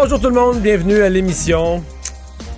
Bonjour 0.00 0.20
tout 0.20 0.28
le 0.28 0.34
monde, 0.34 0.60
bienvenue 0.60 1.02
à 1.02 1.08
l'émission. 1.08 1.82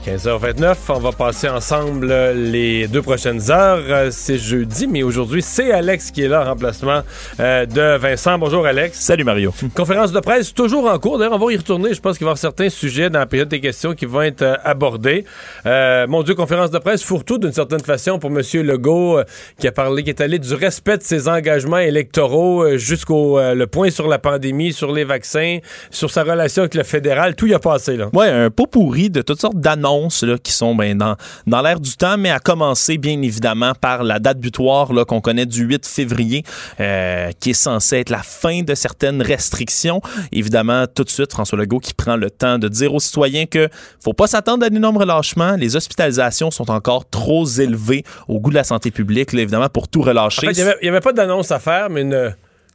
15h29, 0.07 0.77
on 0.89 0.99
va 0.99 1.13
passer 1.13 1.47
ensemble 1.51 2.11
les 2.35 2.89
deux 2.89 3.03
prochaines 3.03 3.51
heures. 3.51 3.83
Euh, 3.87 4.09
C'est 4.11 4.39
jeudi, 4.39 4.87
mais 4.87 5.03
aujourd'hui, 5.03 5.43
c'est 5.43 5.73
Alex 5.73 6.11
qui 6.11 6.23
est 6.23 6.29
là 6.29 6.41
en 6.41 6.45
remplacement 6.47 7.03
euh, 7.39 7.67
de 7.67 7.99
Vincent. 7.99 8.39
Bonjour 8.39 8.65
Alex. 8.65 8.99
Salut 8.99 9.25
Mario. 9.25 9.53
Conférence 9.77 10.13
de 10.13 10.21
presse 10.21 10.55
toujours 10.55 10.91
en 10.91 10.99
cours. 10.99 11.19
D'ailleurs, 11.19 11.35
on 11.35 11.45
va 11.47 11.53
y 11.53 11.57
retourner. 11.59 11.93
Je 11.93 12.01
pense 12.01 12.17
qu'il 12.17 12.25
va 12.25 12.31
y 12.31 12.33
avoir 12.33 12.39
certains 12.39 12.71
sujets 12.71 13.11
dans 13.11 13.19
la 13.19 13.27
période 13.27 13.51
des 13.51 13.61
questions 13.61 13.95
qui 13.95 14.07
vont 14.07 14.23
être 14.23 14.41
euh, 14.41 14.55
abordés. 14.65 15.27
Euh, 15.67 16.07
mon 16.07 16.23
Dieu, 16.23 16.35
conférence 16.35 16.71
de 16.71 16.79
presse 16.79 17.03
fourre-tout 17.03 17.37
d'une 17.37 17.53
certaine 17.53 17.81
façon 17.81 18.19
pour 18.19 18.31
M. 18.31 18.41
Legault 18.55 19.19
euh, 19.19 19.25
qui 19.59 19.69
a 19.69 19.73
parlé, 19.73 20.03
qui 20.03 20.09
est 20.09 20.23
allé 20.23 20.39
du 20.39 20.55
respect 20.55 20.97
de 20.97 21.03
ses 21.03 21.29
engagements 21.29 21.77
électoraux 21.77 22.63
euh, 22.63 22.79
jusqu'au 22.79 23.39
euh, 23.39 23.55
le 23.55 23.67
point 23.67 23.91
sur 23.91 24.09
la 24.09 24.19
pandémie, 24.19 24.73
sur 24.73 24.93
les 24.93 25.05
vaccins, 25.05 25.59
sur 25.91 26.11
sa 26.11 26.23
relation 26.23 26.63
avec 26.63 26.75
le 26.75 26.85
fédéral. 26.85 27.37
Tout 27.37 27.49
y 27.49 27.55
a 27.55 27.59
passé, 27.59 27.99
là. 27.99 28.09
Ouais, 28.15 28.29
un 28.29 28.49
pot 28.49 28.67
pourri 28.67 29.11
de 29.11 29.21
toutes 29.21 29.43
sortes 29.43 29.61
d'annonces 29.61 29.90
qui 30.43 30.53
sont 30.53 30.75
ben, 30.75 30.97
dans, 30.97 31.63
l'air 31.63 31.81
du 31.81 31.97
temps, 31.97 32.17
mais 32.17 32.31
à 32.31 32.39
commencer 32.39 32.99
bien 32.99 33.21
évidemment 33.23 33.73
par 33.81 34.03
la 34.05 34.19
date 34.19 34.39
butoir 34.39 34.93
là, 34.93 35.05
qu'on 35.05 35.21
connaît 35.21 35.47
du 35.47 35.65
8 35.65 35.87
février, 35.87 36.45
euh, 36.81 37.31
qui 37.41 37.51
est 37.51 37.55
censée 37.55 37.99
être 37.99 38.11
la 38.11 38.23
fin 38.23 38.63
de 38.63 38.75
certaines 38.75 39.23
restrictions. 39.23 40.01
Évidemment, 40.33 40.87
tout 40.87 41.05
de 41.05 41.11
suite, 41.11 41.33
François 41.33 41.59
Legault 41.59 41.81
qui 41.81 41.95
prend 41.95 42.17
le 42.17 42.31
temps 42.31 42.59
de 42.59 42.69
dire 42.69 42.95
aux 42.95 43.01
citoyens 43.01 43.47
que 43.47 43.69
faut 44.03 44.13
pas 44.13 44.27
s'attendre 44.27 44.65
à 44.65 44.71
d'énormes 44.71 44.97
relâchements. 44.97 45.57
Les 45.57 45.77
hospitalisations 45.77 46.51
sont 46.51 46.71
encore 46.71 47.09
trop 47.09 47.47
élevées 47.47 48.05
au 48.29 48.41
goût 48.41 48.51
de 48.51 48.55
la 48.55 48.65
santé 48.65 48.91
publique, 48.91 49.35
évidemment, 49.35 49.69
pour 49.69 49.89
tout 49.89 50.03
relâcher. 50.03 50.49
Il 50.53 50.77
n'y 50.83 50.89
avait 50.89 51.01
pas 51.01 51.13
d'annonce 51.13 51.51
à 51.51 51.59
faire, 51.59 51.91
mais 51.91 52.03
une, 52.03 52.35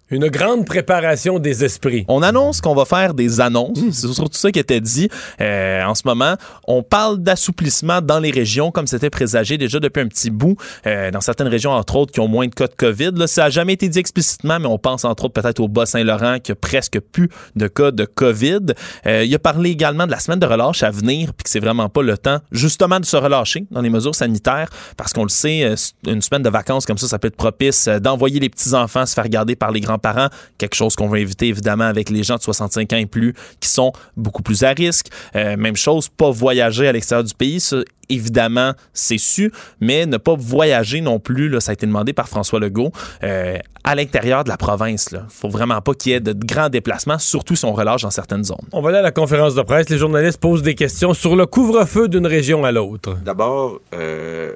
une 0.10 0.28
grande 0.28 0.66
préparation 0.66 1.40
des 1.40 1.64
esprits. 1.64 2.06
On 2.08 2.22
annonce 2.22 2.62
qu'on 2.62 2.76
va 2.76 2.86
faire 2.86 3.14
des 3.14 3.42
annonces. 3.42 3.80
C'est 3.92 4.08
surtout 4.08 4.38
ça 4.38 4.52
qui 4.52 4.60
était 4.60 4.82
dit 4.82 5.10
euh, 5.42 5.84
en 5.84 5.96
ce 5.96 6.04
moment. 6.06 6.36
On 6.68 6.84
parle 6.84 7.20
d'assouplissement 7.20 8.02
dans 8.02 8.20
les 8.20 8.32
régions, 8.32 8.72
comme 8.72 8.88
c'était 8.88 9.10
présagé 9.10 9.58
déjà 9.58 9.80
depuis 9.80 10.02
un 10.02 10.08
petit 10.08 10.30
bout. 10.30 10.56
Euh, 10.86 11.12
dans 11.12 11.22
certaines 11.22 11.48
régions, 11.48 11.72
entre 11.72 11.96
autres, 11.96 12.12
qui 12.12 12.20
ont 12.20 12.28
moins 12.28 12.48
de 12.48 12.54
cas 12.54 12.68
de 12.68 12.76
COVID. 12.76 13.12
Là, 13.16 13.28
ça 13.28 13.44
n'a 13.44 13.50
jamais 13.50 13.74
été 13.74 13.90
dit 13.90 14.00
explicitement, 14.00 14.60
mais 14.60 14.68
on 14.68 14.78
pense 14.78 15.06
entre 15.06 15.26
autres 15.26 15.42
peut-être 15.42 15.60
au 15.60 15.68
Bas-Saint-Laurent, 15.68 16.40
qui 16.40 16.52
a 16.52 16.56
presque 16.56 17.00
plus 17.00 17.30
de 17.56 17.68
cas 17.68 17.92
de 17.92 18.06
COVID. 18.06 18.74
Euh, 19.08 19.24
il 19.26 19.34
a 19.34 19.40
parlé 19.40 19.72
également 19.72 20.06
de 20.06 20.12
la 20.12 20.20
semaine 20.20 20.40
de 20.40 20.46
relâche 20.46 20.84
à 20.84 20.92
venir, 20.92 21.34
puis 21.34 21.44
que 21.44 21.50
c'est 21.50 21.60
vraiment 21.60 21.90
pas 21.90 22.04
le 22.04 22.18
temps, 22.18 22.40
justement, 22.52 23.00
de 23.00 23.06
se 23.06 23.18
relâcher 23.18 23.66
dans 23.72 23.82
les 23.82 23.90
mesures 23.90 24.16
sanitaires, 24.16 24.70
parce 24.98 25.14
qu'on 25.14 25.24
le 25.24 25.30
sait, 25.30 25.64
euh, 25.64 25.76
une 26.08 26.22
semaine 26.22 26.44
de 26.44 26.50
vacances 26.50 26.86
comme 26.86 26.98
ça, 26.98 27.08
ça 27.08 27.20
peut 27.20 27.28
être 27.28 27.36
propice 27.36 27.88
euh, 27.88 28.00
d'envoyer 28.00 28.40
les 28.40 28.50
petits-enfants 28.50 29.06
se 29.06 29.14
faire 29.14 29.30
garder 29.30 29.56
par 29.56 29.72
les 29.72 29.82
grands 29.82 29.95
parents, 29.98 30.30
quelque 30.58 30.76
chose 30.76 30.96
qu'on 30.96 31.08
va 31.08 31.20
éviter 31.20 31.48
évidemment 31.48 31.86
avec 31.86 32.10
les 32.10 32.24
gens 32.24 32.36
de 32.36 32.42
65 32.42 32.94
ans 32.94 32.98
et 32.98 33.06
plus 33.06 33.34
qui 33.60 33.70
sont 33.70 33.94
beaucoup 34.18 34.44
plus 34.44 34.64
à 34.64 34.70
risque. 34.70 35.08
Euh, 35.36 35.58
même 35.58 35.76
chose, 35.76 36.10
pas 36.10 36.32
voyager 36.32 36.88
à 36.88 36.92
l'extérieur 36.92 37.24
du 37.24 37.34
pays, 37.34 37.60
ça, 37.60 37.78
évidemment, 38.10 38.74
c'est 38.94 39.18
su, 39.18 39.52
mais 39.80 40.06
ne 40.06 40.18
pas 40.18 40.36
voyager 40.36 41.02
non 41.02 41.20
plus, 41.20 41.50
là, 41.50 41.60
ça 41.60 41.72
a 41.72 41.74
été 41.74 41.86
demandé 41.86 42.14
par 42.14 42.28
François 42.28 42.60
Legault, 42.60 42.92
euh, 43.24 43.58
à 43.84 43.96
l'intérieur 43.96 44.44
de 44.44 44.50
la 44.50 44.58
province. 44.58 45.10
Il 45.12 45.20
faut 45.30 45.50
vraiment 45.50 45.82
pas 45.82 45.94
qu'il 45.94 46.12
y 46.12 46.16
ait 46.16 46.20
de 46.20 46.34
grands 46.34 46.70
déplacements, 46.70 47.20
surtout 47.20 47.56
si 47.56 47.66
on 47.66 47.74
relâche 47.74 48.02
dans 48.02 48.12
certaines 48.12 48.44
zones. 48.44 48.58
On 48.72 48.82
va 48.82 48.90
aller 48.90 48.98
à 49.00 49.04
la 49.04 49.12
conférence 49.12 49.56
de 49.56 49.62
presse. 49.62 49.90
Les 49.90 49.98
journalistes 49.98 50.40
posent 50.40 50.64
des 50.64 50.76
questions 50.76 51.14
sur 51.14 51.36
le 51.36 51.46
couvre-feu 51.46 52.08
d'une 52.08 52.28
région 52.28 52.66
à 52.66 52.72
l'autre. 52.72 53.16
D'abord, 53.24 53.80
euh, 53.94 54.54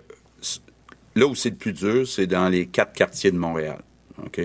là 1.16 1.28
où 1.28 1.36
c'est 1.36 1.52
le 1.52 1.56
plus 1.56 1.74
dur, 1.74 2.08
c'est 2.08 2.28
dans 2.28 2.50
les 2.50 2.66
quatre 2.66 2.94
quartiers 2.94 3.32
de 3.32 3.38
Montréal. 3.38 3.80
OK? 4.26 4.42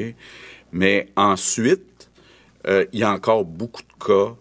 Mais 0.74 1.06
ensuite, 1.14 2.10
euh, 2.66 2.84
il 2.92 2.98
y 2.98 3.04
a 3.04 3.12
encore 3.12 3.44
beaucoup 3.44 3.82
de 3.82 4.04
cas 4.04 4.34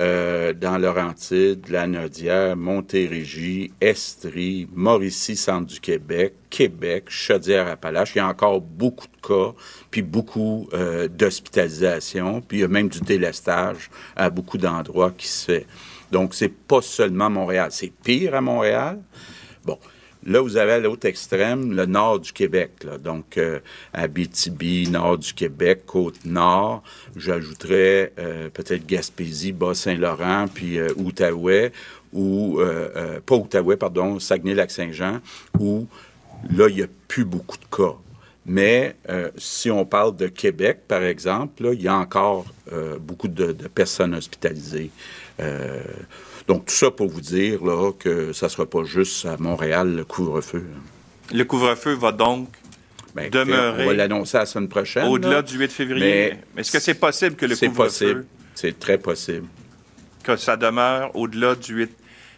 euh, 0.00 0.54
dans 0.54 0.78
Laurentide, 0.78 1.68
la 1.68 1.86
Nodière, 1.86 2.56
Montérégie, 2.56 3.70
Estrie, 3.82 4.66
Mauricie, 4.72 5.36
centre 5.36 5.66
du 5.66 5.80
Québec, 5.80 6.32
Québec, 6.48 7.04
Chaudière-Appalaches. 7.08 8.12
Il 8.14 8.18
y 8.18 8.20
a 8.22 8.26
encore 8.26 8.62
beaucoup 8.62 9.06
de 9.06 9.28
cas, 9.28 9.54
puis 9.90 10.00
beaucoup 10.00 10.70
euh, 10.72 11.06
d'hospitalisation, 11.06 12.40
puis 12.40 12.58
il 12.58 12.60
y 12.62 12.64
a 12.64 12.68
même 12.68 12.88
du 12.88 13.00
délestage 13.00 13.90
à 14.16 14.30
beaucoup 14.30 14.56
d'endroits 14.56 15.12
qui 15.12 15.28
se 15.28 15.44
fait. 15.44 15.66
Donc, 16.10 16.32
c'est 16.34 16.48
pas 16.48 16.80
seulement 16.80 17.28
Montréal. 17.28 17.68
C'est 17.72 17.92
pire 18.02 18.34
à 18.34 18.40
Montréal. 18.40 19.00
Bon. 19.66 19.78
Là, 20.26 20.40
vous 20.40 20.56
avez 20.56 20.72
à 20.72 20.78
l'autre 20.78 21.06
extrême 21.06 21.72
le 21.72 21.84
nord 21.84 22.18
du 22.18 22.32
Québec. 22.32 22.86
Donc, 23.02 23.36
euh, 23.36 23.60
Abitibi, 23.92 24.88
nord 24.88 25.18
du 25.18 25.34
Québec, 25.34 25.82
Côte-Nord. 25.84 26.82
J'ajouterais 27.14 28.12
euh, 28.18 28.48
peut-être 28.48 28.86
Gaspésie, 28.86 29.52
Bas-Saint-Laurent, 29.52 30.46
puis 30.52 30.78
euh, 30.78 30.88
Outaouais, 30.96 31.72
ou, 32.14 32.60
pas 33.26 33.34
Outaouais, 33.34 33.76
pardon, 33.76 34.20
Saguenay-Lac-Saint-Jean, 34.20 35.20
où 35.58 35.88
là, 36.48 36.68
il 36.68 36.76
n'y 36.76 36.82
a 36.82 36.86
plus 37.08 37.24
beaucoup 37.24 37.58
de 37.58 37.76
cas. 37.76 37.96
Mais 38.46 38.94
si 39.36 39.70
on 39.70 39.84
parle 39.84 40.14
de 40.14 40.28
Québec, 40.28 40.82
par 40.86 41.02
exemple, 41.02 41.70
il 41.72 41.82
y 41.82 41.88
a 41.88 41.96
encore 41.96 42.46
beaucoup 43.00 43.26
de, 43.26 43.52
personnes 43.74 44.14
hospitalisées. 44.14 44.90
Donc, 46.48 46.66
tout 46.66 46.74
ça 46.74 46.90
pour 46.90 47.08
vous 47.08 47.20
dire 47.20 47.64
là, 47.64 47.92
que 47.98 48.32
ça 48.32 48.46
ne 48.46 48.50
sera 48.50 48.66
pas 48.66 48.84
juste 48.84 49.24
à 49.26 49.36
Montréal 49.38 49.94
le 49.96 50.04
couvre-feu. 50.04 50.64
Le 51.32 51.44
couvre-feu 51.44 51.94
va 51.94 52.12
donc 52.12 52.48
Ben, 53.14 53.30
Demeurer 53.30 53.84
On 53.84 53.86
va 53.86 53.94
l'annoncer 53.94 54.36
la 54.38 54.46
semaine 54.46 54.68
prochaine. 54.68 55.06
au-delà 55.06 55.36
là. 55.36 55.42
du 55.42 55.56
8 55.58 55.70
février. 55.72 56.34
Mais 56.54 56.60
Est-ce 56.60 56.70
que 56.72 56.80
c'est 56.80 56.94
possible 56.94 57.36
que 57.36 57.46
le 57.46 57.54
C'est 57.54 57.68
couvre-feu, 57.68 57.84
possible. 57.86 58.26
C'est 58.54 58.78
très 58.78 58.98
possible. 58.98 59.46
que 60.22 60.36
ça 60.36 60.56
demeure 60.56 61.14
au-delà 61.16 61.54
du 61.54 61.74
8 61.76 61.90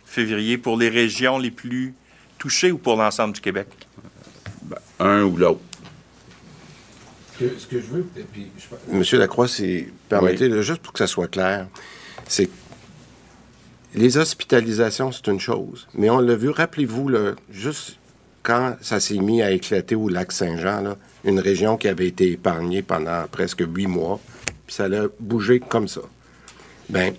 février 0.05 0.57
pour 0.59 0.77
les 0.77 0.89
régions 0.89 1.39
les 1.39 1.51
plus 1.51 1.95
touchées 2.39 2.71
ou 2.73 2.79
pour 2.79 2.97
l'ensemble 2.97 3.35
du 3.35 3.41
Québec? 3.41 3.67
Un 5.01 5.23
ou 5.25 5.37
l'autre. 5.37 5.61
Ce 7.39 7.45
que, 7.45 7.59
ce 7.59 7.67
que 7.67 7.81
je 7.81 7.87
veux, 7.87 8.07
et 8.17 8.23
puis, 8.23 8.47
je- 8.59 8.97
Monsieur 8.97 9.19
Lacroix, 9.19 9.47
c'est 9.49 9.89
permettez 10.09 10.49
le 10.49 10.63
juste 10.63 10.81
pour 10.81 10.93
que 10.93 10.99
ça 11.01 11.07
soit 11.07 11.29
clair, 11.29 11.67
c'est 12.27 12.47
que 12.47 12.51
les 13.97 14.19
hospitalisations, 14.19 15.11
c'est 15.11 15.27
une 15.27 15.41
chose, 15.41 15.89
mais 15.95 16.11
on 16.11 16.21
l'a 16.21 16.37
vu, 16.37 16.51
rappelez-vous, 16.51 17.11
juste 17.51 17.97
quand 18.43 18.77
ça 18.81 19.01
s'est 19.01 19.19
mis 19.19 19.43
à 19.43 19.51
éclater 19.51 19.95
au 19.95 20.09
lac 20.09 20.31
Saint-Jean, 20.31 20.97
une 21.25 21.41
région 21.41 21.77
qui 21.77 21.89
avait 21.89 22.07
été 22.07 22.33
épargnée 22.33 22.83
pendant 22.83 23.25
presque 23.31 23.65
huit 23.67 23.87
mois, 23.87 24.21
puis 24.67 24.75
ça 24.75 24.85
a 24.85 25.09
bougé 25.19 25.61
comme 25.61 25.89
ça. 25.89 26.03
Ben, 26.91 27.15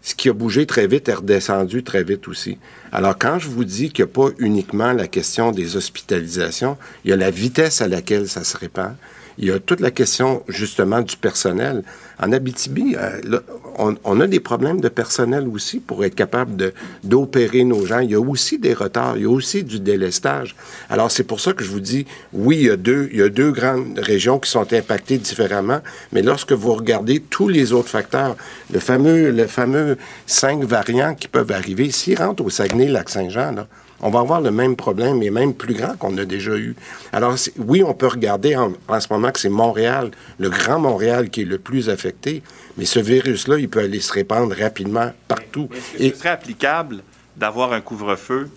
ce 0.00 0.16
qui 0.16 0.28
a 0.28 0.32
bougé 0.32 0.66
très 0.66 0.88
vite 0.88 1.08
est 1.08 1.14
redescendu 1.14 1.84
très 1.84 2.02
vite 2.02 2.26
aussi. 2.26 2.58
Alors, 2.90 3.16
quand 3.16 3.38
je 3.38 3.48
vous 3.48 3.64
dis 3.64 3.90
qu'il 3.90 4.04
n'y 4.04 4.10
a 4.10 4.14
pas 4.14 4.34
uniquement 4.38 4.92
la 4.92 5.06
question 5.06 5.52
des 5.52 5.76
hospitalisations, 5.76 6.76
il 7.04 7.10
y 7.10 7.12
a 7.12 7.16
la 7.16 7.30
vitesse 7.30 7.80
à 7.82 7.88
laquelle 7.88 8.28
ça 8.28 8.42
se 8.42 8.56
répand. 8.56 8.96
Il 9.38 9.46
y 9.46 9.50
a 9.50 9.58
toute 9.58 9.80
la 9.80 9.90
question, 9.90 10.42
justement, 10.48 11.00
du 11.00 11.16
personnel. 11.16 11.82
En 12.20 12.32
Abitibi, 12.32 12.94
euh, 12.96 13.20
là, 13.24 13.40
on, 13.78 14.20
a 14.20 14.26
des 14.26 14.40
problèmes 14.40 14.80
de 14.80 14.88
personnel 14.88 15.48
aussi 15.48 15.80
pour 15.80 16.04
être 16.04 16.14
capable 16.14 16.72
d'opérer 17.02 17.64
nos 17.64 17.86
gens. 17.86 18.00
Il 18.00 18.10
y 18.10 18.14
a 18.14 18.20
aussi 18.20 18.58
des 18.58 18.74
retards, 18.74 19.16
il 19.16 19.22
y 19.22 19.26
a 19.26 19.30
aussi 19.30 19.64
du 19.64 19.80
délestage. 19.80 20.54
Alors, 20.90 21.10
c'est 21.10 21.24
pour 21.24 21.40
ça 21.40 21.52
que 21.52 21.64
je 21.64 21.70
vous 21.70 21.80
dis, 21.80 22.06
oui, 22.32 22.58
il 22.60 22.66
y, 22.66 22.70
a 22.70 22.76
deux, 22.76 23.08
il 23.12 23.18
y 23.18 23.22
a 23.22 23.28
deux 23.28 23.50
grandes 23.50 23.98
régions 23.98 24.38
qui 24.38 24.50
sont 24.50 24.72
impactées 24.72 25.18
différemment, 25.18 25.80
mais 26.12 26.22
lorsque 26.22 26.52
vous 26.52 26.74
regardez 26.74 27.20
tous 27.20 27.48
les 27.48 27.72
autres 27.72 27.88
facteurs, 27.88 28.36
le 28.72 28.78
fameux, 28.78 29.30
le 29.30 29.46
fameux 29.46 29.96
cinq 30.26 30.62
variants 30.64 31.14
qui 31.14 31.28
peuvent 31.28 31.52
arriver, 31.52 31.90
s'ils 31.90 32.18
rentrent 32.18 32.44
au 32.44 32.50
Saguenay-Lac-Saint-Jean, 32.50 33.52
là, 33.52 33.66
on 34.02 34.10
va 34.10 34.20
avoir 34.20 34.40
le 34.40 34.50
même 34.50 34.76
problème 34.76 35.22
et 35.22 35.30
même 35.30 35.54
plus 35.54 35.74
grand 35.74 35.96
qu'on 35.96 36.18
a 36.18 36.24
déjà 36.24 36.56
eu. 36.56 36.74
Alors, 37.12 37.36
oui, 37.58 37.82
on 37.82 37.94
peut 37.94 38.08
regarder 38.08 38.56
en, 38.56 38.72
en 38.88 39.00
ce 39.00 39.06
moment 39.10 39.30
que 39.30 39.40
c'est 39.40 39.48
Montréal, 39.48 40.10
le 40.38 40.50
grand 40.50 40.78
Montréal 40.80 41.30
qui 41.30 41.42
est 41.42 41.46
le 41.46 41.58
plus 41.58 41.88
affecté, 41.88 42.42
mais 42.76 42.84
ce 42.84 42.98
virus-là, 42.98 43.58
il 43.58 43.68
peut 43.68 43.80
aller 43.80 44.00
se 44.00 44.12
répandre 44.12 44.54
rapidement 44.58 45.12
partout. 45.28 45.68
Est-ce 45.72 45.98
que 45.98 46.02
Et 46.02 46.10
ce 46.10 46.16
serait 46.16 46.28
applicable 46.30 47.02
d'avoir 47.36 47.72
un 47.72 47.80
couvre-feu 47.80 48.50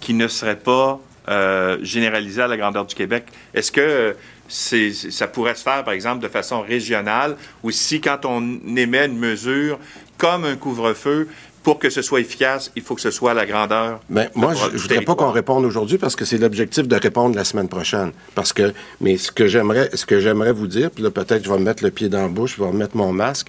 qui 0.00 0.14
ne 0.14 0.28
serait 0.28 0.58
pas 0.58 1.00
euh, 1.28 1.78
généralisé 1.82 2.42
à 2.42 2.48
la 2.48 2.56
grandeur 2.56 2.84
du 2.84 2.94
Québec? 2.94 3.24
Est-ce 3.54 3.70
que 3.70 4.16
ça 4.48 5.28
pourrait 5.28 5.54
se 5.54 5.62
faire, 5.62 5.84
par 5.84 5.94
exemple, 5.94 6.20
de 6.20 6.28
façon 6.28 6.60
régionale, 6.60 7.36
ou 7.62 7.70
si 7.70 8.00
quand 8.00 8.24
on 8.24 8.42
émet 8.76 9.06
une 9.06 9.18
mesure 9.18 9.78
comme 10.18 10.44
un 10.44 10.56
couvre-feu, 10.56 11.28
pour 11.62 11.78
que 11.78 11.90
ce 11.90 12.02
soit 12.02 12.20
efficace, 12.20 12.70
il 12.74 12.82
faut 12.82 12.94
que 12.94 13.00
ce 13.00 13.10
soit 13.10 13.32
à 13.32 13.34
la 13.34 13.46
grandeur. 13.46 14.00
Mais 14.08 14.30
ben, 14.34 14.40
moi, 14.40 14.54
je, 14.54 14.72
ne 14.72 14.78
voudrais 14.78 15.02
pas 15.02 15.14
qu'on 15.14 15.30
réponde 15.30 15.64
aujourd'hui 15.64 15.98
parce 15.98 16.16
que 16.16 16.24
c'est 16.24 16.38
l'objectif 16.38 16.88
de 16.88 16.96
répondre 16.96 17.36
la 17.36 17.44
semaine 17.44 17.68
prochaine. 17.68 18.12
Parce 18.34 18.52
que, 18.52 18.72
mais 19.00 19.18
ce 19.18 19.30
que 19.30 19.46
j'aimerais, 19.46 19.90
ce 19.94 20.06
que 20.06 20.20
j'aimerais 20.20 20.52
vous 20.52 20.66
dire, 20.66 20.90
puis 20.90 21.02
là 21.02 21.10
peut-être 21.10 21.44
je 21.44 21.50
vais 21.50 21.58
me 21.58 21.64
mettre 21.64 21.84
le 21.84 21.90
pied 21.90 22.08
dans 22.08 22.22
la 22.22 22.28
bouche, 22.28 22.56
je 22.56 22.62
vais 22.62 22.68
remettre 22.68 22.96
mon 22.96 23.12
masque, 23.12 23.48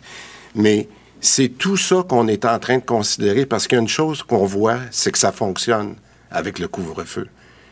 mais 0.55 0.87
c'est 1.21 1.49
tout 1.49 1.77
ça 1.77 2.03
qu'on 2.07 2.27
est 2.27 2.45
en 2.45 2.59
train 2.59 2.77
de 2.77 2.83
considérer 2.83 3.45
parce 3.45 3.67
qu'il 3.67 3.77
y 3.77 3.79
a 3.79 3.81
une 3.81 3.87
chose 3.87 4.23
qu'on 4.23 4.45
voit, 4.45 4.79
c'est 4.89 5.11
que 5.11 5.19
ça 5.19 5.31
fonctionne 5.31 5.95
avec 6.31 6.59
le 6.59 6.67
couvre-feu. 6.67 7.27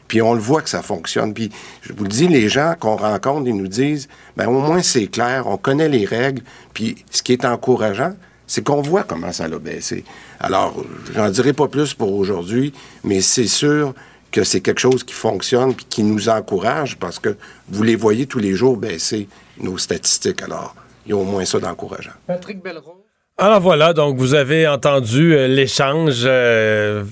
Puis 0.08 0.22
on 0.22 0.34
le 0.34 0.40
voit 0.40 0.62
que 0.62 0.70
ça 0.70 0.82
fonctionne. 0.82 1.34
Puis 1.34 1.52
je 1.82 1.94
vous 1.94 2.04
le 2.04 2.10
dis, 2.10 2.28
les 2.28 2.50
gens 2.50 2.76
qu'on 2.80 2.96
rencontre, 2.96 3.48
ils 3.48 3.56
nous 3.56 3.68
disent, 3.68 4.08
ben 4.38 4.48
au 4.48 4.60
moins 4.60 4.82
c'est 4.82 5.08
clair, 5.08 5.48
on 5.48 5.58
connaît 5.58 5.90
les 5.90 6.06
règles. 6.06 6.42
Puis 6.74 7.04
ce 7.12 7.22
qui 7.22 7.34
est 7.34 7.46
encourageant, 7.46 8.14
c'est 8.50 8.64
qu'on 8.64 8.82
voit 8.82 9.04
comment 9.04 9.32
ça 9.32 9.48
l'a 9.48 9.60
baissé. 9.60 10.04
Alors, 10.40 10.84
j'en 11.14 11.30
dirai 11.30 11.54
pas 11.54 11.68
plus 11.68 11.94
pour 11.94 12.14
aujourd'hui, 12.14 12.74
mais 13.04 13.22
c'est 13.22 13.48
sûr 13.48 13.94
que 14.32 14.44
c'est 14.44 14.60
quelque 14.62 14.80
chose 14.80 15.04
qui 15.04 15.14
fonctionne 15.14 15.76
puis 15.76 15.86
qui 15.88 16.04
nous 16.04 16.30
encourage 16.30 16.98
parce 16.98 17.20
que 17.20 17.38
vous 17.70 17.84
les 17.84 17.96
voyez 17.96 18.26
tous 18.26 18.40
les 18.40 18.54
jours 18.54 18.76
baisser 18.76 19.30
nos 19.60 19.78
statistiques. 19.78 20.42
Alors, 20.42 20.76
il 21.06 21.12
y 21.12 21.14
a 21.14 21.18
au 21.18 21.24
moins 21.24 21.46
ça 21.46 21.60
d'encourageant. 21.60 22.12
Patrick 22.26 22.62
Belrose. 22.62 22.96
Alors 23.38 23.62
voilà, 23.62 23.94
donc 23.94 24.18
vous 24.18 24.34
avez 24.34 24.68
entendu 24.68 25.34
euh, 25.34 25.48
l'échange. 25.48 26.24
Euh, 26.26 27.04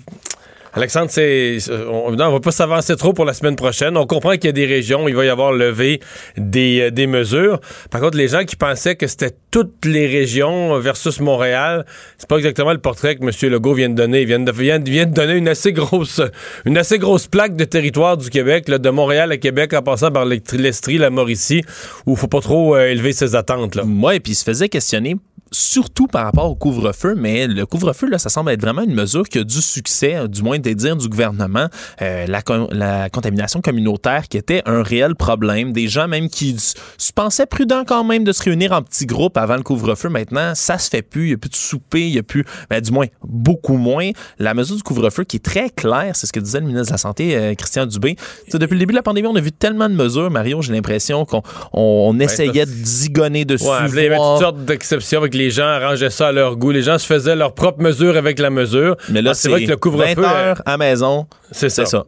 Alexandre, 0.77 1.07
c'est, 1.09 1.57
on, 1.89 2.11
ne 2.11 2.17
va 2.17 2.39
pas 2.39 2.51
s'avancer 2.51 2.95
trop 2.95 3.11
pour 3.11 3.25
la 3.25 3.33
semaine 3.33 3.55
prochaine. 3.55 3.97
On 3.97 4.05
comprend 4.05 4.33
qu'il 4.33 4.45
y 4.45 4.49
a 4.49 4.51
des 4.51 4.67
régions 4.67 5.05
où 5.05 5.09
il 5.09 5.15
va 5.15 5.25
y 5.25 5.29
avoir 5.29 5.51
levé 5.51 6.01
des, 6.37 6.81
euh, 6.81 6.91
des 6.91 7.07
mesures. 7.07 7.59
Par 7.89 7.99
contre, 7.99 8.15
les 8.15 8.27
gens 8.27 8.43
qui 8.43 8.55
pensaient 8.55 8.95
que 8.95 9.07
c'était 9.07 9.31
toutes 9.49 9.85
les 9.85 10.05
régions 10.05 10.77
versus 10.77 11.19
Montréal, 11.19 11.83
c'est 12.19 12.29
pas 12.29 12.37
exactement 12.37 12.73
le 12.73 12.77
portrait 12.77 13.15
que 13.15 13.23
M. 13.23 13.51
Legault 13.51 13.73
vient 13.73 13.89
de 13.89 13.95
donner. 13.95 14.21
Il 14.21 14.27
vient 14.27 14.37
de, 14.39 15.13
donner 15.13 15.33
une 15.33 15.47
assez 15.47 15.73
grosse, 15.73 16.21
une 16.63 16.77
assez 16.77 16.99
grosse 16.99 17.25
plaque 17.25 17.55
de 17.55 17.63
territoire 17.63 18.15
du 18.15 18.29
Québec, 18.29 18.69
là, 18.69 18.77
de 18.77 18.89
Montréal 18.91 19.31
à 19.31 19.37
Québec, 19.37 19.73
en 19.73 19.81
passant 19.81 20.11
par 20.11 20.25
l'Estrie, 20.25 20.99
la 20.99 21.09
Mauricie, 21.09 21.63
où 22.05 22.11
il 22.11 22.17
faut 22.17 22.27
pas 22.27 22.41
trop 22.41 22.75
euh, 22.75 22.91
élever 22.91 23.13
ses 23.13 23.33
attentes. 23.33 23.73
Là. 23.73 23.83
Ouais, 23.83 24.17
et 24.17 24.19
puis 24.19 24.33
il 24.33 24.35
se 24.35 24.43
faisait 24.43 24.69
questionner 24.69 25.15
surtout 25.51 26.07
par 26.07 26.25
rapport 26.25 26.49
au 26.49 26.55
couvre-feu, 26.55 27.15
mais 27.15 27.47
le 27.47 27.65
couvre-feu, 27.65 28.07
là, 28.07 28.17
ça 28.17 28.29
semble 28.29 28.51
être 28.51 28.61
vraiment 28.61 28.81
une 28.81 28.93
mesure 28.93 29.27
qui 29.27 29.39
a 29.39 29.43
du 29.43 29.61
succès, 29.61 30.27
du 30.27 30.41
moins 30.43 30.59
des 30.59 30.75
dires 30.75 30.95
du 30.95 31.09
gouvernement. 31.09 31.67
Euh, 32.01 32.25
la, 32.27 32.41
la, 32.71 33.09
contamination 33.09 33.61
communautaire 33.61 34.27
qui 34.27 34.37
était 34.37 34.61
un 34.65 34.83
réel 34.83 35.15
problème. 35.15 35.73
Des 35.73 35.87
gens 35.87 36.07
même 36.07 36.29
qui 36.29 36.55
se 36.59 37.13
pensaient 37.13 37.45
prudents 37.45 37.83
quand 37.85 38.03
même 38.03 38.23
de 38.23 38.31
se 38.31 38.43
réunir 38.43 38.71
en 38.71 38.81
petits 38.81 39.05
groupes 39.05 39.37
avant 39.37 39.55
le 39.55 39.63
couvre-feu. 39.63 40.09
Maintenant, 40.09 40.53
ça 40.55 40.77
se 40.77 40.89
fait 40.89 41.01
plus. 41.01 41.25
Il 41.25 41.27
n'y 41.29 41.33
a 41.33 41.37
plus 41.37 41.49
de 41.49 41.55
souper, 41.55 42.07
il 42.07 42.11
n'y 42.13 42.19
a 42.19 42.23
plus, 42.23 42.45
ben, 42.69 42.81
du 42.81 42.91
moins, 42.91 43.07
beaucoup 43.23 43.77
moins. 43.77 44.09
La 44.39 44.53
mesure 44.53 44.75
du 44.75 44.83
couvre-feu 44.83 45.23
qui 45.23 45.37
est 45.37 45.45
très 45.45 45.69
claire, 45.69 46.15
c'est 46.15 46.27
ce 46.27 46.33
que 46.33 46.39
disait 46.39 46.59
le 46.59 46.65
ministre 46.65 46.87
de 46.87 46.93
la 46.93 46.97
Santé, 46.97 47.35
euh, 47.35 47.53
Christian 47.55 47.85
Dubé. 47.85 48.15
depuis 48.51 48.73
le 48.73 48.79
début 48.79 48.93
de 48.93 48.97
la 48.97 49.03
pandémie, 49.03 49.27
on 49.27 49.35
a 49.35 49.41
vu 49.41 49.51
tellement 49.51 49.89
de 49.89 49.95
mesures, 49.95 50.29
Mario, 50.29 50.61
j'ai 50.61 50.73
l'impression 50.73 51.25
qu'on 51.25 51.41
on, 51.73 52.19
essayait 52.19 52.65
de 52.65 52.71
zigonner 52.71 53.45
dessus. 53.45 53.65
Ouais, 53.65 53.87
il 53.87 53.95
y 53.95 54.05
avait 54.07 54.15
toutes 54.15 54.41
sortes 54.41 54.65
d'exceptions 54.65 55.19
avec 55.19 55.33
les 55.37 55.51
gens 55.51 55.67
arrangeaient 55.67 56.09
ça 56.09 56.27
à 56.27 56.31
leur 56.31 56.57
goût. 56.57 56.71
Les 56.71 56.81
gens 56.81 56.97
se 56.97 57.05
faisaient 57.05 57.35
leurs 57.35 57.53
propres 57.53 57.81
mesures 57.81 58.17
avec 58.17 58.39
la 58.39 58.49
mesure. 58.49 58.97
Mais 59.09 59.21
là, 59.21 59.31
ah, 59.31 59.33
c'est 59.33 59.49
vrai 59.49 59.63
que 59.63 59.69
le 59.69 59.77
couvre-feu. 59.77 60.21
20 60.21 60.23
heures 60.23 60.61
à 60.65 60.77
maison. 60.77 61.27
C'est 61.51 61.69
ça. 61.69 61.85
ça. 61.85 62.05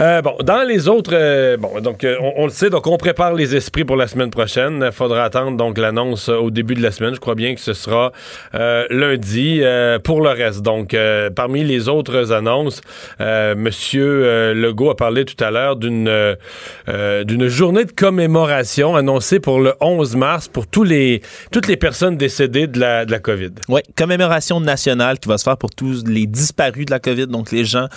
Euh, 0.00 0.20
bon, 0.20 0.34
dans 0.42 0.66
les 0.66 0.88
autres, 0.88 1.12
euh, 1.14 1.56
bon, 1.56 1.80
donc 1.80 2.02
euh, 2.02 2.16
on, 2.36 2.44
le 2.44 2.50
sait, 2.50 2.70
donc 2.70 2.86
on 2.88 2.96
prépare 2.96 3.32
les 3.34 3.54
esprits 3.54 3.84
pour 3.84 3.96
la 3.96 4.08
semaine 4.08 4.30
prochaine. 4.30 4.82
Il 4.84 4.92
faudra 4.92 5.24
attendre 5.24 5.56
donc 5.56 5.78
l'annonce 5.78 6.28
au 6.28 6.50
début 6.50 6.74
de 6.74 6.82
la 6.82 6.90
semaine. 6.90 7.14
Je 7.14 7.20
crois 7.20 7.36
bien 7.36 7.54
que 7.54 7.60
ce 7.60 7.72
sera 7.72 8.12
lundi 8.52 9.62
pour 10.02 10.20
le 10.20 10.30
reste. 10.30 10.62
Donc, 10.62 10.96
parmi 11.36 11.64
les 11.64 11.88
autres 11.88 12.32
annonces, 12.32 12.80
Monsieur 13.20 14.52
Legault 14.54 14.90
a 14.90 14.96
parlé 14.96 15.24
tout 15.24 15.42
à 15.42 15.50
l'heure 15.50 15.76
d'une 15.76 16.36
d'une 16.88 17.48
journée 17.48 17.84
de 17.84 17.92
commémoration 17.92 18.96
annoncée 18.96 19.40
pour 19.40 19.60
le 19.60 19.74
11 19.80 20.16
mars 20.16 20.48
pour 20.48 20.66
tous 20.66 20.84
les 20.84 21.22
toutes 21.50 21.68
les 21.68 21.76
personnes 21.76 22.16
décédées 22.16 22.53
de 22.66 22.78
la, 22.80 23.18
COVID. 23.18 23.50
Oui, 23.68 23.80
commémoration 23.96 24.60
nationale 24.60 25.18
qui 25.18 25.28
va 25.28 25.38
se 25.38 25.44
faire 25.44 25.56
pour 25.56 25.70
tous 25.70 26.04
les 26.06 26.26
disparus 26.26 26.86
de 26.86 26.90
la 26.90 27.00
COVID, 27.00 27.26
donc 27.26 27.52
les 27.52 27.64
gens 27.64 27.88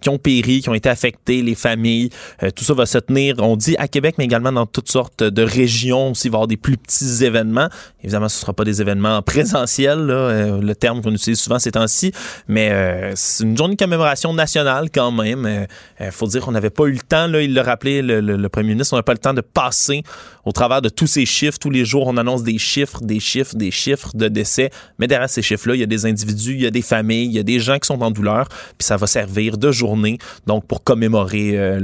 qui 0.00 0.08
ont 0.08 0.18
péri, 0.18 0.60
qui 0.60 0.68
ont 0.68 0.74
été 0.74 0.88
affectés, 0.88 1.42
les 1.42 1.54
familles. 1.54 2.10
Euh, 2.42 2.50
tout 2.50 2.64
ça 2.64 2.74
va 2.74 2.86
se 2.86 2.98
tenir, 2.98 3.36
on 3.38 3.56
dit 3.56 3.76
à 3.78 3.88
Québec, 3.88 4.16
mais 4.18 4.24
également 4.24 4.52
dans 4.52 4.66
toutes 4.66 4.90
sortes 4.90 5.22
de 5.22 5.42
régions 5.42 6.10
aussi. 6.10 6.28
Il 6.28 6.30
va 6.30 6.36
y 6.36 6.38
avoir 6.38 6.48
des 6.48 6.56
plus 6.56 6.76
petits 6.76 7.24
événements. 7.24 7.68
Évidemment, 8.02 8.28
ce 8.28 8.38
ne 8.38 8.40
sera 8.40 8.52
pas 8.52 8.64
des 8.64 8.80
événements 8.80 9.22
présentiels, 9.22 10.08
euh, 10.10 10.60
le 10.60 10.74
terme 10.74 11.02
qu'on 11.02 11.12
utilise 11.12 11.40
souvent 11.40 11.58
ces 11.58 11.72
temps-ci, 11.72 12.12
mais 12.48 12.70
euh, 12.70 13.12
c'est 13.14 13.44
une 13.44 13.56
journée 13.56 13.74
de 13.74 13.82
commémoration 13.82 14.32
nationale 14.34 14.88
quand 14.92 15.12
même. 15.12 15.66
Il 16.00 16.10
faut 16.10 16.26
dire 16.26 16.42
qu'on 16.42 16.52
n'avait 16.52 16.70
pas 16.70 16.84
eu 16.84 16.92
le 16.92 16.98
temps, 16.98 17.32
il 17.34 17.54
l'a 17.54 17.62
rappelé, 17.62 18.02
le, 18.02 18.20
le, 18.20 18.48
premier 18.48 18.70
ministre, 18.70 18.94
on 18.94 18.96
n'a 18.96 19.02
pas 19.02 19.12
le 19.12 19.18
temps 19.18 19.34
de 19.34 19.40
passer 19.40 20.02
au 20.44 20.52
travers 20.52 20.82
de 20.82 20.88
tous 20.88 21.06
ces 21.06 21.26
chiffres. 21.26 21.58
Tous 21.58 21.70
les 21.70 21.84
jours, 21.84 22.06
on 22.06 22.16
annonce 22.16 22.42
des 22.42 22.58
chiffres, 22.58 23.00
des 23.02 23.20
chiffres, 23.20 23.56
des 23.56 23.70
chiffres 23.70 23.95
de 24.14 24.28
décès. 24.28 24.70
Mais 24.98 25.06
derrière 25.06 25.28
ces 25.28 25.42
chiffres-là, 25.42 25.74
il 25.74 25.80
y 25.80 25.84
a 25.84 25.86
des 25.86 26.06
individus, 26.06 26.54
il 26.54 26.62
y 26.62 26.66
a 26.66 26.70
des 26.70 26.82
familles, 26.82 27.26
il 27.26 27.32
y 27.32 27.38
a 27.38 27.42
des 27.42 27.58
gens 27.58 27.78
qui 27.78 27.86
sont 27.86 28.00
en 28.02 28.10
douleur, 28.10 28.48
puis 28.48 28.86
ça 28.86 28.96
va 28.96 29.06
servir 29.06 29.58
de 29.58 29.72
journée 29.72 30.18
donc 30.46 30.66
pour 30.66 30.82
commémorer 30.82 31.58
euh, 31.58 31.80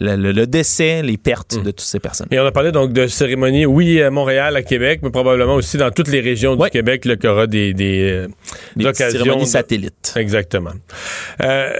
le, 0.00 0.46
décès, 0.46 1.02
les 1.02 1.16
pertes 1.16 1.56
hmm. 1.56 1.62
de 1.62 1.70
toutes 1.70 1.80
ces 1.80 2.00
personnes. 2.00 2.28
Et 2.30 2.38
on 2.38 2.46
a 2.46 2.52
parlé 2.52 2.72
donc 2.72 2.92
de 2.92 3.06
cérémonies, 3.06 3.66
oui, 3.66 4.02
à 4.02 4.10
Montréal, 4.10 4.56
à 4.56 4.62
Québec, 4.62 5.00
mais 5.02 5.10
probablement 5.10 5.54
aussi 5.54 5.76
dans 5.76 5.90
toutes 5.90 6.08
les 6.08 6.20
régions 6.20 6.56
du 6.56 6.70
Québec, 6.70 7.02
qu'il 7.02 7.24
y 7.24 7.26
aura 7.26 7.46
des, 7.46 7.74
des, 7.74 8.26
euh, 8.78 8.92
cérémonies 8.92 9.46
satellites. 9.46 10.14
Exactement. 10.16 10.72
Euh, 11.42 11.72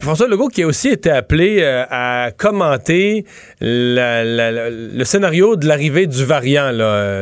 François 0.00 0.28
Legault 0.28 0.48
qui 0.48 0.62
a 0.62 0.66
aussi 0.66 0.88
été 0.88 1.10
appelé 1.10 1.62
à 1.62 2.30
commenter 2.36 3.24
le 3.60 5.04
scénario 5.04 5.56
de 5.56 5.66
l'arrivée 5.66 6.06
du 6.06 6.24
variant, 6.24 6.72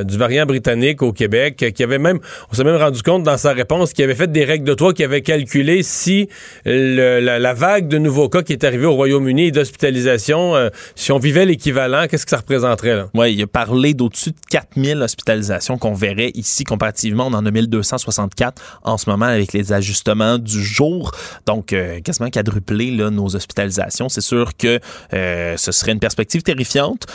du 0.05 0.19
variant 0.19 0.47
britannique 0.47 1.03
au 1.03 1.13
Québec, 1.13 1.73
qui 1.75 1.83
avait 1.83 1.88
même, 1.97 2.19
on 2.53 2.55
s'est 2.55 2.65
même 2.65 2.77
rendu 2.77 3.03
compte 3.03 3.23
dans 3.23 3.39
sa 3.39 3.55
réponse 3.55 3.95
qu'il 3.95 4.05
avait 4.05 4.15
fait 4.15 4.31
des 4.31 4.45
règles 4.45 4.67
de 4.67 4.75
toi 4.75 4.93
qui 4.93 5.03
avait 5.03 5.23
calculé 5.23 5.83
si 5.83 6.29
la, 6.67 7.55
vague 7.55 7.89
de 7.89 7.97
nouveaux 7.97 8.29
cas 8.29 8.43
qui 8.43 8.53
est 8.53 8.65
arrivée 8.65 8.85
au 8.85 8.93
Royaume-Uni 8.93 9.53
d'hospitalisation, 9.53 10.55
euh, 10.55 10.69
si 10.95 11.13
on 11.13 11.19
vivait 11.19 11.47
l'équivalent, 11.47 12.07
qu'est-ce 12.09 12.27
que 12.27 12.31
ça 12.31 12.39
représenterait? 12.39 13.05
Oui, 13.15 13.35
il 13.35 13.43
a 13.43 13.47
parlé 13.47 13.95
d'au-dessus 13.95 14.31
de 14.31 14.37
4000 14.51 14.99
hospitalisations 14.99 15.79
qu'on 15.79 15.95
verrait 15.95 16.33
ici 16.35 16.65
comparativement. 16.65 17.29
On 17.29 17.35
en 17.35 17.47
a 17.47 17.51
1264 17.51 18.81
en 18.83 18.99
ce 18.99 19.09
moment 19.09 19.27
avec 19.27 19.53
les 19.53 19.73
ajustements 19.73 20.39
du 20.39 20.63
jour. 20.63 21.13
Donc, 21.47 21.73
euh, 21.73 22.01
quasiment 22.01 22.29
quadruplé 22.29 22.91
nos 22.91 23.35
hospitalisations. 23.35 24.09
C'est 24.09 24.21
sûr 24.21 24.57
que 24.57 24.81
euh, 25.15 25.57
ce 25.57 25.73
serait 25.73 25.93
une 25.93 26.01
perspective 26.01 26.43
terrifiante. 26.43 27.07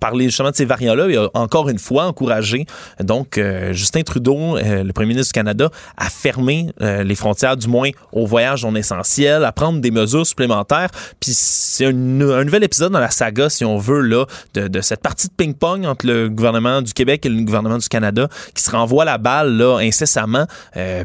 Parler 0.00 0.26
justement 0.26 0.50
de 0.50 0.56
ces 0.56 0.64
variants-là, 0.64 1.28
encore 1.34 1.68
une 1.68 1.78
fois 1.78 2.04
encouragé 2.04 2.66
donc 3.00 3.40
Justin 3.72 4.02
Trudeau, 4.08 4.56
euh, 4.56 4.82
le 4.82 4.92
premier 4.92 5.08
ministre 5.08 5.32
du 5.32 5.38
Canada, 5.38 5.70
à 5.96 6.08
fermer 6.10 6.72
les 6.80 7.14
frontières, 7.14 7.56
du 7.56 7.68
moins 7.68 7.90
aux 8.12 8.26
voyages 8.26 8.64
non 8.64 8.74
essentiels, 8.74 9.44
à 9.44 9.52
prendre 9.52 9.80
des 9.80 9.90
mesures 9.90 10.26
supplémentaires. 10.26 10.88
Puis 11.20 11.32
c'est 11.34 11.86
un, 11.86 11.92
nouvel 11.92 12.64
épisode 12.64 12.92
dans 12.92 12.98
la 12.98 13.10
saga, 13.10 13.48
si 13.48 13.64
on 13.64 13.78
veut, 13.78 14.00
là, 14.00 14.26
de, 14.54 14.80
cette 14.80 15.00
partie 15.00 15.28
de 15.28 15.32
ping-pong 15.32 15.86
entre 15.86 16.06
le 16.06 16.28
gouvernement 16.28 16.82
du 16.82 16.92
Québec 16.92 17.26
et 17.26 17.28
le 17.28 17.42
gouvernement 17.42 17.78
du 17.78 17.88
Canada, 17.88 18.28
qui 18.54 18.62
se 18.62 18.70
renvoie 18.70 19.04
la 19.04 19.18
balle 19.18 19.56
là 19.56 19.78
incessamment 19.78 20.46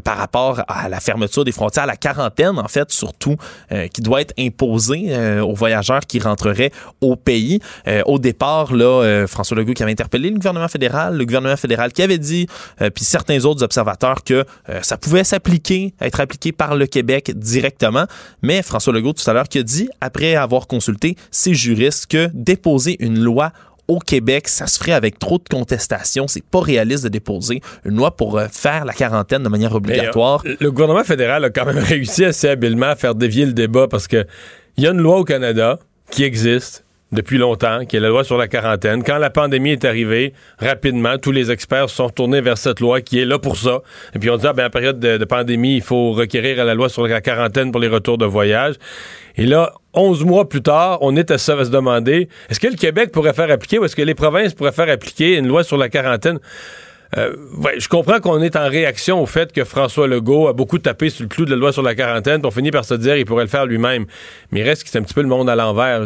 par 0.04 0.18
rapport 0.18 0.62
à 0.68 0.90
la 0.90 1.00
fermeture 1.00 1.44
des 1.44 1.52
frontières, 1.52 1.84
à 1.84 1.88
la 1.88 1.98
quarantaine 1.98 2.58
en 2.58 2.68
fait 2.68 2.92
surtout, 2.92 3.36
qui 3.94 4.02
doit 4.02 4.22
être 4.22 4.34
imposée 4.40 5.42
aux 5.42 5.54
voyageurs 5.54 6.02
qui 6.02 6.20
rentreraient 6.20 6.72
au 7.02 7.16
pays. 7.16 7.60
Euh, 7.88 8.02
au 8.06 8.20
départ, 8.20 8.74
là, 8.74 8.86
euh, 8.86 9.28
François 9.28 9.58
Legault 9.58 9.74
qui 9.74 9.84
avait 9.84 9.92
interpellé 9.92 10.30
le 10.30 10.36
gouvernement 10.36 10.68
fédéral, 10.68 11.18
le 11.18 11.26
gouvernement 11.26 11.58
fédéral 11.58 11.92
qui 11.92 12.02
avait 12.02 12.18
dit, 12.18 12.48
euh, 12.82 12.90
puis 12.94 13.04
certains 13.06 13.46
autres 13.46 13.64
observateurs, 13.64 14.24
que 14.24 14.46
ça 14.82 14.98
pouvait 14.98 15.24
s'appliquer, 15.24 15.94
être 16.02 16.20
appliqué 16.20 16.52
par 16.52 16.76
le 16.76 16.86
Québec 16.86 17.32
directement. 17.36 18.06
Mais 18.42 18.62
François 18.62 18.94
Legault, 18.94 19.14
tout 19.14 19.30
à 19.30 19.34
l'heure, 19.34 19.48
qui 19.48 19.60
a 19.60 19.64
dit, 19.64 19.90
après 20.02 20.36
avoir 20.36 20.68
consulté 20.68 21.16
ses 21.32 21.54
juristes, 21.54 22.08
que 22.08 22.30
déposer 22.34 22.98
une 23.00 23.20
loi 23.20 23.52
au 23.88 24.00
Québec, 24.00 24.48
ça 24.48 24.68
se 24.68 24.80
ferait 24.80 24.94
avec 24.94 25.20
trop 25.20 25.38
de 25.38 25.44
contestations. 25.50 26.28
C'est 26.28 26.44
pas 26.44 26.62
réaliste 26.62 27.04
de 27.04 27.10
déposer 27.10 27.62
une 27.86 27.96
loi 27.96 28.16
pour 28.16 28.40
faire 28.52 28.86
la 28.86 28.94
quarantaine 28.94 29.44
de 29.44 29.50
manière 29.50 29.76
obligatoire. 29.76 30.42
le 30.46 30.72
gouvernement 30.72 31.04
fédéral 31.04 31.44
a 31.44 31.50
quand 31.50 31.66
même 31.66 31.78
réussi 31.84 32.24
assez 32.24 32.48
habilement 32.48 32.88
à 32.88 32.96
faire 32.96 33.16
dévier 33.16 33.46
le 33.46 33.54
débat 33.54 33.88
parce 33.88 34.08
que 34.08 34.26
il 34.78 34.84
y 34.84 34.88
a 34.88 34.92
une 34.92 35.02
loi 35.02 35.20
au 35.20 35.24
Canada 35.24 35.80
qui 36.10 36.24
existe, 36.24 36.83
depuis 37.14 37.38
longtemps, 37.38 37.86
qui 37.86 37.96
est 37.96 38.00
la 38.00 38.10
loi 38.10 38.24
sur 38.24 38.38
la 38.38 38.48
quarantaine. 38.48 39.04
Quand 39.04 39.20
la 39.20 39.30
pandémie 39.30 39.72
est 39.72 39.86
arrivée, 39.86 40.34
rapidement, 40.58 41.18
tous 41.18 41.32
les 41.32 41.52
experts 41.52 41.90
se 41.90 41.96
sont 41.96 42.10
tournés 42.10 42.42
vers 42.42 42.58
cette 42.58 42.80
loi 42.80 43.02
qui 43.02 43.20
est 43.20 43.26
là 43.26 43.40
pour 43.40 43.56
ça. 43.56 43.82
Et 44.16 44.20
puis 44.20 44.30
on 44.30 44.38
dit, 44.38 44.48
ah, 44.48 44.54
ben, 44.54 44.66
en 44.66 44.70
période 44.70 45.00
de, 45.00 45.24
pandémie, 45.26 45.76
il 45.76 45.82
faut 45.82 46.12
requérir 46.12 46.60
à 46.60 46.64
la 46.64 46.74
loi 46.74 46.90
sur 46.90 47.08
la 47.08 47.22
quarantaine 47.22 47.72
pour 47.72 47.80
les 47.80 47.88
retours 47.88 48.18
de 48.18 48.26
voyage. 48.26 48.76
Et 49.38 49.46
là, 49.46 49.74
11 49.94 50.26
mois 50.26 50.50
plus 50.50 50.62
tard, 50.62 50.98
on 51.02 51.16
est 51.16 51.32
à 51.32 51.38
ça 51.38 51.58
à 51.58 51.66
se 51.66 51.70
demander 51.70 52.28
est-ce 52.50 52.60
que 52.60 52.68
le 52.68 52.76
Québec 52.76 53.12
pourrait 53.12 53.34
faire 53.34 53.50
appliquer 53.50 53.78
ou 53.80 53.86
est-ce 53.86 53.96
que 53.96 54.02
les 54.02 54.16
provinces 54.16 54.54
pourraient 54.54 54.72
faire 54.72 54.90
appliquer 54.90 55.38
une 55.38 55.48
loi 55.48 55.64
sur 55.64 55.78
la 55.78 55.90
quarantaine? 55.90 56.40
Euh, 57.18 57.34
ouais, 57.58 57.80
je 57.80 57.88
comprends 57.88 58.20
qu'on 58.20 58.42
est 58.42 58.56
en 58.56 58.68
réaction 58.68 59.22
au 59.22 59.26
fait 59.26 59.52
que 59.52 59.64
François 59.64 60.08
Legault 60.08 60.48
a 60.48 60.54
beaucoup 60.54 60.80
tapé 60.80 61.10
sur 61.10 61.24
le 61.24 61.30
clou 61.30 61.46
de 61.46 61.52
la 61.52 61.58
loi 61.58 61.72
sur 61.72 61.84
la 61.84 61.96
quarantaine, 61.96 62.42
pour 62.42 62.54
finir 62.54 62.72
par 62.72 62.86
se 62.86 62.96
dire 62.96 63.16
qu'il 63.16 63.26
pourrait 63.26 63.44
le 63.44 63.50
faire 63.50 63.66
lui-même. 63.66 64.06
Mais 64.52 64.62
il 64.62 64.64
reste 64.64 64.84
que 64.84 64.90
c'est 64.90 64.98
un 64.98 65.04
petit 65.04 65.14
peu 65.14 65.22
le 65.22 65.28
monde 65.28 65.50
à 65.50 65.56
l'envers. 65.56 66.06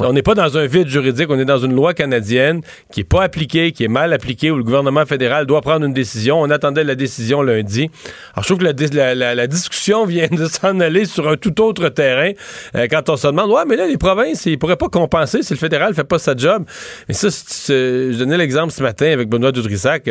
On 0.00 0.12
n'est 0.12 0.22
pas 0.22 0.34
dans 0.34 0.58
un 0.58 0.66
vide 0.66 0.88
juridique, 0.88 1.26
on 1.30 1.38
est 1.38 1.44
dans 1.44 1.58
une 1.58 1.74
loi 1.74 1.94
canadienne 1.94 2.60
qui 2.92 3.00
est 3.00 3.04
pas 3.04 3.22
appliquée, 3.22 3.72
qui 3.72 3.84
est 3.84 3.88
mal 3.88 4.12
appliquée, 4.12 4.50
où 4.50 4.56
le 4.56 4.64
gouvernement 4.64 5.06
fédéral 5.06 5.46
doit 5.46 5.62
prendre 5.62 5.86
une 5.86 5.94
décision. 5.94 6.40
On 6.40 6.50
attendait 6.50 6.84
la 6.84 6.94
décision 6.94 7.42
lundi. 7.42 7.90
Alors 8.34 8.42
je 8.42 8.54
trouve 8.54 8.58
que 8.58 8.64
la, 8.64 9.46
discussion 9.46 10.04
vient 10.04 10.28
de 10.30 10.46
s'en 10.46 10.80
aller 10.80 11.04
sur 11.04 11.28
un 11.28 11.36
tout 11.36 11.60
autre 11.62 11.88
terrain 11.88 12.32
euh, 12.74 12.86
quand 12.90 13.08
on 13.08 13.16
se 13.16 13.26
demande 13.26 13.50
ouais 13.50 13.62
mais 13.66 13.76
là 13.76 13.86
les 13.86 13.96
provinces 13.96 14.44
ils 14.46 14.58
pourraient 14.58 14.76
pas 14.76 14.88
compenser 14.88 15.42
si 15.42 15.52
le 15.52 15.58
fédéral 15.58 15.94
fait 15.94 16.04
pas 16.04 16.18
sa 16.18 16.36
job. 16.36 16.64
Mais 17.08 17.14
ça, 17.14 17.28
je 17.28 18.18
donnais 18.18 18.36
l'exemple 18.36 18.72
ce 18.72 18.82
matin 18.82 19.06
avec 19.06 19.28
Benoît 19.28 19.52
Dudrissac. 19.52 20.10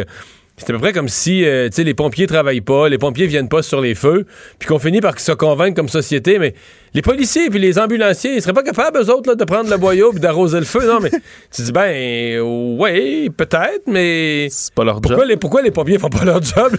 C'est 0.57 0.69
à 0.69 0.73
peu 0.73 0.79
près 0.79 0.93
comme 0.93 1.09
si 1.09 1.43
euh, 1.43 1.69
les 1.77 1.93
pompiers 1.93 2.27
travaillent 2.27 2.61
pas, 2.61 2.87
les 2.87 2.97
pompiers 2.97 3.27
viennent 3.27 3.49
pas 3.49 3.61
sur 3.61 3.81
les 3.81 3.93
feux, 3.93 4.25
puis 4.57 4.69
qu'on 4.69 4.79
finit 4.79 5.01
par 5.01 5.19
se 5.19 5.33
convaincre 5.33 5.75
comme 5.75 5.89
société, 5.89 6.39
mais 6.39 6.53
les 6.95 7.01
policiers 7.01 7.49
puis 7.49 7.59
les 7.59 7.77
ambulanciers, 7.77 8.35
ils 8.35 8.41
seraient 8.41 8.53
pas 8.53 8.63
capables, 8.63 8.97
eux 8.97 9.09
autres, 9.11 9.35
de 9.35 9.43
prendre 9.43 9.69
le 9.69 9.75
boyau 9.75 10.11
puis 10.11 10.21
d'arroser 10.21 10.59
le 10.59 10.65
feu. 10.65 10.87
Non, 10.87 11.01
mais 11.01 11.11
tu 11.51 11.61
dis, 11.61 11.73
ben, 11.73 12.39
oui, 12.39 13.29
peut-être, 13.35 13.83
mais. 13.85 14.47
C'est 14.49 14.73
pas 14.73 14.85
leur 14.85 15.01
pourquoi 15.01 15.23
job. 15.23 15.27
Les, 15.27 15.35
pourquoi 15.35 15.61
les 15.61 15.71
pompiers 15.71 15.99
font 15.99 16.07
pas 16.07 16.23
leur 16.23 16.41
job? 16.41 16.77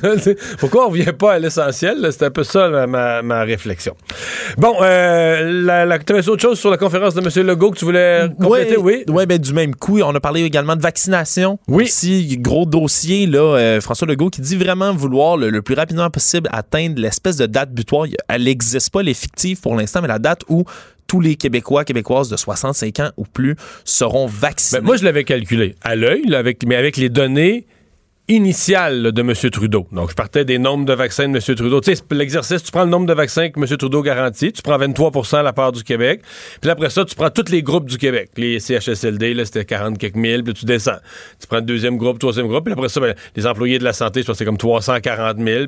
pourquoi 0.58 0.86
on 0.86 0.88
revient 0.88 1.12
pas 1.12 1.34
à 1.34 1.38
l'essentiel? 1.38 2.08
C'est 2.12 2.24
un 2.24 2.30
peu 2.30 2.44
ça 2.44 2.86
ma, 2.86 3.42
réflexion. 3.42 3.94
Bon, 4.56 4.76
euh, 4.80 5.62
la, 5.62 5.84
la, 5.84 5.98
tu 5.98 6.14
autre 6.14 6.40
chose 6.40 6.58
sur 6.58 6.70
la 6.70 6.78
conférence 6.78 7.14
de 7.14 7.20
M. 7.20 7.46
Legault 7.46 7.72
que 7.72 7.78
tu 7.78 7.84
voulais 7.84 8.26
compléter? 8.40 8.78
oui. 8.78 9.04
Oui, 9.08 9.26
ben, 9.26 9.36
du 9.36 9.52
même 9.52 9.74
coup, 9.74 10.00
on 10.00 10.14
a 10.14 10.20
parlé 10.20 10.44
également 10.44 10.76
de 10.76 10.82
vaccination. 10.82 11.58
Oui. 11.68 11.84
Aussi, 11.84 12.38
gros 12.38 12.64
dossier, 12.64 13.26
là, 13.26 13.56
euh, 13.58 13.80
François 13.82 14.08
Legault 14.08 14.30
qui 14.30 14.40
dit 14.40 14.56
vraiment 14.56 14.94
vouloir 14.94 15.36
le, 15.36 15.60
plus 15.60 15.74
rapidement 15.74 16.08
possible 16.08 16.48
atteindre 16.52 17.02
l'espèce 17.02 17.36
de 17.36 17.44
date 17.44 17.70
butoir. 17.72 18.06
Elle 18.28 18.44
n'existe 18.44 18.88
pas, 18.90 19.02
l'effectif 19.02 19.60
pour 19.60 19.76
l'instant, 19.76 20.05
la 20.06 20.18
date 20.18 20.42
où 20.48 20.64
tous 21.06 21.20
les 21.20 21.36
Québécois, 21.36 21.84
Québécoises 21.84 22.28
de 22.28 22.36
65 22.36 23.00
ans 23.00 23.10
ou 23.16 23.24
plus 23.24 23.56
seront 23.84 24.26
vaccinés. 24.26 24.80
Ben, 24.80 24.86
moi, 24.86 24.96
je 24.96 25.04
l'avais 25.04 25.24
calculé 25.24 25.76
à 25.82 25.94
l'œil, 25.94 26.24
mais 26.66 26.76
avec 26.76 26.96
les 26.96 27.08
données 27.08 27.66
initial 28.28 29.12
de 29.12 29.20
M. 29.20 29.32
Trudeau. 29.50 29.86
Donc, 29.92 30.10
je 30.10 30.14
partais 30.14 30.44
des 30.44 30.58
nombres 30.58 30.84
de 30.84 30.92
vaccins 30.92 31.28
de 31.28 31.36
M. 31.36 31.56
Trudeau. 31.56 31.80
Tu 31.80 31.94
sais, 31.94 32.02
l'exercice, 32.10 32.62
tu 32.62 32.72
prends 32.72 32.84
le 32.84 32.90
nombre 32.90 33.06
de 33.06 33.12
vaccins 33.14 33.50
que 33.50 33.60
M. 33.60 33.76
Trudeau 33.76 34.02
garantit, 34.02 34.52
tu 34.52 34.62
prends 34.62 34.78
23% 34.78 35.36
à 35.36 35.42
la 35.42 35.52
part 35.52 35.72
du 35.72 35.84
Québec, 35.84 36.22
puis 36.60 36.70
après 36.70 36.90
ça, 36.90 37.04
tu 37.04 37.14
prends 37.14 37.30
tous 37.30 37.50
les 37.50 37.62
groupes 37.62 37.88
du 37.88 37.98
Québec. 37.98 38.30
Les 38.36 38.58
CHSLD, 38.58 39.34
là, 39.34 39.44
c'était 39.44 39.64
40 39.64 39.98
quelques 39.98 40.16
mille, 40.16 40.42
puis 40.42 40.54
tu 40.54 40.64
descends. 40.64 40.98
Tu 41.40 41.46
prends 41.46 41.58
le 41.58 41.62
deuxième 41.62 41.96
groupe, 41.96 42.18
troisième 42.18 42.48
groupe, 42.48 42.64
puis 42.64 42.72
après 42.72 42.88
ça, 42.88 43.00
ben, 43.00 43.14
les 43.36 43.46
employés 43.46 43.78
de 43.78 43.84
la 43.84 43.92
santé, 43.92 44.22
je 44.22 44.26
pense 44.26 44.38
c'est 44.38 44.44
comme 44.44 44.58
340 44.58 45.38
000. 45.38 45.64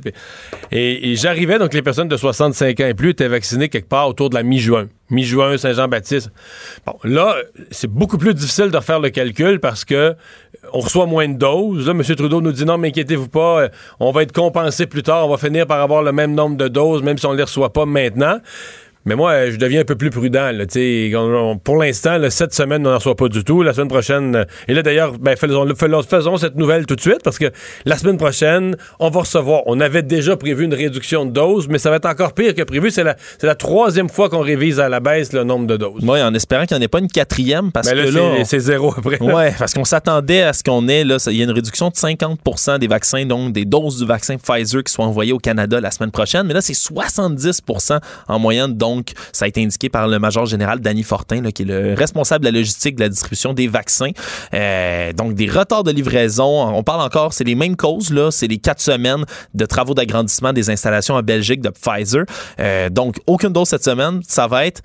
et, 0.72 1.12
et 1.12 1.16
j'arrivais, 1.16 1.58
donc 1.58 1.74
les 1.74 1.82
personnes 1.82 2.08
de 2.08 2.16
65 2.16 2.80
ans 2.80 2.86
et 2.86 2.94
plus 2.94 3.10
étaient 3.10 3.28
vaccinées 3.28 3.68
quelque 3.68 3.88
part 3.88 4.08
autour 4.08 4.30
de 4.30 4.34
la 4.34 4.42
mi-juin 4.42 4.88
mi-juin, 5.10 5.56
Saint-Jean-Baptiste. 5.56 6.30
Bon, 6.86 6.96
là, 7.04 7.36
c'est 7.70 7.90
beaucoup 7.90 8.18
plus 8.18 8.34
difficile 8.34 8.70
de 8.70 8.76
refaire 8.76 9.00
le 9.00 9.10
calcul 9.10 9.60
parce 9.60 9.84
que 9.84 10.14
on 10.72 10.80
reçoit 10.80 11.06
moins 11.06 11.28
de 11.28 11.34
doses. 11.34 11.88
M. 11.88 12.02
Trudeau 12.02 12.40
nous 12.40 12.52
dit 12.52 12.64
non, 12.64 12.78
mais 12.78 12.88
inquiétez-vous 12.88 13.28
pas, 13.28 13.62
euh, 13.62 13.68
on 14.00 14.10
va 14.10 14.22
être 14.22 14.32
compensé 14.32 14.86
plus 14.86 15.02
tard, 15.02 15.26
on 15.26 15.30
va 15.30 15.36
finir 15.36 15.66
par 15.66 15.80
avoir 15.80 16.02
le 16.02 16.12
même 16.12 16.34
nombre 16.34 16.56
de 16.56 16.68
doses, 16.68 17.02
même 17.02 17.18
si 17.18 17.26
on 17.26 17.32
ne 17.32 17.36
les 17.36 17.42
reçoit 17.42 17.72
pas 17.72 17.86
maintenant. 17.86 18.38
Mais 19.08 19.16
moi, 19.16 19.48
je 19.48 19.56
deviens 19.56 19.80
un 19.80 19.84
peu 19.84 19.96
plus 19.96 20.10
prudent. 20.10 20.50
Là, 20.52 20.66
pour 21.64 21.76
l'instant, 21.78 22.18
cette 22.28 22.52
semaine, 22.52 22.86
on 22.86 22.90
n'en 22.90 22.98
reçoit 22.98 23.16
pas 23.16 23.28
du 23.28 23.42
tout. 23.42 23.62
La 23.62 23.72
semaine 23.72 23.88
prochaine, 23.88 24.36
euh, 24.36 24.44
et 24.68 24.74
là 24.74 24.82
d'ailleurs, 24.82 25.18
ben, 25.18 25.34
faisons, 25.34 25.66
faisons, 26.06 26.36
cette 26.36 26.56
nouvelle 26.56 26.84
tout 26.84 26.94
de 26.94 27.00
suite 27.00 27.20
parce 27.24 27.38
que 27.38 27.50
la 27.86 27.96
semaine 27.96 28.18
prochaine, 28.18 28.76
on 29.00 29.08
va 29.08 29.20
recevoir. 29.20 29.62
On 29.64 29.80
avait 29.80 30.02
déjà 30.02 30.36
prévu 30.36 30.64
une 30.66 30.74
réduction 30.74 31.24
de 31.24 31.30
doses, 31.30 31.68
mais 31.68 31.78
ça 31.78 31.88
va 31.88 31.96
être 31.96 32.04
encore 32.04 32.34
pire 32.34 32.54
que 32.54 32.60
prévu. 32.60 32.90
C'est 32.90 33.02
la, 33.02 33.16
la, 33.40 33.54
troisième 33.54 34.10
fois 34.10 34.28
qu'on 34.28 34.42
révise 34.42 34.78
à 34.78 34.90
la 34.90 35.00
baisse 35.00 35.32
le 35.32 35.42
nombre 35.42 35.66
de 35.66 35.78
doses. 35.78 36.02
Oui, 36.02 36.20
en 36.20 36.34
espérant 36.34 36.66
qu'il 36.66 36.76
n'y 36.76 36.82
en 36.82 36.84
ait 36.84 36.88
pas 36.88 36.98
une 36.98 37.08
quatrième 37.08 37.72
parce 37.72 37.90
ben 37.90 38.04
que 38.04 38.10
là, 38.10 38.44
c'est 38.44 38.60
zéro 38.60 38.92
après. 38.94 39.16
Oui, 39.22 39.52
parce 39.58 39.72
qu'on 39.72 39.86
s'attendait 39.86 40.42
à 40.42 40.52
ce 40.52 40.62
qu'on 40.62 40.86
ait, 40.86 41.04
là, 41.04 41.16
il 41.28 41.36
y 41.36 41.40
a 41.40 41.44
une 41.44 41.50
réduction 41.50 41.88
de 41.88 41.94
50% 41.94 42.78
des 42.78 42.88
vaccins, 42.88 43.24
donc 43.24 43.54
des 43.54 43.64
doses 43.64 44.00
du 44.00 44.06
vaccin 44.06 44.36
Pfizer 44.36 44.84
qui 44.84 44.92
soient 44.92 45.06
envoyées 45.06 45.32
au 45.32 45.38
Canada 45.38 45.80
la 45.80 45.90
semaine 45.90 46.10
prochaine. 46.10 46.46
Mais 46.46 46.52
là, 46.52 46.60
c'est 46.60 46.74
70% 46.74 48.00
en 48.28 48.38
moyenne, 48.38 48.74
donc 48.74 48.97
ça 49.32 49.44
a 49.44 49.48
été 49.48 49.62
indiqué 49.62 49.88
par 49.88 50.08
le 50.08 50.18
major 50.18 50.46
général 50.46 50.80
Danny 50.80 51.02
Fortin, 51.02 51.42
qui 51.50 51.62
est 51.62 51.66
le 51.66 51.94
responsable 51.94 52.44
de 52.44 52.50
la 52.50 52.58
logistique 52.58 52.96
de 52.96 53.00
la 53.00 53.08
distribution 53.08 53.52
des 53.52 53.68
vaccins. 53.68 54.10
Euh, 54.54 55.12
donc, 55.12 55.34
des 55.34 55.48
retards 55.48 55.84
de 55.84 55.90
livraison. 55.90 56.68
On 56.74 56.82
parle 56.82 57.00
encore, 57.00 57.32
c'est 57.32 57.44
les 57.44 57.54
mêmes 57.54 57.76
causes, 57.76 58.12
là. 58.12 58.30
C'est 58.30 58.46
les 58.46 58.58
quatre 58.58 58.80
semaines 58.80 59.24
de 59.54 59.66
travaux 59.66 59.94
d'agrandissement 59.94 60.52
des 60.52 60.70
installations 60.70 61.14
en 61.14 61.22
Belgique 61.22 61.60
de 61.60 61.70
Pfizer. 61.70 62.24
Euh, 62.60 62.90
donc, 62.90 63.16
aucune 63.26 63.52
dose 63.52 63.68
cette 63.68 63.84
semaine. 63.84 64.20
Ça 64.26 64.46
va 64.46 64.66
être 64.66 64.82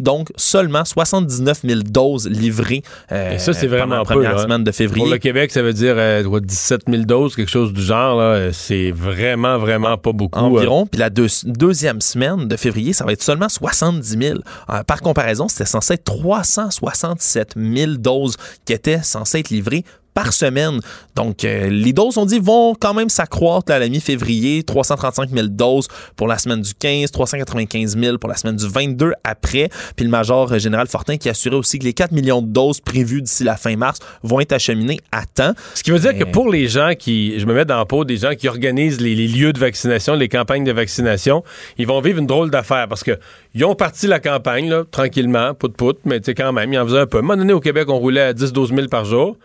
donc 0.00 0.28
seulement 0.36 0.84
79 0.84 1.60
000 1.64 1.80
doses 1.82 2.28
livrées 2.28 2.82
euh, 3.10 3.38
ça, 3.38 3.52
c'est 3.52 3.66
vraiment 3.66 3.96
la 3.96 4.04
première 4.04 4.38
hein. 4.38 4.42
semaine 4.42 4.64
de 4.64 4.72
février. 4.72 5.04
Pour 5.04 5.12
le 5.12 5.18
Québec, 5.18 5.50
ça 5.50 5.62
veut 5.62 5.72
dire 5.72 5.96
17 6.40 6.82
000 6.88 7.02
doses, 7.04 7.34
quelque 7.34 7.50
chose 7.50 7.72
du 7.72 7.82
genre. 7.82 8.22
C'est 8.52 8.90
vraiment, 8.90 9.58
vraiment 9.58 9.98
pas 9.98 10.12
beaucoup. 10.12 10.38
Environ. 10.38 10.86
Puis 10.86 10.98
la 10.98 11.10
deuxième 11.10 12.00
semaine 12.00 12.48
de 12.48 12.56
février, 12.56 12.92
ça 12.92 13.04
va 13.04 13.12
être 13.12 13.22
seulement 13.22 13.48
70 13.48 14.18
000. 14.18 14.38
Euh, 14.70 14.82
par 14.84 15.00
comparaison, 15.00 15.48
c'était 15.48 15.66
censé 15.66 15.94
être 15.94 16.04
367 16.04 17.54
000 17.56 17.92
doses 17.94 18.36
qui 18.64 18.72
étaient 18.72 19.02
censées 19.02 19.40
être 19.40 19.50
livrées 19.50 19.84
par 20.14 20.32
semaine. 20.32 20.80
Donc, 21.14 21.44
euh, 21.44 21.68
les 21.68 21.92
doses, 21.92 22.18
on 22.18 22.26
dit, 22.26 22.38
vont 22.38 22.74
quand 22.74 22.94
même 22.94 23.08
s'accroître 23.08 23.72
à 23.72 23.78
la 23.78 23.88
mi-février. 23.88 24.62
335 24.62 25.30
000 25.30 25.46
doses 25.48 25.88
pour 26.16 26.28
la 26.28 26.38
semaine 26.38 26.60
du 26.60 26.74
15, 26.74 27.10
395 27.10 27.98
000 27.98 28.18
pour 28.18 28.28
la 28.28 28.36
semaine 28.36 28.56
du 28.56 28.68
22 28.68 29.12
après. 29.24 29.68
Puis 29.96 30.04
le 30.04 30.10
major 30.10 30.58
général 30.58 30.86
Fortin 30.86 31.16
qui 31.16 31.28
assurait 31.28 31.56
aussi 31.56 31.78
que 31.78 31.84
les 31.84 31.92
4 31.92 32.12
millions 32.12 32.42
de 32.42 32.48
doses 32.48 32.80
prévues 32.80 33.22
d'ici 33.22 33.44
la 33.44 33.56
fin 33.56 33.76
mars 33.76 33.98
vont 34.22 34.40
être 34.40 34.52
acheminées 34.52 35.00
à 35.10 35.24
temps. 35.26 35.52
Ce 35.74 35.82
qui 35.82 35.90
veut 35.90 35.98
dire 35.98 36.16
que 36.16 36.24
pour 36.24 36.50
les 36.50 36.68
gens 36.68 36.92
qui, 36.98 37.38
je 37.38 37.46
me 37.46 37.54
mets 37.54 37.64
dans 37.64 37.78
la 37.78 37.84
peau 37.84 38.04
des 38.04 38.16
gens 38.16 38.34
qui 38.34 38.48
organisent 38.48 39.00
les, 39.00 39.14
lieux 39.14 39.52
de 39.52 39.58
vaccination, 39.58 40.14
les 40.14 40.28
campagnes 40.28 40.64
de 40.64 40.72
vaccination, 40.72 41.44
ils 41.78 41.86
vont 41.86 42.00
vivre 42.00 42.18
une 42.18 42.26
drôle 42.26 42.50
d'affaire 42.50 42.88
parce 42.88 43.04
que 43.04 43.18
ils 43.54 43.64
ont 43.64 43.74
parti 43.74 44.06
la 44.06 44.20
campagne, 44.20 44.68
là, 44.68 44.84
tranquillement, 44.90 45.54
pout-pout, 45.54 45.98
mais 46.04 46.20
tu 46.20 46.26
sais, 46.26 46.34
quand 46.34 46.52
même, 46.52 46.72
ils 46.72 46.78
en 46.78 46.86
faisaient 46.86 47.00
un 47.00 47.06
peu. 47.06 47.18
À 47.18 47.20
un 47.20 47.22
moment 47.22 47.36
donné, 47.36 47.52
au 47.52 47.60
Québec, 47.60 47.88
on 47.88 47.98
roulait 47.98 48.22
à 48.22 48.32
10-12 48.32 48.74
000 48.74 48.88
par 48.88 49.04
jour. 49.04 49.36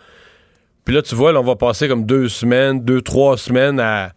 Puis 0.88 0.96
là, 0.96 1.02
tu 1.02 1.16
vois, 1.16 1.34
là, 1.34 1.42
on 1.42 1.44
va 1.44 1.58
passer 1.58 1.90
comme 1.90 2.06
deux 2.06 2.30
semaines, 2.30 2.80
deux, 2.80 3.02
trois 3.02 3.36
semaines 3.36 3.78
à. 3.78 4.14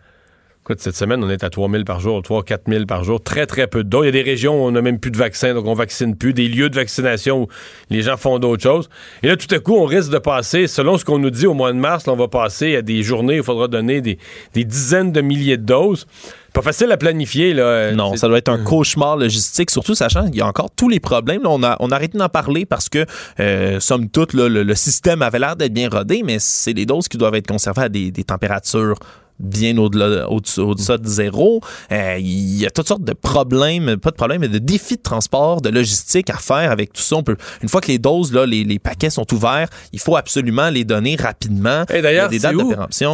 Écoute, 0.62 0.80
cette 0.80 0.96
semaine, 0.96 1.24
on 1.24 1.30
est 1.30 1.42
à 1.42 1.48
3 1.48 1.70
000 1.70 1.84
par 1.84 2.00
jour, 2.00 2.22
3 2.22 2.42
4 2.42 2.64
000 2.68 2.84
par 2.84 3.02
jour. 3.02 3.22
Très, 3.22 3.46
très 3.46 3.66
peu 3.66 3.82
de 3.82 3.88
doses. 3.88 4.02
Il 4.04 4.06
y 4.06 4.08
a 4.10 4.12
des 4.12 4.30
régions 4.30 4.62
où 4.62 4.68
on 4.68 4.72
n'a 4.72 4.82
même 4.82 5.00
plus 5.00 5.10
de 5.10 5.16
vaccins, 5.16 5.54
donc 5.54 5.66
on 5.66 5.72
vaccine 5.72 6.14
plus. 6.14 6.34
Des 6.34 6.48
lieux 6.48 6.68
de 6.68 6.74
vaccination 6.74 7.42
où 7.42 7.48
les 7.88 8.02
gens 8.02 8.18
font 8.18 8.38
d'autres 8.38 8.62
choses. 8.62 8.90
Et 9.22 9.28
là, 9.28 9.38
tout 9.38 9.52
à 9.54 9.58
coup, 9.58 9.74
on 9.74 9.86
risque 9.86 10.10
de 10.10 10.18
passer, 10.18 10.66
selon 10.66 10.98
ce 10.98 11.04
qu'on 11.06 11.18
nous 11.18 11.30
dit 11.30 11.46
au 11.46 11.54
mois 11.54 11.72
de 11.72 11.78
mars, 11.78 12.06
on 12.08 12.14
va 12.14 12.28
passer 12.28 12.76
à 12.76 12.82
des 12.82 13.02
journées 13.02 13.36
où 13.36 13.38
il 13.38 13.42
faudra 13.42 13.68
donner 13.68 14.02
des, 14.02 14.18
des 14.52 14.64
dizaines 14.64 15.12
de 15.12 15.22
milliers 15.22 15.56
de 15.56 15.64
doses. 15.64 16.06
Pas 16.52 16.62
facile 16.62 16.92
à 16.92 16.98
planifier. 16.98 17.54
Là. 17.54 17.92
Non, 17.92 18.16
ça 18.16 18.28
doit 18.28 18.36
être 18.36 18.50
un 18.50 18.62
cauchemar 18.62 19.16
logistique, 19.16 19.70
surtout 19.70 19.94
sachant 19.94 20.26
qu'il 20.26 20.36
y 20.36 20.42
a 20.42 20.46
encore 20.46 20.70
tous 20.76 20.90
les 20.90 21.00
problèmes. 21.00 21.40
on, 21.46 21.62
a, 21.62 21.78
on 21.80 21.90
a 21.90 21.94
arrêté 21.94 22.18
d'en 22.18 22.28
parler 22.28 22.66
parce 22.66 22.90
que, 22.90 23.06
euh, 23.40 23.80
somme 23.80 24.10
toute, 24.10 24.34
le, 24.34 24.74
système 24.74 25.22
avait 25.22 25.38
l'air 25.38 25.56
d'être 25.56 25.72
bien 25.72 25.88
rodé, 25.88 26.22
mais 26.22 26.36
c'est 26.38 26.74
des 26.74 26.84
doses 26.84 27.08
qui 27.08 27.16
doivent 27.16 27.34
être 27.34 27.46
conservées 27.46 27.82
à 27.82 27.88
des, 27.88 28.10
des 28.10 28.24
températures 28.24 28.96
bien 29.40 29.76
au-delà, 29.78 30.30
au-delà 30.30 30.98
de 30.98 31.08
zéro. 31.08 31.60
Euh, 31.90 32.16
il 32.18 32.58
y 32.58 32.66
a 32.66 32.70
toutes 32.70 32.88
sortes 32.88 33.04
de 33.04 33.12
problèmes, 33.12 33.96
pas 33.96 34.10
de 34.10 34.16
problèmes, 34.16 34.42
mais 34.42 34.48
de 34.48 34.58
défis 34.58 34.96
de 34.96 35.02
transport, 35.02 35.60
de 35.60 35.70
logistique 35.70 36.30
à 36.30 36.36
faire 36.36 36.70
avec 36.70 36.92
tout 36.92 37.02
ça. 37.02 37.16
On 37.16 37.22
peut, 37.22 37.36
une 37.62 37.68
fois 37.68 37.80
que 37.80 37.88
les 37.88 37.98
doses, 37.98 38.32
là, 38.32 38.46
les, 38.46 38.64
les 38.64 38.78
paquets 38.78 39.10
sont 39.10 39.26
ouverts, 39.32 39.68
il 39.92 39.98
faut 39.98 40.16
absolument 40.16 40.70
les 40.70 40.84
donner 40.84 41.16
rapidement. 41.16 41.84
Et 41.92 42.02
d'ailleurs, 42.02 42.28
des 42.28 42.38
dates 42.38 42.54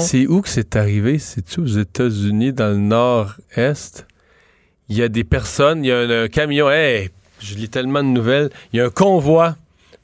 C'est 0.01 0.27
où 0.27 0.41
que 0.43 0.49
c'est 0.49 0.77
arrivé? 0.77 1.19
C'est-tu 1.19 1.61
aux 1.61 1.67
États-Unis, 1.67 2.53
dans 2.53 2.69
le 2.69 2.79
nord-est? 2.79 4.07
Il 4.89 4.97
y 4.97 5.03
a 5.03 5.09
des 5.09 5.25
personnes, 5.25 5.85
il 5.85 5.89
y 5.89 5.93
a 5.93 5.99
un, 5.99 6.29
camion, 6.29 6.71
hey, 6.71 7.11
je 7.41 7.55
lis 7.55 7.69
tellement 7.69 8.03
de 8.03 8.09
nouvelles, 8.09 8.51
il 8.73 8.79
y 8.79 8.81
a 8.81 8.87
un 8.87 8.91
convoi 8.91 9.57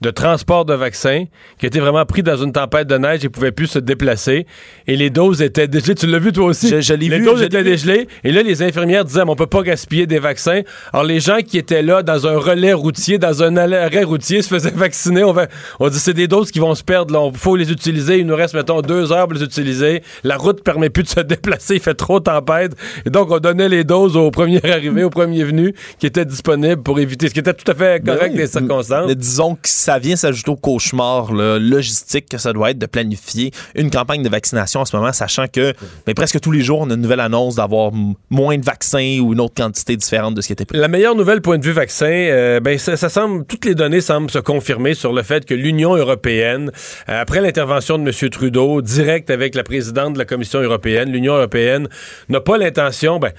de 0.02 0.10
transport 0.10 0.64
de 0.64 0.74
vaccins 0.74 1.24
qui 1.58 1.66
était 1.66 1.78
vraiment 1.78 2.04
pris 2.04 2.22
dans 2.22 2.36
une 2.36 2.52
tempête 2.52 2.88
de 2.88 2.98
neige 2.98 3.24
et 3.24 3.28
pouvait 3.28 3.52
plus 3.52 3.68
se 3.68 3.78
déplacer. 3.78 4.46
Et 4.86 4.96
les 4.96 5.10
doses 5.10 5.40
étaient 5.40 5.68
dégelées. 5.68 5.94
Tu 5.94 6.06
l'as 6.06 6.18
vu 6.18 6.32
toi 6.32 6.46
aussi? 6.46 6.68
Je, 6.68 6.94
les 6.94 7.08
vu. 7.08 7.24
doses 7.24 7.42
étaient 7.42 7.62
dégelées. 7.62 8.08
Et 8.24 8.32
là, 8.32 8.42
les 8.42 8.62
infirmières 8.62 9.04
disaient, 9.04 9.22
on 9.26 9.36
peut 9.36 9.46
pas 9.46 9.62
gaspiller 9.62 10.06
des 10.06 10.18
vaccins. 10.18 10.62
Alors, 10.92 11.04
les 11.04 11.20
gens 11.20 11.38
qui 11.38 11.56
étaient 11.56 11.82
là 11.82 12.02
dans 12.02 12.26
un 12.26 12.36
relais 12.36 12.72
routier, 12.72 13.18
dans 13.18 13.42
un 13.42 13.56
arrêt 13.56 14.02
routier, 14.02 14.42
se 14.42 14.48
faisaient 14.48 14.70
vacciner. 14.74 15.22
On, 15.24 15.32
va, 15.32 15.46
on 15.78 15.88
dit, 15.88 15.98
c'est 15.98 16.14
des 16.14 16.28
doses 16.28 16.50
qui 16.50 16.58
vont 16.58 16.74
se 16.74 16.82
perdre. 16.82 17.30
Il 17.32 17.38
faut 17.38 17.56
les 17.56 17.70
utiliser. 17.70 18.18
Il 18.18 18.26
nous 18.26 18.36
reste, 18.36 18.54
mettons, 18.54 18.82
deux 18.82 19.12
heures 19.12 19.28
pour 19.28 19.38
les 19.38 19.44
utiliser. 19.44 20.02
La 20.24 20.36
route 20.36 20.62
permet 20.64 20.90
plus 20.90 21.04
de 21.04 21.08
se 21.08 21.20
déplacer. 21.32 21.76
Il 21.76 21.80
fait 21.80 21.94
trop 21.94 22.18
tempête. 22.18 22.72
Et 23.06 23.10
donc, 23.10 23.30
on 23.30 23.38
donnait 23.38 23.68
les 23.68 23.84
doses 23.84 24.16
aux 24.16 24.32
premiers 24.32 24.64
arrivés, 24.68 25.04
aux 25.04 25.10
premiers 25.10 25.44
venus 25.44 25.74
qui 26.00 26.06
étaient 26.06 26.24
disponibles 26.24 26.82
pour 26.82 26.98
éviter, 26.98 27.28
ce 27.28 27.34
qui 27.34 27.40
était 27.40 27.54
tout 27.54 27.70
à 27.70 27.74
fait 27.74 28.04
correct 28.04 28.34
des 28.34 28.48
circonstances. 28.48 29.06
Mais 29.06 29.14
disons 29.14 29.54
que 29.54 29.68
ça 29.68 29.91
vient 29.98 30.16
s'ajouter 30.16 30.50
au 30.50 30.56
cauchemar 30.56 31.32
logistique 31.32 32.28
que 32.28 32.38
ça 32.38 32.52
doit 32.52 32.70
être 32.70 32.78
de 32.78 32.86
planifier 32.86 33.50
une 33.74 33.90
campagne 33.90 34.22
de 34.22 34.28
vaccination 34.28 34.80
en 34.80 34.84
ce 34.84 34.96
moment, 34.96 35.12
sachant 35.12 35.46
que 35.48 35.72
mais 36.06 36.14
presque 36.14 36.40
tous 36.40 36.50
les 36.50 36.62
jours, 36.62 36.80
on 36.80 36.90
a 36.90 36.94
une 36.94 37.00
nouvelle 37.00 37.20
annonce 37.20 37.56
d'avoir 37.56 37.92
moins 38.30 38.58
de 38.58 38.64
vaccins 38.64 39.18
ou 39.20 39.32
une 39.32 39.40
autre 39.40 39.54
quantité 39.54 39.96
différente 39.96 40.34
de 40.34 40.40
ce 40.40 40.48
qui 40.48 40.52
était 40.52 40.64
prévu. 40.64 40.80
La 40.80 40.88
meilleure 40.88 41.14
nouvelle 41.14 41.40
point 41.40 41.58
de 41.58 41.64
vue 41.64 41.72
vaccin, 41.72 42.06
euh, 42.06 42.60
ben 42.60 42.78
ça, 42.78 42.96
ça, 42.96 43.08
semble, 43.08 43.44
toutes 43.46 43.64
les 43.64 43.74
données 43.74 44.00
semblent 44.00 44.30
se 44.30 44.38
confirmer 44.38 44.94
sur 44.94 45.12
le 45.12 45.22
fait 45.22 45.44
que 45.44 45.54
l'Union 45.54 45.94
européenne, 45.96 46.70
euh, 47.08 47.20
après 47.20 47.40
l'intervention 47.40 47.98
de 47.98 48.04
M. 48.04 48.30
Trudeau, 48.30 48.82
direct 48.82 49.30
avec 49.30 49.54
la 49.54 49.62
présidente 49.62 50.14
de 50.14 50.18
la 50.18 50.24
Commission 50.24 50.60
européenne, 50.60 51.10
l'Union 51.10 51.34
européenne 51.34 51.88
n'a 52.28 52.40
pas 52.40 52.58
l'intention, 52.58 53.18
ben, 53.18 53.32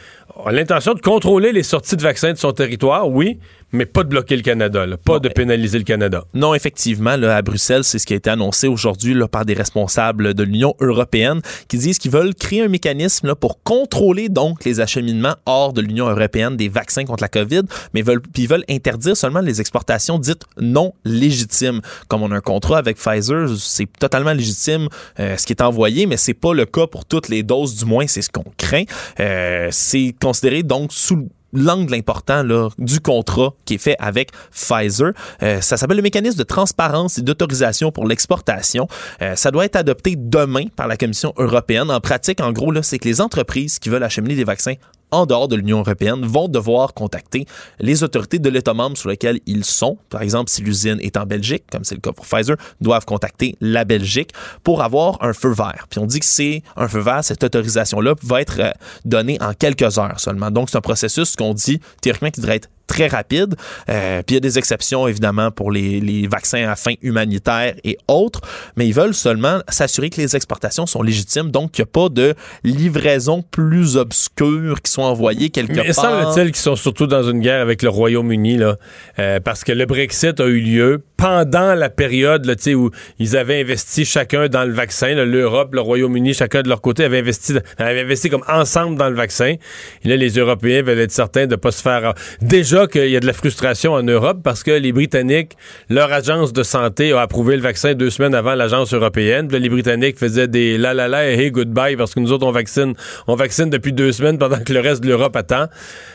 l'intention 0.52 0.94
de 0.94 1.02
contrôler 1.02 1.52
les 1.52 1.64
sorties 1.64 1.96
de 1.96 2.02
vaccins 2.02 2.34
de 2.34 2.38
son 2.38 2.52
territoire, 2.52 3.10
oui, 3.10 3.40
mais 3.74 3.88
pas 3.88 4.04
de 4.04 4.10
bloquer 4.10 4.36
le 4.36 4.44
Canada, 4.44 4.86
là, 4.86 4.98
pas 4.98 5.20
de 5.20 5.30
pénaliser 5.30 5.80
le 5.80 5.84
Canada. 5.84 6.24
Non, 6.34 6.54
effectivement, 6.54 7.18
là, 7.18 7.36
à 7.36 7.42
Bruxelles, 7.42 7.84
c'est 7.84 7.98
ce 8.00 8.06
qui 8.06 8.14
a 8.14 8.16
été 8.16 8.30
annoncé 8.30 8.68
aujourd'hui 8.68 9.16
là, 9.16 9.28
par 9.28 9.46
des 9.46 9.56
responsables 9.56 10.36
de 10.36 10.44
l'Union 10.44 10.76
européenne 10.80 11.42
qui 11.68 11.78
disent 11.78 11.98
qu'ils 11.98 12.12
veulent 12.12 12.36
créer 12.36 12.62
un 12.62 12.68
mécanisme 12.68 13.28
là, 13.28 13.36
pour 13.36 13.64
contrôler 13.64 14.30
donc 14.30 14.64
les 14.64 14.80
acheminements 14.80 15.36
hors 15.48 15.74
de 15.74 15.82
l'Union 15.82 16.08
européenne 16.08 16.56
des 16.56 16.70
vaccins 16.70 17.04
contre 17.04 17.24
la 17.24 17.30
COVID, 17.30 17.64
mais 17.94 18.04
veulent, 18.04 18.22
ils 18.38 18.48
veulent 18.48 18.66
interdire 18.70 19.18
seulement 19.18 19.42
les 19.42 19.60
exportations 19.60 20.20
dites 20.20 20.44
non 20.60 20.94
légitimes. 21.04 21.82
Comme 22.08 22.22
on 22.22 22.32
a 22.32 22.36
un 22.36 22.42
contrat 22.42 22.78
avec 22.78 22.98
Pfizer, 22.98 23.50
c'est 23.58 23.88
totalement 24.00 24.34
légitime 24.34 24.88
euh, 25.20 25.36
ce 25.36 25.48
qui 25.48 25.54
est 25.54 25.62
envoyé, 25.62 26.06
mais 26.06 26.18
c'est 26.18 26.36
pas 26.36 26.54
le 26.54 26.66
cas 26.66 26.86
pour 26.86 27.06
toutes 27.06 27.30
les 27.30 27.42
doses, 27.42 27.76
du 27.76 27.86
moins 27.86 28.06
c'est 28.06 28.22
ce 28.22 28.30
qu'on 28.30 28.46
craint. 28.58 28.84
Euh, 29.20 29.70
c'est 29.72 30.14
considéré 30.22 30.62
donc 30.62 30.94
sous 30.94 31.28
l'angle 31.54 31.94
important 31.94 32.44
là, 32.44 32.70
du 32.78 33.00
contrat 33.00 33.54
qui 33.66 33.76
est 33.76 33.80
fait 33.80 33.96
avec 34.00 34.32
Pfizer. 34.52 35.14
Euh, 35.42 35.62
ça 35.62 35.78
s'appelle 35.78 35.98
le 35.98 36.04
mécanisme 36.04 36.38
de 36.38 36.44
transparence 36.44 37.18
et 37.18 37.22
d'autorisation 37.22 37.92
pour 37.92 38.08
l'exportation. 38.08 38.88
Euh, 39.22 39.36
ça 39.36 39.52
doit 39.52 39.66
être 39.66 39.76
adopté 39.76 40.16
demain 40.18 40.66
par 40.76 40.88
la 40.88 40.98
Commission 40.98 41.34
européenne. 41.38 41.92
En 41.92 42.00
pratique, 42.00 42.42
en 42.42 42.52
gros, 42.52 42.72
là, 42.72 42.84
c'est 42.84 43.00
que 43.00 43.08
les 43.08 43.22
entreprises 43.22 43.80
qui 43.80 43.90
veulent 43.90 44.04
acheminer 44.04 44.36
des 44.36 44.44
vaccins 44.44 44.76
en 45.14 45.28
dehors 45.28 45.48
de 45.48 45.56
l'Union 45.56 45.80
européenne 45.80 46.26
vont 46.26 46.48
devoir 46.48 46.94
contacter 46.94 47.46
les 47.80 48.04
autorités 48.04 48.40
de 48.40 48.50
l'État 48.50 48.74
membre 48.74 48.98
sur 48.98 49.10
lequel 49.10 49.40
ils 49.46 49.64
sont. 49.64 49.98
Par 50.10 50.24
exemple, 50.24 50.50
si 50.50 50.64
l'usine 50.64 50.98
est 51.02 51.18
en 51.18 51.26
Belgique, 51.26 51.64
comme 51.72 51.84
c'est 51.84 51.96
le 51.96 52.02
cas 52.02 52.12
pour 52.12 52.26
Pfizer, 52.26 52.58
doivent 52.82 53.06
contacter 53.06 53.56
la 53.62 53.86
Belgique 53.86 54.32
pour 54.64 54.82
avoir 54.82 55.24
un 55.24 55.34
feu 55.34 55.54
vert. 55.54 55.86
Puis 55.90 56.00
on 56.00 56.08
dit 56.08 56.20
que 56.20 56.26
c'est 56.26 56.64
un 56.76 56.88
feu 56.88 57.00
vert, 57.00 57.24
cette 57.24 57.44
autorisation-là 57.44 58.16
va 58.24 58.42
être 58.42 58.60
euh, 58.60 58.72
donnée 59.06 59.38
en 59.40 59.54
quelques 59.54 60.00
heures 60.00 60.20
seulement. 60.20 60.50
Donc 60.50 60.72
c'est 60.72 60.78
un 60.78 60.82
processus 60.82 61.36
qu'on 61.36 61.54
dit 61.54 61.80
théoriquement 62.02 62.32
qui 62.32 62.42
devrait 62.42 62.56
être 62.56 62.70
très 62.88 63.08
rapide. 63.08 63.56
Euh, 63.90 64.22
puis 64.24 64.34
il 64.34 64.36
y 64.36 64.38
a 64.38 64.42
des 64.42 64.58
exceptions, 64.58 65.08
évidemment, 65.08 65.52
pour 65.52 65.72
les, 65.72 66.00
les, 66.00 66.28
vaccins 66.28 66.70
à 66.70 66.76
fin 66.76 66.94
humanitaire 67.02 67.76
et 67.84 67.98
autres, 68.08 68.42
mais 68.76 68.88
ils 68.88 68.94
veulent 68.94 69.14
seulement 69.14 69.60
s'assurer 69.68 70.10
que 70.10 70.20
les 70.22 70.36
exportations 70.36 70.86
sont 70.86 71.02
légitimes, 71.02 71.52
donc 71.52 71.72
qu'il 71.72 71.84
n'y 71.84 71.90
a 71.90 71.92
pas 71.92 72.10
de 72.10 72.34
livraison 72.64 73.44
plus 73.52 73.98
obscure 73.98 74.82
qui 74.82 74.92
sont 74.92 75.02
envoyées 75.02 75.50
quelque 75.50 75.72
mais 75.72 75.94
part. 75.94 76.18
Mais 76.18 76.24
semble-t-il 76.24 76.48
qu'ils 76.48 76.62
sont 76.62 76.76
surtout 76.76 77.08
dans 77.08 77.24
une 77.24 77.40
guerre 77.40 77.62
avec 77.62 77.82
le 77.82 77.90
Royaume-Uni, 77.90 78.58
là, 78.58 78.78
euh, 79.20 79.40
parce 79.40 79.64
que 79.64 79.72
le 79.72 79.86
Brexit 79.86 80.40
a 80.40 80.46
eu 80.46 80.60
lieu 80.60 81.04
pendant 81.18 81.74
la 81.74 81.90
période 81.90 82.46
là, 82.46 82.54
où 82.76 82.90
ils 83.20 83.38
avaient 83.38 83.62
investi 83.62 84.06
chacun 84.06 84.48
dans 84.48 84.66
le 84.66 84.74
vaccin. 84.74 85.14
L'Europe, 85.14 85.74
le 85.74 85.82
Royaume-Uni, 85.82 86.34
chacun 86.34 86.62
de 86.62 86.70
leur 86.70 86.82
côté 86.82 87.04
avait 87.06 87.20
investi, 87.20 87.54
avait 87.78 88.02
investi 88.02 88.30
comme 88.30 88.44
ensemble 88.48 88.98
dans 88.98 89.10
le 89.10 89.16
vaccin. 89.16 89.56
Et 90.04 90.10
là, 90.10 90.18
les 90.18 90.32
Européens 90.38 90.82
veulent 90.82 91.00
être 91.00 91.12
certains 91.12 91.46
de 91.46 91.52
ne 91.52 91.56
pas 91.56 91.72
se 91.72 91.82
faire... 91.82 92.14
Déjà 92.42 92.73
qu'il 92.74 93.10
y 93.10 93.16
a 93.16 93.20
de 93.20 93.28
la 93.28 93.34
frustration 93.34 93.94
en 93.94 94.02
Europe 94.02 94.40
parce 94.44 94.64
que 94.64 94.72
les 94.72 94.92
Britanniques, 94.92 95.56
leur 95.90 96.12
agence 96.12 96.54
de 96.54 96.64
santé 96.64 97.14
a 97.14 97.22
approuvé 97.22 97.56
le 97.56 97.62
vaccin 97.62 97.94
deux 97.94 98.10
semaines 98.10 98.34
avant 98.34 98.56
l'agence 98.56 98.94
européenne. 98.94 99.48
Puis 99.48 99.60
les 99.60 99.70
Britanniques 99.70 100.18
faisaient 100.18 100.48
des 100.48 100.78
la 100.80 100.96
la 100.96 101.08
la 101.08 101.30
et 101.30 101.36
hey 101.36 101.52
goodbye 101.52 101.96
parce 101.96 102.16
que 102.16 102.20
nous 102.20 102.32
autres, 102.32 102.48
on 102.48 102.52
vaccine, 102.52 102.96
on 103.28 103.36
vaccine 103.36 103.70
depuis 103.70 103.94
deux 103.94 104.12
semaines 104.12 104.40
pendant 104.40 104.60
que 104.60 104.74
le 104.74 104.80
reste 104.80 105.04
de 105.04 105.08
l'Europe 105.08 105.36
attend. 105.36 105.68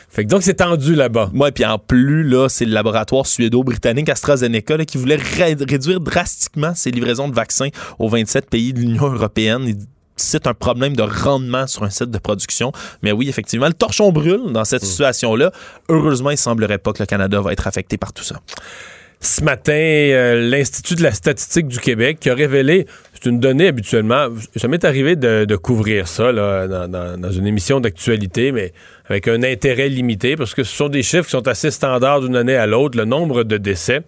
Fait 0.09 0.25
que 0.25 0.29
donc, 0.29 0.43
c'est 0.43 0.55
tendu 0.55 0.95
là-bas. 0.95 1.29
Moi, 1.33 1.51
puis 1.51 1.63
en 1.63 1.77
plus, 1.77 2.23
là, 2.23 2.49
c'est 2.49 2.65
le 2.65 2.73
laboratoire 2.73 3.25
suédo-britannique 3.25 4.09
AstraZeneca 4.09 4.83
qui 4.85 4.97
voulait 4.97 5.15
ré 5.15 5.55
réduire 5.67 6.01
drastiquement 6.01 6.73
ses 6.75 6.91
livraisons 6.91 7.29
de 7.29 7.35
vaccins 7.35 7.69
aux 7.99 8.09
27 8.09 8.49
pays 8.49 8.73
de 8.73 8.79
l'Union 8.79 9.13
européenne. 9.13 9.73
C'est 10.19 10.47
un 10.47 10.53
problème 10.53 10.95
de 10.95 11.03
rendement 11.03 11.67
sur 11.67 11.83
un 11.83 11.89
site 11.89 12.11
de 12.11 12.17
production. 12.17 12.71
Mais 13.01 13.11
oui, 13.11 13.29
effectivement, 13.29 13.67
le 13.67 13.73
torchon 13.73 14.11
brûle 14.11 14.51
dans 14.51 14.65
cette 14.65 14.83
mmh. 14.83 14.87
situation-là. 14.87 15.51
Heureusement, 15.89 16.31
il 16.31 16.37
semblerait 16.37 16.77
pas 16.77 16.93
que 16.93 17.01
le 17.01 17.07
Canada 17.07 17.41
va 17.41 17.53
être 17.53 17.67
affecté 17.67 17.97
par 17.97 18.13
tout 18.13 18.23
ça 18.23 18.35
ce 19.21 19.43
matin 19.43 19.73
euh, 19.73 20.49
l'Institut 20.49 20.95
de 20.95 21.03
la 21.03 21.11
statistique 21.11 21.67
du 21.67 21.79
Québec 21.79 22.19
qui 22.21 22.29
a 22.29 22.33
révélé, 22.33 22.87
c'est 23.13 23.29
une 23.29 23.39
donnée 23.39 23.67
habituellement, 23.67 24.29
ça 24.55 24.67
m'est 24.69 24.85
arrivé 24.85 25.17
de, 25.17 25.43
de, 25.43 25.55
couvrir 25.57 26.07
ça 26.07 26.31
là, 26.31 26.67
dans, 26.67 26.87
dans, 26.87 27.19
dans 27.19 27.31
une 27.31 27.45
émission 27.45 27.81
d'actualité, 27.81 28.53
mais 28.53 28.71
avec 29.09 29.27
un 29.27 29.41
intérêt 29.43 29.89
limité, 29.89 30.35
parce 30.35 30.53
que 30.53 30.63
ce 30.63 30.75
sont 30.75 30.87
des 30.87 31.01
chiffres 31.01 31.25
qui 31.25 31.31
sont 31.31 31.47
assez 31.47 31.71
standards 31.71 32.21
d'une 32.21 32.35
année 32.35 32.55
à 32.55 32.67
l'autre, 32.67 32.97
le 32.97 33.05
nombre 33.05 33.43
de 33.43 33.57
décès. 33.57 34.01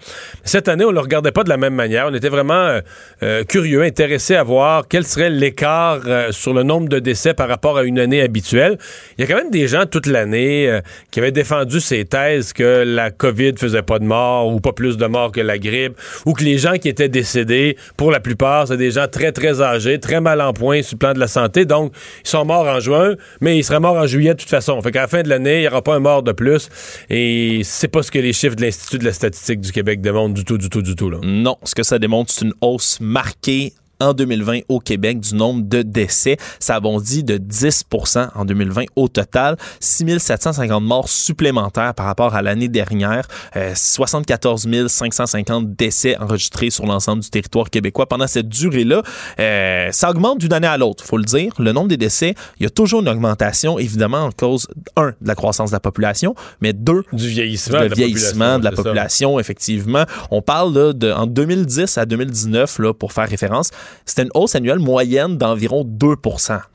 Cette 0.44 0.68
année, 0.68 0.86
on 0.86 0.90
ne 0.90 0.94
le 0.94 1.00
regardait 1.00 1.32
pas 1.32 1.44
de 1.44 1.50
la 1.50 1.58
même 1.58 1.74
manière. 1.74 2.08
On 2.10 2.14
était 2.14 2.30
vraiment 2.30 2.54
euh, 2.54 2.82
euh, 3.24 3.44
curieux, 3.44 3.82
intéressés 3.82 4.36
à 4.36 4.44
voir 4.44 4.86
quel 4.88 5.06
serait 5.06 5.32
l'écart 5.32 6.02
euh, 6.06 6.32
sur 6.32 6.54
le 6.54 6.64
nombre 6.64 6.88
de 6.88 7.00
décès 7.00 7.34
par 7.34 7.50
rapport 7.50 7.78
à 7.78 7.84
une 7.84 7.98
année 7.98 8.22
habituelle. 8.22 8.78
Il 9.18 9.22
y 9.22 9.24
a 9.24 9.28
quand 9.28 9.42
même 9.42 9.52
des 9.52 9.68
gens 9.68 9.86
toute 9.86 10.06
l'année 10.06 10.80
qui 11.10 11.20
avaient 11.20 11.32
défendu 11.32 11.80
ces 11.80 12.06
thèses 12.06 12.54
que 12.54 12.84
la 12.86 13.10
COVID 13.10 13.54
faisait 13.58 13.82
pas 13.82 14.00
de 14.00 14.06
morts 14.06 14.54
ou 14.54 14.60
pas 14.60 14.74
plus 14.74 14.98
de 14.98 15.06
morts 15.08 15.32
que 15.32 15.42
la 15.42 15.58
grippe, 15.58 15.98
ou 16.26 16.34
que 16.34 16.44
les 16.44 16.58
gens 16.58 16.74
qui 16.74 16.90
étaient 16.90 17.10
décédés, 17.10 17.78
pour 17.98 18.12
la 18.12 18.20
plupart, 18.20 18.68
c'est 18.68 18.78
des 18.78 18.92
gens 18.92 19.08
très, 19.08 19.32
très 19.32 19.62
âgés, 19.62 20.00
très 20.00 20.22
mal 20.22 20.42
en 20.42 20.54
point 20.54 20.82
sur 20.82 20.96
le 20.96 21.00
plan 21.00 21.14
de 21.14 21.20
la 21.20 21.28
santé. 21.28 21.66
Donc, 21.66 21.94
ils 22.24 22.30
sont 22.30 22.46
morts 22.46 22.68
en 22.68 22.80
juin, 22.80 23.16
mais 23.40 23.58
ils 23.58 23.64
seraient 23.64 23.80
morts 23.80 23.98
en 23.98 24.06
juillet 24.06 24.34
de 24.34 24.40
toute 24.40 24.50
façon. 24.50 24.82
Qu'à 24.91 25.01
la 25.01 25.08
fin 25.08 25.23
de 25.23 25.30
l'année, 25.30 25.60
il 25.60 25.62
n'y 25.62 25.67
aura 25.67 25.82
pas 25.82 25.95
un 25.95 25.99
mort 25.99 26.23
de 26.23 26.32
plus. 26.32 26.69
Et 27.10 27.62
c'est 27.63 27.88
pas 27.88 28.04
ce 28.04 28.12
que 28.12 28.19
les 28.19 28.34
chiffres 28.34 28.56
de 28.56 28.62
l'Institut 28.62 28.99
de 28.99 29.06
la 29.06 29.13
statistique 29.13 29.62
du 29.62 29.71
Québec 29.71 30.01
démontrent 30.01 30.34
du 30.34 30.45
tout, 30.45 30.58
du 30.58 30.69
tout, 30.69 30.82
du 30.82 30.95
tout. 30.95 31.10
Là. 31.10 31.19
Non, 31.23 31.58
ce 31.63 31.75
que 31.75 31.84
ça 31.84 31.99
démontre, 31.99 32.32
c'est 32.32 32.45
une 32.45 32.54
hausse 32.62 32.99
marquée 32.99 33.73
en 34.02 34.14
2020 34.14 34.62
au 34.70 34.80
Québec 34.80 35.20
du 35.20 35.36
nombre 35.36 35.64
de 35.64 35.82
décès. 35.82 36.38
Ça 36.60 36.76
a 36.76 36.80
bondi 36.80 37.24
de 37.24 37.38
10% 37.38 38.30
en 38.36 38.46
2020 38.46 38.86
au 38.96 39.08
total. 39.08 39.58
6750 39.80 40.84
morts 40.84 41.10
supplémentaires 41.10 41.94
par 41.94 42.06
rapport 42.06 42.36
à 42.36 42.42
l'année 42.42 42.68
dernière. 42.68 43.28
Euh, 43.56 43.74
74 43.76 44.68
550 44.88 45.76
décès 45.76 46.18
enregistrés 46.18 46.70
sur 46.70 46.86
l'ensemble 46.86 47.22
du 47.22 47.30
territoire 47.30 47.70
québécois 47.70 48.08
pendant 48.08 48.28
cette 48.28 48.50
durée-là. 48.50 49.04
Euh, 49.40 49.90
ça 49.92 50.10
augmente 50.10 50.40
d'une 50.40 50.54
année 50.54 50.68
à 50.68 50.78
l'autre, 50.78 51.04
faut 51.04 51.18
le 51.18 51.24
dire. 51.24 51.54
Le 51.60 51.72
nombre 51.72 51.88
des 51.88 51.98
décès, 51.98 52.36
il 52.60 52.64
y 52.64 52.66
a 52.66 52.70
toujours 52.70 53.02
une 53.02 53.10
augmentation, 53.10 53.80
évidemment, 53.80 54.26
en 54.26 54.32
cause, 54.32 54.68
un, 54.96 55.10
de 55.10 55.28
la 55.28 55.36
croissance 55.36 55.72
de 55.72 55.76
la 55.76 55.80
population, 55.80 56.36
mais 56.62 56.74
deux, 56.74 57.04
du 57.14 57.28
vieillissement, 57.28 57.82
de, 57.82 57.94
vieillissement 57.94 58.60
de 58.60 58.64
la 58.64 58.72
population, 58.72 59.40
effectivement. 59.40 60.06
On 60.32 60.42
parle 60.42 60.74
là, 60.74 60.94
de, 60.94 61.12
en 61.12 61.28
2010 61.28 61.98
à 61.98 62.06
2019, 62.06 62.80
là, 62.80 62.94
pour 62.94 63.14
faire 63.14 63.28
référence, 63.28 63.70
c'était 64.06 64.23
une 64.23 64.32
hausse 64.34 64.56
annuelle 64.56 64.80
moyenne 64.80 65.38
d'environ 65.38 65.84
2 65.86 66.15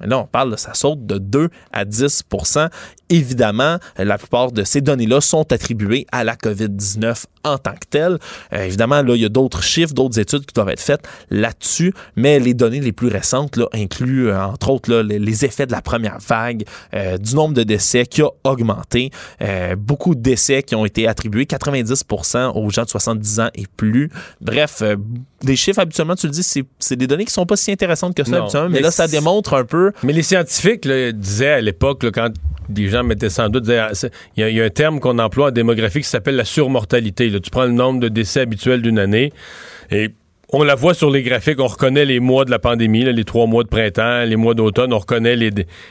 Mais 0.01 0.07
là, 0.07 0.21
on 0.21 0.27
parle, 0.27 0.57
ça 0.59 0.75
saute 0.75 1.07
de 1.07 1.19
2 1.19 1.49
à 1.73 1.85
10% 1.85 2.69
Évidemment, 3.09 3.79
la 3.97 4.19
plupart 4.19 4.51
de 4.51 4.65
ces 4.65 4.81
données-là 4.81 5.21
sont 5.21 5.53
attribuées 5.53 6.07
à 6.11 6.25
la 6.25 6.35
COVID-19 6.35 7.25
en 7.45 7.57
tant 7.57 7.75
que 7.75 7.87
telle. 7.89 8.19
Euh, 8.53 8.65
évidemment, 8.65 9.01
là, 9.03 9.15
il 9.15 9.23
y 9.23 9.25
a 9.25 9.29
d'autres 9.29 9.63
chiffres, 9.63 9.95
d'autres 9.95 10.19
études 10.19 10.45
qui 10.45 10.53
doivent 10.53 10.71
être 10.71 10.81
faites 10.81 11.09
là-dessus, 11.31 11.95
mais 12.17 12.41
les 12.41 12.53
données 12.53 12.81
les 12.81 12.91
plus 12.91 13.07
récentes 13.07 13.57
là, 13.57 13.67
incluent, 13.73 14.31
euh, 14.31 14.45
entre 14.45 14.71
autres, 14.71 14.91
là, 14.91 15.05
les, 15.05 15.45
effets 15.45 15.67
de 15.67 15.73
la 15.73 15.83
première 15.83 16.19
vague, 16.19 16.65
euh, 16.95 17.17
du 17.19 17.37
nombre 17.37 17.55
de 17.55 17.63
décès 17.63 18.07
qui 18.07 18.23
a 18.23 18.29
augmenté, 18.43 19.11
beaucoup 19.77 20.15
de 20.15 20.21
décès 20.21 20.63
qui 20.63 20.75
ont 20.75 20.85
été 20.85 21.07
attribués, 21.07 21.45
90% 21.45 22.53
aux 22.57 22.71
gens 22.71 22.85
de 22.85 22.89
70 22.89 23.41
ans 23.41 23.51
et 23.55 23.67
plus. 23.77 24.11
Bref, 24.41 24.83
des 25.43 25.57
chiffres, 25.57 25.81
habituellement, 25.81 26.15
tu 26.15 26.27
le 26.27 26.33
dis, 26.33 26.43
c'est 26.43 26.97
des 26.97 27.07
données 27.07 27.25
qui 27.25 27.33
sont 27.33 27.47
pas 27.47 27.57
si 27.57 27.71
intéressantes 27.71 28.15
que 28.15 28.25
ça, 28.25 28.39
Non, 28.41 28.49
mais, 28.55 28.69
mais 28.69 28.81
là, 28.81 28.91
ça 28.91 29.07
démontre 29.07 29.55
un 29.55 29.65
peu 29.65 29.93
Mais 30.03 30.13
les 30.13 30.23
scientifiques 30.23 30.85
là, 30.85 31.13
disaient 31.13 31.53
à 31.53 31.61
l'époque, 31.61 32.11
quand 32.11 32.31
des 32.69 32.89
gens 32.89 33.05
mettaient 33.05 33.31
sans 33.31 33.49
doute, 33.49 33.65
il 33.69 34.43
y, 34.43 34.61
a 34.61 34.65
un 34.65 34.71
terme 34.71 35.01
qu'on 35.01 35.19
emploie 35.19 35.49
en 35.49 35.51
démographie 35.51 36.01
qui 36.01 36.09
s'appelle 36.09 36.37
la 36.37 36.45
surmortalité. 36.45 37.31
Tu 37.41 37.51
prends 37.51 37.65
le 37.65 37.73
nombre 37.73 38.01
de 38.01 38.09
décès 38.09 38.41
habituels 38.41 38.83
d'une 38.83 38.99
année 38.99 39.33
et 39.91 40.11
on 40.53 40.63
la 40.63 40.77
voit 40.77 40.95
sur 40.95 41.11
les 41.11 41.23
graphiques, 41.23 41.59
on 41.61 41.67
reconnaît 41.67 42.05
les 42.05 42.21
mois 42.21 42.45
de 42.45 42.51
la 42.51 42.61
pandémie, 42.61 43.05
les 43.05 43.25
trois 43.25 43.47
mois 43.47 43.65
de 43.65 43.69
printemps, 43.69 44.25
les 44.25 44.37
mois 44.37 44.55
d'automne, 44.55 44.93
on 44.93 44.99
reconnaît 44.99 45.35
les 45.35 45.51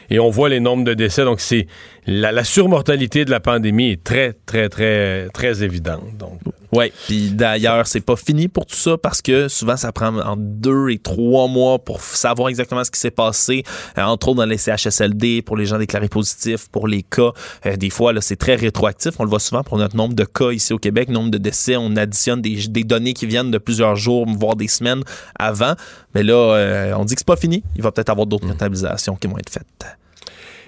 et 0.09 0.19
on 0.19 0.29
voit 0.29 0.47
les 0.47 0.61
nombres 0.61 0.85
de 0.85 0.93
décès. 0.93 1.25
Donc 1.25 1.41
c'est 1.41 1.67
la, 2.07 2.43
surmortalité 2.43 3.25
de 3.25 3.31
la 3.31 3.39
pandémie 3.39 3.91
est 3.91 4.03
très 4.03 4.33
très 4.45 4.69
très 4.69 5.27
très 5.29 5.63
évidente. 5.63 6.17
Donc 6.17 6.39
oui, 6.71 6.91
puis 7.07 7.29
d'ailleurs, 7.29 7.87
c'est 7.87 8.01
pas 8.01 8.17
fini 8.17 8.49
pour 8.49 8.65
tout 8.65 8.75
ça 8.75 8.97
parce 8.97 9.21
que 9.21 9.47
souvent, 9.47 9.77
ça 9.77 9.93
prend 9.93 10.17
en 10.19 10.35
deux 10.35 10.89
et 10.89 10.97
trois 10.97 11.47
mois 11.47 11.79
pour 11.79 12.01
savoir 12.01 12.49
exactement 12.49 12.83
ce 12.83 12.91
qui 12.91 12.99
s'est 12.99 13.11
passé, 13.11 13.63
euh, 13.97 14.03
entre 14.03 14.29
autres 14.29 14.37
dans 14.37 14.45
les 14.45 14.57
CHSLD, 14.57 15.41
pour 15.41 15.55
les 15.55 15.65
gens 15.65 15.77
déclarés 15.77 16.09
positifs, 16.09 16.67
pour 16.69 16.89
les 16.89 17.01
cas. 17.01 17.31
Euh, 17.65 17.77
des 17.77 17.89
fois, 17.89 18.11
là, 18.11 18.19
c'est 18.19 18.35
très 18.35 18.55
rétroactif. 18.55 19.13
On 19.19 19.23
le 19.23 19.29
voit 19.29 19.39
souvent 19.39 19.63
pour 19.63 19.77
notre 19.77 19.95
nombre 19.95 20.15
de 20.15 20.25
cas 20.25 20.51
ici 20.51 20.73
au 20.73 20.77
Québec, 20.77 21.07
nombre 21.07 21.31
de 21.31 21.37
décès. 21.37 21.77
On 21.77 21.95
additionne 21.95 22.41
des, 22.41 22.67
des 22.67 22.83
données 22.83 23.13
qui 23.13 23.25
viennent 23.25 23.51
de 23.51 23.57
plusieurs 23.57 23.95
jours, 23.95 24.25
voire 24.27 24.57
des 24.57 24.67
semaines 24.67 25.03
avant. 25.39 25.75
Mais 26.13 26.23
là, 26.23 26.33
euh, 26.33 26.93
on 26.97 27.05
dit 27.05 27.15
que 27.15 27.21
c'est 27.21 27.27
pas 27.27 27.37
fini. 27.37 27.63
Il 27.77 27.83
va 27.83 27.93
peut-être 27.93 28.09
avoir 28.09 28.27
d'autres 28.27 28.47
comptabilisations 28.47 29.15
qui 29.15 29.27
vont 29.27 29.37
être 29.37 29.49
faites. 29.49 29.85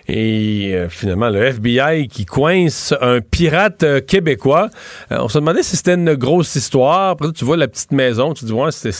Et 0.07 0.71
euh, 0.73 0.89
finalement, 0.89 1.29
le 1.29 1.43
FBI 1.43 2.07
qui 2.07 2.25
coince 2.25 2.93
un 3.01 3.19
pirate 3.19 3.83
euh, 3.83 3.99
québécois. 3.99 4.69
Euh, 5.11 5.17
on 5.19 5.27
se 5.27 5.37
demandait 5.37 5.63
si 5.63 5.75
c'était 5.75 5.95
une 5.95 6.13
grosse 6.15 6.55
histoire. 6.55 7.09
Après, 7.09 7.31
tu 7.33 7.43
vois 7.43 7.57
la 7.57 7.67
petite 7.67 7.91
maison, 7.91 8.33
tu 8.33 8.45
dis, 8.45 8.53
ouais, 8.53 8.71
c'était 8.71 8.95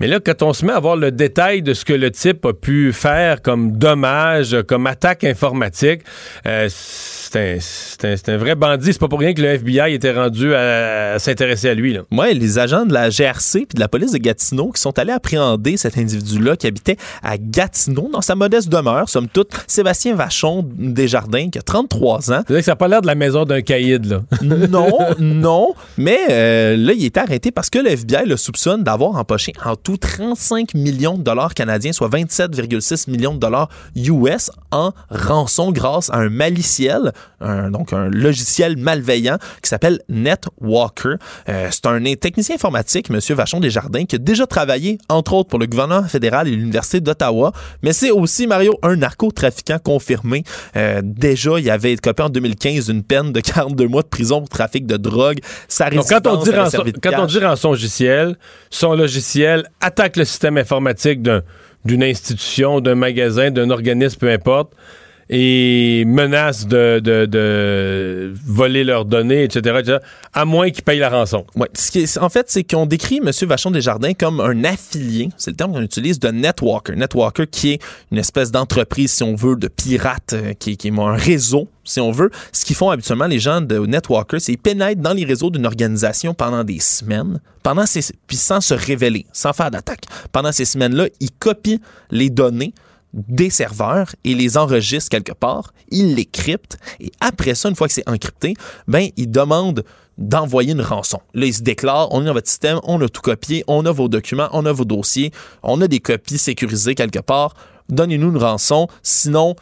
mais 0.00 0.06
là, 0.06 0.20
quand 0.20 0.42
on 0.42 0.52
se 0.52 0.64
met 0.64 0.72
à 0.72 0.80
voir 0.80 0.96
le 0.96 1.10
détail 1.10 1.62
de 1.62 1.74
ce 1.74 1.84
que 1.84 1.92
le 1.92 2.10
type 2.10 2.44
a 2.44 2.52
pu 2.52 2.92
faire 2.92 3.42
comme 3.42 3.72
dommage, 3.72 4.56
comme 4.66 4.86
attaque 4.86 5.24
informatique, 5.24 6.02
euh, 6.46 6.68
c'est 6.70 8.28
un, 8.28 8.36
vrai 8.36 8.54
bandit. 8.54 8.92
C'est 8.92 9.00
pas 9.00 9.08
pour 9.08 9.20
rien 9.20 9.34
que 9.34 9.42
le 9.42 9.48
FBI 9.48 9.94
était 9.94 10.12
rendu 10.12 10.54
à, 10.54 11.18
s'intéresser 11.18 11.68
à 11.68 11.74
lui. 11.74 11.98
Oui, 12.10 12.34
les 12.34 12.58
agents 12.58 12.86
de 12.86 12.92
la 12.92 13.10
GRC 13.10 13.66
puis 13.66 13.74
de 13.74 13.80
la 13.80 13.88
police 13.88 14.12
de 14.12 14.18
Gatineau 14.18 14.70
qui 14.70 14.80
sont 14.80 14.98
allés 14.98 15.12
appréhender 15.12 15.76
cet 15.76 15.98
individu-là 15.98 16.56
qui 16.56 16.66
habitait 16.66 16.96
à 17.22 17.36
Gatineau 17.38 18.08
dans 18.12 18.20
sa 18.20 18.34
modeste 18.34 18.68
demeure, 18.68 19.08
somme 19.08 19.28
toute, 19.28 19.52
Sébastien 19.66 20.14
Vachon 20.14 20.66
Desjardins, 20.76 21.50
qui 21.50 21.58
a 21.58 21.62
33 21.62 22.32
ans. 22.32 22.42
C'est 22.46 22.54
que 22.54 22.62
ça 22.62 22.72
n'a 22.72 22.76
pas 22.76 22.88
l'air 22.88 23.02
de 23.02 23.06
la 23.06 23.14
maison 23.14 23.44
d'un 23.44 23.62
caïd, 23.62 24.06
là. 24.06 24.22
non, 24.42 24.98
non, 25.18 25.74
mais 25.96 26.18
euh, 26.30 26.76
là, 26.76 26.92
il 26.92 27.04
est 27.04 27.16
arrêté 27.16 27.50
parce 27.50 27.70
que 27.70 27.78
le 27.78 27.90
FBI 27.90 28.26
le 28.26 28.36
soupçonne 28.36 28.84
d'avoir 28.84 29.16
empoché 29.16 29.52
en 29.64 29.76
tout 29.76 29.87
35 29.96 30.74
millions 30.74 31.16
de 31.16 31.22
dollars 31.22 31.54
canadiens, 31.54 31.92
soit 31.92 32.08
27,6 32.08 33.10
millions 33.10 33.34
de 33.34 33.38
dollars 33.38 33.68
US 33.96 34.50
en 34.70 34.92
rançon 35.10 35.72
grâce 35.72 36.10
à 36.10 36.18
un 36.18 36.28
maliciel, 36.28 37.12
donc 37.40 37.92
un 37.92 38.08
logiciel 38.08 38.76
malveillant 38.76 39.38
qui 39.62 39.68
s'appelle 39.68 40.00
NetWalker. 40.08 41.16
Euh, 41.48 41.68
c'est 41.70 41.86
un 41.86 42.02
technicien 42.14 42.54
informatique, 42.54 43.10
M. 43.10 43.18
Vachon 43.34 43.60
Desjardins, 43.60 44.04
qui 44.04 44.16
a 44.16 44.18
déjà 44.18 44.46
travaillé, 44.46 44.98
entre 45.08 45.34
autres, 45.34 45.48
pour 45.48 45.58
le 45.58 45.66
gouvernement 45.66 46.06
fédéral 46.06 46.48
et 46.48 46.52
l'Université 46.52 47.00
d'Ottawa, 47.00 47.52
mais 47.82 47.92
c'est 47.92 48.10
aussi, 48.10 48.46
Mario, 48.46 48.78
un 48.82 48.96
narcotrafiquant 48.96 49.78
confirmé. 49.78 50.44
Euh, 50.76 51.00
déjà, 51.04 51.58
il 51.58 51.70
avait 51.70 51.96
copé 51.96 52.22
en 52.22 52.28
2015 52.28 52.88
une 52.88 53.02
peine 53.02 53.32
de 53.32 53.40
42 53.40 53.88
mois 53.88 54.02
de 54.02 54.08
prison 54.08 54.40
pour 54.40 54.48
trafic 54.48 54.86
de 54.86 54.96
drogue. 54.96 55.38
donc, 55.92 56.08
quand 56.08 56.26
on 56.26 56.42
dit 56.42 56.50
rançon, 56.50 56.84
quand 57.02 57.12
on 57.18 57.26
dit 57.26 57.38
rançon 57.38 57.70
logiciel, 57.70 58.36
son 58.70 58.94
logiciel 58.94 59.68
attaque 59.80 60.16
le 60.16 60.24
système 60.24 60.56
informatique 60.56 61.22
d'une 61.84 62.02
institution, 62.02 62.80
d'un 62.80 62.94
magasin, 62.94 63.50
d'un 63.50 63.70
organisme, 63.70 64.18
peu 64.18 64.30
importe, 64.30 64.72
et 65.30 66.04
menace 66.06 66.66
de, 66.66 68.32
voler 68.44 68.84
leurs 68.84 69.04
données, 69.04 69.44
etc., 69.44 69.98
à 70.32 70.44
moins 70.44 70.70
qu'ils 70.70 70.84
payent 70.84 70.98
la 70.98 71.10
rançon. 71.10 71.44
En 72.20 72.28
fait, 72.28 72.50
c'est 72.50 72.64
qu'on 72.64 72.86
décrit 72.86 73.20
M. 73.24 73.30
Vachon 73.46 73.70
Desjardins 73.70 74.14
comme 74.14 74.40
un 74.40 74.64
affilié, 74.64 75.28
c'est 75.36 75.50
le 75.50 75.56
terme 75.56 75.72
qu'on 75.72 75.82
utilise, 75.82 76.18
de 76.18 76.28
Netwalker. 76.28 76.96
Netwalker 76.96 77.46
qui 77.46 77.72
est 77.72 77.82
une 78.10 78.18
espèce 78.18 78.50
d'entreprise, 78.50 79.12
si 79.12 79.22
on 79.22 79.34
veut, 79.34 79.56
de 79.56 79.68
pirates, 79.68 80.32
euh, 80.32 80.52
qui, 80.54 80.76
qui 80.76 80.88
est 80.88 80.98
un 80.98 81.14
réseau 81.14 81.68
si 81.88 82.00
on 82.00 82.12
veut. 82.12 82.30
Ce 82.52 82.64
qu'ils 82.64 82.76
font 82.76 82.90
habituellement, 82.90 83.26
les 83.26 83.38
gens 83.38 83.60
de 83.60 83.78
Netwalker, 83.78 84.40
c'est 84.40 84.52
qu'ils 84.52 84.58
pénètrent 84.58 85.00
dans 85.00 85.12
les 85.12 85.24
réseaux 85.24 85.50
d'une 85.50 85.66
organisation 85.66 86.34
pendant 86.34 86.64
des 86.64 86.80
semaines, 86.80 87.40
pendant 87.62 87.86
ces, 87.86 88.00
puis 88.26 88.36
sans 88.36 88.60
se 88.60 88.74
révéler, 88.74 89.26
sans 89.32 89.52
faire 89.52 89.70
d'attaque. 89.70 90.04
Pendant 90.32 90.52
ces 90.52 90.64
semaines-là, 90.64 91.06
ils 91.20 91.30
copient 91.30 91.78
les 92.10 92.30
données 92.30 92.74
des 93.12 93.50
serveurs 93.50 94.14
et 94.24 94.34
les 94.34 94.56
enregistre 94.56 95.10
quelque 95.10 95.32
part, 95.32 95.72
il 95.90 96.14
les 96.14 96.26
crypte 96.26 96.78
et 97.00 97.10
après 97.20 97.54
ça, 97.54 97.68
une 97.68 97.76
fois 97.76 97.88
que 97.88 97.94
c'est 97.94 98.08
encrypté, 98.08 98.54
ben 98.86 99.08
il 99.16 99.30
demande 99.30 99.84
d'envoyer 100.18 100.72
une 100.72 100.82
rançon. 100.82 101.20
Là, 101.32 101.46
il 101.46 101.54
se 101.54 101.62
déclare, 101.62 102.08
on 102.10 102.22
est 102.22 102.26
dans 102.26 102.34
votre 102.34 102.48
système, 102.48 102.80
on 102.82 103.00
a 103.00 103.08
tout 103.08 103.22
copié, 103.22 103.64
on 103.68 103.86
a 103.86 103.92
vos 103.92 104.08
documents, 104.08 104.48
on 104.52 104.66
a 104.66 104.72
vos 104.72 104.84
dossiers, 104.84 105.32
on 105.62 105.80
a 105.80 105.88
des 105.88 106.00
copies 106.00 106.38
sécurisées 106.38 106.94
quelque 106.94 107.20
part, 107.20 107.54
donnez-nous 107.88 108.30
une 108.30 108.38
rançon, 108.38 108.88
sinon 109.02 109.54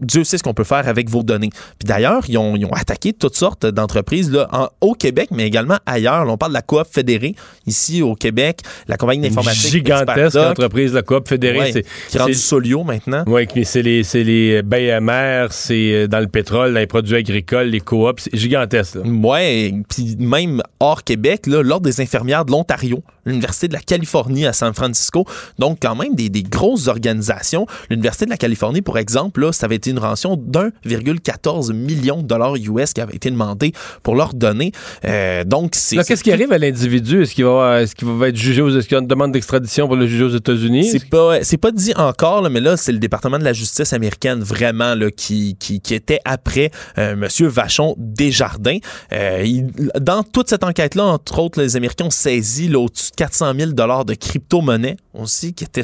Dieu 0.00 0.24
sait 0.24 0.38
ce 0.38 0.42
qu'on 0.42 0.54
peut 0.54 0.64
faire 0.64 0.88
avec 0.88 1.08
vos 1.08 1.22
données. 1.22 1.50
Puis 1.50 1.86
d'ailleurs, 1.86 2.22
ils 2.28 2.38
ont, 2.38 2.56
attaqué 2.72 3.12
toutes 3.12 3.36
sortes 3.36 3.64
d'entreprises 3.64 4.30
là, 4.30 4.70
au 4.80 4.92
Québec, 4.94 5.28
mais 5.30 5.46
également 5.46 5.78
ailleurs. 5.86 6.26
on 6.28 6.36
parle 6.36 6.52
de 6.52 6.56
la 6.56 6.62
Coop 6.62 6.86
Fédérée, 6.90 7.34
ici 7.66 8.02
au 8.02 8.14
Québec, 8.14 8.60
la 8.88 8.96
compagnie 8.96 9.22
d'informatique. 9.22 9.70
Gigantesque 9.70 10.36
entreprise, 10.36 10.92
la 10.92 11.02
Coop 11.02 11.28
Fédérée. 11.28 11.72
c'est, 11.72 11.84
qui 12.08 12.16
est 12.16 12.20
rendue 12.20 12.34
Solio 12.34 12.84
maintenant. 12.84 13.24
Oui, 13.26 13.46
c'est 13.64 13.82
les, 13.82 14.02
c'est 14.02 14.24
les 14.24 14.62
bains 14.62 15.46
c'est 15.50 15.92
euh, 15.92 16.06
dans 16.06 16.20
le 16.20 16.26
pétrole, 16.26 16.74
dans 16.74 16.80
les 16.80 16.86
produits 16.86 17.16
agricoles, 17.16 17.68
les 17.68 17.80
coops. 17.80 18.22
C'est 18.24 18.36
gigantesque. 18.36 18.98
Oui, 19.04 19.82
puis 19.88 20.16
même 20.18 20.62
hors 20.80 21.04
Québec, 21.04 21.46
l'Ordre 21.46 21.80
des 21.80 22.00
infirmières 22.00 22.44
de 22.44 22.52
l'Ontario, 22.52 23.02
l'Université 23.26 23.68
de 23.68 23.74
la 23.74 23.80
Californie 23.80 24.46
à 24.46 24.52
San 24.52 24.72
Francisco. 24.72 25.26
Donc, 25.58 25.78
quand 25.82 25.94
même, 25.94 26.14
des, 26.14 26.28
des 26.28 26.42
grosses 26.42 26.88
organisations. 26.88 27.66
L'Université 27.90 28.24
de 28.24 28.30
la 28.30 28.36
Californie, 28.36 28.82
pour 28.82 28.98
exemple, 28.98 29.40
là, 29.40 29.52
ça 29.52 29.66
avait 29.66 29.76
été 29.76 29.90
une 29.90 29.98
rançon 29.98 30.36
d'1,14 30.36 31.72
million 31.72 32.22
de 32.22 32.26
dollars 32.26 32.56
US 32.56 32.92
qui 32.92 33.00
avait 33.00 33.16
été 33.16 33.30
demandé 33.30 33.72
pour 34.02 34.14
leur 34.14 34.34
donner. 34.34 34.72
Euh, 35.04 35.44
donc, 35.44 35.74
c'est. 35.74 35.96
Qu'est-ce 36.04 36.22
qui 36.22 36.32
arrive 36.32 36.52
à 36.52 36.58
l'individu? 36.58 37.22
Est-ce 37.22 37.34
qu'il 37.34 37.44
va, 37.44 37.82
est 37.82 37.94
qu'il 37.94 38.08
va 38.08 38.28
être 38.28 38.36
jugé 38.36 38.62
aux. 38.62 38.70
Est-ce 38.76 38.86
qu'il 38.86 38.94
y 38.94 38.98
a 38.98 39.02
une 39.02 39.06
demande 39.06 39.32
d'extradition 39.32 39.86
pour 39.86 39.96
le 39.96 40.06
juger 40.06 40.24
aux 40.24 40.36
États-Unis? 40.36 40.88
C'est 40.90 41.08
pas, 41.08 41.42
c'est 41.42 41.56
pas 41.56 41.72
dit 41.72 41.92
encore, 41.96 42.48
mais 42.48 42.60
là, 42.60 42.76
c'est 42.76 42.92
le 42.92 42.98
département 42.98 43.38
de 43.38 43.44
la 43.44 43.52
justice 43.52 43.92
américaine 43.92 44.40
vraiment 44.40 44.94
là, 44.94 45.10
qui, 45.10 45.56
qui, 45.58 45.80
qui 45.80 45.94
était 45.94 46.20
après 46.24 46.70
euh, 46.98 47.12
M. 47.12 47.46
Vachon 47.48 47.94
Desjardins. 47.98 48.78
Euh, 49.12 49.62
dans 50.00 50.22
toute 50.22 50.48
cette 50.48 50.64
enquête-là, 50.64 51.04
entre 51.04 51.38
autres, 51.38 51.60
les 51.60 51.76
Américains 51.76 52.06
ont 52.06 52.10
saisi 52.10 52.72
au-dessus 52.74 53.10
de 53.10 53.15
400 53.16 53.54
000 53.58 53.72
dollars 53.72 54.04
de 54.04 54.14
crypto-monnaie 54.14 54.96
aussi, 55.14 55.54
qui, 55.54 55.64
était, 55.64 55.82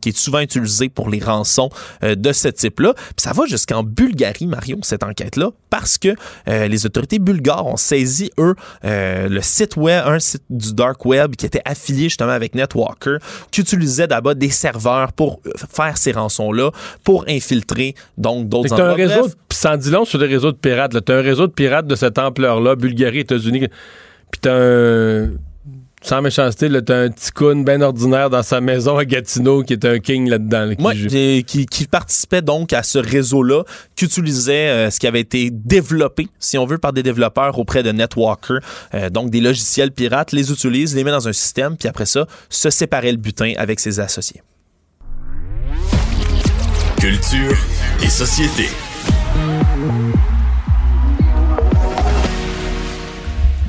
qui 0.00 0.08
est 0.08 0.16
souvent 0.16 0.40
utilisée 0.40 0.88
pour 0.88 1.08
les 1.08 1.20
rançons 1.20 1.70
euh, 2.02 2.14
de 2.14 2.32
ce 2.32 2.48
type-là. 2.48 2.94
Puis 2.94 3.22
ça 3.22 3.32
va 3.32 3.46
jusqu'en 3.46 3.82
Bulgarie, 3.82 4.46
Mario, 4.46 4.78
cette 4.82 5.04
enquête-là, 5.04 5.50
parce 5.70 5.98
que 5.98 6.14
euh, 6.48 6.66
les 6.66 6.84
autorités 6.84 7.18
bulgares 7.18 7.66
ont 7.66 7.76
saisi, 7.76 8.30
eux, 8.38 8.54
euh, 8.84 9.28
le 9.28 9.40
site 9.40 9.76
web, 9.76 10.02
un 10.04 10.18
site 10.18 10.42
du 10.50 10.74
dark 10.74 11.04
web 11.06 11.36
qui 11.36 11.46
était 11.46 11.62
affilié 11.64 12.04
justement 12.04 12.32
avec 12.32 12.54
Netwalker, 12.54 13.18
qui 13.50 13.60
utilisait 13.60 14.08
d'abord 14.08 14.34
des 14.34 14.50
serveurs 14.50 15.12
pour 15.12 15.40
faire 15.72 15.96
ces 15.96 16.12
rançons-là, 16.12 16.70
pour 17.04 17.24
infiltrer 17.28 17.94
donc 18.18 18.48
d'autres 18.48 18.72
endroits. 18.72 18.90
un 18.90 18.94
réseau, 18.94 19.28
sans 19.50 19.76
dit 19.76 19.90
long 19.90 20.04
sur 20.04 20.18
les 20.18 20.26
réseaux 20.26 20.52
de 20.52 20.56
pirates. 20.56 20.92
Tu 21.04 21.12
as 21.12 21.16
un 21.16 21.22
réseau 21.22 21.46
de 21.46 21.52
pirates 21.52 21.86
de 21.86 21.94
cette 21.94 22.18
ampleur-là, 22.18 22.74
Bulgarie, 22.74 23.20
États-Unis, 23.20 23.68
puis 24.30 24.40
tu 24.40 24.48
un 24.48 25.28
sans 26.02 26.20
méchanceté, 26.20 26.68
t'as 26.84 27.04
un 27.04 27.10
petit 27.10 27.30
coon 27.30 27.62
bien 27.62 27.80
ordinaire 27.80 28.28
dans 28.28 28.42
sa 28.42 28.60
maison 28.60 28.98
à 28.98 29.04
Gatineau 29.04 29.62
qui 29.62 29.72
est 29.74 29.84
un 29.84 29.98
king 29.98 30.28
là-dedans. 30.28 30.72
qui, 31.46 31.66
qui, 31.66 31.86
participait 31.86 32.42
donc 32.42 32.72
à 32.72 32.82
ce 32.82 32.98
réseau-là, 32.98 33.62
qui 33.96 34.04
utilisait 34.06 34.68
euh, 34.68 34.90
ce 34.90 34.98
qui 34.98 35.06
avait 35.06 35.20
été 35.20 35.50
développé, 35.50 36.28
si 36.38 36.58
on 36.58 36.66
veut, 36.66 36.78
par 36.78 36.92
des 36.92 37.02
développeurs 37.02 37.58
auprès 37.58 37.82
de 37.82 37.92
Netwalker. 37.92 38.58
Euh, 38.94 39.10
donc 39.10 39.30
des 39.30 39.40
logiciels 39.40 39.92
pirates, 39.92 40.32
les 40.32 40.50
utilise, 40.50 40.94
les 40.94 41.04
met 41.04 41.10
dans 41.10 41.28
un 41.28 41.32
système, 41.32 41.76
puis 41.76 41.88
après 41.88 42.06
ça, 42.06 42.26
se 42.48 42.70
séparer 42.70 43.12
le 43.12 43.18
butin 43.18 43.52
avec 43.56 43.78
ses 43.78 44.00
associés. 44.00 44.42
Culture 46.98 47.56
et 48.02 48.08
société. 48.08 48.68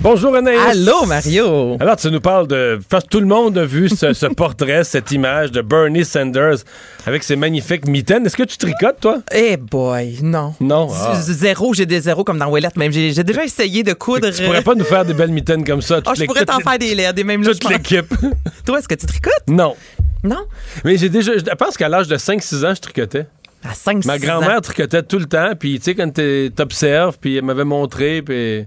Bonjour 0.03 0.35
Anaïs. 0.35 0.59
Allô 0.59 1.05
Mario. 1.05 1.77
Alors 1.79 1.95
tu 1.95 2.11
nous 2.11 2.19
parles 2.19 2.45
de... 2.45 2.77
Tout 3.09 3.21
le 3.21 3.25
monde 3.25 3.57
a 3.57 3.63
vu 3.63 3.87
ce, 3.87 4.25
portrait, 4.33 4.83
cette 4.83 5.11
image 5.11 5.49
de 5.53 5.61
Bernie 5.61 6.03
Sanders 6.03 6.57
avec 7.05 7.23
ses 7.23 7.37
magnifiques 7.37 7.87
mitaines. 7.87 8.25
Est-ce 8.25 8.35
que 8.35 8.43
tu 8.43 8.57
tricotes 8.57 8.99
toi? 8.99 9.19
Eh 9.33 9.55
boy, 9.55 10.19
non. 10.21 10.55
Non. 10.59 10.89
Ah. 10.93 11.17
Zéro, 11.21 11.73
j'ai 11.73 11.85
des 11.85 12.01
zéros 12.01 12.25
comme 12.25 12.37
dans 12.37 12.49
Ouellette 12.49 12.75
même. 12.75 12.91
J'ai 12.91 13.23
déjà 13.23 13.45
essayé 13.45 13.83
de 13.83 13.93
coudre. 13.93 14.29
Tu 14.31 14.43
pourrais 14.43 14.61
pas 14.61 14.75
nous 14.75 14.83
faire 14.83 15.05
des 15.05 15.13
belles 15.13 15.31
mitaines 15.31 15.63
comme 15.63 15.81
ça. 15.81 16.01
Oh, 16.05 16.11
je 16.13 16.25
pourrais 16.25 16.43
t'en 16.43 16.59
faire 16.59 16.77
des, 16.77 17.13
des 17.13 17.23
mêmes 17.23 17.41
Toute 17.41 17.63
l'équipe. 17.69 18.13
toi, 18.65 18.79
est-ce 18.79 18.89
que 18.89 18.95
tu 18.95 19.05
tricotes? 19.05 19.47
Non. 19.47 19.73
Non? 20.21 20.43
Mais 20.83 20.97
j'ai 20.97 21.07
déjà... 21.07 21.31
Je 21.37 21.55
pense 21.55 21.77
qu'à 21.77 21.87
l'âge 21.87 22.09
de 22.09 22.17
5-6 22.17 22.65
ans, 22.65 22.75
je 22.75 22.81
tricotais. 22.81 23.25
À 23.63 23.73
5 23.73 24.03
Ma 24.03 24.19
grand-mère 24.19 24.59
tricotait 24.59 25.03
tout 25.03 25.19
le 25.19 25.27
temps, 25.27 25.51
puis 25.57 25.79
tu 25.79 25.85
sais, 25.85 25.95
quand 25.95 26.09
t'es- 26.11 26.51
t'observes, 26.53 27.17
puis 27.21 27.37
elle 27.37 27.45
m'avait 27.45 27.63
montré, 27.63 28.21
puis. 28.21 28.65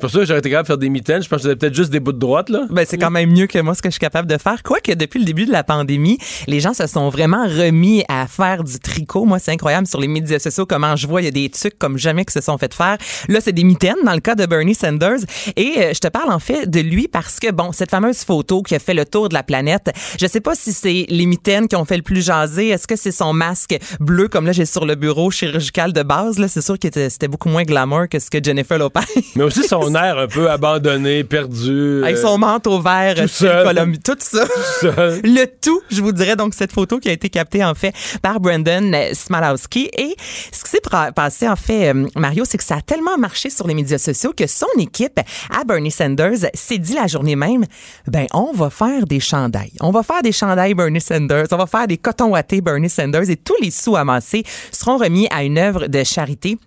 C'est 0.00 0.06
pour 0.06 0.12
ça 0.12 0.18
que 0.20 0.24
j'aurais 0.24 0.38
été 0.38 0.48
capable 0.48 0.64
de 0.64 0.66
faire 0.68 0.78
des 0.78 0.88
mitaines. 0.88 1.22
Je 1.22 1.28
pense 1.28 1.40
que 1.40 1.42
j'avais 1.42 1.56
peut-être 1.56 1.74
juste 1.74 1.90
des 1.90 2.00
bouts 2.00 2.14
de 2.14 2.18
droite, 2.18 2.48
là. 2.48 2.62
Ben, 2.70 2.86
c'est 2.88 2.96
quand 2.96 3.10
même 3.10 3.30
mieux 3.30 3.46
que 3.46 3.58
moi 3.58 3.74
ce 3.74 3.82
que 3.82 3.90
je 3.90 3.92
suis 3.92 4.00
capable 4.00 4.26
de 4.26 4.38
faire. 4.38 4.62
Quoique 4.62 4.92
depuis 4.92 5.18
le 5.18 5.26
début 5.26 5.44
de 5.44 5.52
la 5.52 5.62
pandémie, 5.62 6.16
les 6.46 6.58
gens 6.58 6.72
se 6.72 6.86
sont 6.86 7.10
vraiment 7.10 7.44
remis 7.44 8.02
à 8.08 8.26
faire 8.26 8.64
du 8.64 8.78
tricot. 8.78 9.26
Moi, 9.26 9.38
c'est 9.38 9.52
incroyable 9.52 9.86
sur 9.86 10.00
les 10.00 10.08
médias 10.08 10.38
sociaux 10.38 10.64
comment 10.64 10.96
je 10.96 11.06
vois, 11.06 11.20
il 11.20 11.26
y 11.26 11.28
a 11.28 11.30
des 11.30 11.50
trucs 11.50 11.78
comme 11.78 11.98
jamais 11.98 12.24
qui 12.24 12.32
se 12.32 12.40
sont 12.40 12.56
fait 12.56 12.72
faire. 12.72 12.96
Là, 13.28 13.42
c'est 13.42 13.52
des 13.52 13.62
mitaines 13.62 13.98
dans 14.02 14.14
le 14.14 14.20
cas 14.20 14.34
de 14.34 14.46
Bernie 14.46 14.74
Sanders. 14.74 15.18
Et 15.56 15.74
euh, 15.76 15.92
je 15.92 16.00
te 16.00 16.08
parle 16.08 16.32
en 16.32 16.38
fait 16.38 16.64
de 16.64 16.80
lui 16.80 17.06
parce 17.06 17.38
que, 17.38 17.50
bon, 17.50 17.72
cette 17.72 17.90
fameuse 17.90 18.24
photo 18.24 18.62
qui 18.62 18.74
a 18.74 18.78
fait 18.78 18.94
le 18.94 19.04
tour 19.04 19.28
de 19.28 19.34
la 19.34 19.42
planète, 19.42 19.90
je 20.18 20.26
sais 20.26 20.40
pas 20.40 20.54
si 20.54 20.72
c'est 20.72 21.04
les 21.10 21.26
mitaines 21.26 21.68
qui 21.68 21.76
ont 21.76 21.84
fait 21.84 21.98
le 21.98 22.02
plus 22.02 22.24
jaser. 22.24 22.68
Est-ce 22.68 22.86
que 22.86 22.96
c'est 22.96 23.12
son 23.12 23.34
masque 23.34 23.78
bleu 24.00 24.28
comme 24.28 24.46
là 24.46 24.52
j'ai 24.52 24.64
sur 24.64 24.86
le 24.86 24.94
bureau 24.94 25.30
chirurgical 25.30 25.92
de 25.92 26.02
base? 26.02 26.38
Là, 26.38 26.48
c'est 26.48 26.62
sûr 26.62 26.78
que 26.78 26.88
c'était 26.90 27.28
beaucoup 27.28 27.50
moins 27.50 27.64
glamour 27.64 28.08
que 28.10 28.18
ce 28.18 28.30
que 28.30 28.42
Jennifer 28.42 28.78
Lopez. 28.78 29.00
Mais 29.36 29.44
aussi 29.44 29.62
son 29.64 29.89
air 29.94 30.18
un 30.18 30.26
peu 30.26 30.50
abandonné, 30.50 31.24
perdu. 31.24 32.02
Avec 32.02 32.16
euh, 32.16 32.22
son 32.22 32.38
manteau 32.38 32.80
vert, 32.80 33.14
tout 33.16 33.28
style 33.28 33.48
seul. 33.48 33.98
Tout 34.04 34.16
ça. 34.18 34.44
seul. 34.80 35.20
Le 35.24 35.44
tout, 35.46 35.80
je 35.90 36.00
vous 36.00 36.12
dirais 36.12 36.36
donc 36.36 36.54
cette 36.54 36.72
photo 36.72 36.98
qui 36.98 37.08
a 37.08 37.12
été 37.12 37.28
captée 37.28 37.64
en 37.64 37.74
fait 37.74 37.94
par 38.22 38.40
Brandon 38.40 38.92
euh, 38.92 39.14
Smalowski. 39.14 39.90
Et 39.96 40.16
ce 40.52 40.64
qui 40.64 40.70
s'est 40.70 41.12
passé 41.14 41.48
en 41.48 41.56
fait, 41.56 41.92
euh, 41.92 42.06
Mario, 42.16 42.44
c'est 42.44 42.58
que 42.58 42.64
ça 42.64 42.76
a 42.76 42.80
tellement 42.80 43.18
marché 43.18 43.50
sur 43.50 43.66
les 43.66 43.74
médias 43.74 43.98
sociaux 43.98 44.32
que 44.36 44.46
son 44.46 44.66
équipe 44.78 45.20
à 45.50 45.64
Bernie 45.64 45.90
Sanders 45.90 46.50
s'est 46.54 46.78
dit 46.78 46.94
la 46.94 47.06
journée 47.06 47.36
même, 47.36 47.64
ben 48.06 48.26
on 48.32 48.52
va 48.52 48.70
faire 48.70 49.06
des 49.06 49.20
chandails. 49.20 49.72
On 49.80 49.90
va 49.90 50.02
faire 50.02 50.22
des 50.22 50.32
chandails 50.32 50.74
Bernie 50.74 51.00
Sanders, 51.00 51.46
on 51.52 51.56
va 51.56 51.66
faire 51.66 51.86
des 51.86 51.98
cotons 51.98 52.30
wattés 52.30 52.60
Bernie 52.60 52.90
Sanders 52.90 53.28
et 53.30 53.36
tous 53.36 53.56
les 53.60 53.70
sous 53.70 53.96
amassés 53.96 54.44
seront 54.72 54.96
remis 54.96 55.26
à 55.30 55.42
une 55.42 55.58
œuvre 55.58 55.86
de 55.86 56.04
charité. 56.04 56.58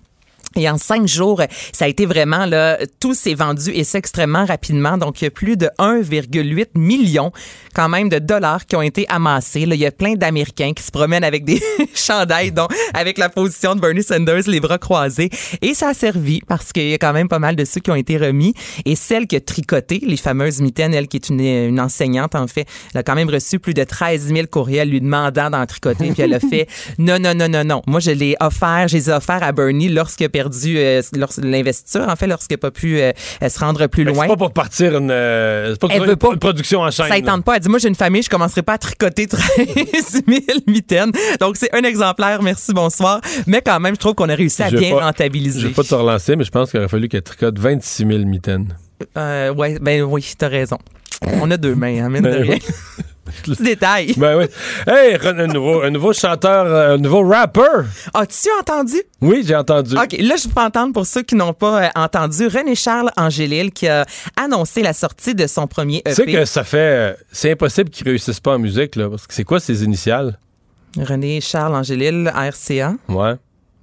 Et 0.56 0.70
en 0.70 0.78
cinq 0.78 1.08
jours, 1.08 1.42
ça 1.72 1.86
a 1.86 1.88
été 1.88 2.06
vraiment 2.06 2.46
là, 2.46 2.78
tout 3.00 3.14
s'est 3.14 3.34
vendu 3.34 3.72
et 3.72 3.84
c'est 3.84 3.98
extrêmement 3.98 4.46
rapidement. 4.46 4.98
Donc 4.98 5.22
il 5.22 5.26
y 5.26 5.28
a 5.28 5.32
plus 5.32 5.58
de 5.58 5.70
1,8 5.80 6.68
million 6.76 7.32
quand 7.74 7.90
même 7.90 8.10
de 8.10 8.20
dollars 8.20 8.66
qui 8.66 8.76
ont 8.76 8.82
été 8.82 9.06
amassés. 9.10 9.66
Là, 9.66 9.76
il 9.76 9.82
y 9.82 9.86
a 9.86 9.92
plein 9.92 10.14
d'Américains 10.14 10.74
qui 10.74 10.84
se 10.84 10.92
promènent 10.92 11.24
avec 11.24 11.44
des 11.46 11.62
chandails, 11.96 12.52
donc 12.52 12.72
avec 12.94 13.18
la 13.18 13.30
position 13.30 13.76
de 13.76 13.82
Bernie 13.82 14.04
Sanders, 14.04 14.44
les 14.48 14.60
bras 14.60 14.78
croisés. 14.78 15.30
Et 15.62 15.74
ça 15.74 15.90
a 15.90 15.94
servi 15.94 16.42
parce 16.48 16.72
qu'il 16.72 16.90
y 16.90 16.94
a 16.94 16.98
quand 16.98 17.14
même 17.14 17.28
pas 17.28 17.40
mal 17.40 17.56
de 17.56 17.66
ceux 17.66 17.82
qui 17.82 17.92
ont 17.92 17.96
été 17.96 18.18
remis. 18.18 18.54
Et 18.86 18.96
celle 18.96 19.28
qui 19.28 19.36
a 19.36 19.42
tricoté, 19.42 20.02
les 20.06 20.18
fameuses 20.18 20.62
mitaines, 20.62 20.94
elle 20.94 21.08
qui 21.08 21.18
est 21.18 21.30
une, 21.30 21.42
une 21.42 21.80
enseignante 21.80 22.36
en 22.36 22.48
fait, 22.48 22.68
elle 22.94 23.00
a 23.00 23.04
quand 23.04 23.16
même 23.16 23.30
reçu 23.30 23.60
plus 23.60 23.74
de 23.74 23.84
13 23.84 24.28
000 24.28 24.48
courriels 24.48 24.90
lui 24.90 25.02
demandant 25.02 25.50
d'en 25.50 25.66
tricoter. 25.66 26.12
Puis 26.12 26.22
elle 26.22 26.34
a 26.34 26.40
fait 26.40 26.68
non, 26.98 27.20
non, 27.20 27.34
non, 27.34 27.50
non, 27.50 27.64
non. 27.64 27.82
Moi, 27.88 28.00
je 28.00 28.12
l'ai 28.12 28.36
offert, 28.40 28.88
je 28.88 28.98
les 28.98 29.10
ai 29.10 29.14
offerts 29.14 29.44
à 29.44 29.52
Bernie 29.52 29.90
lorsqu'il 29.90 30.26
a 30.26 30.30
perdu 30.44 30.78
euh, 30.78 31.02
l'investiture, 31.42 32.08
en 32.08 32.16
fait, 32.16 32.28
lorsqu'il 32.28 32.56
n'a 32.56 32.58
pas 32.60 32.72
pu 32.72 33.00
euh, 33.00 33.12
se 33.48 33.60
rendre 33.60 33.88
plus 33.88 34.04
loin. 34.04 34.24
C'est 34.24 34.28
pas 34.28 34.36
pour 34.38 34.52
partir 34.54 34.98
une, 34.98 35.10
euh, 35.12 35.72
c'est 35.72 35.80
pas 35.82 35.88
Elle 35.92 35.98
pour 35.98 36.06
veut 36.06 36.12
une, 36.14 36.18
pas. 36.18 36.30
une 36.34 36.40
production 36.40 36.82
en 36.82 36.92
chaîne. 36.92 37.08
Ça 37.08 37.20
ne 37.20 37.26
tente 37.26 37.44
pas. 37.46 37.56
Elle 37.56 37.62
dit, 37.62 37.70
moi, 37.70 37.80
j'ai 37.80 37.88
une 37.88 37.96
famille, 37.96 38.22
je 38.24 38.30
commencerai 38.30 38.62
pas 38.62 38.74
à 38.74 38.78
tricoter 38.78 39.28
13 39.28 39.46
000 40.12 40.24
mitaines. 40.68 41.12
Donc, 41.40 41.58
c'est 41.58 41.74
un 41.74 41.84
exemplaire. 41.84 42.42
Merci, 42.42 42.74
bonsoir. 42.74 43.22
Mais 43.48 43.62
quand 43.62 43.80
même, 43.80 43.96
je 43.96 44.00
trouve 44.00 44.16
qu'on 44.16 44.30
a 44.30 44.36
réussi 44.36 44.64
à 44.64 44.70
Je 44.70 44.78
bien 44.78 44.92
pas- 44.96 45.06
rentabiliser. 45.06 45.60
Je 45.62 45.68
vais 45.68 45.74
pas 45.74 45.84
te 45.84 45.96
relancer, 45.96 46.36
mais 46.36 46.44
je 46.44 46.52
pense 46.52 46.72
qu'il 46.72 46.80
aurait 46.80 46.90
fallu 46.90 47.08
qu'elle 47.08 47.22
tricote 47.24 47.58
26 47.58 48.06
000 48.08 48.20
mitaines. 48.26 48.76
Euh, 49.18 49.54
ouais, 49.54 49.78
ben 49.82 50.02
oui, 50.04 50.34
t'as 50.38 50.48
raison. 50.50 50.78
On 51.42 51.50
a 51.52 51.58
deux 51.58 51.76
mains, 51.76 52.04
hein, 52.06 52.10
mine 52.10 52.22
de 52.24 52.30
Ben 52.30 52.42
rien. 52.42 52.58
Petit 53.44 53.64
détail. 53.64 54.14
Ben 54.18 54.38
oui. 54.38 54.46
Hey, 54.86 55.18
un 55.26 55.48
nouveau, 55.48 55.82
un 55.82 55.90
nouveau 55.90 56.12
chanteur, 56.14 56.66
euh, 56.66 56.96
un 56.96 56.98
nouveau 56.98 57.28
rapper. 57.28 57.62
As-tu 58.14 58.50
entendu? 58.60 59.02
Oui, 59.22 59.44
j'ai 59.48 59.56
entendu. 59.56 59.96
OK, 59.98 60.16
là, 60.20 60.36
je 60.36 60.48
peux 60.50 60.60
entendre 60.62 60.92
pour 60.94 61.06
ceux 61.06 61.22
qui 61.24 61.36
n'ont 61.36 61.54
pas 61.54 61.86
euh, 61.86 61.90
entendu 61.96 62.48
René-Charles 62.48 63.12
Angélil 63.18 63.72
qui 63.72 63.88
a 63.88 64.06
annoncé 64.36 64.82
la 64.82 64.94
sortie 64.94 65.36
de 65.36 65.48
son 65.48 65.68
premier 65.68 65.98
EP. 66.00 66.10
Tu 66.10 66.16
sais 66.16 66.26
que 66.26 66.46
ça 66.46 66.64
fait. 66.64 66.78
euh, 66.78 67.14
C'est 67.32 67.52
impossible 67.52 67.90
qu'il 67.90 68.08
réussisse 68.08 68.40
pas 68.42 68.56
en 68.56 68.60
musique, 68.60 68.96
là. 68.98 69.10
Parce 69.10 69.26
que 69.26 69.34
c'est 69.34 69.46
quoi 69.46 69.60
ses 69.60 69.84
initiales? 69.84 70.38
René-Charles 70.98 71.76
Angélil, 71.76 72.28
RCA. 72.36 72.94
Ouais. 73.10 73.34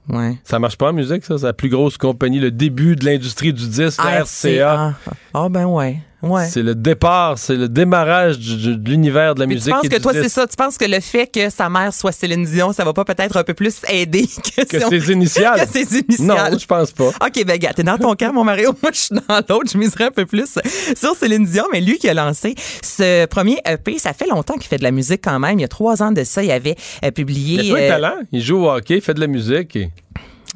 Ouais. 0.08 0.38
Ça 0.44 0.58
marche 0.58 0.76
pas 0.76 0.90
en 0.90 0.92
musique, 0.92 1.24
ça? 1.24 1.38
C'est 1.38 1.44
la 1.46 1.52
plus 1.52 1.68
grosse 1.68 1.96
compagnie, 1.96 2.40
le 2.40 2.50
début 2.50 2.96
de 2.96 3.04
l'industrie 3.04 3.52
du 3.52 3.68
disque, 3.68 4.00
RCA. 4.00 4.94
Ah, 5.34 5.48
ben 5.48 5.66
ouais. 5.66 5.98
Ouais. 6.22 6.46
C'est 6.48 6.62
le 6.62 6.74
départ, 6.74 7.38
c'est 7.38 7.56
le 7.56 7.68
démarrage 7.68 8.38
du- 8.38 8.56
du- 8.56 8.76
de 8.76 8.90
l'univers 8.90 9.34
de 9.34 9.40
la 9.40 9.46
Puis 9.46 9.54
musique. 9.56 9.68
tu 9.68 9.74
penses 9.74 9.84
et 9.84 9.88
que 9.88 9.96
du 9.96 10.02
toi, 10.02 10.12
c'est 10.12 10.28
ça? 10.28 10.46
Tu 10.46 10.54
penses 10.56 10.76
que 10.76 10.84
le 10.84 11.00
fait 11.00 11.26
que 11.26 11.48
sa 11.48 11.68
mère 11.70 11.94
soit 11.94 12.12
Céline 12.12 12.44
Dion, 12.44 12.72
ça 12.72 12.84
va 12.84 12.92
pas 12.92 13.04
peut-être 13.04 13.36
un 13.38 13.44
peu 13.44 13.54
plus 13.54 13.76
aider 13.88 14.26
que, 14.56 14.64
Que 14.64 14.78
si 14.78 14.84
on- 14.84 14.90
ses 14.90 15.12
initiales? 15.12 15.60
que 15.66 15.72
ses 15.72 15.98
initiales? 15.98 16.52
Non, 16.52 16.58
je 16.58 16.66
pense 16.66 16.90
pas. 16.92 17.08
OK, 17.08 17.44
ben 17.46 17.58
gars, 17.58 17.72
t'es 17.72 17.82
dans 17.82 17.96
ton 17.96 18.14
camp, 18.14 18.32
mon 18.34 18.44
Mario. 18.44 18.74
Moi, 18.82 18.90
je 18.92 18.98
suis 18.98 19.14
dans 19.14 19.36
l'autre. 19.48 19.70
Je 19.72 19.78
miserais 19.78 20.04
un 20.04 20.10
peu 20.10 20.26
plus 20.26 20.58
sur 20.96 21.14
Céline 21.16 21.44
Dion, 21.46 21.64
mais 21.72 21.80
lui 21.80 21.96
qui 21.98 22.08
a 22.08 22.14
lancé 22.14 22.54
ce 22.82 23.24
premier 23.26 23.58
EP, 23.64 23.98
ça 23.98 24.12
fait 24.12 24.26
longtemps 24.28 24.54
qu'il 24.54 24.68
fait 24.68 24.78
de 24.78 24.82
la 24.84 24.90
musique 24.90 25.22
quand 25.24 25.38
même. 25.38 25.58
Il 25.58 25.62
y 25.62 25.64
a 25.64 25.68
trois 25.68 26.02
ans 26.02 26.12
de 26.12 26.24
ça, 26.24 26.42
il 26.42 26.50
avait 26.50 26.76
euh, 27.04 27.10
publié... 27.10 27.62
Il 27.64 27.72
a 27.74 27.78
euh, 27.78 27.88
talent. 27.88 28.14
Il 28.32 28.42
joue 28.42 28.58
au 28.66 28.70
hockey, 28.70 28.96
il 28.96 29.00
fait 29.00 29.14
de 29.14 29.20
la 29.20 29.26
musique. 29.26 29.74
et- 29.76 29.90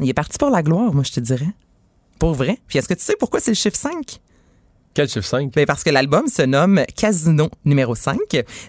il 0.00 0.08
est 0.10 0.14
parti 0.14 0.36
pour 0.38 0.50
la 0.50 0.62
gloire, 0.62 0.92
moi, 0.92 1.04
je 1.06 1.12
te 1.12 1.20
dirais. 1.20 1.46
Pour 2.18 2.34
vrai. 2.34 2.58
Puis 2.68 2.78
est-ce 2.78 2.88
que 2.88 2.94
tu 2.94 3.02
sais 3.04 3.14
pourquoi 3.18 3.40
c'est 3.40 3.50
le 3.50 3.56
chiffre 3.56 3.76
5? 3.76 3.92
Quel 4.94 5.08
chiffre 5.08 5.26
5? 5.26 5.52
Ben 5.54 5.66
parce 5.66 5.82
que 5.82 5.90
l'album 5.90 6.28
se 6.28 6.42
nomme 6.42 6.84
Casino 6.96 7.50
numéro 7.64 7.96
5, 7.96 8.16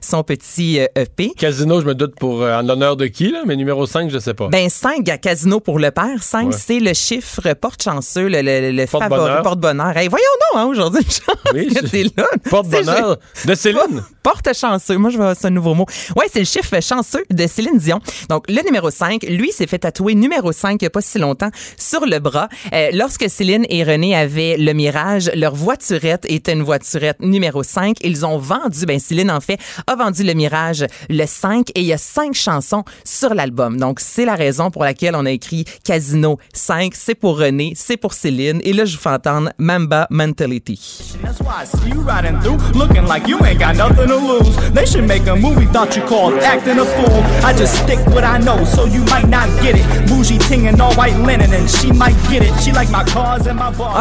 son 0.01 0.23
petit 0.23 0.79
euh, 0.79 0.87
EP. 0.95 1.29
Casino, 1.37 1.79
je 1.81 1.85
me 1.85 1.93
doute 1.93 2.15
pour 2.19 2.41
euh, 2.41 2.57
en 2.57 2.63
l'honneur 2.63 2.95
de 2.95 3.05
qui, 3.05 3.29
là, 3.31 3.43
mais 3.45 3.55
numéro 3.55 3.85
5, 3.85 4.09
je 4.09 4.17
sais 4.17 4.33
pas. 4.33 4.47
Ben 4.47 4.67
5 4.69 5.07
à 5.09 5.17
Casino 5.19 5.59
pour 5.59 5.77
le 5.77 5.91
père. 5.91 6.21
5, 6.23 6.47
Ouais. 6.47 6.51
c'est 6.57 6.79
le 6.79 6.93
chiffre 6.93 7.53
porte-chanceux, 7.53 8.27
le, 8.27 8.41
le, 8.41 8.71
le 8.71 8.85
Porte-bonheur. 8.87 9.25
favori, 9.27 9.43
porte-bonheur. 9.43 9.95
Hey, 9.97 10.07
voyons 10.07 10.25
donc, 10.53 10.61
hein, 10.61 10.65
aujourd'hui, 10.65 11.05
Oui, 11.53 11.69
là. 12.17 12.25
Porte-bonheur 12.49 13.17
de 13.45 13.53
Céline. 13.55 14.01
Porte-chanceux. 14.23 14.97
Moi, 14.97 15.11
je 15.11 15.19
vais 15.19 15.35
c'est 15.35 15.47
un 15.47 15.51
nouveau 15.51 15.75
mot. 15.75 15.85
Ouais, 16.15 16.25
c'est 16.31 16.39
le 16.39 16.45
chiffre 16.45 16.79
chanceux 16.81 17.23
de 17.29 17.45
Céline 17.45 17.77
Dion. 17.77 17.99
Donc, 18.29 18.45
le 18.49 18.63
numéro 18.65 18.89
5, 18.89 19.23
lui, 19.29 19.51
s'est 19.51 19.67
fait 19.67 19.79
tatouer 19.79 20.15
numéro 20.15 20.51
5 20.51 20.81
il 20.81 20.83
n'y 20.85 20.87
a 20.87 20.89
pas 20.89 21.01
si 21.01 21.19
longtemps 21.19 21.51
sur 21.77 22.05
le 22.07 22.17
bras. 22.17 22.49
Euh, 22.73 22.89
lorsque 22.93 23.29
Céline 23.29 23.65
et 23.69 23.83
René 23.83 24.15
avaient 24.15 24.55
le 24.57 24.73
Mirage, 24.73 25.29
leur 25.35 25.53
voiturette 25.53 26.14
était 26.27 26.53
une 26.53 26.63
voiturette 26.63 27.19
numéro 27.19 27.63
5. 27.63 27.97
Ils 28.01 28.25
ont 28.25 28.37
vendu, 28.37 28.85
ben 28.85 28.99
Céline, 28.99 29.31
en 29.31 29.41
fait, 29.41 29.59
a 29.87 29.95
vendu 29.95 30.23
le 30.23 30.33
Mirage 30.33 30.85
le 31.09 31.25
5 31.25 31.69
et 31.75 31.81
il 31.81 31.85
y 31.85 31.93
a 31.93 31.97
5 31.97 32.33
chansons 32.33 32.83
sur 33.03 33.33
l'album. 33.33 33.77
Donc, 33.77 33.99
c'est 33.99 34.25
la 34.25 34.35
raison 34.35 34.71
pour 34.71 34.83
laquelle 34.83 35.15
on 35.15 35.25
a 35.25 35.31
écrit 35.31 35.65
Casino 35.83 36.37
5. 36.53 36.93
C'est 36.95 37.15
pour 37.15 37.39
René, 37.39 37.73
c'est 37.75 37.97
pour 37.97 38.13
Céline. 38.13 38.61
Et 38.63 38.73
là, 38.73 38.85
je 38.85 38.95
vous 38.95 39.01
fais 39.01 39.09
entendre 39.09 39.49
Mamba 39.57 40.07
Mentality. 40.09 41.15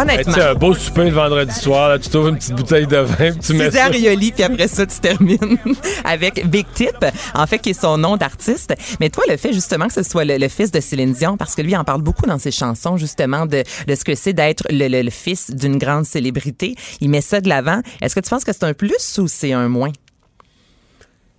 Honnêtement. 0.00 0.32
sais, 0.32 0.42
un 0.42 0.54
beau 0.54 0.74
souper 0.74 1.04
le 1.04 1.10
vendredi 1.10 1.54
soir, 1.54 1.88
là, 1.88 1.98
tu 2.04 2.10
trouves 2.10 2.28
une 2.28 2.36
petite 2.36 2.54
bouteille 2.54 2.86
de 2.86 2.96
vin, 2.96 3.32
puis 3.32 3.38
tu 3.40 3.52
mets 3.54 3.64
ça. 3.66 3.70
César 3.72 3.90
Rioli, 3.90 4.32
puis 4.32 4.42
après 4.42 4.68
ça, 4.68 4.86
tu 4.86 4.98
termines 5.00 5.58
avec 6.04 6.46
Big 6.48 6.66
Tip, 6.74 7.04
en 7.34 7.46
fait, 7.46 7.58
qui 7.58 7.70
est 7.70 7.80
son 7.80 7.98
nom 7.98 8.16
d'artiste. 8.16 8.74
Mais 9.00 9.10
toi, 9.10 9.24
le 9.28 9.36
fait 9.36 9.52
justement 9.52 9.86
que 9.88 9.92
ce 9.94 10.02
soit 10.02 10.24
le, 10.24 10.36
le 10.38 10.48
fils 10.48 10.70
de 10.70 10.80
Céline 10.80 11.12
Dion, 11.12 11.36
parce 11.36 11.54
que 11.54 11.62
lui 11.62 11.76
en 11.76 11.84
parle 11.84 12.02
beaucoup 12.02 12.26
dans 12.26 12.38
ses 12.38 12.50
chansons, 12.50 12.96
justement, 12.96 13.46
de, 13.46 13.62
de 13.86 13.94
ce 13.94 14.04
que 14.04 14.14
c'est 14.14 14.32
d'être 14.32 14.64
le, 14.70 14.88
le- 14.88 15.02
le 15.02 15.10
fils 15.10 15.50
d'une 15.50 15.78
grande 15.78 16.04
célébrité. 16.06 16.74
Il 17.00 17.10
met 17.10 17.20
ça 17.20 17.40
de 17.40 17.48
l'avant. 17.48 17.80
Est-ce 18.00 18.14
que 18.14 18.20
tu 18.20 18.30
penses 18.30 18.44
que 18.44 18.52
c'est 18.52 18.64
un 18.64 18.74
plus 18.74 19.18
ou 19.18 19.28
c'est 19.28 19.52
un 19.52 19.68
moins? 19.68 19.92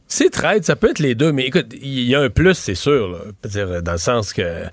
C'est 0.07 0.29
traite, 0.29 0.65
ça 0.65 0.75
peut 0.75 0.91
être 0.91 0.99
les 0.99 1.15
deux, 1.15 1.31
mais 1.31 1.47
écoute, 1.47 1.73
il 1.81 2.01
y 2.03 2.13
a 2.15 2.21
un 2.21 2.29
plus, 2.29 2.53
c'est 2.53 2.75
sûr, 2.75 3.07
là. 3.09 3.17
Je 3.43 3.59
veux 3.59 3.65
dire, 3.71 3.81
dans 3.83 3.91
le 3.93 3.97
sens 3.97 4.33
que, 4.33 4.63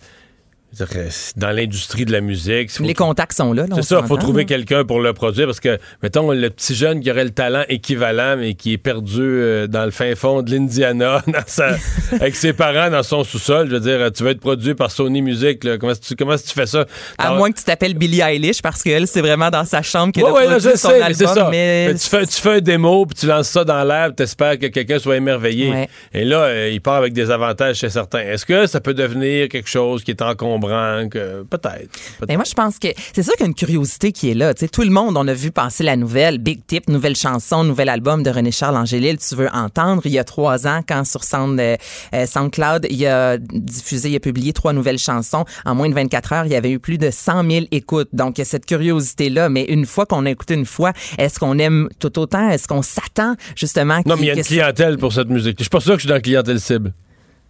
dans 1.37 1.51
l'industrie 1.51 2.05
de 2.05 2.13
la 2.13 2.21
musique, 2.21 2.71
Les 2.81 2.95
contacts 2.95 3.33
sont 3.37 3.53
là. 3.53 3.63
là, 3.67 3.77
C'est 3.77 3.83
ça, 3.85 4.01
il 4.03 4.09
faut 4.09 4.17
trouver 4.17 4.43
là. 4.43 4.49
quelqu'un 4.49 4.85
pour 4.85 5.01
le 5.01 5.13
produire 5.13 5.47
parce 5.47 5.61
que, 5.61 5.79
mettons, 6.03 6.31
le 6.33 6.49
petit 6.51 6.75
jeune 6.75 7.01
qui 7.01 7.11
aurait 7.11 7.25
le 7.25 7.31
talent 7.31 7.65
équivalent 7.69 8.37
mais 8.39 8.55
qui 8.55 8.73
est 8.73 8.79
perdu 8.79 9.21
euh, 9.21 9.67
dans 9.67 9.85
le 9.85 9.91
fin 9.91 10.15
fond 10.15 10.43
de 10.43 10.51
l'Indiana 10.51 11.23
avec 12.13 12.35
ses 12.37 12.53
parents 12.53 12.91
dans 12.91 13.03
son 13.03 13.25
sous-sol, 13.25 13.69
je 13.69 13.75
veux 13.75 13.81
dire, 13.81 14.11
tu 14.13 14.25
vas 14.25 14.31
être 14.31 14.41
produit 14.41 14.75
par 14.75 14.91
Sony 14.91 15.23
Music, 15.23 15.63
là. 15.65 15.79
Comment, 15.79 15.93
est-ce 15.93 16.01
que 16.01 16.07
tu, 16.07 16.17
comment 16.17 16.37
tu 16.37 16.49
fais 16.55 16.67
ça? 16.67 16.87
À 17.19 17.35
moins 17.35 17.51
que 17.51 17.59
tu 17.59 17.65
t'appelles 17.65 17.95
Billie 17.95 18.21
Eilish, 18.21 18.63
parce 18.63 18.83
qu'elle, 18.83 19.07
c'est 19.07 19.21
vraiment 19.21 19.51
dans 19.51 19.65
sa 19.65 19.83
chambre 19.83 20.13
qu'elle 20.13 20.25
Ouais, 20.25 20.31
a 20.31 20.33
ouais, 20.35 20.45
là, 20.45 20.51
produit 20.53 20.71
je 20.73 20.77
son 20.77 20.89
sais, 20.89 21.01
album. 21.03 21.35
ça. 21.35 21.49
mais- 21.51 21.95
tu, 21.95 22.09
fais, 22.09 22.27
tu 22.27 22.41
fais 22.41 22.51
un 22.57 22.61
démo, 22.61 23.07
puis 23.07 23.17
tu 23.21 23.27
lances 23.27 23.49
ça 23.49 23.65
dans 23.65 23.85
l'air, 23.85 24.07
puis 24.09 24.17
t'espères 24.17 24.59
que 24.59 24.67
quelqu'un 24.67 24.99
soit 24.99 25.17
émerveillé. 25.17 25.71
Ouais. 25.71 25.89
Et 26.15 26.25
là, 26.25 26.43
euh, 26.45 26.71
il 26.73 26.81
part 26.81 26.95
avec 26.97 27.13
des 27.13 27.31
avantages 27.31 27.77
chez 27.77 27.91
certains. 27.91 28.21
Est-ce 28.21 28.47
que 28.47 28.67
ça 28.67 28.81
peut 28.81 28.95
devenir 28.95 29.49
quelque 29.49 29.69
chose 29.69 30.03
qui 30.05 30.13
est 30.13 30.23
encombrant? 30.23 30.62
Que 31.11 31.43
peut-être. 31.43 31.91
Mais 32.29 32.37
moi, 32.37 32.45
je 32.47 32.55
pense 32.55 32.79
que 32.79 32.89
c'est 33.15 33.23
sûr 33.23 33.33
qu'il 33.35 33.43
y 33.43 33.45
a 33.45 33.49
une 33.49 33.55
curiosité 33.55 34.13
qui 34.13 34.31
est 34.31 34.35
là. 34.35 34.55
Tout 34.55 34.83
le 34.83 34.91
monde, 34.91 35.17
on 35.17 35.27
a 35.29 35.35
vu 35.35 35.51
passer 35.51 35.83
la 35.85 35.97
nouvelle, 35.97 36.39
Big 36.39 36.61
Tip, 36.67 36.89
nouvelle 36.89 37.17
chanson, 37.17 37.65
nouvel 37.65 37.89
album 37.89 38.23
de 38.23 38.31
René 38.31 38.51
Charles 38.53 38.77
Angélil, 38.77 39.19
tu 39.19 39.35
veux 39.35 39.49
entendre. 39.53 40.03
Il 40.05 40.13
y 40.13 40.19
a 40.19 40.25
trois 40.25 40.67
ans, 40.67 40.81
quand 40.87 41.05
sur 41.05 41.25
Sound, 41.25 41.59
euh, 41.61 41.77
euh, 42.15 42.27
SoundCloud, 42.27 42.87
il 42.91 43.07
a 43.07 43.37
diffusé, 43.39 44.09
il 44.11 44.17
a 44.17 44.21
publié 44.21 44.53
trois 44.53 44.73
nouvelles 44.73 44.99
chansons. 44.99 45.45
En 45.65 45.75
moins 45.75 45.89
de 45.89 45.95
24 45.95 46.33
heures, 46.33 46.47
il 46.47 46.53
y 46.53 46.57
avait 46.57 46.71
eu 46.71 46.79
plus 46.79 46.99
de 46.99 47.11
100 47.11 47.49
000 47.51 47.67
écoutes. 47.71 48.09
Donc, 48.13 48.39
il 48.39 48.41
y 48.41 48.43
a 48.43 48.45
cette 48.45 48.67
curiosité-là. 48.67 49.49
Mais 49.49 49.65
une 49.65 49.87
fois 49.87 50.07
qu'on 50.07 50.25
a 50.27 50.31
écouté 50.31 50.55
une 50.55 50.67
fois, 50.67 50.93
est-ce 51.19 51.39
qu'on 51.39 51.59
aime 51.59 51.89
tout 51.99 52.19
autant? 52.19 52.49
Est-ce 52.51 52.69
qu'on 52.69 52.83
s'attend 52.83 53.35
justement 53.57 53.97
Non, 54.07 54.15
qu'il- 54.15 54.15
mais 54.17 54.21
il 54.23 54.27
y 54.27 54.31
a 54.31 54.35
une 54.35 54.43
clientèle 54.43 54.99
pour 54.99 55.13
cette 55.13 55.29
musique. 55.29 55.57
Je 55.59 55.65
suis 55.65 55.71
pas 55.71 55.81
sûr 55.81 55.93
que 55.93 55.99
je 55.99 56.03
suis 56.03 56.09
dans 56.09 56.15
la 56.15 56.21
clientèle 56.21 56.61
cible. 56.61 56.93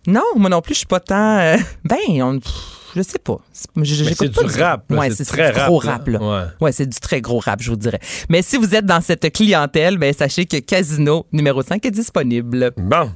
Non, 0.06 0.22
moi 0.36 0.50
non 0.50 0.60
plus, 0.60 0.74
je 0.74 0.78
suis 0.78 0.86
pas 0.86 1.00
tant. 1.00 1.38
euh, 1.38 1.56
ben, 1.84 1.96
on, 2.22 2.40
je 2.94 3.02
sais 3.02 3.18
pas. 3.18 3.38
C'est- 3.52 3.70
du 4.28 4.62
rap. 4.62 4.84
Ouais, 4.90 5.10
C'est 5.10 5.24
très 5.24 5.52
du 5.52 5.58
gros 5.60 5.78
rap, 5.78 5.90
rap, 6.00 6.08
là. 6.08 6.18
Ouais. 6.20 6.44
Ouais, 6.60 6.72
c'est 6.72 6.86
du 6.86 6.98
très 7.00 7.20
gros 7.20 7.38
rap, 7.38 7.60
je 7.62 7.70
vous 7.70 7.76
dirais. 7.76 8.00
Mais 8.28 8.42
si 8.42 8.56
vous 8.56 8.74
êtes 8.74 8.86
dans 8.86 9.00
cette 9.00 9.32
clientèle, 9.32 9.98
ben 9.98 10.12
sachez 10.12 10.46
que 10.46 10.58
Casino 10.58 11.26
numéro 11.32 11.62
5 11.62 11.84
est 11.86 11.90
disponible. 11.90 12.70
Bon. 12.76 13.10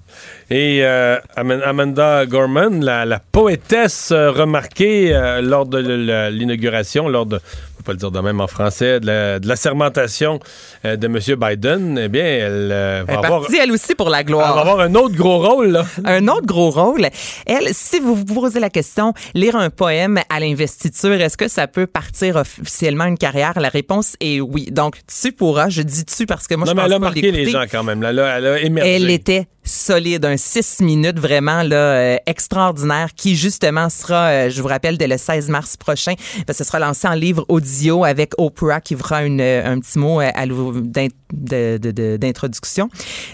Et 0.51 0.81
euh, 0.85 1.19
Aman- 1.37 1.63
Amanda 1.63 2.27
Gorman, 2.27 2.83
la, 2.85 3.05
la 3.05 3.19
poétesse 3.21 4.11
euh, 4.13 4.31
remarquée 4.31 5.15
euh, 5.15 5.41
lors 5.43 5.67
de 5.67 5.79
l'inauguration, 6.31 7.09
lors 7.09 7.27
de, 7.27 7.41
pas 7.85 7.93
le 7.93 7.99
dire 7.99 8.11
de 8.11 8.19
même 8.21 8.41
en 8.41 8.47
français, 8.49 8.99
de 9.01 9.07
la, 9.07 9.39
de 9.39 9.47
la 9.47 9.55
sermentation 9.57 10.41
euh, 10.85 10.97
de 10.97 11.07
M. 11.07 11.19
Biden, 11.39 11.99
eh 12.03 12.09
bien, 12.09 12.25
elle, 12.25 12.69
euh, 12.73 13.05
Elle 13.07 13.15
va, 13.15 13.21
avoir, 13.21 13.41
partie, 13.43 13.57
elle 13.59 13.71
aussi, 13.71 13.95
pour 13.95 14.11
la 14.11 14.21
elle 14.21 14.27
gloire. 14.27 14.55
va 14.57 14.61
avoir 14.63 14.81
un 14.81 14.95
autre 14.97 15.15
gros 15.15 15.39
rôle, 15.39 15.69
là. 15.69 15.87
Un 16.05 16.27
autre 16.29 16.47
gros 16.47 16.71
rôle. 16.71 17.07
Elle, 17.47 17.69
si 17.73 18.01
vous 18.01 18.17
vous 18.17 18.25
posez 18.25 18.59
la 18.59 18.71
question, 18.71 19.13
lire 19.35 19.55
un 19.57 19.66
poème 19.71 20.21
à 20.29 20.41
l'investiture, 20.41 21.13
est-ce 21.13 21.37
que 21.37 21.49
ça 21.49 21.67
peut 21.67 21.87
partir 21.87 22.37
officiellement 22.37 23.05
une 23.05 23.19
carrière? 23.19 23.59
La 23.59 23.69
réponse 23.69 24.17
est 24.21 24.41
oui. 24.41 24.69
Donc, 24.71 24.99
tu 25.07 25.33
pourras, 25.33 25.69
je 25.69 25.83
dis 25.83 26.05
tu 26.05 26.27
parce 26.27 26.47
que 26.47 26.55
moi, 26.55 26.67
non, 26.67 26.71
je 26.73 26.77
mais 26.77 26.83
pense 26.83 26.87
elle 26.87 26.93
a 26.93 26.97
pas 26.97 27.05
marqué 27.07 27.31
les 27.31 27.51
gens 27.51 27.65
quand 27.71 27.85
même. 27.85 28.03
Là, 28.03 28.13
là, 28.13 28.39
elle 28.39 28.47
a 28.47 28.61
émergé. 28.61 28.91
Elle 28.91 29.11
était 29.11 29.49
solide, 29.67 30.25
un 30.25 30.37
6 30.37 30.81
minutes 30.81 31.19
vraiment 31.19 31.63
là 31.63 31.77
euh, 31.77 32.17
extraordinaire 32.27 33.09
qui 33.15 33.35
justement 33.37 33.91
sera, 33.91 34.29
euh, 34.29 34.51
je 34.51 34.63
vous 34.63 34.69
rappelle, 34.69 34.97
dès 34.97 35.09
le 35.09 35.19
16 35.19 35.49
mars 35.49 35.77
prochain, 35.77 36.15
parce 36.47 36.59
que 36.59 36.65
ce 36.65 36.69
sera 36.69 36.79
lancé 36.79 37.09
en 37.09 37.15
livre 37.15 37.45
audio 37.49 38.05
avec 38.05 38.33
Oprah 38.39 38.81
qui 38.81 38.95
fera 38.97 39.25
une, 39.25 39.41
euh, 39.41 39.67
un 39.67 39.81
petit 39.81 39.99
mot 39.99 40.21
d'introduction. 41.33 42.89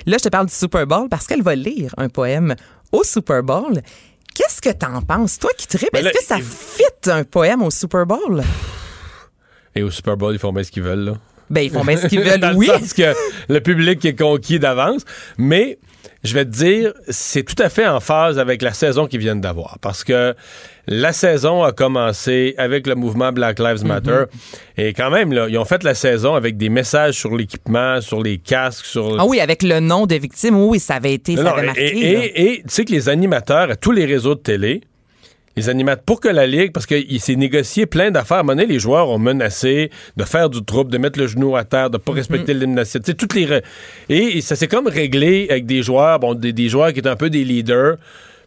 Là, 0.07 0.17
je 0.19 0.25
te 0.25 0.29
parle 0.29 0.47
du 0.47 0.55
Super 0.55 0.87
Bowl 0.87 1.09
parce 1.11 1.27
qu'elle 1.27 1.43
va 1.43 1.55
lire 1.55 1.95
un 1.99 2.09
poème 2.09 2.55
au 2.93 3.05
Super 3.05 3.43
Bowl. 3.43 3.83
Qu'est-ce 4.35 4.61
que 4.61 4.71
t'en 4.71 5.03
penses? 5.03 5.39
Toi 5.39 5.51
qui 5.57 5.67
tripes, 5.67 5.95
est-ce 5.95 6.09
que 6.11 6.23
ça 6.25 6.37
il- 6.39 6.43
fit 6.45 7.11
un 7.11 7.25
poème 7.25 7.63
au 7.63 7.71
Super 7.71 8.07
Bowl? 8.07 8.43
Et 9.75 9.83
au 9.83 9.91
Super 9.91 10.17
Bowl, 10.17 10.35
ils 10.35 10.39
font 10.39 10.53
bien 10.53 10.63
ce 10.65 10.71
qu'ils 10.71 10.83
veulent, 10.83 11.05
là. 11.05 11.13
Ben, 11.51 11.61
ils 11.63 11.71
font 11.71 11.85
bien 11.85 11.97
ce 11.97 12.07
qu'ils 12.07 12.21
veulent, 12.21 12.41
Dans 12.41 12.55
oui. 12.55 12.67
sens 12.67 12.93
que 12.95 13.15
le 13.49 13.61
public 13.61 14.03
est 14.05 14.15
conquis 14.19 14.59
d'avance. 14.59 15.03
Mais 15.39 15.79
je 16.25 16.33
vais 16.35 16.45
te 16.45 16.51
dire, 16.51 16.93
c'est 17.09 17.43
tout 17.43 17.61
à 17.63 17.69
fait 17.69 17.87
en 17.87 18.01
phase 18.01 18.39
avec 18.39 18.63
la 18.63 18.73
saison 18.73 19.07
qu'ils 19.07 19.21
viennent 19.21 19.41
d'avoir. 19.41 19.79
Parce 19.81 20.05
que 20.05 20.35
la 20.87 21.13
saison 21.13 21.63
a 21.63 21.73
commencé 21.73 22.55
avec 22.59 22.87
le 22.87 22.95
mouvement 22.95 23.33
Black 23.33 23.59
Lives 23.59 23.85
Matter. 23.85 24.25
Et 24.77 24.93
quand 24.93 25.11
même, 25.11 25.33
là, 25.33 25.47
ils 25.49 25.59
ont 25.59 25.65
fait 25.65 25.85
la 25.85 25.95
saison 25.95 26.35
avec 26.35 26.57
des 26.57 26.69
messages 26.69 27.15
sur 27.15 27.37
l'équipement, 27.37 28.01
sur 28.01 28.23
les 28.23 28.39
casques, 28.39 28.87
sur... 28.87 29.17
Ah 29.19 29.25
oui, 29.27 29.41
avec 29.41 29.63
le 29.63 29.81
nom 29.81 30.07
de 30.07 30.17
victime, 30.17 30.57
oui, 30.57 30.81
ça 30.81 30.95
avait 30.95 31.15
été, 31.15 31.37
ça 31.37 31.51
avait 31.51 31.67
marqué. 31.67 32.53
et, 32.53 32.63
tu 32.63 32.69
sais 32.69 32.85
que 32.85 32.93
les 32.93 33.09
animateurs 33.09 33.71
à 33.71 33.77
tous 33.77 33.93
les 33.93 34.07
réseaux 34.07 34.35
de 34.35 34.41
télé, 34.41 34.81
les 35.57 35.69
animateurs, 35.69 36.05
pour 36.05 36.21
que 36.21 36.29
la 36.29 36.47
Ligue, 36.47 36.73
parce 36.73 36.87
qu'il 36.87 37.21
s'est 37.21 37.37
négocié 37.37 37.87
plein 37.87 38.11
d'affaires. 38.11 38.39
À 38.39 38.41
un 38.41 38.43
moment 38.43 38.57
donné, 38.57 38.67
les 38.67 38.79
joueurs 38.79 39.09
ont 39.09 39.19
menacé 39.19 39.91
de 40.17 40.25
faire 40.25 40.49
du 40.49 40.65
trouble, 40.65 40.91
de 40.91 40.99
mettre 40.99 41.19
le 41.19 41.27
genou 41.27 41.57
à 41.57 41.65
terre, 41.65 41.91
de 41.91 41.99
pas 41.99 42.13
respecter 42.13 42.55
l'hymne 42.55 42.83
Tu 42.85 42.91
sais, 42.91 43.15
toutes 43.15 43.35
les. 43.35 43.61
Et, 44.09 44.39
et 44.39 44.41
ça 44.41 44.57
s'est 44.57 44.69
comme 44.69 44.87
réglé 44.87 45.47
avec 45.51 45.67
des 45.67 45.83
joueurs, 45.83 46.19
bon, 46.19 46.35
des, 46.35 46.53
des 46.53 46.69
joueurs 46.69 46.93
qui 46.93 47.01
étaient 47.01 47.09
un 47.09 47.17
peu 47.17 47.31
des 47.31 47.45
leaders, 47.45 47.97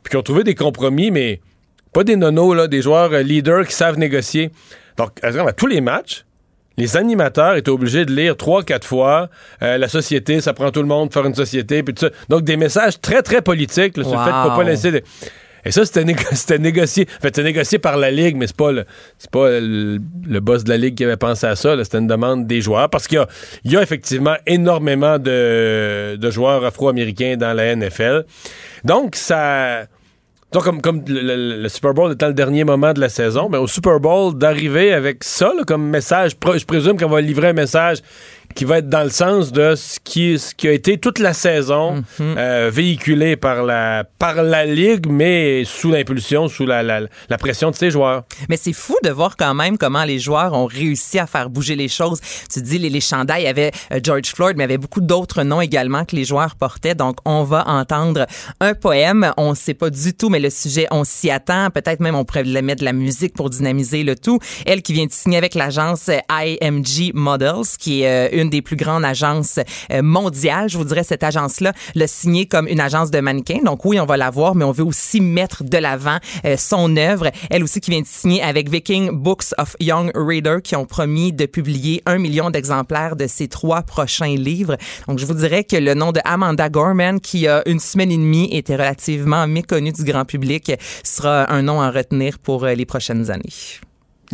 puis 0.04 0.12
qui 0.12 0.18
ont 0.18 0.24
trouvé 0.24 0.44
des 0.44 0.56
compromis, 0.56 1.12
mais 1.12 1.42
pas 1.96 2.04
des 2.04 2.16
nonos, 2.16 2.54
là, 2.54 2.68
des 2.68 2.82
joueurs 2.84 3.12
euh, 3.14 3.22
leaders 3.24 3.66
qui 3.68 3.74
savent 3.74 3.98
négocier. 3.98 4.52
Donc, 4.98 5.12
à 5.24 5.28
à 5.28 5.54
tous 5.54 5.68
les 5.68 5.82
matchs, 5.82 6.26
les 6.78 6.98
animateurs 6.98 7.56
étaient 7.56 7.72
obligés 7.72 8.06
de 8.06 8.14
lire 8.14 8.36
trois, 8.38 8.62
quatre 8.64 8.86
fois 8.86 9.30
euh, 9.64 9.78
la 9.78 9.88
société, 9.88 10.42
ça 10.42 10.54
prend 10.54 10.72
tout 10.72 10.82
le 10.82 10.88
monde 10.88 11.08
de 11.10 11.14
faire 11.14 11.26
une 11.26 11.34
société, 11.36 11.84
puis 11.84 11.94
tout 11.94 12.06
ça. 12.08 12.12
Donc, 12.30 12.44
des 12.44 12.58
messages 12.58 13.00
très, 13.02 13.22
très 13.22 13.42
politiques 13.42 13.96
là, 13.98 14.04
sur 14.04 14.12
le 14.14 14.20
fait 14.26 14.32
qu'il 14.32 14.42
faut 14.52 14.58
pas 14.58 14.64
laisser... 14.64 14.92
de- 14.92 15.02
Et 15.68 15.72
ça, 15.72 15.86
c'était, 15.86 16.04
négo- 16.04 16.34
c'était 16.36 16.60
négocié. 16.60 17.08
En 17.18 17.22
fait, 17.22 17.28
c'était 17.28 17.44
négocié 17.44 17.80
par 17.80 17.96
la 17.98 18.12
Ligue, 18.12 18.36
mais 18.36 18.46
c'est 18.48 18.56
pas 18.58 18.72
le, 18.74 18.84
c'est 19.18 19.32
pas 19.32 19.50
le, 19.60 20.00
le 20.28 20.40
boss 20.42 20.64
de 20.66 20.70
la 20.70 20.78
Ligue 20.78 20.96
qui 20.96 21.04
avait 21.06 21.18
pensé 21.18 21.48
à 21.48 21.56
ça. 21.56 21.82
C'était 21.84 21.98
une 22.00 22.08
demande 22.08 22.46
des 22.46 22.62
joueurs. 22.62 22.90
Parce 22.90 23.08
qu'il 23.08 23.24
y 23.64 23.72
y 23.72 23.78
a 23.78 23.82
effectivement 23.82 24.36
énormément 24.46 25.18
de, 25.18 26.18
de 26.18 26.30
joueurs 26.30 26.64
afro-américains 26.66 27.36
dans 27.38 27.54
la 27.54 27.74
NFL. 27.76 28.26
Donc, 28.84 29.16
ça... 29.16 29.88
Donc, 30.52 30.64
comme, 30.64 30.82
comme 30.82 31.04
le, 31.08 31.68
Super 31.68 31.94
Bowl 31.94 32.14
étant 32.14 32.28
le 32.28 32.34
dernier 32.34 32.64
moment 32.64 32.94
de 32.94 33.00
la 33.00 33.10
saison, 33.10 33.50
mais 33.50 33.58
au 33.58 33.68
Super 33.68 34.00
Bowl, 34.00 34.38
d'arriver 34.38 34.94
avec 34.94 35.24
ça 35.24 35.52
comme 35.68 35.90
message, 35.90 36.32
je 36.56 36.66
présume 36.66 36.98
qu'on 36.98 37.10
va 37.10 37.20
livrer 37.20 37.50
un 37.50 37.54
message 37.54 37.98
qui 38.56 38.64
va 38.64 38.78
être 38.78 38.90
dans 38.90 39.04
le 39.04 39.10
sens 39.10 39.52
de 39.52 39.76
ce 39.76 40.00
qui, 40.02 40.40
ce 40.40 40.56
qui 40.56 40.70
a 40.70 40.72
été 40.72 40.98
toute 40.98 41.20
la 41.20 41.34
saison 41.34 42.04
euh, 42.22 42.72
véhiculé 42.74 43.36
par 43.36 43.64
la, 43.64 44.06
par 44.18 44.42
la 44.42 44.66
Ligue, 44.66 45.08
mais 45.08 45.64
sous 45.66 45.92
l'impulsion, 45.92 46.48
sous 46.48 46.66
la, 46.66 46.82
la, 46.82 47.02
la 47.30 47.38
pression 47.38 47.70
de 47.70 47.76
ses 47.76 47.92
joueurs. 47.92 48.24
Mais 48.50 48.56
c'est 48.58 48.74
fou 48.74 48.96
de 49.04 49.10
voir 49.10 49.36
quand 49.36 49.54
même 49.54 49.78
comment 49.78 50.06
les 50.06 50.20
joueurs 50.20 50.54
ont 50.54 50.66
réussi 50.66 51.20
à 51.20 51.28
faire 51.28 51.50
bouger 51.50 51.76
les 51.76 51.90
choses. 51.90 52.22
Tu 52.52 52.62
dis, 52.62 52.80
les, 52.80 52.90
les 52.90 53.02
chandails, 53.02 53.42
il 53.42 53.46
y 53.46 53.50
avait 53.50 53.72
euh, 53.92 54.00
George 54.02 54.28
Floyd, 54.34 54.56
mais 54.58 54.64
il 54.64 54.68
y 54.68 54.72
avait 54.72 54.78
beaucoup 54.78 55.02
d'autres 55.02 55.44
noms 55.44 55.60
également 55.62 56.06
que 56.06 56.16
les 56.16 56.24
joueurs 56.24 56.56
portaient. 56.56 56.96
Donc, 56.96 57.18
on 57.26 57.44
va 57.44 57.68
entendre 57.68 58.26
un 58.62 58.74
poème. 58.74 59.34
On 59.36 59.50
ne 59.50 59.56
sait 59.56 59.74
pas 59.74 59.90
du 59.90 60.14
tout, 60.14 60.30
mais 60.30 60.40
le 60.40 60.50
sujet, 60.50 60.88
on 60.92 61.04
s'y 61.04 61.30
attend. 61.30 61.70
Peut-être 61.72 62.00
même 62.00 62.16
on 62.16 62.24
pourrait 62.24 62.44
mettre 62.62 62.80
de 62.80 62.86
la 62.86 62.94
musique 62.94 63.34
pour 63.34 63.50
dynamiser 63.50 64.04
le 64.04 64.16
tout. 64.16 64.40
Elle 64.66 64.82
qui 64.82 64.94
vient 64.94 65.06
de 65.06 65.12
signer 65.12 65.38
avec 65.38 65.56
l'agence 65.56 66.10
IMG 66.30 67.12
Models, 67.14 67.66
qui 67.78 68.04
est 68.04 68.08
euh, 68.34 68.45
des 68.50 68.62
plus 68.62 68.76
grandes 68.76 69.06
agences 69.06 69.60
euh, 69.92 70.02
mondiales. 70.02 70.70
Je 70.70 70.78
vous 70.78 70.86
dirais, 70.86 71.04
cette 71.04 71.24
agence-là 71.24 71.74
l'a 71.96 72.08
signé 72.08 72.46
comme 72.46 72.68
une 72.68 72.80
agence 72.80 73.12
de 73.12 73.20
mannequins. 73.20 73.62
Donc, 73.64 73.86
oui, 73.86 74.00
on 74.00 74.06
va 74.06 74.18
la 74.18 74.30
voir, 74.30 74.56
mais 74.56 74.66
on 74.66 74.72
veut 74.72 74.84
aussi 74.84 75.22
mettre 75.22 75.64
de 75.64 75.78
l'avant 75.78 76.18
euh, 76.46 76.56
son 76.58 76.96
œuvre. 76.98 77.32
Elle 77.50 77.64
aussi 77.64 77.82
qui 77.82 77.92
vient 77.92 78.02
de 78.02 78.08
signer 78.08 78.42
avec 78.42 78.70
Viking 78.70 79.12
Books 79.12 79.54
of 79.58 79.76
Young 79.80 80.12
Reader 80.16 80.58
qui 80.64 80.76
ont 80.76 80.86
promis 80.86 81.34
de 81.34 81.46
publier 81.46 82.02
un 82.06 82.18
million 82.18 82.50
d'exemplaires 82.50 83.16
de 83.16 83.28
ses 83.28 83.48
trois 83.48 83.82
prochains 83.82 84.36
livres. 84.36 84.78
Donc, 85.08 85.20
je 85.20 85.26
vous 85.26 85.34
dirais 85.34 85.64
que 85.64 85.76
le 85.76 85.94
nom 85.94 86.12
de 86.12 86.20
Amanda 86.26 86.70
Gorman, 86.70 87.20
qui 87.20 87.48
a 87.48 87.64
une 87.68 87.80
semaine 87.80 88.12
et 88.12 88.18
demie 88.18 88.50
était 88.52 88.76
relativement 88.76 89.48
méconnu 89.48 89.92
du 89.92 90.04
grand 90.04 90.26
public, 90.26 90.72
sera 91.04 91.52
un 91.52 91.62
nom 91.62 91.82
à 91.82 91.92
retenir 91.92 92.40
pour 92.40 92.64
euh, 92.64 92.74
les 92.74 92.86
prochaines 92.86 93.32
années. 93.32 93.54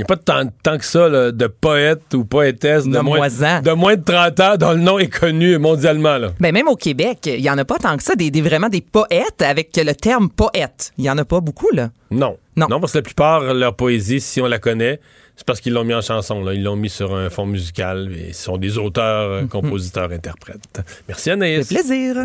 Il 0.02 0.06
n'y 0.08 0.14
a 0.14 0.18
pas 0.18 0.18
tant, 0.18 0.50
tant 0.64 0.78
que 0.80 0.86
ça 0.86 1.08
là, 1.08 1.32
de 1.32 1.46
poètes 1.46 2.16
ou 2.16 2.26
poétesses 2.26 2.86
de 2.88 2.98
moins, 3.00 3.20
de 3.28 3.72
moins 3.74 3.96
de 3.96 4.04
30 4.04 4.40
ans 4.40 4.58
dont 4.58 4.72
le 4.72 4.80
nom 4.80 4.98
est 4.98 5.10
connu 5.10 5.60
mondialement. 5.60 6.18
Là. 6.18 6.32
Ben 6.40 6.52
même 6.52 6.68
au 6.68 6.76
Québec, 6.76 7.20
il 7.28 7.40
y 7.42 7.50
en 7.52 7.58
a 7.60 7.66
pas 7.66 7.78
tant 7.78 7.96
que 7.98 8.02
ça, 8.04 8.16
des, 8.16 8.32
des- 8.32 8.42
vraiment 8.42 8.68
des 8.70 8.82
poètes 8.82 9.42
avec 9.42 9.78
le 9.78 9.94
terme 9.94 10.30
poète. 10.30 10.92
Il 10.98 11.06
y 11.06 11.10
en 11.12 11.18
a 11.20 11.24
pas 11.26 11.40
beaucoup 11.40 11.70
là. 11.72 11.92
Non. 12.10 12.36
Non. 12.58 12.80
parce 12.80 12.94
que 12.94 12.98
la 12.98 13.02
plupart, 13.04 13.54
leur 13.54 13.76
poésie, 13.76 14.20
si 14.20 14.42
on 14.42 14.48
la 14.48 14.58
connaît, 14.58 15.00
c'est 15.36 15.46
parce 15.46 15.62
qu'ils 15.62 15.74
l'ont 15.74 15.84
mis 15.84 15.94
en 15.94 16.02
chanson. 16.02 16.44
Là. 16.44 16.54
Ils 16.56 16.64
l'ont 16.64 16.76
mis 16.76 16.90
sur 16.90 17.16
un 17.16 17.30
fond 17.30 17.46
musical. 17.46 18.12
Et 18.18 18.34
ce 18.34 18.44
sont 18.46 18.58
des 18.58 18.78
auteurs, 18.80 19.30
euh, 19.32 19.46
compositeurs, 19.46 20.12
interprètes. 20.12 20.82
Merci 21.08 21.30
Anaïs. 21.30 21.68
fait 21.68 21.76
plaisir. 21.76 22.16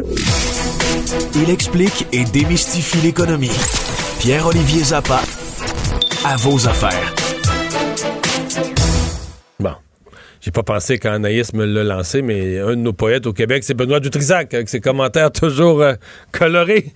Il 1.34 1.50
explique 1.50 2.06
et 2.12 2.24
démystifie 2.24 2.98
l'économie. 3.04 3.50
Pierre-Olivier 4.20 4.82
Zappa, 4.82 5.20
à 6.24 6.36
vos 6.36 6.66
affaires. 6.66 7.12
J'ai 10.46 10.52
pas 10.52 10.62
pensé 10.62 10.98
quand 11.00 11.10
Anaïs 11.10 11.52
me 11.54 11.64
l'a 11.64 11.82
lancé, 11.82 12.22
mais 12.22 12.60
un 12.60 12.70
de 12.70 12.74
nos 12.76 12.92
poètes 12.92 13.26
au 13.26 13.32
Québec, 13.32 13.64
c'est 13.64 13.74
Benoît 13.74 13.98
Dutrisac, 13.98 14.54
avec 14.54 14.68
ses 14.68 14.78
commentaires 14.78 15.32
toujours 15.32 15.82
euh, 15.82 15.94
colorés. 16.30 16.92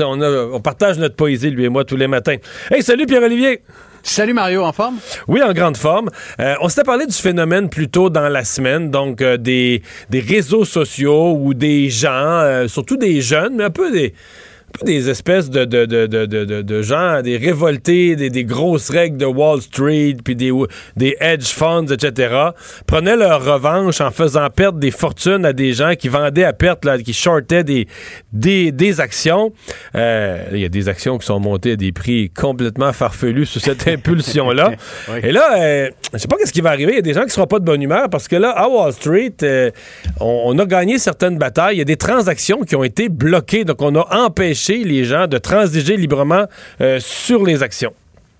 on, 0.00 0.22
a- 0.22 0.46
on 0.50 0.60
partage 0.62 0.96
notre 0.96 1.14
poésie, 1.14 1.50
lui 1.50 1.66
et 1.66 1.68
moi, 1.68 1.84
tous 1.84 1.96
les 1.96 2.06
matins. 2.06 2.36
Hey, 2.70 2.82
salut 2.82 3.04
Pierre-Olivier! 3.04 3.60
Salut 4.02 4.32
Mario, 4.32 4.62
en 4.62 4.72
forme? 4.72 4.96
Oui, 5.26 5.42
en 5.42 5.52
grande 5.52 5.76
forme. 5.76 6.08
Euh, 6.40 6.54
on 6.62 6.70
s'était 6.70 6.84
parlé 6.84 7.04
du 7.04 7.12
phénomène 7.12 7.68
plus 7.68 7.88
tôt 7.90 8.08
dans 8.08 8.30
la 8.30 8.42
semaine, 8.42 8.90
donc 8.90 9.20
euh, 9.20 9.36
des, 9.36 9.82
des 10.08 10.20
réseaux 10.20 10.64
sociaux 10.64 11.36
ou 11.38 11.52
des 11.52 11.90
gens, 11.90 12.64
surtout 12.68 12.96
des 12.96 13.20
jeunes, 13.20 13.56
mais 13.56 13.64
un 13.64 13.70
peu 13.70 13.92
des 13.92 14.14
des 14.84 15.10
espèces 15.10 15.50
de, 15.50 15.64
de, 15.64 15.86
de, 15.86 16.06
de, 16.06 16.26
de, 16.26 16.62
de 16.62 16.82
gens, 16.82 17.20
des 17.22 17.36
révoltés, 17.36 18.14
des, 18.16 18.30
des 18.30 18.44
grosses 18.44 18.90
règles 18.90 19.16
de 19.16 19.24
Wall 19.24 19.60
Street, 19.60 20.16
puis 20.22 20.36
des, 20.36 20.52
des 20.96 21.16
hedge 21.20 21.48
funds, 21.48 21.86
etc., 21.86 22.50
prenaient 22.86 23.16
leur 23.16 23.44
revanche 23.44 24.00
en 24.00 24.10
faisant 24.10 24.48
perdre 24.50 24.78
des 24.78 24.90
fortunes 24.90 25.44
à 25.44 25.52
des 25.52 25.72
gens 25.72 25.94
qui 25.98 26.08
vendaient 26.08 26.44
à 26.44 26.52
perte, 26.52 26.84
là, 26.84 26.98
qui 26.98 27.12
shortaient 27.12 27.64
des, 27.64 27.88
des, 28.32 28.70
des 28.70 29.00
actions. 29.00 29.52
Euh, 29.94 30.44
Il 30.52 30.60
y 30.60 30.64
a 30.64 30.68
des 30.68 30.88
actions 30.88 31.18
qui 31.18 31.26
sont 31.26 31.40
montées 31.40 31.72
à 31.72 31.76
des 31.76 31.92
prix 31.92 32.30
complètement 32.30 32.92
farfelus 32.92 33.46
sous 33.46 33.60
cette 33.60 33.88
impulsion-là. 33.88 34.72
Oui. 35.08 35.18
Et 35.22 35.32
là, 35.32 35.58
euh, 35.58 35.90
je 36.12 36.18
sais 36.18 36.28
pas 36.28 36.36
qu'est-ce 36.36 36.52
qui 36.52 36.60
va 36.60 36.70
arriver. 36.70 36.92
Il 36.92 36.96
y 36.96 36.98
a 36.98 37.02
des 37.02 37.14
gens 37.14 37.24
qui 37.24 37.30
seront 37.30 37.46
pas 37.46 37.58
de 37.58 37.64
bonne 37.64 37.82
humeur 37.82 38.08
parce 38.10 38.28
que 38.28 38.36
là, 38.36 38.50
à 38.50 38.68
Wall 38.68 38.92
Street, 38.92 39.34
euh, 39.42 39.70
on, 40.20 40.42
on 40.46 40.58
a 40.58 40.66
gagné 40.66 40.98
certaines 40.98 41.38
batailles. 41.38 41.76
Il 41.76 41.78
y 41.78 41.82
a 41.82 41.84
des 41.84 41.96
transactions 41.96 42.60
qui 42.60 42.76
ont 42.76 42.84
été 42.84 43.08
bloquées. 43.08 43.64
Donc, 43.64 43.82
on 43.82 43.94
a 43.96 44.06
empêché 44.24 44.57
les 44.66 45.04
gens 45.04 45.26
de 45.26 45.38
transiger 45.38 45.96
librement 45.96 46.46
euh, 46.80 46.98
sur 47.00 47.44
les 47.44 47.62
actions. 47.62 47.94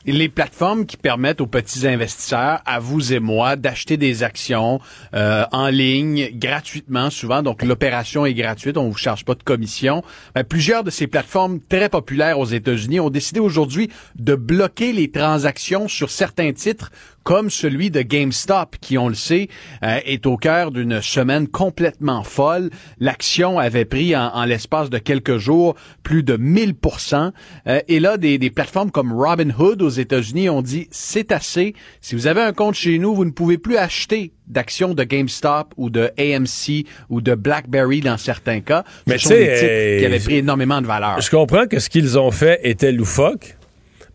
les 0.05 0.31
plateformes 0.31 0.87
qui 0.87 0.97
permettent 0.97 1.43
aux 1.43 1.47
petits 1.47 1.87
investisseurs, 1.87 2.61
à 2.65 2.79
vous 2.79 3.13
et 3.13 3.21
moi, 3.21 3.57
d'acheter 3.57 3.99
des 3.99 4.23
actions 4.23 4.81
euh, 5.13 5.45
en 5.53 5.69
ligne 5.69 6.31
gratuitement, 6.33 7.11
souvent. 7.11 7.43
Donc, 7.43 7.63
l'opération 7.63 8.25
est 8.25 8.33
gratuite, 8.33 8.79
on 8.79 8.89
vous 8.89 8.97
charge 8.97 9.27
pas 9.27 9.35
de 9.35 9.43
commission. 9.43 10.03
Ben, 10.35 10.45
plusieurs 10.45 10.83
de 10.83 10.91
ces 10.91 11.09
plateformes 11.09 11.61
très 11.61 11.91
populaires 11.91 12.39
aux 12.39 12.47
États-Unis 12.47 13.01
ont 13.01 13.11
décidé 13.11 13.39
aujourd'hui 13.39 13.91
de 14.17 14.35
bloquer 14.35 14.93
les 14.93 15.11
transactions 15.11 15.89
sur 15.89 16.09
certains 16.09 16.53
titres 16.53 16.91
comme 17.29 17.51
celui 17.51 17.91
de 17.91 18.01
GameStop, 18.01 18.77
qui, 18.81 18.97
on 18.97 19.11
le 19.11 19.15
sait, 19.15 19.49
euh, 19.85 20.01
est 20.07 20.25
au 20.25 20.39
cœur 20.39 20.71
d'une 20.71 21.03
semaine 21.03 21.47
complètement 21.47 22.23
folle. 22.23 22.71
L'action 23.01 23.59
avait 23.59 23.85
pris 23.85 24.17
en, 24.17 24.29
en 24.29 24.47
l'espace 24.47 24.89
de 24.89 24.97
quelques 24.97 25.37
jours 25.37 25.75
plus 26.03 26.23
de 26.23 26.39
1000% 26.39 27.33
euh, 27.67 27.81
Et 27.87 28.01
là, 28.01 28.17
des, 28.17 28.39
des 28.39 28.49
plateformes 28.49 28.91
comme 28.91 29.13
Robinhood 29.13 29.83
aux 29.83 29.91
États-Unis 29.91 30.49
ont 30.49 30.63
dit, 30.63 30.89
c'est 30.91 31.31
assez. 31.31 31.75
Si 32.01 32.15
vous 32.15 32.29
avez 32.29 32.41
un 32.41 32.55
compte 32.55 32.77
chez 32.77 32.99
nous, 32.99 33.15
vous 33.15 33.27
ne 33.27 33.31
pouvez 33.31 33.59
plus 33.59 33.77
acheter 33.77 34.33
d'actions 34.47 34.95
de 34.95 35.05
GameStop 35.05 35.75
ou 35.77 35.91
de 35.91 36.11
AMC 36.19 36.87
ou 37.11 37.21
de 37.21 37.35
BlackBerry 37.35 38.01
dans 38.01 38.17
certains 38.17 38.61
cas. 38.61 38.85
Ce 39.07 39.13
Mais 39.13 39.19
sont 39.19 39.29
des 39.29 39.55
titres 39.55 39.67
euh, 39.69 39.99
qui 39.99 40.07
avaient 40.07 40.19
pris 40.19 40.37
énormément 40.37 40.81
de 40.81 40.87
valeur. 40.87 41.21
Je 41.21 41.29
comprends 41.29 41.67
que 41.67 41.79
ce 41.79 41.91
qu'ils 41.91 42.19
ont 42.19 42.31
fait 42.31 42.59
était 42.63 42.91
loufoque. 42.91 43.58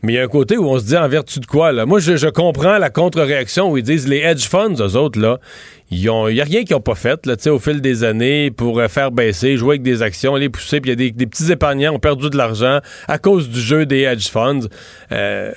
Mais 0.04 0.14
il 0.14 0.16
y 0.18 0.20
a 0.20 0.24
un 0.24 0.28
côté 0.28 0.58
où 0.58 0.68
on 0.68 0.78
se 0.78 0.86
dit 0.86 0.98
en 0.98 1.08
vertu 1.08 1.40
de 1.40 1.46
quoi, 1.46 1.72
là? 1.72 1.86
Moi, 1.86 2.00
je, 2.00 2.18
je 2.18 2.28
comprends 2.28 2.78
la 2.78 2.90
contre-réaction 2.90 3.72
où 3.72 3.78
ils 3.78 3.84
disent 3.84 4.08
les 4.08 4.20
hedge 4.20 4.48
funds, 4.48 4.76
eux 4.80 4.98
autres, 4.98 5.20
là, 5.20 5.40
il 5.92 6.00
n'y 6.00 6.10
a 6.10 6.44
rien 6.44 6.64
qu'ils 6.64 6.76
n'ont 6.76 6.82
pas 6.82 6.96
fait, 6.96 7.26
là, 7.26 7.36
au 7.48 7.60
fil 7.60 7.80
des 7.80 8.04
années 8.04 8.52
pour 8.52 8.80
euh, 8.80 8.88
faire 8.90 9.12
baisser, 9.12 9.56
jouer 9.56 9.76
avec 9.76 9.84
des 9.84 10.02
actions, 10.02 10.36
les 10.36 10.50
pousser, 10.50 10.82
puis 10.82 10.92
il 10.92 10.94
y 10.94 10.94
a 10.94 10.96
des, 10.98 11.12
des 11.12 11.26
petits 11.26 11.52
épargnants 11.52 11.92
qui 11.92 11.96
ont 11.96 12.00
perdu 12.00 12.30
de 12.30 12.38
l'argent 12.38 12.80
à 13.08 13.18
cause 13.18 13.50
du 13.50 13.62
jeu 13.62 13.86
des 13.86 14.02
hedge 14.02 14.30
funds. 14.30 14.68
Euh, 15.12 15.52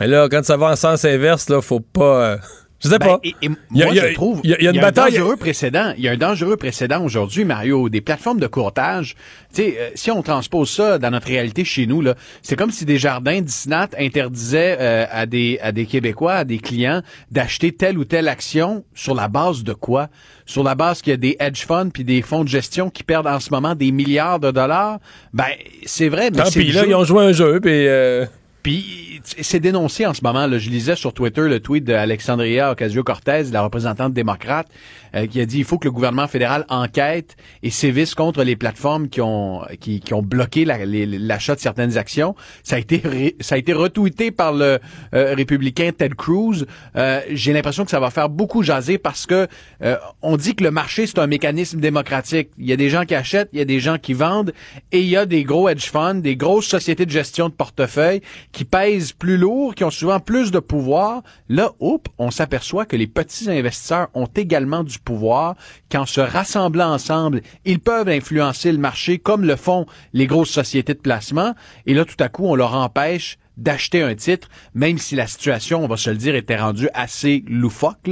mais 0.00 0.08
là, 0.08 0.28
quand 0.28 0.44
ça 0.44 0.56
va 0.56 0.72
en 0.72 0.76
sens 0.76 1.04
inverse, 1.04 1.48
là, 1.48 1.60
faut 1.60 1.80
pas. 1.80 2.24
euh, 2.24 2.36
je 2.82 2.88
sais 2.88 2.98
Ben, 2.98 3.06
pas. 3.06 3.20
et- 3.24 3.34
et 3.42 3.48
moi, 3.48 3.58
il 3.70 3.78
y 3.94 4.00
a- 4.00 4.08
je 4.08 4.14
trouve 4.14 4.40
il 4.44 4.50
y 4.50 4.54
a- 4.54 4.56
il 4.60 4.64
y 4.64 4.68
a 4.68 4.72
bataille- 4.72 5.16
un 5.16 5.20
dangereux 5.20 5.36
précédent. 5.36 5.94
Il 5.96 6.04
y 6.04 6.08
a 6.08 6.12
un 6.12 6.16
dangereux 6.16 6.56
précédent 6.56 7.02
aujourd'hui, 7.04 7.44
Mario. 7.44 7.88
Des 7.88 8.00
plateformes 8.00 8.40
de 8.40 8.46
courtage. 8.46 9.14
Tu 9.54 9.62
sais, 9.62 9.76
euh, 9.78 9.90
si 9.94 10.10
on 10.10 10.22
transpose 10.22 10.68
ça 10.70 10.98
dans 10.98 11.10
notre 11.10 11.26
réalité 11.28 11.64
chez 11.64 11.86
nous, 11.86 12.00
là, 12.02 12.14
c'est 12.42 12.56
comme 12.56 12.70
si 12.70 12.84
des 12.84 12.98
jardins 12.98 13.40
Disney 13.40 13.86
interdisaient 13.98 14.76
euh, 14.80 15.06
à 15.10 15.26
des 15.26 15.58
à 15.62 15.72
des 15.72 15.86
Québécois, 15.86 16.34
à 16.34 16.44
des 16.44 16.58
clients, 16.58 17.02
d'acheter 17.30 17.72
telle 17.72 17.96
ou 17.98 18.04
telle 18.04 18.28
action 18.28 18.84
sur 18.94 19.14
la 19.14 19.28
base 19.28 19.64
de 19.64 19.72
quoi? 19.72 20.08
Sur 20.46 20.62
la 20.62 20.74
base 20.74 21.00
qu'il 21.00 21.12
y 21.12 21.14
a 21.14 21.16
des 21.16 21.36
hedge 21.40 21.64
funds 21.64 21.88
puis 21.88 22.04
des 22.04 22.20
fonds 22.20 22.44
de 22.44 22.48
gestion 22.48 22.90
qui 22.90 23.02
perdent 23.02 23.26
en 23.28 23.40
ce 23.40 23.48
moment 23.50 23.74
des 23.74 23.92
milliards 23.92 24.40
de 24.40 24.50
dollars? 24.50 24.98
Ben, 25.32 25.44
c'est 25.86 26.08
vrai, 26.08 26.30
mais 26.30 26.38
Tant 26.42 26.50
c'est 26.50 26.60
pis, 26.60 26.72
là, 26.72 26.82
jeu. 26.82 26.88
ils 26.90 26.94
ont 26.94 27.04
joué 27.04 27.24
un 27.24 27.32
jeu, 27.32 27.60
puis. 27.60 27.86
euh, 27.88 28.26
Puis 28.64 29.20
c'est 29.40 29.60
dénoncé 29.60 30.06
en 30.06 30.14
ce 30.14 30.22
moment. 30.22 30.46
Là. 30.46 30.56
Je 30.56 30.70
lisais 30.70 30.96
sur 30.96 31.12
Twitter 31.12 31.42
le 31.42 31.60
tweet 31.60 31.84
d'Alexandria 31.84 32.72
Ocasio-Cortez, 32.72 33.44
la 33.52 33.60
représentante 33.60 34.14
démocrate, 34.14 34.66
euh, 35.14 35.26
qui 35.26 35.38
a 35.42 35.44
dit 35.44 35.58
il 35.58 35.64
faut 35.64 35.76
que 35.76 35.86
le 35.86 35.92
gouvernement 35.92 36.26
fédéral 36.26 36.64
enquête 36.70 37.36
et 37.62 37.68
sévisse 37.68 38.14
contre 38.14 38.42
les 38.42 38.56
plateformes 38.56 39.10
qui 39.10 39.20
ont 39.20 39.60
qui, 39.80 40.00
qui 40.00 40.14
ont 40.14 40.22
bloqué 40.22 40.64
l'achat 40.64 41.54
de 41.54 41.60
certaines 41.60 41.98
actions. 41.98 42.34
Ça 42.62 42.76
a 42.76 42.78
été 42.78 43.36
ça 43.40 43.56
a 43.56 43.58
été 43.58 43.74
retweeté 43.74 44.30
par 44.30 44.54
le 44.54 44.78
euh, 45.14 45.34
républicain 45.34 45.90
Ted 45.96 46.14
Cruz. 46.14 46.64
Euh, 46.96 47.20
J'ai 47.30 47.52
l'impression 47.52 47.84
que 47.84 47.90
ça 47.90 48.00
va 48.00 48.08
faire 48.08 48.30
beaucoup 48.30 48.62
jaser 48.62 48.96
parce 48.96 49.26
que 49.26 49.46
euh, 49.82 49.96
on 50.22 50.38
dit 50.38 50.54
que 50.54 50.64
le 50.64 50.70
marché 50.70 51.06
c'est 51.06 51.18
un 51.18 51.26
mécanisme 51.26 51.80
démocratique. 51.80 52.48
Il 52.56 52.64
y 52.64 52.72
a 52.72 52.76
des 52.76 52.88
gens 52.88 53.04
qui 53.04 53.14
achètent, 53.14 53.50
il 53.52 53.58
y 53.58 53.62
a 53.62 53.66
des 53.66 53.80
gens 53.80 53.98
qui 53.98 54.14
vendent 54.14 54.54
et 54.90 55.00
il 55.00 55.08
y 55.08 55.18
a 55.18 55.26
des 55.26 55.44
gros 55.44 55.68
hedge 55.68 55.90
funds, 55.90 56.14
des 56.14 56.36
grosses 56.36 56.66
sociétés 56.66 57.04
de 57.04 57.10
gestion 57.10 57.50
de 57.50 57.54
portefeuille 57.54 58.22
qui 58.54 58.64
pèsent 58.64 59.12
plus 59.12 59.36
lourd, 59.36 59.74
qui 59.74 59.84
ont 59.84 59.90
souvent 59.90 60.20
plus 60.20 60.50
de 60.50 60.60
pouvoir. 60.60 61.22
Là, 61.48 61.72
oups, 61.80 62.10
on 62.18 62.30
s'aperçoit 62.30 62.86
que 62.86 62.96
les 62.96 63.08
petits 63.08 63.50
investisseurs 63.50 64.08
ont 64.14 64.28
également 64.36 64.84
du 64.84 64.98
pouvoir, 64.98 65.56
qu'en 65.90 66.06
se 66.06 66.20
rassemblant 66.20 66.92
ensemble, 66.92 67.42
ils 67.64 67.80
peuvent 67.80 68.08
influencer 68.08 68.72
le 68.72 68.78
marché 68.78 69.18
comme 69.18 69.44
le 69.44 69.56
font 69.56 69.86
les 70.12 70.26
grosses 70.26 70.50
sociétés 70.50 70.94
de 70.94 71.00
placement. 71.00 71.54
Et 71.86 71.94
là, 71.94 72.04
tout 72.04 72.16
à 72.20 72.28
coup, 72.28 72.46
on 72.46 72.54
leur 72.54 72.74
empêche 72.74 73.38
d'acheter 73.56 74.02
un 74.02 74.14
titre, 74.14 74.48
même 74.74 74.98
si 74.98 75.14
la 75.14 75.26
situation, 75.26 75.84
on 75.84 75.88
va 75.88 75.96
se 75.96 76.10
le 76.10 76.16
dire, 76.16 76.34
était 76.34 76.56
rendue 76.56 76.88
assez 76.94 77.44
loufoque. 77.48 78.10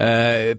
Euh, 0.00 0.54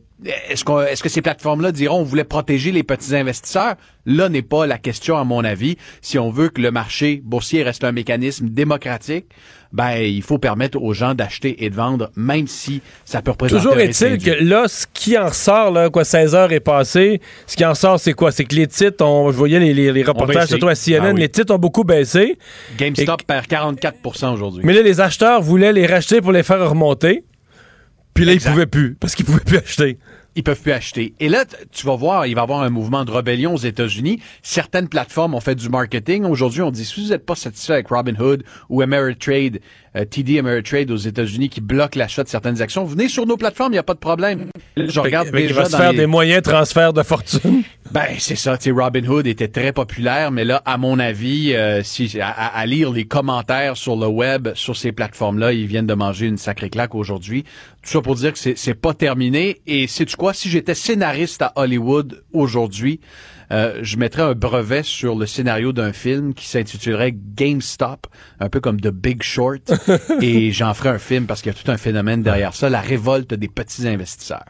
est-ce, 0.49 0.63
qu'on- 0.63 0.81
est-ce 0.81 1.01
que 1.01 1.09
ces 1.09 1.21
plateformes-là 1.21 1.71
diront 1.71 1.99
on 2.01 2.03
voulait 2.03 2.23
protéger 2.23 2.71
les 2.71 2.83
petits 2.83 3.15
investisseurs? 3.15 3.75
Là 4.05 4.29
n'est 4.29 4.41
pas 4.41 4.67
la 4.67 4.77
question, 4.77 5.17
à 5.17 5.23
mon 5.23 5.43
avis. 5.43 5.77
Si 6.01 6.19
on 6.19 6.29
veut 6.29 6.49
que 6.49 6.61
le 6.61 6.71
marché 6.71 7.21
boursier 7.23 7.63
reste 7.63 7.83
un 7.83 7.91
mécanisme 7.91 8.49
démocratique, 8.49 9.27
ben 9.71 9.97
il 10.01 10.23
faut 10.23 10.39
permettre 10.39 10.81
aux 10.81 10.93
gens 10.93 11.13
d'acheter 11.13 11.63
et 11.63 11.69
de 11.69 11.75
vendre, 11.75 12.09
même 12.15 12.47
si 12.47 12.81
ça 13.05 13.21
peut 13.21 13.31
représenter 13.31 13.61
Toujours 13.61 13.77
est-il 13.79 14.17
que 14.17 14.43
là, 14.43 14.67
ce 14.67 14.87
qui 14.93 15.15
en 15.17 15.27
ressort, 15.27 15.69
là, 15.71 15.89
quoi, 15.91 16.03
16 16.03 16.33
heures 16.33 16.51
est 16.51 16.59
passé, 16.59 17.21
ce 17.45 17.55
qui 17.55 17.63
en 17.63 17.75
sort, 17.75 17.99
c'est 17.99 18.13
quoi? 18.13 18.31
C'est 18.31 18.45
que 18.45 18.55
les 18.55 18.65
titres, 18.67 19.05
on, 19.05 19.31
je 19.31 19.37
voyais 19.37 19.59
les, 19.59 19.73
les- 19.75 19.91
les 19.91 20.03
reportages, 20.03 20.47
surtout 20.47 20.67
à 20.69 20.73
CNN, 20.75 20.99
Ah 21.03 21.11
oui. 21.13 21.19
les 21.21 21.29
titres 21.29 21.53
ont 21.53 21.59
beaucoup 21.59 21.83
baissé. 21.83 22.37
GameStop 22.77 23.23
perd 23.23 23.45
44% 23.45 24.33
aujourd'hui. 24.33 24.63
Mais 24.65 24.73
là, 24.73 24.81
les 24.81 24.99
acheteurs 25.01 25.41
voulaient 25.41 25.73
les 25.73 25.85
racheter 25.85 26.19
pour 26.21 26.31
les 26.31 26.41
faire 26.43 26.67
remonter. 26.67 27.23
Puis 28.15 28.25
là, 28.25 28.33
ils 28.33 28.41
pouvaient 28.41 28.65
plus, 28.65 28.95
parce 28.99 29.15
qu'ils 29.15 29.25
pouvaient 29.25 29.39
plus 29.45 29.57
acheter. 29.59 29.97
Ils 30.35 30.43
peuvent 30.43 30.61
plus 30.61 30.71
acheter. 30.71 31.13
Et 31.19 31.27
là, 31.29 31.43
tu 31.71 31.85
vas 31.85 31.95
voir, 31.95 32.25
il 32.27 32.35
va 32.35 32.41
y 32.41 32.43
avoir 32.43 32.61
un 32.61 32.69
mouvement 32.69 33.03
de 33.05 33.11
rébellion 33.11 33.53
aux 33.53 33.57
États-Unis. 33.57 34.19
Certaines 34.41 34.87
plateformes 34.87 35.33
ont 35.35 35.39
fait 35.39 35.55
du 35.55 35.69
marketing. 35.69 36.23
Aujourd'hui, 36.25 36.61
on 36.61 36.71
dit, 36.71 36.85
si 36.85 37.03
vous 37.03 37.09
n'êtes 37.09 37.25
pas 37.25 37.35
satisfait 37.35 37.73
avec 37.73 37.87
Robinhood 37.87 38.43
ou 38.69 38.81
Ameritrade, 38.81 39.59
euh, 39.95 40.05
TD 40.05 40.37
Ameritrade 40.39 40.91
aux 40.91 40.97
États-Unis 40.97 41.49
qui 41.49 41.61
bloquent 41.61 41.97
l'achat 41.97 42.23
de 42.23 42.29
certaines 42.29 42.61
actions, 42.61 42.85
venez 42.85 43.09
sur 43.09 43.25
nos 43.25 43.37
plateformes, 43.37 43.71
il 43.71 43.75
n'y 43.75 43.79
a 43.79 43.83
pas 43.83 43.95
de 43.95 43.99
problème. 43.99 44.45
Je 44.77 44.99
regarde 44.99 45.31
déjà 45.31 45.53
va 45.55 45.65
se 45.65 45.71
dans 45.71 45.77
faire 45.79 45.91
les- 45.91 45.97
des 45.97 46.05
moyens 46.05 46.43
de 46.43 46.49
transfert 46.49 46.93
de 46.93 47.01
fortune. 47.03 47.63
ben, 47.91 48.05
c'est 48.19 48.35
ça. 48.35 48.57
Tu 48.57 48.65
sais, 48.65 48.71
Robinhood 48.71 49.25
était 49.27 49.47
très 49.47 49.73
populaire, 49.73 50.31
mais 50.31 50.45
là, 50.45 50.61
à 50.65 50.77
mon 50.77 50.99
avis, 50.99 51.53
euh, 51.55 51.81
si, 51.83 52.19
à 52.21 52.65
lire 52.67 52.91
les 52.91 53.05
commentaires 53.05 53.75
sur 53.77 53.95
le 53.95 54.07
web, 54.07 54.49
sur 54.53 54.77
ces 54.77 54.91
plateformes-là, 54.91 55.53
ils 55.53 55.65
viennent 55.65 55.87
de 55.87 55.93
manger 55.95 56.27
une 56.27 56.37
sacrée 56.37 56.69
claque 56.69 56.93
aujourd'hui. 56.93 57.43
Tout 57.89 57.93
ça 57.93 58.01
pour 58.03 58.13
dire 58.13 58.33
que 58.33 58.37
c'est, 58.39 58.73
pas 58.75 58.93
terminé. 58.93 59.61
Et 59.65 59.87
sais-tu 59.87 60.15
quoi? 60.15 60.35
Si 60.35 60.47
j'étais 60.47 60.75
scénariste 60.75 61.41
à 61.41 61.53
Hollywood 61.55 62.23
aujourd'hui, 62.33 62.99
euh, 63.51 63.79
je 63.81 63.97
mettrais 63.97 64.21
un 64.21 64.35
brevet 64.35 64.83
sur 64.83 65.15
le 65.15 65.25
scénario 65.25 65.73
d'un 65.73 65.91
film 65.91 66.35
qui 66.35 66.45
s'intitulerait 66.47 67.15
GameStop, 67.15 68.05
un 68.39 68.47
peu 68.47 68.59
comme 68.59 68.79
The 68.79 68.89
Big 68.89 69.23
Short, 69.23 69.73
et 70.21 70.51
j'en 70.51 70.75
ferais 70.75 70.89
un 70.89 70.99
film 70.99 71.25
parce 71.25 71.41
qu'il 71.41 71.51
y 71.51 71.55
a 71.55 71.57
tout 71.59 71.71
un 71.71 71.77
phénomène 71.77 72.21
derrière 72.21 72.53
ça, 72.53 72.69
la 72.69 72.79
révolte 72.79 73.33
des 73.33 73.47
petits 73.47 73.87
investisseurs. 73.87 74.45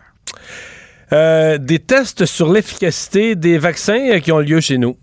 Euh, 1.13 1.57
des 1.57 1.79
tests 1.79 2.25
sur 2.25 2.51
l'efficacité 2.51 3.37
des 3.37 3.57
vaccins 3.57 4.15
euh, 4.15 4.19
qui 4.19 4.33
ont 4.33 4.39
lieu 4.39 4.59
chez 4.59 4.77
nous. 4.77 4.97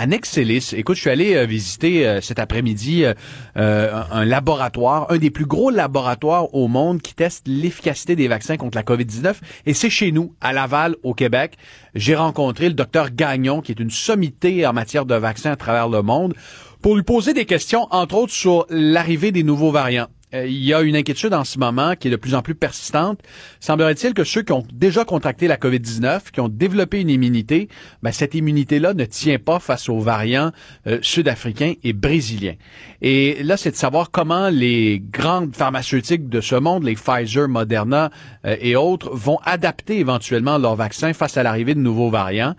À 0.00 0.06
Nexelis, 0.06 0.74
écoute, 0.76 0.94
je 0.94 1.00
suis 1.00 1.10
allé 1.10 1.34
euh, 1.34 1.44
visiter 1.44 2.06
euh, 2.06 2.20
cet 2.20 2.38
après-midi 2.38 3.04
euh, 3.04 3.14
un, 3.56 4.06
un 4.12 4.24
laboratoire, 4.24 5.10
un 5.10 5.18
des 5.18 5.30
plus 5.30 5.44
gros 5.44 5.70
laboratoires 5.70 6.54
au 6.54 6.68
monde 6.68 7.02
qui 7.02 7.14
teste 7.14 7.48
l'efficacité 7.48 8.14
des 8.14 8.28
vaccins 8.28 8.56
contre 8.56 8.78
la 8.78 8.84
COVID-19. 8.84 9.34
Et 9.66 9.74
c'est 9.74 9.90
chez 9.90 10.12
nous, 10.12 10.36
à 10.40 10.52
Laval, 10.52 10.94
au 11.02 11.14
Québec. 11.14 11.56
J'ai 11.96 12.14
rencontré 12.14 12.68
le 12.68 12.74
docteur 12.74 13.10
Gagnon, 13.10 13.60
qui 13.60 13.72
est 13.72 13.80
une 13.80 13.90
sommité 13.90 14.64
en 14.68 14.72
matière 14.72 15.04
de 15.04 15.16
vaccins 15.16 15.50
à 15.50 15.56
travers 15.56 15.88
le 15.88 16.02
monde, 16.02 16.34
pour 16.80 16.94
lui 16.94 17.02
poser 17.02 17.34
des 17.34 17.44
questions, 17.44 17.88
entre 17.90 18.14
autres, 18.14 18.32
sur 18.32 18.66
l'arrivée 18.70 19.32
des 19.32 19.42
nouveaux 19.42 19.72
variants. 19.72 20.06
Euh, 20.34 20.46
il 20.46 20.62
y 20.62 20.74
a 20.74 20.82
une 20.82 20.96
inquiétude 20.96 21.32
en 21.32 21.44
ce 21.44 21.58
moment 21.58 21.94
qui 21.96 22.08
est 22.08 22.10
de 22.10 22.16
plus 22.16 22.34
en 22.34 22.42
plus 22.42 22.54
persistante. 22.54 23.20
Semblerait-il 23.60 24.12
que 24.14 24.24
ceux 24.24 24.42
qui 24.42 24.52
ont 24.52 24.66
déjà 24.72 25.04
contracté 25.04 25.48
la 25.48 25.56
COVID-19, 25.56 26.30
qui 26.32 26.40
ont 26.40 26.48
développé 26.48 27.00
une 27.00 27.10
immunité, 27.10 27.68
ben, 28.02 28.12
cette 28.12 28.34
immunité-là 28.34 28.94
ne 28.94 29.04
tient 29.04 29.38
pas 29.38 29.58
face 29.58 29.88
aux 29.88 30.00
variants 30.00 30.52
euh, 30.86 30.98
sud-africains 31.02 31.74
et 31.82 31.92
brésiliens. 31.92 32.56
Et 33.00 33.42
là, 33.42 33.56
c'est 33.56 33.70
de 33.70 33.76
savoir 33.76 34.10
comment 34.10 34.50
les 34.50 35.00
grandes 35.00 35.56
pharmaceutiques 35.56 36.28
de 36.28 36.40
ce 36.40 36.56
monde, 36.56 36.84
les 36.84 36.94
Pfizer, 36.94 37.48
Moderna 37.48 38.10
euh, 38.44 38.56
et 38.60 38.76
autres, 38.76 39.10
vont 39.14 39.38
adapter 39.44 39.98
éventuellement 39.98 40.58
leurs 40.58 40.76
vaccins 40.76 41.12
face 41.14 41.36
à 41.36 41.42
l'arrivée 41.42 41.74
de 41.74 41.80
nouveaux 41.80 42.10
variants. 42.10 42.54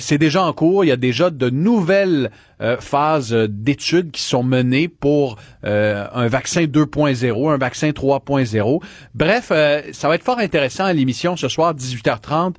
C'est 0.00 0.18
déjà 0.18 0.42
en 0.42 0.52
cours. 0.52 0.84
Il 0.84 0.88
y 0.88 0.92
a 0.92 0.96
déjà 0.96 1.30
de 1.30 1.48
nouvelles 1.48 2.30
euh, 2.60 2.76
phases 2.78 3.32
d'études 3.32 4.10
qui 4.10 4.22
sont 4.22 4.42
menées 4.42 4.88
pour 4.88 5.36
un 5.62 6.28
vaccin 6.28 6.62
2.0, 6.62 7.52
un 7.52 7.56
vaccin 7.58 7.90
3.0. 7.90 8.82
Bref, 9.14 9.52
ça 9.92 10.08
va 10.08 10.14
être 10.14 10.22
fort 10.22 10.38
intéressant 10.38 10.84
à 10.84 10.92
l'émission 10.92 11.36
ce 11.36 11.48
soir 11.48 11.74
18h30 11.74 12.54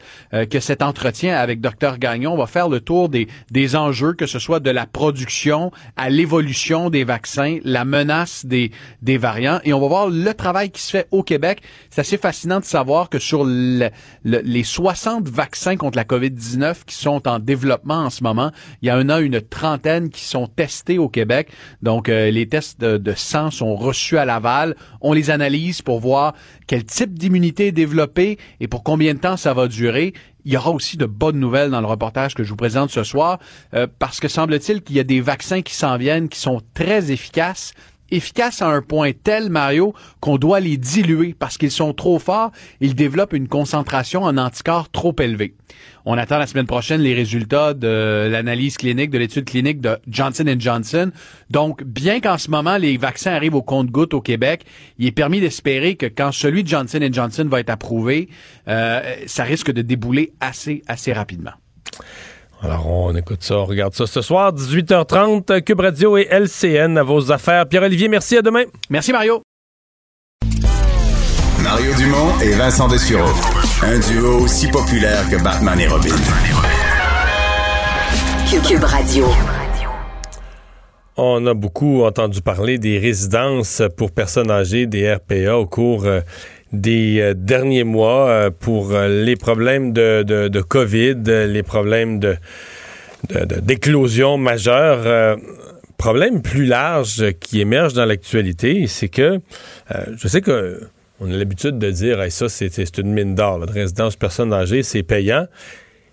que 0.49 0.59
cet 0.59 0.81
entretien 0.81 1.37
avec 1.37 1.61
Dr 1.61 1.99
Gagnon 1.99 2.35
va 2.35 2.47
faire 2.47 2.67
le 2.67 2.81
tour 2.81 3.07
des, 3.07 3.29
des 3.49 3.77
enjeux, 3.77 4.11
que 4.11 4.25
ce 4.25 4.39
soit 4.39 4.59
de 4.59 4.69
la 4.69 4.85
production 4.85 5.71
à 5.95 6.09
l'évolution 6.09 6.89
des 6.89 7.05
vaccins, 7.05 7.59
la 7.63 7.85
menace 7.85 8.45
des, 8.45 8.71
des 9.01 9.17
variants, 9.17 9.61
et 9.63 9.71
on 9.71 9.79
va 9.79 9.87
voir 9.87 10.09
le 10.09 10.33
travail 10.33 10.69
qui 10.69 10.81
se 10.81 10.91
fait 10.91 11.07
au 11.11 11.23
Québec. 11.23 11.61
C'est 11.89 12.01
assez 12.01 12.17
fascinant 12.17 12.59
de 12.59 12.65
savoir 12.65 13.09
que 13.09 13.19
sur 13.19 13.45
les 13.45 14.63
60 14.63 15.29
vaccins 15.29 15.77
contre 15.77 15.97
la 15.97 16.03
COVID-19 16.03 16.83
qui 16.85 16.95
sont 16.95 17.27
en 17.27 17.39
développement 17.39 17.99
en 17.99 18.09
ce 18.09 18.23
moment, 18.23 18.51
il 18.81 18.89
y 18.89 18.91
en 18.91 19.07
a 19.09 19.19
une 19.19 19.41
trentaine 19.41 19.86
qui 20.11 20.23
sont 20.23 20.47
testés 20.47 20.97
au 20.97 21.09
Québec. 21.09 21.49
Donc, 21.81 22.09
euh, 22.09 22.29
les 22.31 22.47
tests 22.47 22.79
de, 22.79 23.13
sang 23.13 23.51
sont 23.51 23.75
reçus 23.75 24.17
à 24.17 24.25
Laval. 24.25 24.75
On 25.01 25.13
les 25.13 25.29
analyse 25.29 25.81
pour 25.81 25.99
voir 25.99 26.33
quel 26.67 26.83
type 26.83 27.17
d'immunité 27.17 27.67
est 27.67 27.71
développé 27.71 28.37
et 28.59 28.67
pour 28.67 28.83
combien 28.83 29.13
de 29.13 29.19
temps 29.19 29.37
ça 29.37 29.53
va 29.53 29.67
durer. 29.67 30.13
Il 30.45 30.53
y 30.53 30.57
aura 30.57 30.71
aussi 30.71 30.97
de 30.97 31.05
bonnes 31.05 31.39
nouvelles 31.39 31.71
dans 31.71 31.81
le 31.81 31.87
reportage 31.87 32.33
que 32.33 32.43
je 32.43 32.49
vous 32.49 32.55
présente 32.55 32.89
ce 32.89 33.03
soir, 33.03 33.39
euh, 33.73 33.87
parce 33.99 34.19
que 34.19 34.27
semble-t-il 34.27 34.81
qu'il 34.81 34.95
y 34.95 34.99
a 34.99 35.03
des 35.03 35.21
vaccins 35.21 35.61
qui 35.61 35.75
s'en 35.75 35.97
viennent 35.97 36.29
qui 36.29 36.39
sont 36.39 36.61
très 36.73 37.11
efficaces 37.11 37.73
efficaces 38.11 38.61
à 38.61 38.67
un 38.67 38.81
point 38.81 39.11
tel, 39.11 39.49
Mario, 39.49 39.93
qu'on 40.19 40.37
doit 40.37 40.59
les 40.59 40.77
diluer 40.77 41.35
parce 41.37 41.57
qu'ils 41.57 41.71
sont 41.71 41.93
trop 41.93 42.19
forts. 42.19 42.51
Ils 42.81 42.95
développent 42.95 43.33
une 43.33 43.47
concentration 43.47 44.23
en 44.23 44.37
anticorps 44.37 44.89
trop 44.89 45.15
élevée. 45.19 45.55
On 46.05 46.17
attend 46.17 46.37
la 46.37 46.47
semaine 46.47 46.65
prochaine 46.65 47.01
les 47.01 47.13
résultats 47.13 47.73
de 47.73 48.27
l'analyse 48.31 48.77
clinique, 48.77 49.09
de 49.09 49.17
l'étude 49.17 49.45
clinique 49.45 49.81
de 49.81 49.97
Johnson 50.07 50.55
Johnson. 50.57 51.11
Donc, 51.49 51.83
bien 51.83 52.21
qu'en 52.21 52.37
ce 52.37 52.49
moment, 52.49 52.77
les 52.77 52.97
vaccins 52.97 53.31
arrivent 53.31 53.55
au 53.55 53.61
compte-gouttes 53.61 54.13
au 54.13 54.21
Québec, 54.21 54.63
il 54.97 55.05
est 55.05 55.11
permis 55.11 55.41
d'espérer 55.41 55.95
que 55.95 56.05
quand 56.05 56.31
celui 56.31 56.63
de 56.63 56.69
Johnson 56.69 56.99
Johnson 57.11 57.47
va 57.49 57.59
être 57.59 57.69
approuvé, 57.69 58.29
euh, 58.67 59.01
ça 59.25 59.43
risque 59.43 59.71
de 59.71 59.81
débouler 59.81 60.33
assez, 60.39 60.81
assez 60.87 61.11
rapidement. 61.11 61.51
Alors, 62.63 62.87
on 62.87 63.15
écoute 63.15 63.43
ça, 63.43 63.57
on 63.57 63.65
regarde 63.65 63.93
ça 63.93 64.07
ce 64.07 64.21
soir, 64.21 64.51
18h30, 64.51 65.61
Cube 65.61 65.79
Radio 65.79 66.17
et 66.17 66.27
LCN 66.29 66.97
à 66.97 67.03
vos 67.03 67.31
affaires. 67.31 67.67
Pierre-Olivier, 67.67 68.07
merci, 68.07 68.37
à 68.37 68.41
demain. 68.41 68.63
Merci, 68.89 69.11
Mario. 69.11 69.41
Mario 71.61 71.93
Dumont 71.95 72.39
et 72.41 72.51
Vincent 72.53 72.87
Dessureau. 72.87 73.29
Un 73.83 73.99
duo 73.99 74.39
aussi 74.43 74.67
populaire 74.69 75.29
que 75.29 75.41
Batman 75.43 75.79
et 75.79 75.87
Robin. 75.87 76.15
Cube 78.49 78.83
Radio. 78.83 79.25
On 81.17 81.45
a 81.45 81.53
beaucoup 81.53 82.03
entendu 82.03 82.41
parler 82.41 82.77
des 82.77 82.99
résidences 82.99 83.81
pour 83.97 84.11
personnes 84.11 84.51
âgées, 84.51 84.85
des 84.85 85.13
RPA, 85.13 85.57
au 85.57 85.65
cours 85.65 86.05
euh, 86.05 86.21
des 86.73 87.19
euh, 87.19 87.33
derniers 87.33 87.83
mois 87.83 88.29
euh, 88.29 88.49
pour 88.49 88.91
euh, 88.91 89.23
les 89.23 89.35
problèmes 89.35 89.93
de, 89.93 90.23
de, 90.23 90.61
COVID, 90.61 91.15
les 91.25 91.63
problèmes 91.63 92.19
de, 92.19 92.37
d'éclosion 93.61 94.37
majeure. 94.37 95.37
problème 95.97 96.41
plus 96.41 96.65
large 96.65 97.31
qui 97.39 97.61
émerge 97.61 97.93
dans 97.93 98.05
l'actualité, 98.05 98.85
c'est 98.87 99.09
que 99.09 99.39
je 100.15 100.27
sais 100.27 100.41
que 100.41 100.81
on 101.19 101.31
a 101.31 101.35
l'habitude 101.35 101.79
de 101.79 101.89
dire 101.89 102.23
ça, 102.29 102.47
c'est, 102.47 102.97
une 102.99 103.11
mine 103.11 103.33
d'or, 103.33 103.57
la 103.57 103.65
résidence 103.65 104.15
personnes 104.15 104.53
âgées, 104.53 104.83
c'est 104.83 105.01
payant. 105.01 105.47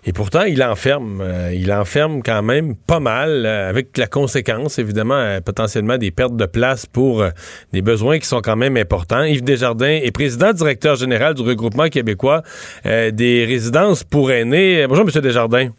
Et 0.07 0.13
pourtant, 0.13 0.43
il 0.43 0.63
enferme, 0.63 1.19
euh, 1.21 1.51
il 1.51 1.73
enferme 1.73 2.21
quand 2.21 2.43
même 2.43 2.75
pas 2.75 2.99
mal, 2.99 3.43
euh, 3.45 3.69
avec 3.69 3.97
la 3.97 4.05
conséquence, 4.05 4.77
évidemment, 4.77 5.15
euh, 5.15 5.41
potentiellement 5.41 5.97
des 5.97 6.11
pertes 6.11 6.35
de 6.35 6.45
place 6.45 6.85
pour 6.85 7.25
des 7.73 7.81
besoins 7.81 8.19
qui 8.19 8.27
sont 8.27 8.41
quand 8.41 8.55
même 8.55 8.77
importants. 8.77 9.23
Yves 9.23 9.43
Desjardins 9.43 9.87
est 10.03 10.11
président 10.11 10.53
directeur 10.53 10.95
général 10.95 11.33
du 11.33 11.41
regroupement 11.41 11.89
québécois 11.89 12.43
des 12.85 13.45
résidences 13.45 14.03
pour 14.03 14.31
aînés. 14.31 14.85
Bonjour, 14.87 15.05
M. 15.05 15.21
Desjardins. 15.21 15.69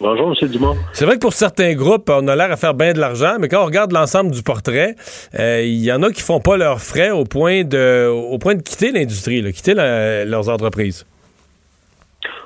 Bonjour, 0.00 0.34
M. 0.40 0.48
Dumont. 0.48 0.76
C'est 0.92 1.04
vrai 1.04 1.14
que 1.14 1.20
pour 1.20 1.32
certains 1.32 1.74
groupes, 1.74 2.10
on 2.10 2.26
a 2.28 2.36
l'air 2.36 2.50
à 2.50 2.56
faire 2.56 2.74
bien 2.74 2.92
de 2.92 2.98
l'argent, 3.00 3.36
mais 3.38 3.48
quand 3.48 3.62
on 3.62 3.66
regarde 3.66 3.92
l'ensemble 3.92 4.30
du 4.30 4.42
portrait, 4.42 4.96
il 5.38 5.84
y 5.84 5.92
en 5.92 6.02
a 6.02 6.10
qui 6.10 6.22
font 6.22 6.40
pas 6.40 6.56
leurs 6.56 6.80
frais 6.80 7.10
au 7.10 7.24
point 7.24 7.64
de, 7.64 8.08
au 8.08 8.38
point 8.38 8.54
de 8.54 8.62
quitter 8.62 8.92
l'industrie, 8.92 9.42
quitter 9.52 9.74
leurs 9.74 10.48
entreprises. 10.48 11.04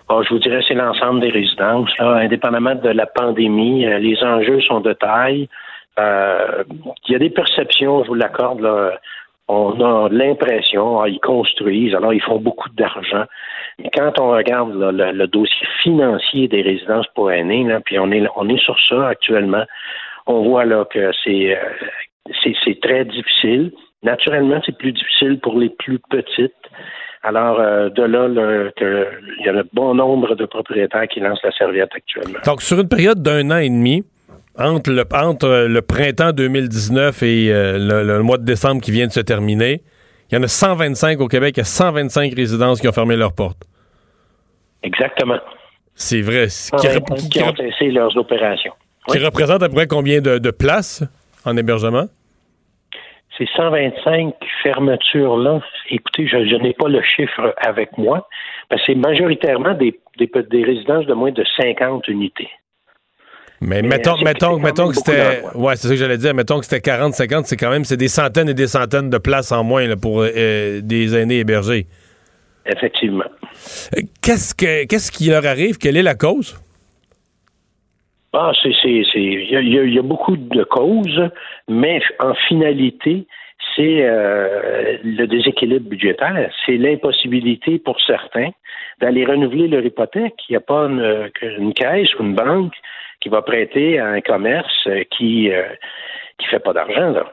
Oh, 0.08 0.22
je 0.22 0.28
vous 0.32 0.38
dirais 0.38 0.60
c'est 0.66 0.74
l'ensemble 0.74 1.20
des 1.20 1.30
résidences. 1.30 1.90
indépendamment 1.98 2.76
de 2.76 2.90
la 2.90 3.06
pandémie, 3.06 3.86
euh, 3.86 3.98
les 3.98 4.22
enjeux 4.22 4.60
sont 4.60 4.80
de 4.80 4.92
taille. 4.92 5.48
Euh, 5.98 6.62
il 7.08 7.12
y 7.12 7.16
a 7.16 7.18
des 7.18 7.30
perceptions, 7.30 8.04
je 8.04 8.08
vous 8.08 8.14
l'accorde. 8.14 8.60
Là, 8.60 8.98
on 9.48 9.80
a 9.80 10.08
l'impression, 10.08 11.00
ah, 11.00 11.08
ils 11.08 11.20
construisent, 11.20 11.94
alors 11.94 12.12
ils 12.12 12.22
font 12.22 12.38
beaucoup 12.38 12.68
d'argent. 12.70 13.24
Mais 13.78 13.90
quand 13.92 14.20
on 14.20 14.30
regarde 14.30 14.72
le, 14.74 15.26
dossier 15.26 15.66
financier 15.82 16.48
des 16.48 16.62
résidences 16.62 17.06
pour 17.14 17.30
aînés, 17.30 17.64
là, 17.64 17.80
puis 17.80 17.98
on 17.98 18.10
est 18.12 18.26
on 18.36 18.48
est 18.48 18.62
sur 18.62 18.78
ça 18.80 19.08
actuellement, 19.08 19.64
on 20.26 20.42
voit 20.42 20.64
là 20.64 20.84
que 20.84 21.10
c'est 21.24 21.56
euh, 21.56 22.32
c'est 22.64 22.80
très 22.80 23.04
difficile. 23.04 23.72
Naturellement, 24.02 24.60
c'est 24.64 24.76
plus 24.76 24.92
difficile 24.92 25.40
pour 25.40 25.58
les 25.58 25.70
plus 25.70 25.98
petites. 26.10 26.54
Alors, 27.26 27.58
euh, 27.58 27.90
de 27.90 28.04
là, 28.04 28.28
il 28.28 29.44
y 29.44 29.48
a 29.48 29.52
un 29.52 29.64
bon 29.72 29.96
nombre 29.96 30.36
de 30.36 30.46
propriétaires 30.46 31.08
qui 31.08 31.18
lancent 31.18 31.42
la 31.42 31.50
serviette 31.50 31.90
actuellement. 31.92 32.38
Donc, 32.44 32.62
sur 32.62 32.78
une 32.78 32.88
période 32.88 33.20
d'un 33.20 33.50
an 33.50 33.56
et 33.56 33.68
demi, 33.68 34.04
entre 34.56 34.92
le, 34.92 35.02
entre 35.12 35.66
le 35.66 35.82
printemps 35.82 36.30
2019 36.30 37.24
et 37.24 37.52
euh, 37.52 38.04
le, 38.04 38.22
mois 38.22 38.38
de 38.38 38.44
décembre 38.44 38.80
qui 38.80 38.92
vient 38.92 39.08
de 39.08 39.12
se 39.12 39.18
terminer, 39.18 39.82
il 40.30 40.36
y 40.36 40.38
en 40.38 40.42
a 40.44 40.46
125 40.46 41.20
au 41.20 41.26
Québec, 41.26 41.54
il 41.56 41.60
y 41.60 41.62
a 41.62 41.64
125 41.64 42.32
résidences 42.32 42.80
qui 42.80 42.86
ont 42.86 42.92
fermé 42.92 43.16
leurs 43.16 43.32
portes. 43.32 43.64
Exactement. 44.84 45.40
C'est 45.96 46.20
vrai. 46.20 46.46
Qui, 46.46 47.28
qui, 47.28 47.42
ont 47.42 47.56
cessé 47.56 47.90
leurs 47.90 48.16
opérations. 48.16 48.74
Qui 49.08 49.18
représente 49.18 49.64
à 49.64 49.68
peu 49.68 49.74
près 49.74 49.88
combien 49.88 50.20
de 50.20 50.50
places 50.52 51.02
en 51.44 51.56
hébergement? 51.56 52.06
Ces 53.38 53.46
125 53.54 54.34
fermetures-là, 54.62 55.60
écoutez, 55.90 56.26
je, 56.26 56.56
n'ai 56.56 56.72
pas 56.72 56.88
le 56.88 57.02
chiffre 57.02 57.54
avec 57.58 57.96
moi, 57.98 58.26
mais 58.70 58.78
c'est 58.86 58.94
majoritairement 58.94 59.74
des, 59.74 59.98
des, 60.18 60.64
résidences 60.64 61.06
de 61.06 61.12
moins 61.12 61.32
de 61.32 61.44
50 61.60 62.08
unités. 62.08 62.48
Mais, 63.60 63.82
mettons, 63.82 64.16
mettons, 64.18 64.58
mettons 64.58 64.88
que 64.88 64.96
c'était. 64.96 65.42
Ouais, 65.54 65.76
c'est 65.76 65.88
ça 65.88 65.94
que 65.94 66.00
j'allais 66.00 66.18
dire. 66.18 66.34
Mettons 66.34 66.58
que 66.58 66.64
c'était 66.66 66.80
40, 66.80 67.14
50, 67.14 67.46
c'est 67.46 67.56
quand 67.56 67.70
même 67.70 67.84
c'est 67.84 67.96
des 67.96 68.08
centaines 68.08 68.50
et 68.50 68.54
des 68.54 68.66
centaines 68.66 69.08
de 69.08 69.18
places 69.18 69.50
en 69.50 69.64
moins 69.64 69.96
pour 69.96 70.22
euh, 70.22 70.80
des 70.82 71.16
aînés 71.16 71.38
hébergés. 71.38 71.86
Effectivement. 72.66 73.24
Euh, 73.96 74.02
qu'est-ce, 74.20 74.54
que, 74.54 74.84
qu'est-ce 74.84 75.10
qui 75.10 75.30
leur 75.30 75.46
arrive? 75.46 75.78
Quelle 75.78 75.96
est 75.96 76.02
la 76.02 76.14
cause? 76.14 76.58
Ah, 78.32 78.52
c'est, 78.62 78.72
c'est, 78.82 79.02
c'est, 79.12 79.22
il 79.22 79.92
y, 79.94 79.98
a, 79.98 80.02
beaucoup 80.02 80.36
de 80.36 80.62
causes, 80.64 81.30
mais 81.68 82.00
en 82.20 82.34
finalité, 82.34 83.26
c'est 83.74 84.02
euh, 84.02 84.98
le 85.02 85.26
déséquilibre 85.26 85.88
budgétaire, 85.88 86.50
c'est 86.64 86.76
l'impossibilité 86.76 87.78
pour 87.78 88.00
certains 88.00 88.50
d'aller 89.00 89.24
renouveler 89.24 89.68
leur 89.68 89.84
hypothèque. 89.84 90.34
Il 90.48 90.52
n'y 90.52 90.56
a 90.56 90.60
pas 90.60 90.84
une, 90.86 91.72
caisse 91.74 92.14
ou 92.18 92.24
une 92.24 92.34
banque 92.34 92.74
qui 93.20 93.28
va 93.28 93.42
prêter 93.42 93.98
à 93.98 94.08
un 94.08 94.20
commerce 94.20 94.88
qui 95.10 95.50
euh, 95.50 95.62
qui 96.38 96.46
fait 96.48 96.58
pas 96.58 96.72
d'argent 96.72 97.10
là. 97.10 97.32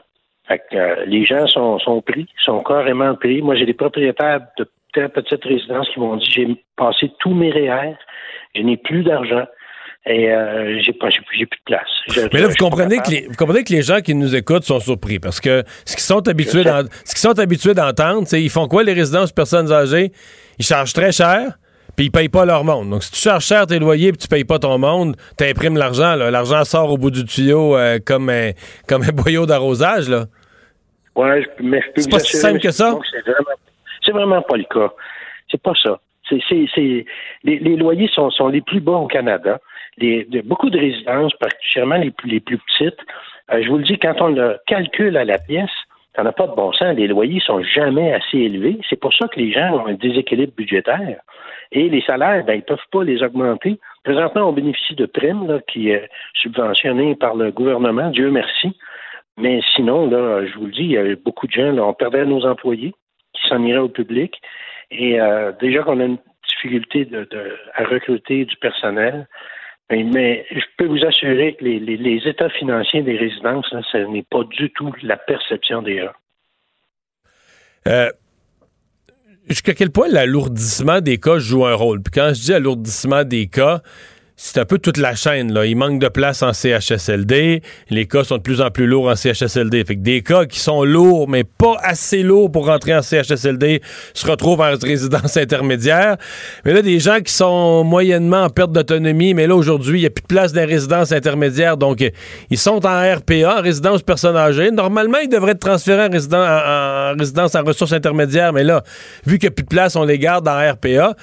Euh, 0.50 1.04
les 1.06 1.24
gens 1.24 1.46
sont, 1.46 1.78
sont 1.78 2.02
pris, 2.02 2.26
sont 2.44 2.62
carrément 2.62 3.14
pris. 3.14 3.40
Moi, 3.40 3.54
j'ai 3.54 3.64
des 3.64 3.74
propriétaires 3.74 4.40
de 4.58 4.68
petites 5.06 5.44
résidences 5.44 5.88
qui 5.90 6.00
m'ont 6.00 6.16
dit 6.16 6.30
j'ai 6.30 6.56
passé 6.76 7.10
tous 7.18 7.32
mes 7.32 7.50
REER, 7.50 7.94
je 8.54 8.62
n'ai 8.62 8.76
plus 8.76 9.02
d'argent 9.02 9.46
et 10.06 10.30
euh, 10.30 10.78
j'ai 10.82 10.92
pas 10.92 11.08
j'ai 11.08 11.20
plus 11.22 11.38
de 11.38 11.46
place. 11.64 12.28
Mais 12.32 12.40
là, 12.40 12.48
vous 12.48 12.54
comprenez, 12.56 12.98
que 12.98 13.10
les, 13.10 13.26
vous 13.26 13.36
comprenez 13.36 13.64
que 13.64 13.72
les 13.72 13.82
gens 13.82 14.00
qui 14.00 14.14
nous 14.14 14.34
écoutent 14.36 14.64
sont 14.64 14.80
surpris 14.80 15.18
parce 15.18 15.40
que 15.40 15.64
ce 15.86 15.94
qu'ils 15.94 16.04
sont 16.04 16.26
habitués 16.28 16.62
ce 16.62 17.14
qu'ils 17.14 17.18
sont 17.18 17.38
habitués 17.38 17.74
d'entendre, 17.74 18.26
c'est 18.26 18.42
ils 18.42 18.50
font 18.50 18.68
quoi 18.68 18.82
les 18.82 18.92
résidences 18.92 19.32
personnes 19.32 19.72
âgées? 19.72 20.12
Ils 20.58 20.64
chargent 20.64 20.92
très 20.92 21.12
cher. 21.12 21.58
Puis 21.96 22.06
ils 22.06 22.10
payent 22.10 22.28
pas 22.28 22.44
leur 22.44 22.64
monde. 22.64 22.90
Donc, 22.90 23.04
si 23.04 23.12
tu 23.12 23.18
charges 23.18 23.44
cher 23.44 23.68
tes 23.68 23.78
loyers 23.78 24.10
puis 24.10 24.18
tu 24.18 24.26
payes 24.26 24.44
pas 24.44 24.58
ton 24.58 24.78
monde, 24.78 25.14
tu 25.38 25.44
imprimes 25.44 25.76
l'argent. 25.76 26.16
L'argent 26.16 26.64
sort 26.64 26.90
au 26.90 26.98
bout 26.98 27.12
du 27.12 27.24
tuyau 27.24 27.76
euh, 27.76 27.98
comme, 28.04 28.30
un, 28.30 28.50
comme 28.88 29.02
un 29.02 29.12
boyau 29.12 29.46
d'arrosage. 29.46 30.08
là. 30.08 30.24
Ouais, 31.14 31.46
mais 31.60 31.80
je 31.80 31.92
peux 31.92 32.00
C'est 32.00 32.10
pas 32.10 32.18
si 32.18 32.36
simple 32.36 32.58
que 32.58 32.72
ça? 32.72 32.98
C'est 33.12 34.10
vraiment, 34.10 34.26
vraiment, 34.26 34.42
pas 34.42 34.56
le 34.56 34.64
cas. 34.64 34.92
C'est 35.48 35.62
pas 35.62 35.74
ça. 35.80 36.00
C'est, 36.28 36.42
les, 36.74 37.06
les, 37.44 37.76
loyers 37.76 38.10
sont, 38.12 38.28
sont 38.30 38.48
les 38.48 38.62
plus 38.62 38.80
bas 38.80 38.94
au 38.94 39.06
Canada 39.06 39.60
de, 39.98 40.40
beaucoup 40.42 40.70
de 40.70 40.78
résidences, 40.78 41.34
particulièrement 41.34 41.96
les 41.96 42.10
plus, 42.10 42.40
petites, 42.40 42.98
euh, 43.52 43.62
je 43.62 43.68
vous 43.68 43.78
le 43.78 43.84
dis, 43.84 43.98
quand 43.98 44.20
on 44.20 44.28
le 44.28 44.58
calcule 44.66 45.16
à 45.16 45.24
la 45.24 45.38
pièce, 45.38 45.70
Ça 46.16 46.22
n'a 46.22 46.32
pas 46.32 46.46
de 46.46 46.54
bon 46.54 46.72
sens. 46.72 46.96
Les 46.96 47.08
loyers 47.08 47.40
sont 47.40 47.60
jamais 47.62 48.14
assez 48.14 48.38
élevés. 48.38 48.78
C'est 48.88 49.00
pour 49.00 49.12
ça 49.12 49.26
que 49.26 49.40
les 49.40 49.50
gens 49.50 49.74
ont 49.74 49.86
un 49.88 49.94
déséquilibre 49.94 50.52
budgétaire. 50.56 51.20
Et 51.72 51.88
les 51.88 52.02
salaires, 52.02 52.44
ben, 52.44 52.54
ils 52.54 52.58
ne 52.58 52.62
peuvent 52.62 52.90
pas 52.92 53.02
les 53.02 53.20
augmenter. 53.22 53.80
Présentement, 54.04 54.48
on 54.48 54.52
bénéficie 54.52 54.94
de 54.94 55.06
primes 55.06 55.48
là, 55.48 55.58
qui 55.66 55.90
est 55.90 56.08
subventionnées 56.34 57.16
par 57.16 57.34
le 57.34 57.50
gouvernement, 57.50 58.10
Dieu 58.10 58.30
merci. 58.30 58.76
Mais 59.36 59.60
sinon, 59.74 60.08
là, 60.08 60.46
je 60.46 60.56
vous 60.56 60.66
le 60.66 60.72
dis, 60.72 60.84
il 60.84 60.92
y 60.92 60.98
a 60.98 61.16
beaucoup 61.16 61.48
de 61.48 61.52
gens, 61.52 61.72
là, 61.72 61.84
on 61.84 61.94
perdait 61.94 62.24
nos 62.24 62.46
employés 62.46 62.94
qui 63.32 63.48
s'en 63.48 63.62
iraient 63.64 63.78
au 63.78 63.88
public. 63.88 64.40
Et 64.92 65.20
euh, 65.20 65.50
déjà 65.60 65.82
qu'on 65.82 65.98
a 65.98 66.04
une 66.04 66.18
difficulté 66.48 67.04
de, 67.04 67.26
à 67.74 67.84
recruter 67.84 68.44
du 68.44 68.56
personnel, 68.56 69.26
mais, 69.90 70.46
je 70.50 70.64
peux 70.78 70.86
vous 70.86 71.04
assurer 71.04 71.54
que 71.54 71.64
les, 71.64 72.28
états 72.28 72.50
financiers 72.50 73.02
des 73.02 73.16
résidences, 73.16 73.66
ce 73.92 73.98
n'est 73.98 74.24
pas 74.28 74.44
du 74.44 74.70
tout 74.70 74.92
la 75.02 75.16
perception 75.16 75.82
des 75.82 76.00
gens. 76.00 76.12
Euh, 77.86 78.10
jusqu'à 79.48 79.74
quel 79.74 79.90
point 79.90 80.08
l'alourdissement 80.08 81.00
des 81.00 81.18
cas 81.18 81.38
joue 81.38 81.66
un 81.66 81.74
rôle? 81.74 82.02
Puis 82.02 82.12
quand 82.12 82.32
je 82.34 82.40
dis 82.40 82.54
alourdissement 82.54 83.24
des 83.24 83.46
cas, 83.46 83.82
c'est 84.36 84.58
un 84.58 84.64
peu 84.64 84.78
toute 84.78 84.96
la 84.96 85.14
chaîne. 85.14 85.52
Là. 85.52 85.64
Il 85.64 85.76
manque 85.76 86.00
de 86.00 86.08
place 86.08 86.42
en 86.42 86.52
CHSLD. 86.52 87.62
Les 87.90 88.06
cas 88.06 88.24
sont 88.24 88.38
de 88.38 88.42
plus 88.42 88.60
en 88.60 88.70
plus 88.70 88.86
lourds 88.86 89.08
en 89.08 89.14
CHSLD. 89.14 89.84
Fait 89.84 89.94
que 89.94 90.00
des 90.00 90.22
cas 90.22 90.44
qui 90.44 90.58
sont 90.58 90.82
lourds, 90.82 91.28
mais 91.28 91.44
pas 91.44 91.76
assez 91.80 92.24
lourds 92.24 92.50
pour 92.50 92.66
rentrer 92.66 92.96
en 92.96 93.02
CHSLD, 93.02 93.80
se 94.12 94.26
retrouvent 94.26 94.60
en 94.60 94.74
résidence 94.82 95.36
intermédiaire. 95.36 96.16
Mais 96.64 96.72
là, 96.72 96.82
des 96.82 96.98
gens 96.98 97.20
qui 97.20 97.32
sont 97.32 97.84
moyennement 97.84 98.42
en 98.42 98.50
perte 98.50 98.72
d'autonomie, 98.72 99.34
mais 99.34 99.46
là, 99.46 99.54
aujourd'hui, 99.54 99.98
il 99.98 100.02
n'y 100.02 100.06
a 100.06 100.10
plus 100.10 100.22
de 100.22 100.26
place 100.26 100.52
dans 100.52 100.62
les 100.62 100.74
résidences 100.74 101.12
intermédiaires. 101.12 101.76
Donc, 101.76 102.04
ils 102.50 102.58
sont 102.58 102.84
en 102.84 103.14
RPA, 103.14 103.58
en 103.58 103.62
résidence 103.62 104.02
personne 104.02 104.36
âgée. 104.36 104.72
Normalement, 104.72 105.18
ils 105.18 105.28
devraient 105.28 105.52
être 105.52 105.60
transférés 105.60 106.06
en, 106.06 106.10
résidence 107.16 107.54
en, 107.54 107.60
en 107.60 107.64
ressources 107.64 107.92
intermédiaires. 107.92 108.52
Mais 108.52 108.64
là, 108.64 108.82
vu 109.26 109.38
qu'il 109.38 109.48
n'y 109.48 109.52
a 109.52 109.54
plus 109.54 109.64
de 109.64 109.68
place, 109.68 109.94
on 109.94 110.04
les 110.04 110.18
garde 110.18 110.48
en 110.48 110.72
RPA. 110.72 111.14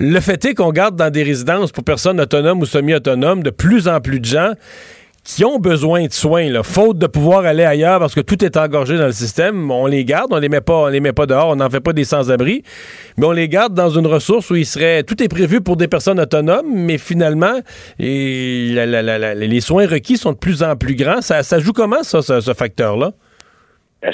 Le 0.00 0.20
fait 0.20 0.44
est 0.44 0.54
qu'on 0.54 0.70
garde 0.70 0.94
dans 0.94 1.10
des 1.10 1.24
résidences 1.24 1.72
pour 1.72 1.82
personnes 1.82 2.20
autonomes 2.20 2.60
ou 2.60 2.66
semi-autonomes 2.66 3.42
de 3.42 3.50
plus 3.50 3.88
en 3.88 4.00
plus 4.00 4.20
de 4.20 4.26
gens 4.26 4.52
qui 5.24 5.44
ont 5.44 5.58
besoin 5.58 6.06
de 6.06 6.12
soins, 6.12 6.48
faute 6.62 6.98
de 6.98 7.08
pouvoir 7.08 7.44
aller 7.44 7.64
ailleurs 7.64 7.98
parce 7.98 8.14
que 8.14 8.20
tout 8.20 8.44
est 8.44 8.56
engorgé 8.56 8.96
dans 8.96 9.06
le 9.06 9.12
système. 9.12 9.72
On 9.72 9.86
les 9.86 10.04
garde, 10.04 10.28
on 10.30 10.38
les 10.38 10.48
met 10.48 10.60
pas, 10.60 10.74
on 10.74 10.86
les 10.86 11.00
met 11.00 11.12
pas 11.12 11.26
dehors, 11.26 11.48
on 11.48 11.56
n'en 11.56 11.68
fait 11.68 11.80
pas 11.80 11.92
des 11.92 12.04
sans-abri, 12.04 12.62
mais 13.16 13.26
on 13.26 13.32
les 13.32 13.48
garde 13.48 13.74
dans 13.74 13.90
une 13.90 14.06
ressource 14.06 14.50
où 14.50 14.54
il 14.54 14.66
serait 14.66 15.02
tout 15.02 15.20
est 15.20 15.28
prévu 15.28 15.60
pour 15.60 15.76
des 15.76 15.88
personnes 15.88 16.20
autonomes, 16.20 16.72
mais 16.72 16.96
finalement, 16.96 17.58
les 17.98 19.60
soins 19.60 19.88
requis 19.88 20.16
sont 20.16 20.30
de 20.30 20.38
plus 20.38 20.62
en 20.62 20.76
plus 20.76 20.94
grands. 20.94 21.22
Ça, 21.22 21.58
joue 21.58 21.72
comment 21.72 22.04
ça, 22.04 22.22
ce, 22.22 22.54
facteur-là? 22.54 23.10
Ben, 24.00 24.12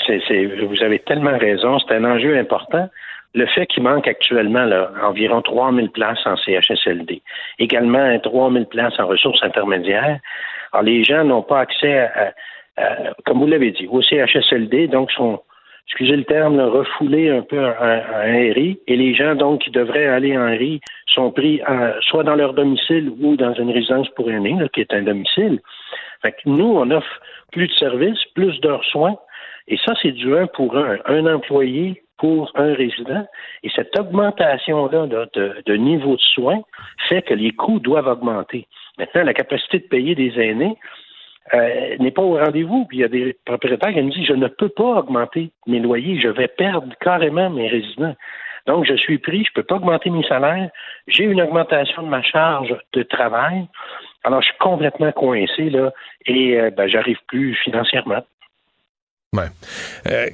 vous 0.67 0.83
avez 0.83 1.01
tellement 1.01 1.37
raison. 1.37 1.79
C'est 1.79 1.95
un 1.95 2.05
enjeu 2.05 2.39
important 2.39 2.89
le 3.35 3.47
fait 3.47 3.67
qu'il 3.67 3.83
manque 3.83 4.07
actuellement 4.07 4.65
là, 4.65 4.91
environ 5.03 5.43
3000 5.43 5.91
places 5.91 6.25
en 6.25 6.37
CHSLD, 6.37 7.23
également 7.59 8.19
3000 8.21 8.67
places 8.67 8.99
en 8.99 9.07
ressources 9.07 9.43
intermédiaires, 9.43 10.21
alors 10.73 10.85
les 10.85 11.05
gens 11.05 11.25
n'ont 11.25 11.43
pas 11.43 11.61
accès 11.61 11.99
à, 11.99 12.33
comme 13.25 13.41
vous 13.41 13.47
l'avez 13.47 13.73
dit, 13.73 13.87
au 13.89 14.03
CHSLD, 14.03 14.89
donc 14.89 15.11
sont, 15.13 15.41
excusez 15.89 16.17
le 16.17 16.25
terme, 16.25 16.61
refoulés 16.61 17.31
un 17.31 17.43
peu 17.43 17.65
à, 17.65 18.23
un 18.23 18.53
RI, 18.53 18.79
et 18.87 18.97
les 18.97 19.15
gens 19.15 19.35
donc 19.35 19.63
qui 19.63 19.71
devraient 19.71 20.07
aller 20.07 20.37
en 20.37 20.47
RI 20.47 20.81
sont 21.07 21.31
pris 21.31 21.61
soit 22.03 22.25
dans 22.25 22.35
leur 22.35 22.55
domicile 22.55 23.13
ou 23.21 23.37
dans 23.37 23.55
une 23.55 23.71
résidence 23.71 24.09
pour 24.11 24.31
aînés, 24.31 24.57
qui 24.73 24.81
est 24.81 24.93
un 24.93 25.03
domicile. 25.03 25.61
Fait 26.23 26.33
que 26.33 26.49
nous, 26.49 26.77
on 26.77 26.91
offre 26.91 27.21
plus 27.53 27.69
de 27.69 27.75
services, 27.75 28.25
plus 28.35 28.61
d'heures 28.61 28.85
soins, 28.85 29.17
et 29.67 29.79
ça, 29.79 29.95
c'est 30.03 30.13
du 30.13 30.37
1 30.37 30.49
pour 30.49 30.77
un. 30.77 30.99
Un 31.07 31.27
employé 31.27 32.04
pour 32.25 32.51
un 32.55 32.73
résident. 32.73 33.27
Et 33.65 33.71
cette 33.77 33.99
augmentation-là 33.99 35.07
de, 35.07 35.77
niveau 35.77 36.17
de 36.17 36.23
soins 36.23 36.63
fait 37.07 37.21
que 37.21 37.35
les 37.35 37.51
coûts 37.51 37.81
doivent 37.81 38.07
augmenter. 38.07 38.67
Maintenant, 38.97 39.25
la 39.25 39.35
capacité 39.35 39.79
de 39.81 39.85
payer 39.85 40.15
des 40.15 40.33
aînés 40.41 40.75
euh, 41.53 41.97
n'est 41.99 42.13
pas 42.13 42.23
au 42.23 42.39
rendez-vous. 42.39 42.87
Puis 42.87 42.97
il 42.97 43.01
y 43.03 43.05
a 43.05 43.09
des 43.09 43.37
propriétaires 43.45 43.93
qui 43.93 44.01
me 44.01 44.11
disent 44.11 44.27
je 44.27 44.33
ne 44.33 44.47
peux 44.47 44.71
pas 44.71 45.01
augmenter 45.01 45.51
mes 45.67 45.81
loyers, 45.81 46.19
je 46.19 46.29
vais 46.29 46.49
perdre 46.49 46.89
carrément 46.99 47.51
mes 47.51 47.69
résidents. 47.69 48.17
Donc, 48.67 48.87
je 48.87 48.95
suis 48.95 49.19
pris, 49.19 49.45
je 49.45 49.51
ne 49.51 49.57
peux 49.57 49.65
pas 49.65 49.75
augmenter 49.75 50.09
mes 50.09 50.27
salaires, 50.27 50.71
j'ai 51.07 51.25
une 51.25 51.43
augmentation 51.43 52.05
de 52.05 52.09
ma 52.09 52.23
charge 52.23 52.75
de 52.95 53.03
travail. 53.03 53.67
Alors, 54.23 54.41
je 54.41 54.47
suis 54.47 54.59
complètement 54.59 55.13
coincé, 55.13 55.69
là, 55.69 55.93
et 56.25 56.59
euh, 56.59 56.71
ben, 56.71 56.89
j'arrive 56.89 57.19
plus 57.27 57.55
financièrement. 57.57 58.25
Ouais. 59.35 59.49
Euh, 60.07 60.31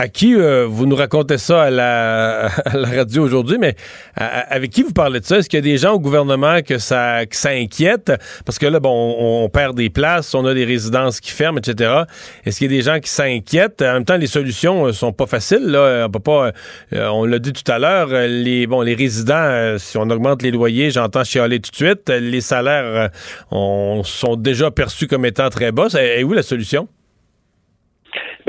à 0.00 0.08
qui 0.08 0.34
euh, 0.34 0.66
vous 0.66 0.86
nous 0.86 0.96
racontez 0.96 1.36
ça 1.36 1.64
à 1.64 1.70
la, 1.70 2.48
radio 2.72 3.22
aujourd'hui, 3.22 3.58
mais 3.58 3.76
avec 4.16 4.70
qui 4.70 4.82
vous 4.82 4.94
parlez 4.94 5.20
de 5.20 5.26
ça? 5.26 5.36
Est-ce 5.36 5.50
qu'il 5.50 5.58
y 5.58 5.60
a 5.60 5.62
des 5.62 5.76
gens 5.76 5.92
au 5.92 6.00
gouvernement 6.00 6.62
que 6.62 6.78
ça, 6.78 7.26
que 7.26 7.36
ça 7.36 7.50
inquiète? 7.50 8.10
Parce 8.46 8.58
que 8.58 8.64
là, 8.64 8.80
bon, 8.80 9.16
on, 9.18 9.46
perd 9.50 9.76
des 9.76 9.90
places, 9.90 10.34
on 10.34 10.46
a 10.46 10.54
des 10.54 10.64
résidences 10.64 11.20
qui 11.20 11.32
ferment, 11.32 11.58
etc. 11.58 12.04
Est-ce 12.46 12.58
qu'il 12.58 12.72
y 12.72 12.74
a 12.74 12.78
des 12.78 12.82
gens 12.82 12.98
qui 12.98 13.10
s'inquiètent? 13.10 13.82
En 13.82 13.92
même 13.92 14.06
temps, 14.06 14.16
les 14.16 14.26
solutions 14.26 14.86
euh, 14.86 14.92
sont 14.94 15.12
pas 15.12 15.26
faciles. 15.26 15.66
Là. 15.66 16.06
On 16.06 16.10
peut 16.10 16.18
pas. 16.18 16.52
Euh, 16.94 17.08
on 17.08 17.26
l'a 17.26 17.38
dit 17.38 17.52
tout 17.52 17.70
à 17.70 17.78
l'heure. 17.78 18.08
Les 18.08 18.66
bon, 18.66 18.80
les 18.80 18.94
résidents, 18.94 19.76
si 19.76 19.98
on 19.98 20.08
augmente 20.08 20.42
les 20.42 20.50
loyers, 20.50 20.90
j'entends 20.90 21.24
chialer 21.24 21.60
tout 21.60 21.72
de 21.72 21.76
suite. 21.76 22.08
Les 22.08 22.40
salaires 22.40 23.10
sont 23.50 24.36
déjà 24.38 24.70
perçus 24.70 25.08
comme 25.08 25.26
étant 25.26 25.50
très 25.50 25.72
bas. 25.72 25.88
Et 26.00 26.24
où 26.24 26.32
la 26.32 26.42
solution? 26.42 26.88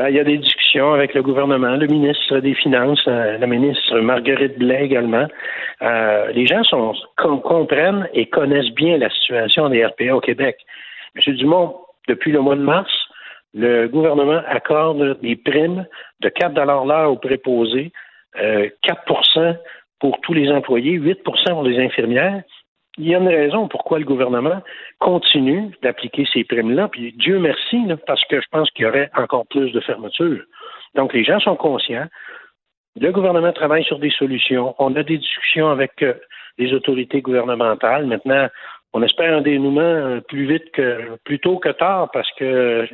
Ben, 0.01 0.09
il 0.09 0.15
y 0.15 0.19
a 0.19 0.23
des 0.23 0.39
discussions 0.39 0.93
avec 0.93 1.13
le 1.13 1.21
gouvernement, 1.21 1.75
le 1.75 1.85
ministre 1.85 2.39
des 2.39 2.55
Finances, 2.55 3.03
euh, 3.07 3.37
la 3.37 3.45
ministre 3.45 3.99
Marguerite 3.99 4.57
Blais 4.57 4.83
également. 4.83 5.27
Euh, 5.83 6.31
les 6.31 6.47
gens 6.47 6.63
comprennent 7.27 8.09
et 8.15 8.25
connaissent 8.25 8.71
bien 8.71 8.97
la 8.97 9.11
situation 9.11 9.69
des 9.69 9.85
RPA 9.85 10.15
au 10.15 10.19
Québec. 10.19 10.57
Monsieur 11.13 11.33
Dumont, 11.33 11.75
depuis 12.07 12.31
le 12.31 12.41
mois 12.41 12.55
de 12.55 12.63
mars, 12.63 12.91
le 13.53 13.85
gouvernement 13.89 14.41
accorde 14.47 15.19
des 15.21 15.35
primes 15.35 15.85
de 16.21 16.29
4 16.29 16.55
l'heure 16.55 17.11
aux 17.11 17.17
préposés, 17.17 17.91
euh, 18.41 18.69
4% 18.81 19.55
pour 19.99 20.19
tous 20.21 20.33
les 20.33 20.49
employés, 20.49 20.97
8% 20.97 21.49
pour 21.49 21.61
les 21.61 21.77
infirmières 21.77 22.41
il 23.01 23.07
y 23.07 23.15
a 23.15 23.17
une 23.17 23.27
raison 23.27 23.67
pourquoi 23.67 23.97
le 23.97 24.05
gouvernement 24.05 24.61
continue 24.99 25.71
d'appliquer 25.81 26.27
ces 26.31 26.43
primes-là. 26.43 26.87
Puis 26.87 27.13
Dieu 27.13 27.39
merci, 27.39 27.77
parce 28.05 28.23
que 28.25 28.39
je 28.39 28.47
pense 28.51 28.69
qu'il 28.71 28.85
y 28.85 28.87
aurait 28.87 29.09
encore 29.17 29.47
plus 29.47 29.71
de 29.71 29.79
fermetures. 29.79 30.43
Donc 30.93 31.13
les 31.13 31.23
gens 31.23 31.39
sont 31.39 31.55
conscients. 31.55 32.05
Le 32.99 33.11
gouvernement 33.11 33.53
travaille 33.53 33.83
sur 33.85 33.97
des 33.97 34.11
solutions. 34.11 34.75
On 34.77 34.95
a 34.95 35.01
des 35.01 35.17
discussions 35.17 35.69
avec 35.69 36.03
euh, 36.03 36.13
les 36.59 36.73
autorités 36.73 37.21
gouvernementales. 37.21 38.05
Maintenant, 38.05 38.47
on 38.93 39.01
espère 39.01 39.35
un 39.35 39.41
dénouement 39.41 39.81
euh, 39.81 40.21
plus 40.21 40.45
vite 40.45 40.69
que 40.71 41.17
plus 41.23 41.39
tôt 41.39 41.57
que 41.57 41.69
tard 41.69 42.11
parce 42.11 42.29
que 42.37 42.87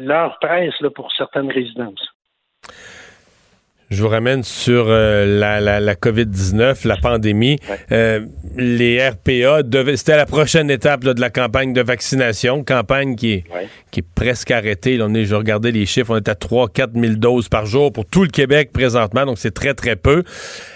l'heure 0.00 0.38
presse 0.40 0.74
pour 0.94 1.12
certaines 1.12 1.52
résidences. 1.52 2.08
Je 3.88 4.02
vous 4.02 4.08
ramène 4.08 4.42
sur 4.42 4.86
euh, 4.88 5.38
la, 5.38 5.60
la, 5.60 5.78
la 5.78 5.94
COVID-19, 5.94 6.88
la 6.88 6.96
pandémie. 6.96 7.56
Euh, 7.92 8.20
les 8.56 9.00
RPA, 9.08 9.60
c'était 9.94 10.16
la 10.16 10.26
prochaine 10.26 10.72
étape 10.72 11.04
de 11.04 11.20
la 11.20 11.30
campagne 11.30 11.72
de 11.72 11.82
vaccination, 11.82 12.64
campagne 12.64 13.14
qui 13.14 13.34
est, 13.34 13.44
qui 13.92 14.00
est 14.00 14.06
presque 14.16 14.50
arrêtée. 14.50 14.96
Là, 14.96 15.06
on 15.08 15.14
est, 15.14 15.24
je 15.24 15.36
regardais 15.36 15.70
les 15.70 15.86
chiffres, 15.86 16.12
on 16.12 16.16
est 16.16 16.28
à 16.28 16.34
3-4 16.34 17.00
000 17.00 17.14
doses 17.14 17.48
par 17.48 17.66
jour 17.66 17.92
pour 17.92 18.06
tout 18.06 18.24
le 18.24 18.28
Québec 18.28 18.70
présentement, 18.72 19.24
donc 19.24 19.38
c'est 19.38 19.54
très, 19.54 19.74
très 19.74 19.94
peu. 19.94 20.24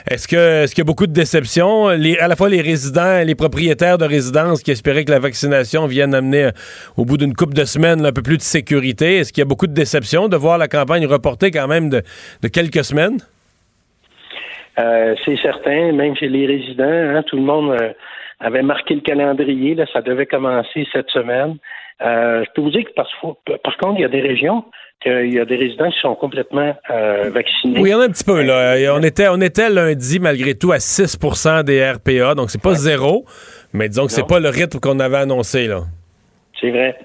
Est-ce 0.09 0.29
que 0.29 0.63
est-ce 0.63 0.75
qu'il 0.75 0.83
y 0.83 0.87
a 0.87 0.87
beaucoup 0.87 1.09
de 1.09 1.13
déceptions? 1.13 1.89
Les, 1.89 2.17
à 2.19 2.29
la 2.29 2.37
fois 2.37 2.49
les 2.49 2.61
résidents 2.61 3.19
et 3.19 3.25
les 3.25 3.35
propriétaires 3.35 3.99
de 3.99 4.05
résidences 4.05 4.63
qui 4.63 4.71
espéraient 4.71 5.05
que 5.05 5.11
la 5.11 5.19
vaccination 5.19 5.89
vienne 5.89 6.15
amener, 6.15 6.45
euh, 6.45 6.51
au 6.97 7.05
bout 7.05 7.17
d'une 7.17 7.35
couple 7.35 7.55
de 7.55 7.65
semaines, 7.65 8.07
un 8.07 8.13
peu 8.13 8.23
plus 8.23 8.37
de 8.37 8.43
sécurité. 8.43 9.17
Est-ce 9.17 9.33
qu'il 9.33 9.41
y 9.41 9.43
a 9.43 9.47
beaucoup 9.47 9.67
de 9.67 9.75
déceptions 9.75 10.29
de 10.29 10.37
voir 10.37 10.59
la 10.59 10.69
campagne 10.69 11.07
reportée 11.07 11.51
quand 11.51 11.67
même 11.67 11.91
de, 11.91 12.03
de 12.43 12.49
quelques 12.49 12.85
semaines? 12.85 13.00
Euh, 14.79 15.15
c'est 15.25 15.37
certain, 15.39 15.93
même 15.93 16.17
chez 16.17 16.29
les 16.29 16.47
résidents, 16.47 16.85
hein, 16.85 17.23
tout 17.27 17.37
le 17.37 17.43
monde 17.43 17.73
euh, 17.73 17.93
avait 18.39 18.63
marqué 18.63 18.95
le 18.95 19.01
calendrier, 19.01 19.75
là, 19.75 19.85
ça 19.93 20.01
devait 20.01 20.27
commencer 20.27 20.87
cette 20.93 21.11
semaine. 21.11 21.57
Euh, 22.03 22.45
je 22.45 22.51
peux 22.55 22.63
vous 22.63 22.71
dire 22.71 22.85
que 22.85 22.93
par, 22.93 23.07
par 23.63 23.77
contre, 23.77 23.99
il 23.99 24.03
y 24.03 24.05
a 24.05 24.09
des 24.09 24.23
régions 24.23 24.65
qu'il 25.03 25.33
y 25.33 25.39
a 25.39 25.45
des 25.45 25.57
résidents 25.57 25.91
qui 25.91 25.99
sont 26.01 26.15
complètement 26.15 26.75
vaccinés. 26.89 27.81
Oui, 27.81 27.89
il 27.89 27.93
y 27.93 27.95
en 27.95 28.01
a 28.01 28.05
un 28.05 28.11
petit 28.11 28.25
peu. 28.25 28.43
Là. 28.43 28.77
On, 28.95 29.03
était, 29.03 29.29
on 29.29 29.41
était 29.41 29.71
lundi, 29.71 30.19
malgré 30.21 30.55
tout, 30.55 30.73
à 30.73 30.77
6% 30.77 31.65
des 31.65 31.91
RPA, 31.91 32.35
donc 32.35 32.51
c'est 32.51 32.63
pas 32.63 32.75
zéro, 32.75 33.25
mais 33.73 33.89
disons 33.89 34.07
que 34.07 34.13
c'est 34.13 34.27
pas 34.27 34.41
le 34.41 34.51
rythme 34.51 34.79
qu'on 34.79 35.01
avait 35.01 35.19
annoncé. 35.19 35.67
là. 35.67 35.81
C'est 36.61 36.71
vrai. 36.71 36.97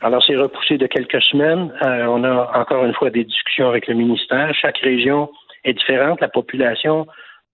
Alors, 0.00 0.22
c'est 0.24 0.36
repoussé 0.36 0.78
de 0.78 0.86
quelques 0.86 1.22
semaines. 1.22 1.72
on 1.82 2.24
a 2.24 2.58
encore 2.58 2.84
une 2.84 2.94
fois 2.94 3.10
des 3.10 3.24
discussions 3.24 3.68
avec 3.68 3.86
le 3.86 3.94
ministère. 3.94 4.54
Chaque 4.54 4.78
région 4.78 5.30
est 5.64 5.72
différente. 5.74 6.20
La 6.20 6.28
population 6.28 7.06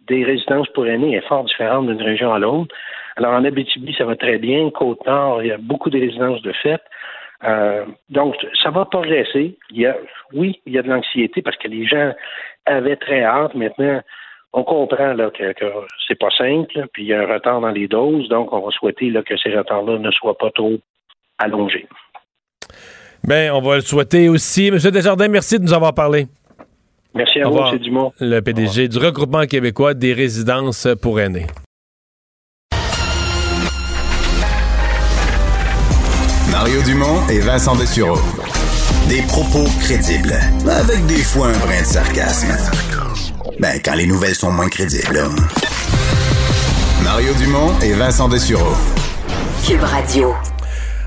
des 0.09 0.25
résidences 0.25 0.69
pour 0.71 0.87
aînés 0.87 1.15
est 1.15 1.27
fort 1.29 1.45
différente 1.45 1.87
d'une 1.87 2.03
région 2.03 2.33
à 2.33 2.39
l'autre. 2.39 2.75
Alors, 3.17 3.33
en 3.35 3.45
Abitibi, 3.45 3.95
ça 3.95 4.05
va 4.05 4.17
très 4.17 4.39
bien. 4.39 4.71
Côte-Nord, 4.71 5.43
il 5.43 5.49
y 5.49 5.53
a 5.53 5.59
beaucoup 5.59 5.91
de 5.91 6.01
résidences 6.01 6.43
de 6.43 6.53
fête. 6.53 6.83
Euh, 7.45 7.85
donc, 8.09 8.37
ça 8.63 8.71
va 8.71 8.85
progresser. 8.85 9.57
Il 9.71 9.81
y 9.81 9.87
a, 9.87 9.97
oui, 10.33 10.61
il 10.67 10.73
y 10.73 10.79
a 10.79 10.83
de 10.83 10.89
l'anxiété 10.89 11.43
parce 11.43 11.57
que 11.57 11.69
les 11.69 11.87
gens 11.87 12.13
avaient 12.67 12.97
très 12.97 13.23
hâte. 13.23 13.55
Maintenant, 13.55 14.01
on 14.53 14.65
comprend 14.65 15.15
là, 15.15 15.31
que, 15.31 15.53
que 15.53 15.65
c'est 16.07 16.19
pas 16.19 16.31
simple, 16.31 16.87
puis 16.93 17.05
il 17.05 17.09
y 17.09 17.15
a 17.15 17.23
un 17.23 17.27
retard 17.27 17.61
dans 17.61 17.71
les 17.71 17.89
doses, 17.89 18.29
donc 18.29 18.53
on 18.53 18.61
va 18.61 18.71
souhaiter 18.71 19.11
là, 19.11 19.23
que 19.23 19.37
ces 19.37 19.57
retards-là 19.57 19.99
ne 19.99 20.11
soient 20.11 20.37
pas 20.37 20.51
trop 20.51 20.79
allongés. 21.39 21.89
Bien, 23.25 23.55
on 23.55 23.61
va 23.61 23.77
le 23.77 23.83
souhaiter 23.83 24.29
aussi. 24.29 24.71
Monsieur 24.71 24.91
Desjardins, 24.91 25.29
merci 25.29 25.59
de 25.59 25.65
nous 25.65 25.73
avoir 25.73 25.95
parlé. 25.95 26.27
Merci 27.15 27.41
à 27.41 27.49
vous, 27.49 27.59
M. 27.59 27.79
Dumont. 27.79 28.13
Le 28.21 28.41
PDG 28.41 28.89
du 28.89 28.99
regroupement 28.99 29.45
québécois 29.47 29.95
des 29.95 30.13
résidences 30.13 30.89
pour 31.01 31.21
aînés. 31.21 31.47
Mario 36.51 36.83
Dumont 36.83 37.27
et 37.31 37.41
Vincent 37.41 37.75
Dessureau. 37.77 38.19
Des 39.09 39.23
propos 39.23 39.65
crédibles, 39.81 40.35
avec 40.69 41.05
des 41.07 41.23
fois 41.23 41.49
un 41.49 41.59
brin 41.59 41.81
de 41.81 41.87
sarcasme. 41.87 42.49
Ben, 43.59 43.81
quand 43.85 43.95
les 43.95 44.07
nouvelles 44.07 44.35
sont 44.35 44.51
moins 44.53 44.69
crédibles. 44.69 45.13
là. 45.15 45.29
Mario 47.03 47.33
Dumont 47.35 47.79
et 47.83 47.93
Vincent 47.93 48.29
Dessureau. 48.29 48.75
Cube 49.67 49.83
Radio. 49.83 50.33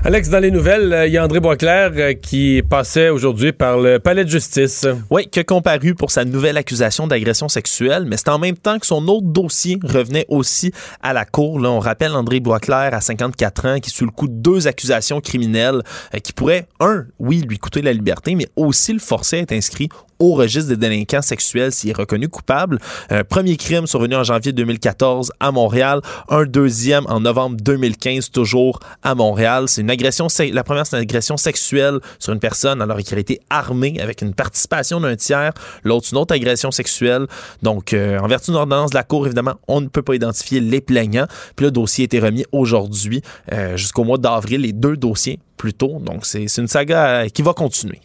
Alex, 0.06 0.28
dans 0.28 0.38
les 0.38 0.52
nouvelles, 0.52 0.92
euh, 0.92 1.08
il 1.08 1.14
y 1.14 1.18
a 1.18 1.24
André 1.24 1.40
Boisclair 1.40 1.90
euh, 1.96 2.12
qui 2.12 2.62
passait 2.62 3.08
aujourd'hui 3.08 3.50
par 3.50 3.76
le 3.76 3.98
palais 3.98 4.24
de 4.24 4.30
justice. 4.30 4.86
Oui, 5.10 5.26
qui 5.28 5.40
a 5.40 5.42
comparu 5.42 5.96
pour 5.96 6.12
sa 6.12 6.24
nouvelle 6.24 6.56
accusation 6.56 7.08
d'agression 7.08 7.48
sexuelle, 7.48 8.04
mais 8.06 8.16
c'est 8.16 8.28
en 8.28 8.38
même 8.38 8.56
temps 8.56 8.78
que 8.78 8.86
son 8.86 9.08
autre 9.08 9.26
dossier 9.26 9.80
revenait 9.82 10.24
aussi 10.28 10.70
à 11.02 11.12
la 11.12 11.24
cour. 11.24 11.58
Là, 11.58 11.72
on 11.72 11.80
rappelle 11.80 12.12
André 12.12 12.38
Boisclair 12.38 12.94
à 12.94 13.00
54 13.00 13.66
ans 13.66 13.80
qui 13.80 13.90
est 13.90 13.92
sous 13.92 14.04
le 14.04 14.12
coup 14.12 14.28
de 14.28 14.34
deux 14.34 14.68
accusations 14.68 15.20
criminelles 15.20 15.82
euh, 16.14 16.18
qui 16.18 16.32
pourraient, 16.32 16.68
un, 16.78 17.06
oui, 17.18 17.40
lui 17.40 17.58
coûter 17.58 17.82
la 17.82 17.92
liberté, 17.92 18.36
mais 18.36 18.46
aussi 18.54 18.92
le 18.92 19.00
forcer 19.00 19.38
à 19.38 19.40
être 19.40 19.50
inscrit 19.50 19.88
au 20.18 20.34
registre 20.34 20.70
des 20.70 20.76
délinquants 20.76 21.22
sexuels 21.22 21.72
s'il 21.72 21.90
est 21.90 21.96
reconnu 21.96 22.28
coupable. 22.28 22.78
Un 23.10 23.24
premier 23.24 23.56
crime 23.56 23.86
survenu 23.86 24.16
en 24.16 24.24
janvier 24.24 24.52
2014 24.52 25.32
à 25.40 25.52
Montréal, 25.52 26.00
un 26.28 26.44
deuxième 26.44 27.04
en 27.08 27.20
novembre 27.20 27.56
2015 27.60 28.30
toujours 28.30 28.80
à 29.02 29.14
Montréal. 29.14 29.64
C'est 29.68 29.80
une 29.80 29.90
agression, 29.90 30.28
la 30.52 30.64
première 30.64 30.86
c'est 30.86 30.96
une 30.96 31.02
agression 31.02 31.36
sexuelle 31.36 31.98
sur 32.18 32.32
une 32.32 32.40
personne 32.40 32.82
alors 32.82 32.98
qu'il 32.98 33.16
a 33.16 33.20
été 33.20 33.40
avec 33.48 34.22
une 34.22 34.34
participation 34.34 35.00
d'un 35.00 35.16
tiers. 35.16 35.52
L'autre 35.84 36.08
une 36.12 36.18
autre 36.18 36.34
agression 36.34 36.70
sexuelle. 36.70 37.26
Donc 37.62 37.92
euh, 37.92 38.18
en 38.18 38.28
vertu 38.28 38.50
d'une 38.50 38.56
ordonnance 38.56 38.90
de 38.90 38.96
la 38.96 39.02
cour 39.02 39.26
évidemment, 39.26 39.54
on 39.68 39.80
ne 39.80 39.88
peut 39.88 40.02
pas 40.02 40.14
identifier 40.14 40.60
les 40.60 40.80
plaignants. 40.80 41.26
Puis 41.56 41.64
le 41.64 41.70
dossier 41.70 42.04
a 42.04 42.06
été 42.06 42.20
remis 42.20 42.44
aujourd'hui 42.52 43.22
euh, 43.52 43.76
jusqu'au 43.76 44.04
mois 44.04 44.18
d'avril 44.18 44.62
les 44.62 44.72
deux 44.72 44.96
dossiers 44.96 45.38
plus 45.56 45.74
tôt. 45.74 45.98
Donc 46.00 46.26
c'est 46.26 46.48
c'est 46.48 46.60
une 46.60 46.68
saga 46.68 47.06
euh, 47.06 47.28
qui 47.28 47.42
va 47.42 47.52
continuer. 47.52 48.00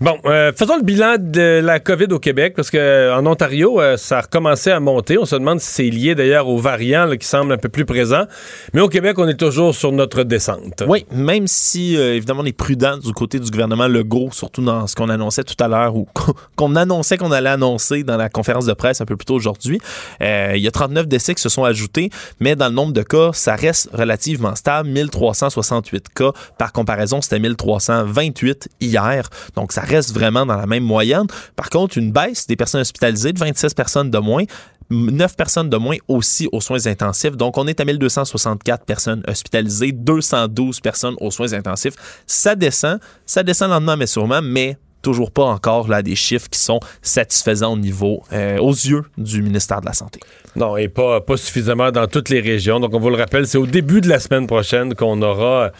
Bon, 0.00 0.18
euh, 0.24 0.52
faisons 0.54 0.76
le 0.76 0.82
bilan 0.82 1.16
de 1.18 1.60
la 1.62 1.80
COVID 1.80 2.06
au 2.12 2.18
Québec, 2.18 2.54
parce 2.56 2.70
que 2.70 2.78
euh, 2.78 3.16
Ontario, 3.22 3.80
euh, 3.80 3.96
ça 3.96 4.18
a 4.18 4.20
recommencé 4.22 4.70
à 4.70 4.80
monter. 4.80 5.18
On 5.18 5.24
se 5.24 5.36
demande 5.36 5.60
si 5.60 5.70
c'est 5.70 5.90
lié 5.90 6.14
d'ailleurs 6.14 6.48
aux 6.48 6.58
variants 6.58 7.08
qui 7.16 7.26
semblent 7.26 7.52
un 7.52 7.58
peu 7.58 7.68
plus 7.68 7.84
présents. 7.84 8.24
Mais 8.72 8.80
au 8.80 8.88
Québec, 8.88 9.18
on 9.18 9.28
est 9.28 9.38
toujours 9.38 9.74
sur 9.74 9.92
notre 9.92 10.22
descente. 10.24 10.82
Oui, 10.86 11.06
même 11.12 11.46
si, 11.46 11.96
évidemment, 11.96 12.42
on 12.42 12.46
est 12.46 12.56
prudent 12.56 12.96
du 12.96 13.12
côté 13.12 13.38
du 13.38 13.50
gouvernement 13.50 13.88
Legault, 13.88 14.30
surtout 14.32 14.62
dans 14.62 14.86
ce 14.86 14.94
qu'on 14.94 15.08
annonçait 15.08 15.44
tout 15.44 15.62
à 15.62 15.68
l'heure 15.68 15.96
ou 15.96 16.06
qu'on 16.56 16.76
annonçait 16.76 17.16
qu'on 17.16 17.32
allait 17.32 17.50
annoncer 17.50 18.02
dans 18.02 18.16
la 18.16 18.28
conférence 18.28 18.66
de 18.66 18.72
presse 18.72 19.00
un 19.00 19.04
peu 19.04 19.16
plus 19.16 19.26
tôt 19.26 19.34
aujourd'hui. 19.34 19.80
Il 20.20 20.60
y 20.60 20.68
a 20.68 20.70
39 20.70 21.06
décès 21.06 21.34
qui 21.34 21.42
se 21.42 21.48
sont 21.48 21.64
ajoutés, 21.64 22.10
mais 22.40 22.56
dans 22.56 22.68
le 22.68 22.74
nombre 22.74 22.92
de 22.92 23.02
cas, 23.02 23.30
ça 23.32 23.54
reste 23.54 23.90
relativement 23.92 24.54
stable. 24.54 24.88
1368 24.88 26.08
cas. 26.14 26.32
Par 26.58 26.72
comparaison, 26.72 27.20
c'était 27.20 27.38
1328 27.38 28.68
hier. 28.80 29.28
Donc, 29.56 29.71
ça 29.72 29.82
reste 29.82 30.12
vraiment 30.12 30.46
dans 30.46 30.56
la 30.56 30.66
même 30.66 30.84
moyenne. 30.84 31.26
Par 31.56 31.70
contre, 31.70 31.98
une 31.98 32.12
baisse 32.12 32.46
des 32.46 32.56
personnes 32.56 32.82
hospitalisées 32.82 33.32
de 33.32 33.38
26 33.38 33.74
personnes 33.74 34.10
de 34.10 34.18
moins. 34.18 34.44
9 34.90 35.36
personnes 35.36 35.70
de 35.70 35.76
moins 35.78 35.96
aussi 36.06 36.48
aux 36.52 36.60
soins 36.60 36.86
intensifs. 36.86 37.36
Donc, 37.36 37.56
on 37.56 37.66
est 37.66 37.80
à 37.80 37.84
1264 37.84 38.84
personnes 38.84 39.22
hospitalisées, 39.26 39.92
212 39.92 40.80
personnes 40.80 41.14
aux 41.18 41.30
soins 41.30 41.54
intensifs. 41.54 41.94
Ça 42.26 42.54
descend, 42.54 42.98
ça 43.24 43.42
descend 43.42 43.70
lentement 43.70 43.96
mais 43.96 44.06
sûrement, 44.06 44.42
mais 44.42 44.76
toujours 45.00 45.30
pas 45.30 45.44
encore 45.44 45.88
là 45.88 46.02
des 46.02 46.14
chiffres 46.14 46.48
qui 46.48 46.60
sont 46.60 46.78
satisfaisants 47.00 47.72
au 47.72 47.76
niveau, 47.76 48.22
euh, 48.32 48.58
aux 48.58 48.72
yeux 48.72 49.02
du 49.16 49.42
ministère 49.42 49.80
de 49.80 49.86
la 49.86 49.94
Santé. 49.94 50.20
Non, 50.54 50.76
et 50.76 50.88
pas, 50.88 51.20
pas 51.20 51.36
suffisamment 51.36 51.90
dans 51.90 52.06
toutes 52.06 52.28
les 52.28 52.40
régions. 52.40 52.78
Donc, 52.78 52.94
on 52.94 53.00
vous 53.00 53.10
le 53.10 53.16
rappelle, 53.16 53.46
c'est 53.46 53.58
au 53.58 53.66
début 53.66 54.00
de 54.00 54.08
la 54.08 54.20
semaine 54.20 54.46
prochaine 54.46 54.94
qu'on 54.94 55.20
aura... 55.22 55.72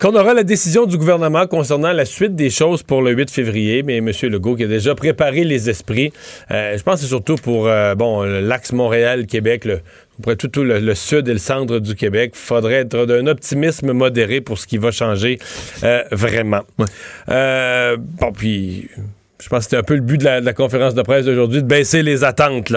Qu'on 0.00 0.14
aura 0.14 0.34
la 0.34 0.42
décision 0.42 0.86
du 0.86 0.98
gouvernement 0.98 1.46
concernant 1.46 1.92
la 1.92 2.04
suite 2.04 2.34
des 2.34 2.50
choses 2.50 2.82
pour 2.82 3.02
le 3.02 3.12
8 3.12 3.30
février, 3.30 3.82
mais 3.82 3.98
M. 3.98 4.10
Legault 4.22 4.56
qui 4.56 4.64
a 4.64 4.66
déjà 4.66 4.94
préparé 4.94 5.44
les 5.44 5.70
esprits. 5.70 6.12
Euh, 6.50 6.76
je 6.76 6.82
pense 6.82 6.96
que 6.96 7.00
c'est 7.02 7.06
surtout 7.06 7.36
pour 7.36 7.68
euh, 7.68 7.94
bon 7.94 8.22
l'axe 8.22 8.72
Montréal-Québec, 8.72 9.64
le, 9.64 9.80
pour 10.22 10.36
tout, 10.36 10.48
tout 10.48 10.64
le, 10.64 10.80
le 10.80 10.94
sud 10.94 11.28
et 11.28 11.32
le 11.32 11.38
centre 11.38 11.78
du 11.78 11.94
Québec. 11.94 12.32
Il 12.34 12.38
faudrait 12.38 12.80
être 12.80 13.06
d'un 13.06 13.26
optimisme 13.26 13.92
modéré 13.92 14.40
pour 14.40 14.58
ce 14.58 14.66
qui 14.66 14.78
va 14.78 14.90
changer 14.90 15.38
euh, 15.84 16.02
vraiment. 16.10 16.62
Bon, 17.28 18.32
puis 18.32 18.88
je 19.44 19.50
pense 19.50 19.58
que 19.58 19.64
c'était 19.64 19.76
un 19.76 19.82
peu 19.82 19.94
le 19.94 20.00
but 20.00 20.16
de 20.16 20.24
la, 20.24 20.52
conférence 20.54 20.94
de 20.94 21.02
presse 21.02 21.26
d'aujourd'hui, 21.26 21.62
de 21.62 21.66
baisser 21.66 22.02
les 22.02 22.24
attentes. 22.24 22.72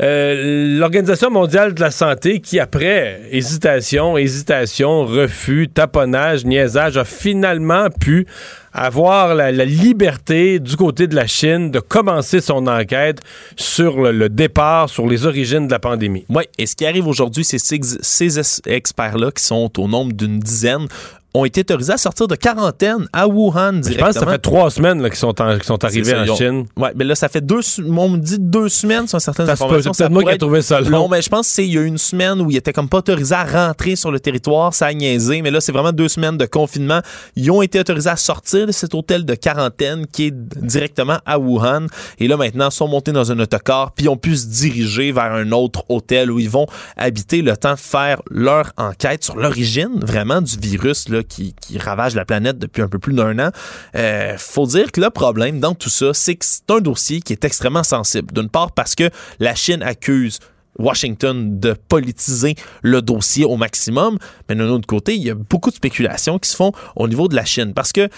Euh, 0.00 0.78
L'Organisation 0.78 1.30
mondiale 1.30 1.74
de 1.74 1.80
la 1.82 1.90
santé, 1.90 2.40
qui 2.40 2.58
après 2.58 3.20
hésitation, 3.30 4.16
hésitation, 4.16 5.04
refus, 5.04 5.68
taponnage, 5.68 6.46
niaisage, 6.46 6.96
a 6.96 7.04
finalement 7.04 7.90
pu 7.90 8.26
avoir 8.72 9.34
la, 9.34 9.52
la 9.52 9.64
liberté 9.64 10.58
du 10.58 10.76
côté 10.76 11.06
de 11.06 11.14
la 11.14 11.26
Chine 11.26 11.70
de 11.70 11.80
commencer 11.80 12.40
son 12.40 12.66
enquête 12.66 13.20
sur 13.56 14.00
le, 14.00 14.12
le 14.12 14.28
départ, 14.28 14.88
sur 14.88 15.06
les 15.06 15.26
origines 15.26 15.66
de 15.66 15.72
la 15.72 15.78
pandémie. 15.78 16.24
Oui, 16.28 16.44
et 16.58 16.66
ce 16.66 16.74
qui 16.76 16.86
arrive 16.86 17.06
aujourd'hui, 17.06 17.44
c'est 17.44 17.58
ces, 17.58 17.80
ces 18.00 18.38
ex- 18.38 18.62
experts-là, 18.66 19.30
qui 19.32 19.42
sont 19.42 19.70
au 19.78 19.88
nombre 19.88 20.12
d'une 20.12 20.38
dizaine, 20.38 20.86
ont 21.32 21.44
été 21.44 21.60
autorisés 21.60 21.92
à 21.92 21.96
sortir 21.96 22.26
de 22.26 22.34
quarantaine 22.34 23.06
à 23.12 23.28
Wuhan 23.28 23.74
directement. 23.74 23.92
Je 23.92 23.98
pense 23.98 24.14
que 24.14 24.18
ça 24.18 24.26
fait 24.32 24.38
trois 24.38 24.68
semaines 24.68 25.00
qu'ils 25.04 25.14
sont, 25.14 25.32
sont 25.62 25.84
arrivés 25.84 26.10
ça, 26.10 26.22
en 26.22 26.28
ont- 26.28 26.34
Chine. 26.34 26.66
Ouais, 26.76 26.90
mais 26.96 27.04
là, 27.04 27.14
ça 27.14 27.28
fait 27.28 27.40
deux, 27.40 27.60
on 27.86 28.08
me 28.08 28.16
dit 28.18 28.38
deux 28.40 28.68
semaines 28.68 29.06
sur 29.06 29.20
certaines 29.20 29.46
Ça 29.46 29.52
informations. 29.52 29.92
c'est 29.92 30.02
peut-être 30.02 30.12
moi 30.12 30.24
qui 30.24 30.30
ai 30.34 30.38
trouvé 30.38 30.60
ça 30.60 30.80
long. 30.80 31.08
mais 31.08 31.22
je 31.22 31.28
pense 31.28 31.54
qu'il 31.54 31.66
y 31.72 31.78
a 31.78 31.82
eu 31.82 31.86
une 31.86 31.98
semaine 31.98 32.40
où 32.40 32.50
ils 32.50 32.56
étaient 32.56 32.72
comme 32.72 32.88
pas 32.88 32.98
autorisés 32.98 33.36
à 33.36 33.44
rentrer 33.44 33.94
sur 33.94 34.10
le 34.10 34.18
territoire, 34.18 34.74
ça 34.74 34.86
a 34.86 34.92
niaisé, 34.92 35.40
mais 35.40 35.52
là, 35.52 35.60
c'est 35.60 35.70
vraiment 35.70 35.92
deux 35.92 36.08
semaines 36.08 36.36
de 36.36 36.46
confinement. 36.46 36.98
Ils 37.36 37.48
ont 37.52 37.62
été 37.62 37.78
autorisés 37.78 38.10
à 38.10 38.16
sortir 38.16 38.59
de 38.66 38.72
cet 38.72 38.94
hôtel 38.94 39.24
de 39.24 39.34
quarantaine 39.34 40.06
qui 40.06 40.26
est 40.26 40.34
directement 40.34 41.18
à 41.26 41.38
Wuhan. 41.38 41.86
Et 42.18 42.28
là, 42.28 42.36
maintenant, 42.36 42.70
sont 42.70 42.88
montés 42.88 43.12
dans 43.12 43.32
un 43.32 43.38
autocar, 43.38 43.92
puis 43.92 44.08
ont 44.08 44.16
pu 44.16 44.36
se 44.36 44.46
diriger 44.46 45.12
vers 45.12 45.32
un 45.32 45.52
autre 45.52 45.84
hôtel 45.88 46.30
où 46.30 46.38
ils 46.38 46.50
vont 46.50 46.66
habiter 46.96 47.42
le 47.42 47.56
temps 47.56 47.74
de 47.74 47.78
faire 47.78 48.22
leur 48.30 48.72
enquête 48.76 49.24
sur 49.24 49.36
l'origine 49.36 50.00
vraiment 50.00 50.40
du 50.40 50.56
virus 50.58 51.08
là, 51.08 51.22
qui, 51.22 51.54
qui 51.60 51.78
ravage 51.78 52.14
la 52.14 52.24
planète 52.24 52.58
depuis 52.58 52.82
un 52.82 52.88
peu 52.88 52.98
plus 52.98 53.14
d'un 53.14 53.38
an. 53.38 53.50
Euh, 53.96 54.34
faut 54.38 54.66
dire 54.66 54.92
que 54.92 55.00
le 55.00 55.10
problème 55.10 55.60
dans 55.60 55.74
tout 55.74 55.90
ça, 55.90 56.12
c'est 56.14 56.36
que 56.36 56.44
c'est 56.44 56.70
un 56.70 56.80
dossier 56.80 57.20
qui 57.20 57.32
est 57.32 57.44
extrêmement 57.44 57.84
sensible. 57.84 58.32
D'une 58.32 58.48
part 58.48 58.72
parce 58.72 58.94
que 58.94 59.10
la 59.38 59.54
Chine 59.54 59.82
accuse 59.82 60.38
Washington 60.78 61.58
de 61.58 61.74
politiser 61.88 62.54
le 62.82 63.02
dossier 63.02 63.44
au 63.44 63.56
maximum, 63.56 64.18
mais 64.48 64.54
d'un 64.54 64.68
autre 64.68 64.86
côté, 64.86 65.14
il 65.14 65.22
y 65.22 65.30
a 65.30 65.34
beaucoup 65.34 65.70
de 65.70 65.74
spéculations 65.74 66.38
qui 66.38 66.48
se 66.48 66.56
font 66.56 66.72
au 66.96 67.08
niveau 67.08 67.28
de 67.28 67.36
la 67.36 67.44
Chine 67.44 67.74
parce 67.74 67.92
que 67.92 68.08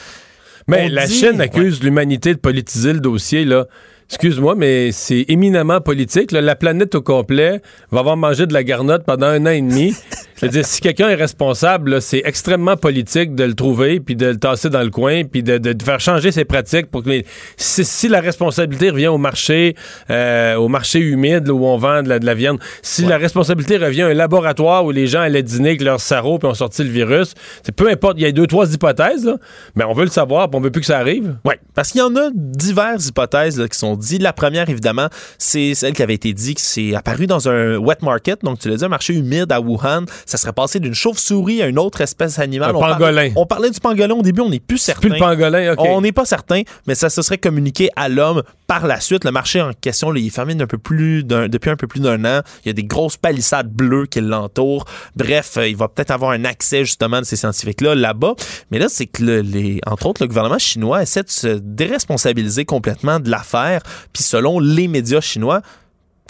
Mais 0.69 0.87
on 0.91 0.95
la 0.95 1.07
dit- 1.07 1.15
Chine 1.15 1.41
accuse 1.41 1.83
l'humanité 1.83 2.35
de 2.35 2.39
politiser 2.39 2.93
le 2.93 3.01
dossier, 3.01 3.45
là. 3.45 3.67
Excuse-moi, 4.09 4.55
mais 4.57 4.93
c'est 4.93 5.25
éminemment 5.29 5.81
politique. 5.81 6.33
là. 6.33 6.41
La 6.41 6.55
planète 6.57 6.95
au 6.95 7.01
complet 7.03 7.63
va 7.91 8.01
avoir 8.01 8.17
mangé 8.17 8.47
de 8.47 8.53
la 8.53 8.63
garnotte 8.63 9.05
pendant 9.05 9.27
un 9.27 9.47
an 9.47 9.51
et 9.51 9.61
demi. 9.63 9.95
C'est-à-dire, 10.37 10.67
si 10.67 10.81
quelqu'un 10.81 11.09
est 11.09 11.15
responsable, 11.15 12.03
c'est 12.03 12.21
extrêmement 12.25 12.77
politique 12.77 13.37
de 13.37 13.45
le 13.45 13.55
trouver, 13.55 14.01
puis 14.01 14.17
de 14.17 14.27
le 14.27 14.37
tasser 14.39 14.71
dans 14.71 14.83
le 14.83 14.91
coin, 14.91 15.23
puis 15.23 15.45
de, 15.45 15.57
de- 15.57 15.73
de 15.73 15.83
faire 15.85 16.01
changer 16.01 16.33
ses 16.33 16.45
pratiques 16.45 16.87
pour 16.91 17.05
que 17.05 17.23
si, 17.57 17.85
si 17.85 18.09
la 18.09 18.21
responsabilité 18.21 18.91
revient 18.91 19.07
au 19.07 19.19
marché, 19.19 19.77
euh, 20.11 20.57
au 20.57 20.67
marché 20.67 20.99
humide 20.99 21.47
là, 21.47 21.55
où 21.55 21.65
on 21.65 21.77
vend 21.79 22.03
de 22.03 22.09
la, 22.09 22.19
de 22.19 22.27
la 22.27 22.35
viande, 22.35 22.59
si 22.83 23.03
la 23.05 23.19
responsabilité 23.19 23.77
revient 23.77 24.03
à 24.03 24.09
un 24.09 24.15
laboratoire 24.15 24.85
où 24.85 24.91
les 24.91 25.07
gens 25.07 25.21
allaient 25.21 25.45
dîner 25.45 25.69
avec 25.71 25.83
leur 25.83 26.01
sarreau 26.01 26.41
puis 26.41 26.49
ont 26.49 26.55
sorti 26.55 26.83
le 26.83 26.91
virus, 26.91 27.35
c'est 27.63 27.73
peu 27.75 27.89
importe. 27.89 28.15
Il 28.19 28.25
y 28.25 28.27
a 28.27 28.33
deux 28.33 28.49
trois 28.49 28.73
hypothèses, 28.75 29.25
là, 29.25 29.37
mais 29.77 29.85
on 29.85 29.93
veut 29.93 30.05
le 30.05 30.11
savoir, 30.11 30.51
puis 30.51 30.59
on 30.59 30.61
veut 30.61 30.73
plus 30.73 30.81
que 30.81 30.87
ça 30.89 30.99
arrive. 30.99 31.37
Oui, 31.45 31.55
parce 31.77 31.93
qu'il 31.93 32.01
y 32.01 32.05
en 32.05 32.17
a 32.17 32.31
diverses 32.35 33.07
hypothèses 33.07 33.61
là, 33.61 33.69
qui 33.69 33.79
sont 33.79 33.95
dit. 34.03 34.19
La 34.19 34.33
première, 34.33 34.69
évidemment, 34.69 35.09
c'est 35.39 35.75
celle 35.75 35.93
qui 35.95 36.03
avait 36.03 36.15
été 36.15 36.33
dit 36.33 36.55
que 36.55 36.61
c'est 36.61 36.95
apparu 36.95 37.27
dans 37.27 37.49
un 37.49 37.77
wet 37.77 37.99
market, 38.03 38.43
donc 38.45 38.59
tu 38.59 38.69
l'as 38.69 38.77
dit, 38.77 38.85
un 38.85 38.89
marché 38.89 39.15
humide 39.15 39.51
à 39.53 39.61
Wuhan. 39.61 40.05
Ça 40.27 40.37
serait 40.39 40.53
passé 40.53 40.81
d'une 40.81 40.95
chauve-souris 40.95 41.63
à 41.63 41.67
une 41.67 41.79
autre 41.79 42.01
espèce 42.01 42.39
animale. 42.39 42.71
Un 42.71 42.75
on 42.75 42.81
pangolin. 42.81 42.99
Parlait, 42.99 43.33
on 43.37 43.47
parlait 43.47 43.71
du 43.71 43.81
pangolin 43.81 44.15
au 44.15 44.23
début, 44.23 44.41
on 44.43 44.51
n'est 44.51 44.61
plus 44.61 44.79
certain. 44.79 45.01
Plus 45.01 45.11
le 45.11 45.19
pangolin, 45.19 45.73
OK. 45.73 45.79
On 45.81 46.01
n'est 46.01 46.13
pas 46.13 46.25
certain, 46.25 46.63
mais 46.87 46.95
ça 46.95 47.11
se 47.11 47.23
serait 47.23 47.39
communiqué 47.39 47.89
à 47.97 48.09
l'homme 48.09 48.43
par 48.67 48.87
la 48.87 49.01
suite. 49.01 49.25
Le 49.25 49.31
marché 49.31 49.61
en 49.61 49.73
question, 49.73 50.11
là, 50.11 50.21
il 50.21 50.27
est 50.27 50.31
fermé 50.31 50.55
d'un 50.55 50.67
peu 50.67 50.79
plus 50.79 51.25
depuis 51.25 51.71
un 51.71 51.77
peu 51.77 51.87
plus 51.87 52.01
d'un 52.01 52.25
an. 52.25 52.41
Il 52.65 52.69
y 52.69 52.71
a 52.71 52.73
des 52.75 52.85
grosses 52.85 53.17
palissades 53.17 53.71
bleues 53.71 54.07
qui 54.07 54.21
l'entourent. 54.21 54.85
Bref, 55.17 55.57
euh, 55.57 55.69
il 55.69 55.77
va 55.77 55.89
peut-être 55.89 56.11
avoir 56.11 56.33
un 56.33 56.45
accès 56.45 56.85
justement 56.85 57.21
de 57.21 57.25
ces 57.25 57.37
scientifiques-là 57.37 57.95
là-bas. 57.95 58.35
Mais 58.71 58.79
là, 58.79 58.87
c'est 58.89 59.07
que 59.07 59.23
le- 59.23 59.41
les, 59.41 59.81
entre 59.87 60.07
autres, 60.07 60.23
le 60.23 60.29
gouvernement 60.29 60.59
chinois 60.59 61.03
essaie 61.03 61.23
de 61.23 61.31
se 61.31 61.59
déresponsabiliser 61.93 62.65
complètement 62.65 63.21
de 63.21 63.31
l'affaire. 63.31 63.82
Puis 64.12 64.22
selon 64.22 64.59
les 64.61 64.89
médias 64.89 65.20
chinois, 65.20 65.62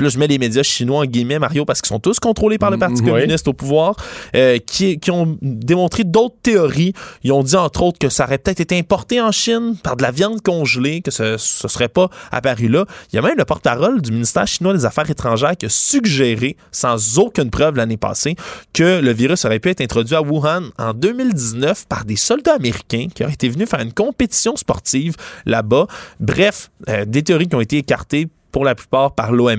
puis 0.02 0.08
là, 0.08 0.14
je 0.14 0.18
mets 0.18 0.26
les 0.26 0.38
médias 0.38 0.64
chinois 0.64 1.00
en 1.00 1.04
guillemets, 1.04 1.38
Mario, 1.38 1.64
parce 1.64 1.80
qu'ils 1.80 1.88
sont 1.90 2.00
tous 2.00 2.18
contrôlés 2.18 2.58
par 2.58 2.72
le 2.72 2.76
Parti 2.76 3.02
Mm, 3.02 3.04
oui. 3.04 3.10
communiste 3.12 3.46
au 3.46 3.52
pouvoir, 3.52 3.94
euh, 4.34 4.58
qui, 4.58 4.98
qui 4.98 5.10
ont 5.12 5.38
démontré 5.40 6.02
d'autres 6.02 6.34
théories. 6.42 6.92
Ils 7.22 7.30
ont 7.30 7.44
dit, 7.44 7.54
entre 7.54 7.82
autres, 7.82 7.98
que 8.00 8.08
ça 8.08 8.24
aurait 8.24 8.38
peut-être 8.38 8.58
été 8.58 8.76
importé 8.76 9.20
en 9.20 9.30
Chine 9.30 9.76
par 9.80 9.96
de 9.96 10.02
la 10.02 10.10
viande 10.10 10.40
congelée, 10.42 11.02
que 11.02 11.12
ce 11.12 11.34
ne 11.34 11.36
serait 11.36 11.88
pas 11.88 12.10
apparu 12.32 12.66
là. 12.66 12.84
Il 13.12 13.16
y 13.16 13.18
a 13.20 13.22
même 13.22 13.38
le 13.38 13.44
porte-parole 13.44 14.02
du 14.02 14.10
ministère 14.10 14.46
chinois 14.46 14.72
des 14.72 14.84
Affaires 14.84 15.08
étrangères 15.08 15.56
qui 15.56 15.66
a 15.66 15.68
suggéré, 15.68 16.56
sans 16.72 17.18
aucune 17.18 17.50
preuve 17.50 17.76
l'année 17.76 17.96
passée, 17.96 18.34
que 18.72 19.00
le 19.00 19.12
virus 19.12 19.44
aurait 19.44 19.60
pu 19.60 19.68
être 19.68 19.82
introduit 19.82 20.16
à 20.16 20.22
Wuhan 20.22 20.62
en 20.78 20.94
2019 20.94 21.86
par 21.86 22.04
des 22.04 22.16
soldats 22.16 22.54
américains 22.54 23.06
qui 23.14 23.22
auraient 23.22 23.34
été 23.34 23.48
venus 23.48 23.68
faire 23.68 23.80
une 23.80 23.92
compétition 23.92 24.56
sportive 24.56 25.14
là-bas. 25.46 25.86
Bref, 26.18 26.70
euh, 26.88 27.04
des 27.04 27.22
théories 27.22 27.46
qui 27.48 27.54
ont 27.54 27.60
été 27.60 27.78
écartées 27.78 28.28
pour 28.52 28.64
la 28.64 28.74
plupart 28.76 29.14
par 29.14 29.32
l'OMS. 29.32 29.56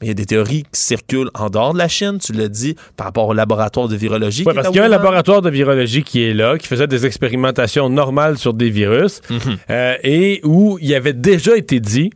Mais 0.00 0.06
il 0.06 0.08
y 0.08 0.10
a 0.12 0.14
des 0.14 0.26
théories 0.26 0.62
qui 0.62 0.80
circulent 0.80 1.30
en 1.34 1.50
dehors 1.50 1.72
de 1.72 1.78
la 1.78 1.88
Chine, 1.88 2.18
tu 2.24 2.32
l'as 2.32 2.46
dit, 2.46 2.76
par 2.96 3.06
rapport 3.08 3.26
au 3.26 3.32
laboratoire 3.34 3.88
de 3.88 3.96
virologie. 3.96 4.44
Oui, 4.46 4.54
parce 4.54 4.68
qu'il 4.68 4.76
y 4.76 4.80
a 4.80 4.84
un 4.84 4.88
laboratoire 4.88 5.42
de 5.42 5.50
virologie 5.50 6.04
qui 6.04 6.22
est 6.22 6.34
là, 6.34 6.56
qui 6.56 6.68
faisait 6.68 6.86
des 6.86 7.04
expérimentations 7.04 7.88
normales 7.90 8.38
sur 8.38 8.54
des 8.54 8.70
virus, 8.70 9.20
Mhm. 9.28 9.38
euh, 9.70 9.94
et 10.04 10.40
où 10.44 10.78
il 10.80 10.94
avait 10.94 11.14
déjà 11.14 11.56
été 11.56 11.80
dit 11.80 12.10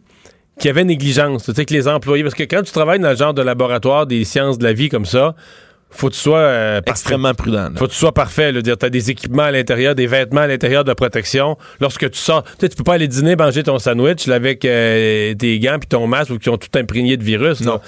qu'il 0.61 0.69
y 0.69 0.71
avait 0.71 0.85
négligence. 0.85 1.43
Tu 1.45 1.53
sais, 1.55 1.65
que 1.65 1.75
les 1.75 1.89
employés... 1.89 2.23
Parce 2.23 2.37
que 2.37 2.45
quand 2.45 2.63
tu 2.63 2.71
travailles 2.71 3.01
dans 3.01 3.11
le 3.11 3.17
genre 3.17 3.35
de 3.35 3.43
laboratoire 3.43 4.07
des 4.07 4.23
sciences 4.25 4.59
de 4.59 4.65
la 4.65 4.75
vie 4.75 4.89
comme 4.89 5.07
ça, 5.07 5.35
faut 5.93 6.09
que 6.09 6.15
tu 6.15 6.21
sois... 6.21 6.39
euh, 6.39 6.81
parfait. 6.81 6.91
Extrêmement 7.01 7.35
prudent. 7.35 7.65
là. 7.65 7.71
Faut 7.77 7.87
que 7.87 7.93
tu 7.93 7.97
sois 7.99 8.13
parfait. 8.13 8.53
Tu 8.63 8.71
as 8.71 8.91
des 8.91 9.11
équipements 9.11 9.45
à 9.45 9.51
l'intérieur, 9.51 9.95
des 9.95 10.07
vêtements 10.07 10.41
à 10.43 10.47
l'intérieur 10.47 10.85
de 10.85 10.93
protection. 10.93 11.57
Lorsque 11.81 12.11
tu 12.11 12.19
sors, 12.19 12.43
tu 12.59 12.69
tu 12.69 12.77
peux 12.77 12.85
pas 12.85 12.95
aller 12.95 13.09
dîner, 13.09 13.37
manger 13.37 13.63
ton 13.63 13.79
sandwich 13.79 14.27
là, 14.27 14.37
avec 14.37 14.65
euh, 14.65 15.35
tes 15.35 15.59
gants 15.61 15.79
puis 15.79 15.89
ton 15.89 16.07
masque 16.07 16.31
ou 16.33 16.39
qui 16.39 16.49
ont 16.49 16.57
tout 16.59 16.77
imprégné 16.79 17.17
de 17.17 17.25
virus. 17.25 17.61
Non. 17.61 17.81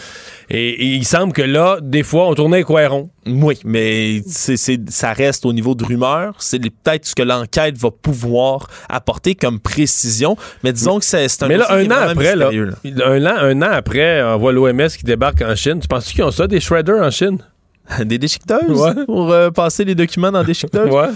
Et, 0.51 0.69
et 0.71 0.85
il 0.97 1.05
semble 1.05 1.33
que 1.33 1.43
là, 1.43 1.79
des 1.83 2.03
fois, 2.03 2.29
on 2.29 2.35
tournait 2.35 2.59
un 2.61 2.63
coiron. 2.63 3.11
Oui, 3.27 3.59
mais 3.65 4.21
c'est, 4.27 4.57
ça 4.91 5.13
reste 5.15 5.47
au 5.47 5.55
niveau 5.55 5.75
de 5.75 5.83
rumeur. 5.85 6.35
C'est 6.39 6.63
les- 6.63 6.69
peut-être 6.69 7.07
ce 7.07 7.15
que 7.15 7.23
l'enquête 7.23 7.79
va 7.79 7.91
pouvoir 7.91 8.69
apporter 8.91 9.35
comme 9.35 9.59
précision. 9.61 10.37
Mais 10.63 10.73
disons 10.75 10.99
que 10.99 11.05
c'est, 11.07 11.25
un 11.43 11.49
Mais 11.49 11.57
là, 11.57 11.67
un 11.73 11.87
an 11.91 12.09
après, 12.11 12.37
là. 12.37 12.51
un 12.53 13.25
an, 13.27 13.35
un 13.39 13.63
an 13.63 13.71
après, 13.73 14.23
on 14.23 14.37
voit 14.37 14.53
l'OMS 14.53 14.89
qui 14.89 15.05
débarque 15.05 15.41
en 15.41 15.55
Chine. 15.55 15.79
Tu 15.81 15.89
penses 15.89 16.13
qu'ils 16.13 16.23
ont 16.25 16.31
ça, 16.31 16.47
des 16.47 16.61
shredders 16.61 17.03
en 17.03 17.11
Chine? 17.11 17.39
Des 18.05 18.19
déchiqueteuses? 18.19 18.81
Ouais. 18.81 19.05
pour 19.05 19.31
euh, 19.33 19.51
passer 19.51 19.85
les 19.85 19.95
documents 19.95 20.33
dans 20.33 20.41
des 20.41 20.49
déchiqueteuses? 20.49 20.91
Ouais. 20.91 21.09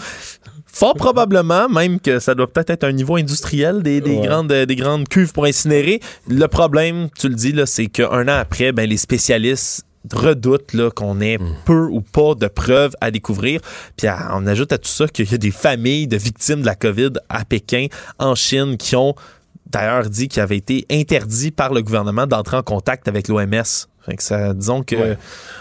Fort 0.67 0.95
probablement, 0.95 1.69
même 1.69 1.99
que 1.99 2.19
ça 2.21 2.35
doit 2.35 2.47
peut-être 2.47 2.71
être 2.71 2.85
un 2.85 2.93
niveau 2.93 3.17
industriel 3.17 3.83
des, 3.83 4.01
des 4.01 4.17
Ouais. 4.17 4.27
grandes, 4.27 4.53
euh, 4.53 4.67
des 4.67 4.77
grandes 4.77 5.09
cuves 5.09 5.33
pour 5.33 5.45
incinérer. 5.47 6.01
Le 6.29 6.47
problème, 6.47 7.09
tu 7.19 7.29
le 7.29 7.35
dis, 7.35 7.55
c'est 7.67 7.87
qu'un 7.87 8.29
an 8.29 8.39
après, 8.39 8.73
ben, 8.73 8.89
les 8.89 8.99
spécialistes 8.99 9.85
redoutent 10.13 10.77
qu'on 10.95 11.21
ait 11.21 11.39
peu 11.65 11.89
ou 11.91 12.01
pas 12.01 12.35
de 12.35 12.47
preuves 12.47 12.93
à 13.01 13.11
découvrir. 13.11 13.61
Puis 13.97 14.07
on 14.33 14.47
ajoute 14.47 14.73
à 14.73 14.79
tout 14.79 14.89
ça 14.89 15.09
qu'il 15.09 15.31
y 15.31 15.35
a 15.35 15.39
des 15.39 15.51
familles 15.51 16.07
de 16.07 16.17
victimes 16.17 16.61
de 16.61 16.67
la 16.67 16.75
COVID 16.75 17.13
à 17.29 17.45
Pékin, 17.45 17.87
en 18.19 18.35
Chine, 18.35 18.77
qui 18.77 18.95
ont 18.95 19.15
d'ailleurs 19.71 20.09
dit 20.09 20.29
qu'il 20.29 20.41
avait 20.43 20.57
été 20.57 20.87
interdit 20.91 21.51
par 21.51 21.75
le 21.75 21.83
gouvernement 21.83 22.27
d'entrer 22.27 22.57
en 22.57 22.63
contact 22.63 23.09
avec 23.09 23.29
l'OMS. 23.29 23.65
Fait 24.09 24.17
que 24.17 24.23
ça, 24.23 24.55
disons 24.55 24.83
que... 24.83 24.97
Ouais. 24.97 25.19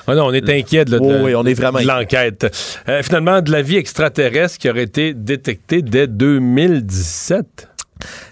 Ah 0.07 0.15
non, 0.15 0.25
on 0.27 0.33
est 0.33 0.49
inquiet 0.49 0.85
de, 0.85 0.97
Oui, 0.99 1.07
de- 1.09 1.21
oui, 1.23 1.35
on 1.35 1.45
est 1.45 1.53
vraiment 1.53 1.79
de 1.81 1.85
l'enquête. 1.85 2.47
Euh, 2.87 3.03
finalement, 3.03 3.41
de 3.41 3.51
la 3.51 3.61
vie 3.61 3.75
extraterrestre 3.75 4.57
qui 4.57 4.69
aurait 4.69 4.83
été 4.83 5.13
détectée 5.13 5.81
dès 5.81 6.07
2017. 6.07 7.67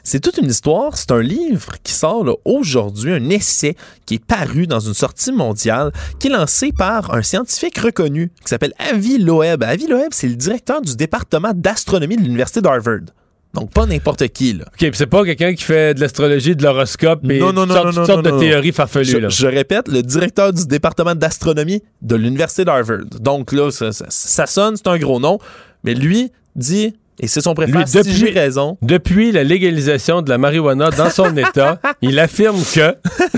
C'est 0.04 0.20
toute 0.20 0.38
une 0.38 0.46
histoire. 0.50 0.96
C'est 0.96 1.12
un 1.12 1.22
livre 1.22 1.74
qui 1.84 1.92
sort 1.92 2.38
aujourd'hui, 2.46 3.12
un 3.12 3.30
essai 3.30 3.76
qui 4.06 4.16
est 4.16 4.24
paru 4.24 4.68
dans 4.68 4.80
une 4.80 4.94
sortie 4.94 5.32
mondiale, 5.32 5.92
qui 6.20 6.28
est 6.28 6.32
lancé 6.32 6.72
par 6.72 7.14
un 7.14 7.24
scientifique 7.24 7.78
reconnu 7.80 8.30
qui 8.44 8.48
s'appelle 8.50 8.74
Avi 8.78 9.18
Loeb. 9.18 9.64
Avi 9.64 9.88
Loeb, 9.88 10.10
c'est 10.12 10.28
le 10.28 10.36
directeur 10.36 10.82
du 10.82 10.96
département 10.96 11.52
d'astronomie 11.56 12.16
de 12.16 12.22
l'Université 12.22 12.62
d'Harvard. 12.62 13.00
Donc, 13.56 13.72
pas 13.72 13.86
n'importe 13.86 14.28
qui, 14.28 14.54
là. 14.54 14.66
OK, 14.68 14.78
puis 14.78 14.92
c'est 14.94 15.08
pas 15.08 15.24
quelqu'un 15.24 15.54
qui 15.56 15.64
fait 15.64 15.94
de 15.94 16.02
l'astrologie, 16.02 16.56
de 16.56 16.62
l'horoscope 16.64 17.22
et 17.30 17.40
Non, 17.40 17.54
non, 17.54 17.66
toutes 17.66 17.76
non, 17.96 18.06
non, 18.08 18.22
de 18.22 18.40
théories 18.40 18.72
farfelues. 18.74 19.06
Je, 19.06 19.18
là. 19.18 19.30
je 19.30 19.48
répète, 19.48 19.88
le 19.88 20.02
directeur 20.04 20.52
du 20.54 20.66
département 20.68 21.16
d'astronomie 21.16 21.82
de 22.02 22.16
l'Université 22.16 22.66
d'Harvard. 22.66 23.06
Donc 23.20 23.52
là, 23.52 23.72
ça, 23.72 23.92
ça- 23.92 24.06
ça 24.10 24.46
sonne, 24.46 24.76
c'est 24.78 24.88
un 24.88 24.98
gros 24.98 25.20
nom, 25.20 25.40
mais 25.84 25.94
lui 25.94 26.32
dit, 26.56 26.94
et 27.20 27.28
c'est 27.28 27.42
son 27.42 27.54
préféré, 27.54 27.80
Lui, 27.80 27.88
si 27.88 27.98
depuis- 27.98 28.14
j'ai 28.14 28.30
raison, 28.32 28.78
Depuis 28.82 29.32
la 29.32 29.44
légalisation 29.44 30.22
de 30.22 30.30
la 30.30 30.38
marijuana 30.38 30.90
dans 30.92 31.10
son 31.10 31.36
État, 31.38 31.80
il 32.02 32.20
affirme 32.20 32.62
que... 32.74 32.96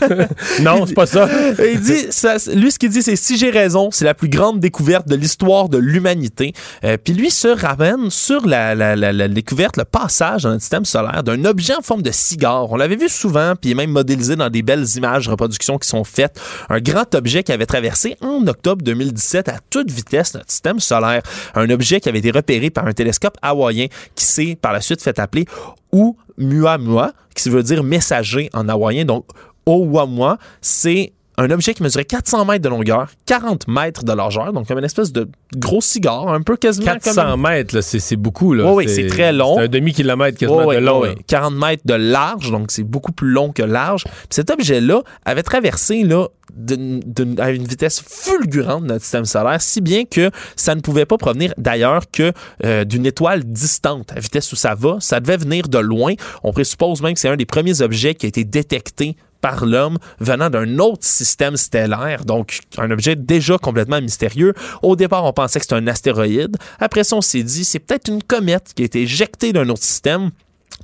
non, 0.61 0.86
c'est 0.86 0.93
pas 0.93 1.05
ça. 1.05 1.28
Il 1.73 1.80
dit, 1.80 2.07
ça, 2.09 2.36
lui, 2.55 2.71
ce 2.71 2.80
qu'il 2.80 2.89
dit, 2.89 3.01
c'est 3.01 3.15
si 3.15 3.38
j'ai 3.38 3.49
raison, 3.49 3.89
c'est 3.91 4.05
la 4.05 4.13
plus 4.13 4.30
grande 4.30 4.59
découverte 4.59 5.07
de 5.07 5.15
l'histoire 5.15 5.69
de 5.69 5.78
l'humanité. 5.78 6.53
Euh, 6.84 6.97
Puis 7.03 7.13
lui 7.13 7.30
se 7.32 7.47
ramène 7.47 8.09
sur 8.09 8.45
la, 8.47 8.75
la- 8.75 8.95
la- 8.95 9.13
la 9.13 9.28
découverte, 9.28 9.78
le 9.78 9.86
passage 9.86 10.43
dans 10.43 10.49
notre 10.49 10.61
système 10.61 10.86
solaire 10.86 11.23
d'un 11.23 11.43
objet 11.45 11.73
en 11.75 11.82
forme 11.82 12.01
de 12.01 12.11
cigare. 12.11 12.71
On 12.71 12.75
l'avait 12.78 12.95
vu 12.95 13.09
souvent, 13.09 13.53
puis 13.59 13.75
même 13.75 13.91
modélisé 13.91 14.36
dans 14.36 14.49
des 14.49 14.61
belles 14.61 14.86
images 14.95 15.25
de 15.25 15.32
reproduction 15.32 15.78
qui 15.78 15.88
sont 15.88 16.03
faites. 16.03 16.39
Un 16.69 16.80
grand 16.80 17.13
objet 17.15 17.43
qui 17.43 17.51
avait 17.51 17.65
traversé 17.65 18.15
en 18.21 18.45
octobre 18.47 18.82
2017 18.84 19.49
à 19.49 19.55
toute 19.69 19.91
vitesse 19.91 20.34
notre 20.34 20.49
système 20.51 20.80
solaire. 20.80 21.21
Un 21.55 21.69
objet 21.69 21.99
qui 21.99 22.09
avait 22.09 22.19
été 22.19 22.32
repéré 22.32 22.69
par 22.69 22.86
un 22.88 22.93
télescope 22.93 23.38
hawaïen 23.68 23.88
qui 24.15 24.26
s'est 24.26 24.57
par 24.59 24.74
la 24.74 24.82
suite 24.82 25.01
fait 25.01 25.20
appeler 25.20 25.45
Oumuamua, 25.91 27.13
qui 27.36 27.49
veut 27.49 27.63
dire 27.63 27.84
messager 27.84 28.49
en 28.53 28.68
hawaïen. 28.70 29.05
Donc, 29.05 29.26
Oumuamua, 29.65 30.38
c'est 30.61 31.13
un 31.39 31.51
objet 31.51 31.76
qui 31.76 31.84
mesurait 31.84 32.05
400 32.05 32.45
mètres 32.45 32.63
de 32.63 32.70
longueur, 32.70 33.09
40 33.28 33.68
mètres 33.68 34.03
de 34.03 34.11
largeur, 34.11 34.51
donc 34.53 34.68
comme 34.68 34.80
une 34.80 34.86
espèce 34.86 35.11
de 35.11 35.30
gros 35.55 35.82
cigare, 35.82 36.30
un 36.30 36.41
peu 36.41 36.57
quasiment 36.57 36.93
400 36.93 37.13
comme... 37.13 37.41
mètres, 37.43 37.82
c'est 37.82 38.15
beaucoup. 38.15 38.55
Là. 38.55 38.65
Oui, 38.65 38.86
oui, 38.86 38.93
c'est 38.93 39.05
très 39.05 39.32
long. 39.32 39.55
C'est 39.55 39.65
un 39.65 39.68
demi-kilomètre 39.68 40.39
quasiment 40.39 40.57
de 40.57 40.63
long. 40.63 40.68
ouais, 40.70 40.82
là. 40.82 40.97
ouais. 40.97 41.15
40 41.28 41.53
mètres 41.53 41.84
de 41.86 41.93
large, 41.93 42.49
donc 42.49 42.72
c'est 42.72 42.84
beaucoup 42.84 43.11
plus 43.11 43.30
long 43.30 43.51
que 43.51 43.61
large. 43.61 44.03
Puis 44.03 44.13
cet 44.32 44.49
objet-là 44.49 45.03
avait 45.26 45.43
traversé 45.43 46.01
là, 46.01 46.28
d'une- 46.58 47.39
à 47.39 47.51
une 47.51 47.66
vitesse 47.66 48.01
fulgurante 48.08 48.84
notre 48.84 49.01
système 49.01 49.26
solaire, 49.26 49.62
si 49.62 49.82
bien 49.82 50.05
que 50.05 50.32
ça 50.55 50.76
ne 50.76 50.82
pouvait 50.82 51.05
pas 51.05 51.18
provenir 51.18 51.53
d'ailleurs 51.58 52.03
que 52.12 52.32
euh, 52.66 52.84
d'une 52.84 53.05
étoile 53.05 53.43
distante. 53.43 54.12
À 54.16 54.20
vitesse 54.20 54.51
où 54.51 54.55
ça 54.55 54.76
va, 54.76 54.97
ça 54.99 55.20
devait 55.20 55.38
venir 55.38 55.68
de 55.68 55.78
loin. 55.78 56.14
On 56.43 56.51
présuppose 56.51 57.01
même 57.01 57.14
que 57.14 57.20
c'est 57.20 57.30
un 57.30 57.36
des 57.38 57.45
premiers 57.45 57.82
objets 57.82 58.16
qui 58.16 58.26
a 58.26 58.30
été 58.30 58.43
détecté 58.43 59.16
par 59.39 59.68
l'homme 59.68 59.99
venant 60.20 60.49
d'un 60.49 60.80
autre 60.80 61.05
système 61.05 61.58
stellaire, 61.58 62.26
donc 62.26 62.60
un 62.80 62.89
objet 62.89 63.16
déjà 63.16 63.60
complètement 63.60 64.01
mystérieux. 64.01 64.53
Au 64.82 64.95
départ, 64.95 65.24
on 65.26 65.32
pensait 65.32 65.60
que 65.60 65.66
c'était 65.66 65.76
un 65.76 65.86
astéroïde. 65.86 66.58
Après 66.80 67.03
ça, 67.03 67.16
on 67.18 67.22
s'est 67.22 67.43
dit, 67.43 67.64
c'est 67.64 67.78
peut-être 67.80 68.08
une 68.10 68.24
comète 68.24 68.72
qui 68.76 68.82
a 68.82 68.86
été 68.86 69.01
éjectée 69.03 69.53
d'un 69.53 69.70
autre 69.70 69.84
système. 69.84 70.32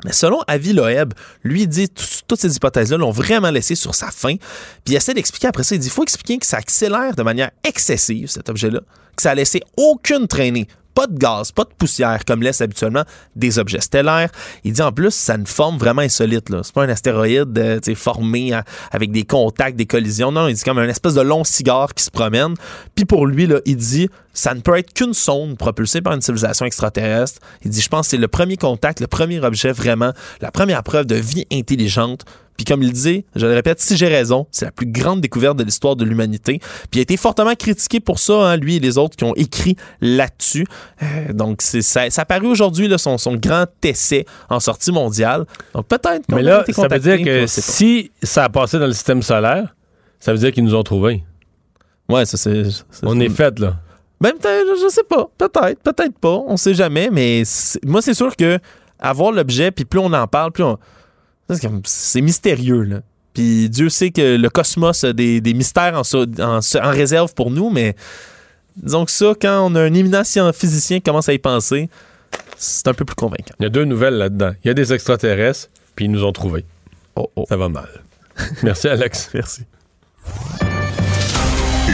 Mais 0.05 0.11
selon 0.11 0.39
Avi 0.47 0.73
Loeb, 0.73 1.13
lui 1.43 1.67
dit 1.67 1.87
tout- 1.89 2.03
toutes 2.27 2.39
ces 2.41 2.55
hypothèses-là 2.55 2.97
l'ont 2.97 3.11
vraiment 3.11 3.51
laissé 3.51 3.75
sur 3.75 3.93
sa 3.95 4.09
fin. 4.11 4.35
Puis 4.35 4.93
il 4.93 4.95
essaie 4.95 5.13
d'expliquer 5.13 5.47
après 5.47 5.63
ça. 5.63 5.75
Il 5.75 5.79
dit 5.79 5.87
il 5.87 5.91
faut 5.91 6.03
expliquer 6.03 6.37
que 6.39 6.45
ça 6.45 6.57
accélère 6.57 7.15
de 7.15 7.23
manière 7.23 7.51
excessive, 7.63 8.27
cet 8.29 8.49
objet-là, 8.49 8.81
que 9.15 9.21
ça 9.21 9.31
a 9.31 9.35
laissé 9.35 9.61
aucune 9.77 10.27
traînée. 10.27 10.67
Pas 10.93 11.07
de 11.07 11.17
gaz, 11.17 11.51
pas 11.51 11.63
de 11.63 11.73
poussière, 11.77 12.23
comme 12.25 12.43
laissent 12.43 12.61
habituellement 12.61 13.03
des 13.35 13.59
objets 13.59 13.81
stellaires. 13.81 14.29
Il 14.63 14.73
dit 14.73 14.81
en 14.81 14.91
plus, 14.91 15.11
ça 15.11 15.33
a 15.33 15.37
une 15.37 15.47
forme 15.47 15.77
vraiment 15.77 16.01
insolite. 16.01 16.49
C'est 16.63 16.73
pas 16.73 16.83
un 16.83 16.89
astéroïde 16.89 17.57
euh, 17.57 17.95
formé 17.95 18.53
avec 18.91 19.11
des 19.11 19.23
contacts, 19.23 19.75
des 19.75 19.85
collisions. 19.85 20.31
Non, 20.31 20.47
il 20.47 20.55
dit 20.55 20.63
comme 20.63 20.77
un 20.77 20.87
espèce 20.87 21.15
de 21.15 21.21
long 21.21 21.43
cigare 21.43 21.93
qui 21.93 22.03
se 22.03 22.11
promène. 22.11 22.55
Puis 22.95 23.05
pour 23.05 23.25
lui, 23.25 23.47
il 23.65 23.77
dit 23.77 24.09
ça 24.33 24.53
ne 24.53 24.61
peut 24.61 24.77
être 24.77 24.93
qu'une 24.93 25.13
sonde 25.13 25.57
propulsée 25.57 26.01
par 26.01 26.13
une 26.13 26.21
civilisation 26.21 26.65
extraterrestre. 26.65 27.39
Il 27.63 27.71
dit 27.71 27.81
je 27.81 27.89
pense 27.89 28.07
que 28.07 28.11
c'est 28.11 28.17
le 28.17 28.27
premier 28.27 28.57
contact, 28.57 28.99
le 28.99 29.07
premier 29.07 29.39
objet 29.39 29.71
vraiment, 29.71 30.11
la 30.41 30.51
première 30.51 30.83
preuve 30.83 31.05
de 31.05 31.15
vie 31.15 31.45
intelligente 31.51 32.25
Puis 32.57 32.65
comme 32.65 32.83
il 32.83 32.91
dit, 32.91 33.25
je 33.35 33.45
le 33.45 33.53
répète, 33.53 33.79
si 33.79 33.97
j'ai 33.97 34.07
raison, 34.07 34.47
c'est 34.51 34.65
la 34.65 34.71
plus 34.71 34.85
grande 34.85 35.21
découverte 35.21 35.57
de 35.57 35.63
l'histoire 35.63 35.95
de 35.95 36.05
l'humanité. 36.05 36.59
Puis 36.59 36.89
il 36.93 36.99
a 36.99 37.01
été 37.01 37.17
fortement 37.17 37.55
critiqué 37.55 37.99
pour 37.99 38.19
ça, 38.19 38.33
hein, 38.33 38.57
lui 38.57 38.75
et 38.75 38.79
les 38.79 38.97
autres 38.97 39.15
qui 39.15 39.23
ont 39.23 39.35
écrit 39.35 39.75
là-dessus. 40.01 40.65
Euh, 41.01 41.33
donc 41.33 41.61
ça, 41.61 42.09
ça 42.09 42.21
a 42.21 42.25
paru 42.25 42.47
aujourd'hui 42.47 42.89
son, 42.97 43.17
son 43.17 43.35
grand 43.35 43.65
essai 43.83 44.25
en 44.49 44.59
sortie 44.59 44.91
mondiale. 44.91 45.45
Donc 45.73 45.87
peut-être. 45.87 46.23
Mais 46.29 46.41
là, 46.41 46.61
été 46.61 46.73
ça 46.73 46.87
veut 46.87 46.99
dire 46.99 47.17
que 47.17 47.41
pas. 47.41 47.47
si 47.47 48.11
ça 48.21 48.45
a 48.45 48.49
passé 48.49 48.79
dans 48.79 48.87
le 48.87 48.93
système 48.93 49.21
solaire, 49.21 49.75
ça 50.19 50.31
veut 50.31 50.39
dire 50.39 50.51
qu'ils 50.51 50.63
nous 50.63 50.75
ont 50.75 50.83
trouvés. 50.83 51.23
Ouais, 52.09 52.25
ça 52.25 52.37
c'est. 52.37 52.63
On 53.01 53.19
est 53.19 53.29
fait, 53.29 53.59
là. 53.59 53.75
Ben, 54.21 54.31
peut-être, 54.31 54.65
je, 54.77 54.83
je 54.85 54.89
sais 54.89 55.03
pas. 55.03 55.29
Peut-être, 55.37 55.81
peut-être 55.81 56.17
pas. 56.17 56.41
On 56.47 56.55
sait 56.55 56.73
jamais, 56.73 57.09
mais 57.11 57.43
moi, 57.85 58.01
c'est 58.01 58.13
sûr 58.13 58.35
que 58.35 58.57
avoir 58.99 59.31
l'objet, 59.31 59.71
puis 59.71 59.85
plus 59.85 59.99
on 59.99 60.13
en 60.13 60.27
parle, 60.27 60.51
plus 60.51 60.63
on. 60.63 60.77
C'est 61.49 61.61
comme- 61.61 61.81
C'est 61.85 62.21
mystérieux, 62.21 62.81
là. 62.83 62.97
Puis 63.33 63.69
Dieu 63.69 63.89
sait 63.89 64.11
que 64.11 64.35
le 64.37 64.49
cosmos 64.49 65.03
a 65.03 65.11
des, 65.13 65.41
des 65.41 65.53
mystères 65.53 65.97
en, 65.97 66.03
so- 66.03 66.25
en, 66.39 66.59
en 66.59 66.89
réserve 66.91 67.33
pour 67.33 67.49
nous, 67.49 67.69
mais 67.71 67.95
disons 68.75 69.05
que 69.05 69.11
ça, 69.11 69.33
quand 69.41 69.65
on 69.71 69.75
a 69.75 69.81
un 69.81 69.93
éminent 69.93 70.21
physicien 70.53 70.97
qui 70.97 71.03
commence 71.03 71.29
à 71.29 71.33
y 71.33 71.39
penser, 71.39 71.89
c'est 72.57 72.87
un 72.87 72.93
peu 72.93 73.05
plus 73.05 73.15
convaincant. 73.15 73.53
Il 73.59 73.63
y 73.63 73.65
a 73.65 73.69
deux 73.69 73.85
nouvelles 73.85 74.15
là-dedans. 74.15 74.51
Il 74.63 74.67
y 74.67 74.71
a 74.71 74.73
des 74.75 74.93
extraterrestres, 74.93 75.69
puis 75.95 76.05
ils 76.05 76.11
nous 76.11 76.23
ont 76.23 76.31
trouvés. 76.31 76.63
Oh, 77.15 77.29
oh. 77.35 77.45
Ça 77.49 77.57
va 77.57 77.69
mal. 77.69 77.89
Merci, 78.61 78.87
Alex. 78.87 79.29
Merci. 79.33 79.63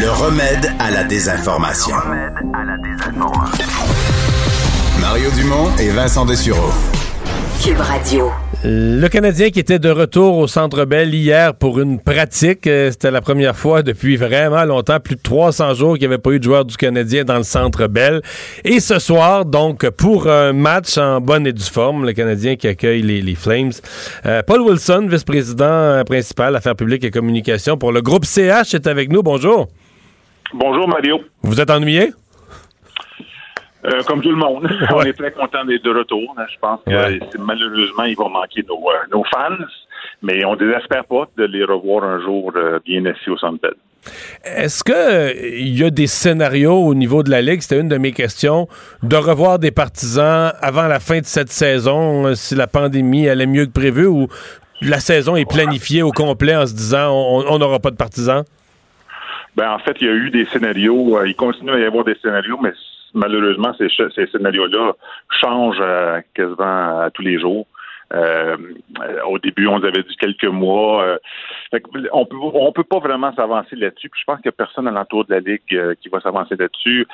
Le 0.02 0.10
remède 0.12 0.72
à 0.80 0.92
la 0.92 1.04
désinformation. 1.06 1.96
Mario 5.00 5.32
Dumont 5.32 5.76
et 5.78 5.90
Vincent 5.90 6.26
Dessureau. 6.26 6.72
Cube 7.62 7.80
Radio. 7.80 8.32
Le 8.64 9.08
Canadien 9.10 9.50
qui 9.50 9.60
était 9.60 9.80
de 9.80 9.90
retour 9.90 10.38
au 10.38 10.48
Centre 10.48 10.86
Bell 10.86 11.14
hier 11.14 11.54
pour 11.54 11.82
une 11.82 12.00
pratique, 12.00 12.66
euh, 12.68 12.90
c'était 12.90 13.12
la 13.12 13.20
première 13.20 13.56
fois 13.56 13.84
depuis 13.84 14.16
vraiment 14.16 14.64
longtemps, 14.64 15.02
plus 15.02 15.18
de 15.18 15.22
300 15.22 15.74
jours 15.74 15.94
qu'il 15.98 16.08
n'y 16.08 16.14
avait 16.14 16.22
pas 16.22 16.32
eu 16.32 16.40
de 16.40 16.44
joueur 16.46 16.64
du 16.64 16.78
Canadien 16.78 17.26
dans 17.26 17.36
le 17.36 17.44
Centre 17.44 17.88
Bell. 17.88 18.22
Et 18.64 18.80
ce 18.80 18.98
soir, 18.98 19.44
donc, 19.44 19.90
pour 19.90 20.28
un 20.28 20.54
match 20.54 20.98
en 20.98 21.20
bonne 21.20 21.46
et 21.48 21.52
due 21.52 21.62
forme, 21.62 22.06
le 22.06 22.14
Canadien 22.14 22.56
qui 22.56 22.68
accueille 22.68 23.02
les, 23.02 23.22
les 23.22 23.36
Flames. 23.36 23.72
Euh, 24.26 24.42
Paul 24.42 24.62
Wilson, 24.62 25.08
vice-président 25.10 25.66
euh, 25.66 26.04
principal, 26.06 26.56
Affaires 26.56 26.78
publiques 26.78 27.04
et 27.04 27.12
communications 27.12 27.76
pour 27.76 27.92
le 27.92 28.02
groupe 28.02 28.24
CH, 28.24 28.74
est 28.74 28.88
avec 28.88 29.12
nous. 29.12 29.22
Bonjour. 29.22 29.68
Bonjour 30.54 30.88
Mario. 30.88 31.20
Vous 31.44 31.60
êtes 31.60 31.70
ennuyé? 31.70 32.12
Euh, 33.86 34.04
comme 34.04 34.22
tout 34.22 34.30
le 34.32 34.36
monde, 34.36 34.70
on 34.94 35.02
est 35.04 35.14
très 35.14 35.32
content 35.32 35.64
d'être 35.66 35.84
de 35.84 35.92
retour. 35.98 36.36
hein. 36.38 36.46
Je 36.54 36.60
pense 36.60 36.80
que 36.86 36.92
Ouais. 36.92 37.20
malheureusement, 37.40 38.04
il 38.04 38.16
va 38.18 38.28
manquer 38.28 38.64
nos, 38.68 38.76
euh, 38.90 38.94
nos 39.12 39.24
fans, 39.26 39.64
mais 40.22 40.44
on 40.44 40.52
ne 40.54 40.58
désespère 40.58 41.06
pas 41.06 41.28
de 41.38 41.46
les 41.46 41.64
revoir 41.64 42.04
un 42.04 42.20
jour 42.22 42.52
euh, 42.56 42.80
bien 42.86 43.06
assis 43.06 43.30
au 43.30 43.38
Centre 43.38 43.60
Bell. 43.62 43.74
Est-ce 44.46 44.84
que 44.84 45.34
il 45.60 45.78
y 45.78 45.84
a 45.84 45.90
des 45.90 46.08
scénarios 46.08 46.74
au 46.86 46.94
niveau 46.96 47.22
de 47.24 47.30
la 47.30 47.42
Ligue, 47.42 47.62
c'était 47.62 47.80
une 47.82 47.90
de 47.90 47.98
mes 47.98 48.12
questions, 48.14 48.68
de 49.04 49.16
revoir 49.16 49.60
des 49.60 49.72
partisans 49.72 50.52
avant 50.62 50.88
la 50.88 51.00
fin 51.00 51.20
de 51.20 51.26
cette 51.26 51.50
saison, 51.50 52.34
si 52.36 52.56
la 52.56 52.68
pandémie 52.68 53.28
allait 53.30 53.46
mieux 53.46 53.66
que 53.66 53.72
prévu, 53.74 54.08
ou 54.08 54.28
la 54.82 55.00
saison 55.00 55.36
est 55.36 55.50
planifiée 55.50 56.02
au 56.02 56.12
complet 56.12 56.56
en 56.56 56.66
se 56.66 56.74
disant 56.74 57.12
on 57.14 57.58
n'aura 57.60 57.80
pas 57.80 57.92
de 57.92 57.98
partisans? 57.98 58.44
Ben, 59.56 59.72
en 59.72 59.80
fait, 59.80 59.98
il 60.00 60.08
y 60.08 60.10
a 60.10 60.14
eu 60.14 60.30
des 60.30 60.46
scénarios. 60.46 61.26
il 61.26 61.36
continue 61.36 61.72
à 61.72 61.80
y 61.80 61.84
avoir 61.84 62.06
des 62.06 62.16
scénarios, 62.22 62.58
mais 62.62 62.72
malheureusement, 63.14 63.74
ces, 63.78 63.88
ces 64.16 64.28
scénarios-là 64.28 64.94
changent 65.42 65.78
euh, 65.82 66.22
quasiment 66.34 67.02
à 67.02 67.10
tous 67.14 67.22
les 67.22 67.40
jours. 67.40 67.66
Euh, 68.12 68.58
au 69.28 69.38
début, 69.38 69.68
on 69.68 69.84
avait 69.84 70.04
dit 70.04 70.16
quelques 70.18 70.46
mois. 70.46 71.04
euh, 71.04 71.80
on 72.12 72.26
peut 72.26 72.72
peut 72.74 72.84
pas 72.84 73.00
vraiment 73.00 73.34
s'avancer 73.36 73.76
là-dessus. 73.76 74.10
Je 74.18 74.24
pense 74.26 74.38
qu'il 74.38 74.50
n'y 74.50 74.56
a 74.56 74.64
personne 74.66 74.88
alentour 74.88 75.26
de 75.26 75.34
la 75.34 75.40
ligue 75.40 75.96
qui 76.02 76.10
va 76.10 76.20
s'avancer 76.20 76.56
là-dessus. 76.56 77.06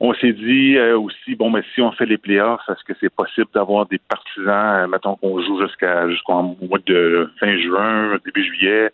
On 0.00 0.14
s'est 0.14 0.32
dit 0.32 0.78
aussi, 0.78 1.34
bon, 1.34 1.50
mais 1.50 1.62
si 1.74 1.80
on 1.80 1.90
fait 1.92 2.06
les 2.06 2.18
playoffs, 2.18 2.60
est-ce 2.68 2.84
que 2.84 2.92
c'est 3.00 3.12
possible 3.12 3.48
d'avoir 3.52 3.86
des 3.86 3.98
partisans, 3.98 4.88
mettons 4.88 5.16
qu'on 5.16 5.40
joue 5.42 5.60
jusqu'à 5.62 6.08
jusqu'en 6.08 6.56
mois 6.60 6.78
de 6.86 7.30
fin 7.40 7.56
juin, 7.56 8.16
début 8.24 8.44
juillet, 8.44 8.92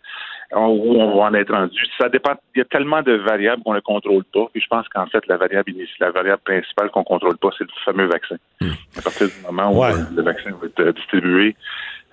où 0.53 0.95
on 1.01 1.17
va 1.17 1.23
en 1.25 1.33
être 1.33 1.51
rendu. 1.53 1.79
Ça 1.97 2.09
dépend. 2.09 2.33
Il 2.55 2.59
y 2.59 2.61
a 2.61 2.65
tellement 2.65 3.01
de 3.01 3.13
variables 3.13 3.63
qu'on 3.63 3.73
ne 3.73 3.79
contrôle 3.79 4.23
pas. 4.33 4.45
Puis 4.53 4.61
je 4.61 4.67
pense 4.67 4.87
qu'en 4.89 5.05
fait, 5.07 5.25
la 5.27 5.37
variable 5.37 5.71
initiale, 5.71 6.09
la 6.09 6.11
variable 6.11 6.41
principale 6.43 6.89
qu'on 6.91 7.03
contrôle 7.03 7.37
pas, 7.37 7.49
c'est 7.57 7.63
le 7.63 7.69
fameux 7.83 8.05
vaccin. 8.07 8.35
À 8.97 9.01
partir 9.01 9.27
du 9.27 9.33
moment 9.45 9.71
où 9.71 9.81
Ouais. 9.81 9.91
euh, 9.91 10.03
le 10.15 10.21
vaccin 10.21 10.51
va 10.51 10.67
être 10.67 10.79
euh, 10.79 10.91
distribué, 10.93 11.55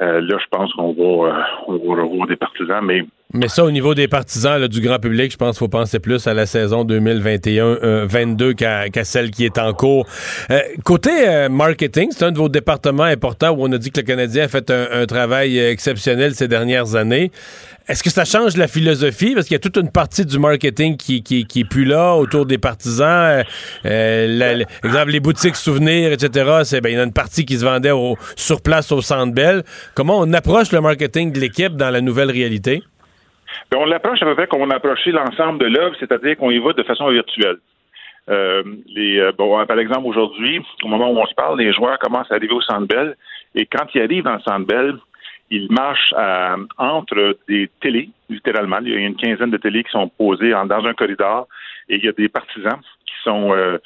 euh, 0.01 0.21
là, 0.21 0.39
je 0.39 0.47
pense 0.51 0.73
qu'on 0.73 0.93
va, 0.93 1.29
euh, 1.29 1.43
on 1.69 1.73
va 1.95 2.03
revoir 2.03 2.27
des 2.27 2.37
partisans, 2.37 2.85
mais 2.85 3.05
Mais 3.35 3.49
ça, 3.49 3.65
au 3.65 3.71
niveau 3.71 3.95
des 3.95 4.09
partisans, 4.09 4.61
là, 4.61 4.69
du 4.69 4.81
grand 4.81 4.99
public, 4.99 5.33
je 5.33 5.37
pense 5.39 5.57
qu'il 5.57 5.61
faut 5.61 5.69
penser 5.69 5.99
plus 6.01 6.27
à 6.27 6.35
la 6.35 6.45
saison 6.47 6.85
2021-22 6.85 8.55
qu'à 8.55 8.89
qu'à 8.91 9.05
celle 9.05 9.31
qui 9.31 9.45
est 9.45 9.59
en 9.59 9.73
cours. 9.73 10.07
Euh, 10.51 10.61
côté 10.85 11.11
euh, 11.29 11.49
marketing, 11.49 12.09
c'est 12.11 12.25
un 12.25 12.33
de 12.33 12.39
vos 12.39 12.49
départements 12.49 13.05
importants 13.05 13.51
où 13.51 13.65
on 13.67 13.73
a 13.73 13.79
dit 13.79 13.91
que 13.91 14.01
le 14.01 14.07
Canadien 14.07 14.45
a 14.45 14.49
fait 14.49 14.71
un, 14.71 14.87
un 14.93 15.07
travail 15.07 15.59
euh, 15.59 15.71
exceptionnel 15.71 16.35
ces 16.35 16.49
dernières 16.49 16.95
années. 16.95 17.31
Est-ce 17.89 18.03
que 18.05 18.11
ça 18.11 18.25
change 18.25 18.57
la 18.57 18.69
philosophie? 18.69 19.35
Parce 19.35 19.47
qu'il 19.49 19.55
y 19.55 19.57
a 19.57 19.61
toute 19.61 19.77
une 19.77 19.91
partie 19.91 20.25
du 20.25 20.39
marketing 20.39 20.97
qui, 20.97 21.23
qui, 21.23 21.47
qui 21.47 21.61
est 21.61 21.65
plus 21.69 21.85
là 21.85 22.15
autour 22.15 22.47
des 22.47 22.59
partisans. 22.59 23.09
Euh, 23.09 23.43
euh, 23.87 24.27
la- 24.29 24.65
exemple, 24.89 25.11
les 25.11 25.21
boutiques 25.21 25.57
souvenirs, 25.57 26.13
etc. 26.13 26.31
Ben, 26.83 26.91
il 26.91 26.93
y 26.93 26.97
en 26.99 27.01
a 27.01 27.05
une 27.05 27.13
partie 27.13 27.45
qui 27.45 27.59
se 27.59 27.65
vendait 27.65 27.91
au- 27.91 28.17
sur 28.37 28.61
place 28.63 28.93
au 28.93 29.03
Centre 29.03 29.33
Bell. 29.33 29.65
Comment 29.95 30.19
on 30.21 30.33
approche 30.33 30.71
le 30.71 30.81
marketing 30.81 31.33
de 31.33 31.41
l'équipe 31.41 31.77
dans 31.77 31.91
la 31.91 32.01
nouvelle 32.01 32.31
réalité? 32.31 32.83
Ben, 33.71 33.79
on 33.81 33.87
l'approche 33.87 34.23
à 34.23 34.27
peu 34.27 34.35
près 34.35 34.47
comme 34.47 34.63
on 34.63 34.71
a 34.71 34.77
approché 34.77 35.13
l'ensemble 35.13 35.59
de 35.59 35.67
l'œuvre, 35.67 35.97
c'est-à-dire 35.99 36.37
qu'on 36.37 36.51
y 36.51 36.59
va 36.59 36.73
de 36.73 36.83
façon 36.83 37.09
virtuelle. 37.11 37.59
Euh, 38.31 38.63
les, 38.87 39.19
euh, 39.19 39.33
bon, 39.37 39.65
par 39.67 39.79
exemple, 39.79 40.07
aujourd'hui, 40.07 40.61
au 40.85 40.89
moment 40.89 41.11
où 41.11 41.19
on 41.19 41.27
se 41.27 41.35
parle, 41.35 41.59
les 41.59 41.73
joueurs 41.73 41.99
commencent 41.99 42.31
à 42.31 42.37
arriver 42.37 42.55
au 42.55 42.61
Centre 42.61 42.87
Bell 42.87 43.17
et 43.55 43.67
quand 43.67 43.87
ils 43.95 44.03
arrivent 44.03 44.25
dans 44.25 44.35
le 44.35 44.41
Centre 44.41 44.67
Bell, 44.67 44.95
ils 45.51 45.71
marchent 45.71 46.15
à- 46.17 46.57
entre 46.79 47.37
des 47.49 47.69
télés, 47.81 48.09
littéralement. 48.31 48.79
Il 48.83 48.89
y 48.91 48.95
a 48.95 48.99
une 49.01 49.17
quinzaine 49.17 49.51
de 49.51 49.57
télés 49.59 49.83
qui 49.85 49.91
sont 49.91 50.09
posées 50.09 50.55
en- 50.55 50.67
dans 50.67 50.85
un 50.87 50.95
corridor 50.95 51.47
et 51.89 51.97
il 51.97 52.05
y 52.05 52.09
a 52.09 52.13
des 52.13 52.29
partisans 52.29 52.79
qui 53.07 53.15
sont 53.25 53.53
euh, 53.53 53.79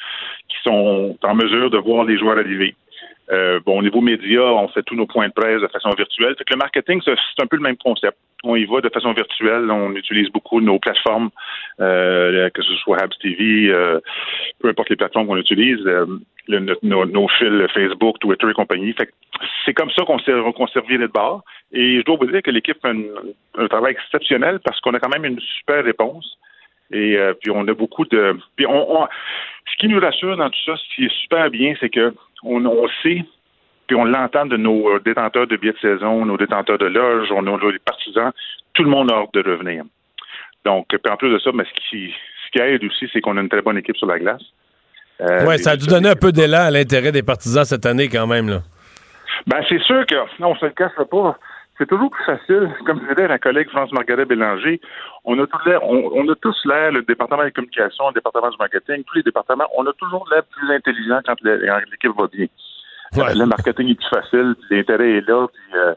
qui 0.49 0.57
sont 0.63 1.17
en 1.23 1.35
mesure 1.35 1.71
de 1.71 1.79
voir 1.79 2.05
les 2.05 2.19
joueurs 2.19 2.39
arriver. 2.39 2.77
Euh, 3.33 3.59
bon, 3.65 3.79
au 3.79 3.83
niveau 3.83 4.01
média, 4.01 4.41
on 4.43 4.69
fait 4.69 4.83
tous 4.85 4.95
nos 4.95 5.07
points 5.07 5.29
de 5.29 5.33
presse 5.33 5.61
de 5.61 5.67
façon 5.69 5.91
virtuelle. 5.91 6.35
Fait 6.37 6.45
que 6.45 6.53
le 6.55 6.59
marketing, 6.59 7.01
c'est 7.05 7.43
un 7.43 7.47
peu 7.47 7.57
le 7.57 7.63
même 7.63 7.77
concept. 7.77 8.17
On 8.45 8.55
y 8.55 8.65
va 8.67 8.81
de 8.81 8.89
façon 8.89 9.13
virtuelle. 9.13 9.69
On 9.71 9.93
utilise 9.97 10.31
beaucoup 10.31 10.61
nos 10.61 10.79
plateformes, 10.79 11.31
euh, 11.81 12.49
que 12.51 12.63
ce 12.63 12.75
soit 12.77 12.99
Habs 13.03 13.17
TV, 13.21 13.69
euh, 13.71 13.99
peu 14.61 14.69
importe 14.69 14.91
les 14.91 14.97
plateformes 14.97 15.27
qu'on 15.27 15.37
utilise, 15.39 15.85
euh, 15.87 16.07
nos, 16.49 17.05
nos 17.07 17.29
fils 17.29 17.67
Facebook, 17.75 18.19
Twitter 18.21 18.47
et 18.49 18.53
compagnie. 18.53 18.93
Fait 18.93 19.11
c'est 19.65 19.75
comme 19.75 19.91
ça 19.91 20.05
qu'on 20.05 20.19
s'est 20.21 20.33
reviré 20.33 20.99
de 21.09 21.13
bord. 21.13 21.43
Et 21.73 21.99
je 21.99 22.05
dois 22.05 22.17
vous 22.17 22.27
dire 22.27 22.43
que 22.43 22.51
l'équipe 22.53 22.81
fait 22.81 22.89
un, 22.91 23.03
un 23.59 23.67
travail 23.67 23.93
exceptionnel 23.93 24.61
parce 24.65 24.81
qu'on 24.81 24.95
a 24.95 25.01
quand 25.01 25.09
même 25.13 25.25
une 25.25 25.41
super 25.41 25.83
réponse. 25.85 26.39
Et 26.93 27.17
euh, 27.17 27.35
puis 27.35 27.51
on 27.51 27.67
a 27.67 27.75
beaucoup 27.75 28.05
de. 28.05 28.37
Puis 28.55 28.67
on, 28.67 29.03
on- 29.03 29.09
ce 29.73 29.77
qui 29.79 29.89
nous 29.89 29.99
rassure 30.01 30.37
dans 30.37 30.49
tout 30.49 30.61
ça, 30.65 30.77
ce 30.77 30.95
qui 30.95 31.05
est 31.07 31.21
super 31.23 31.51
bien, 31.51 31.75
c'est 31.81 31.91
que 31.91 32.15
on, 32.43 32.65
on 32.65 32.89
sait, 33.03 33.25
puis 33.87 33.97
on 33.97 34.05
l'entend 34.05 34.47
de 34.47 34.57
nos 34.57 34.89
euh, 34.91 35.01
détenteurs 35.05 35.47
de 35.47 35.57
billets 35.57 35.73
de 35.73 35.79
saison, 35.79 36.25
nos 36.27 36.37
détenteurs 36.37 36.79
de 36.79 36.87
loges, 36.87 37.29
on 37.33 37.47
a 37.47 37.71
les 37.73 37.79
partisans, 37.79 38.33
tout 38.75 38.83
le 38.83 38.91
monde 38.91 39.11
a 39.13 39.17
hâte 39.17 39.35
de 39.35 39.43
revenir. 39.51 39.85
Donc, 40.65 40.87
puis 40.89 41.13
en 41.13 41.17
plus 41.17 41.31
de 41.33 41.39
ça, 41.39 41.51
mais 41.55 41.65
ce 41.65 41.89
qui, 41.91 42.13
ce 42.47 42.51
qui 42.53 42.59
aide 42.61 42.83
aussi, 42.85 43.09
c'est 43.13 43.21
qu'on 43.21 43.37
a 43.37 43.41
une 43.41 43.49
très 43.49 43.63
bonne 43.63 43.79
équipe 43.79 43.97
sur 43.97 44.07
la 44.09 44.19
glace. 44.19 44.43
Euh, 45.21 45.51
les- 45.53 45.59
ça 45.59 45.71
a 45.71 45.77
dû 45.77 45.87
donner 45.87 46.09
un 46.11 46.17
peu 46.17 46.33
d'élan 46.33 46.63
à 46.67 46.71
l'intérêt 46.71 47.13
des 47.13 47.23
partisans 47.23 47.65
cette 47.65 47.87
année 47.87 48.09
quand 48.09 48.27
même. 48.27 48.49
Là. 48.49 48.61
Ben, 49.47 49.63
c'est 49.69 49.81
sûr 49.83 50.05
que, 50.07 50.15
non, 50.41 50.51
on 50.51 50.57
se 50.57 50.67
le 50.67 50.73
cachera 50.73 51.05
pas. 51.05 51.39
C'est 51.79 51.87
toujours 51.87 52.11
plus 52.11 52.25
facile. 52.25 52.71
Comme 52.87 53.01
disait 53.01 53.29
la 53.29 53.39
collègue 53.39 53.69
France-Margaret 53.69 54.25
Bélanger, 54.25 54.81
on 55.25 55.39
a, 55.39 55.47
tout 55.47 55.59
l'air- 55.67 55.83
on, 55.85 56.11
on 56.15 56.29
a 56.31 56.35
tous 56.37 56.57
l'air, 56.65 56.91
le 56.93 57.03
département 57.03 57.45
des 57.45 57.51
communications, 57.53 58.09
le 58.09 58.15
département 58.15 58.49
du 58.49 58.57
marketing, 58.59 59.05
tous 59.05 59.17
les 59.17 59.23
départements, 59.23 59.69
on 59.77 59.85
a 59.87 59.93
toujours 59.93 60.27
l'air 60.33 60.43
plus 60.45 60.73
intelligent 60.75 61.21
quand 61.27 61.37
l'équipe 61.43 62.13
va 62.17 62.27
bien. 62.29 62.47
Euh, 63.19 63.35
Le 63.35 63.45
marketing 63.47 63.91
est 63.91 63.95
plus 63.95 64.09
facile, 64.09 64.55
l'intérêt 64.71 65.11
est 65.19 65.29
là, 65.29 65.47
puis 65.49 65.79
euh, 65.79 65.95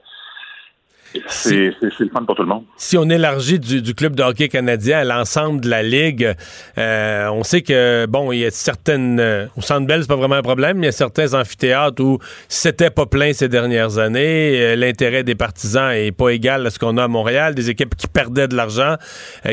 c'est 1.28 1.74
le 1.82 2.10
fun 2.12 2.24
pour 2.24 2.36
tout 2.36 2.44
le 2.44 2.48
monde. 2.48 2.64
Si 2.78 2.98
on 2.98 3.10
élargit 3.10 3.60
du, 3.60 3.82
du 3.82 3.96
club 3.96 4.16
de 4.16 4.24
hockey 4.24 4.48
canadien 4.48 5.00
à 5.00 5.04
l'ensemble 5.04 5.62
de 5.62 5.70
la 5.70 5.84
ligue, 5.84 6.34
euh, 6.78 7.28
on 7.30 7.44
sait 7.44 7.62
que 7.62 8.06
bon, 8.06 8.32
il 8.32 8.40
y 8.40 8.46
a 8.46 8.52
certaines 8.52 9.20
euh, 9.20 9.48
au 9.58 9.62
Centre 9.62 9.88
Bell, 9.88 10.02
c'est 10.02 10.08
pas 10.08 10.16
vraiment 10.16 10.36
un 10.36 10.42
problème, 10.42 10.78
mais 10.78 10.84
il 10.84 10.86
y 10.86 10.90
a 10.90 10.94
certains 10.94 11.34
amphithéâtres 11.34 12.04
où 12.04 12.20
c'était 12.48 12.90
pas 12.92 13.06
plein 13.06 13.34
ces 13.34 13.50
dernières 13.50 13.98
années. 13.98 14.60
Euh, 14.62 14.76
L'intérêt 14.76 15.24
des 15.24 15.36
partisans 15.36 15.92
est 15.92 16.12
pas 16.12 16.30
égal 16.30 16.66
à 16.66 16.70
ce 16.70 16.80
qu'on 16.80 16.98
a 16.98 17.04
à 17.04 17.08
Montréal, 17.08 17.56
des 17.56 17.70
équipes 17.70 17.96
qui 17.96 18.08
perdaient 18.08 18.48
de 18.48 18.56
l'argent, 18.56 18.96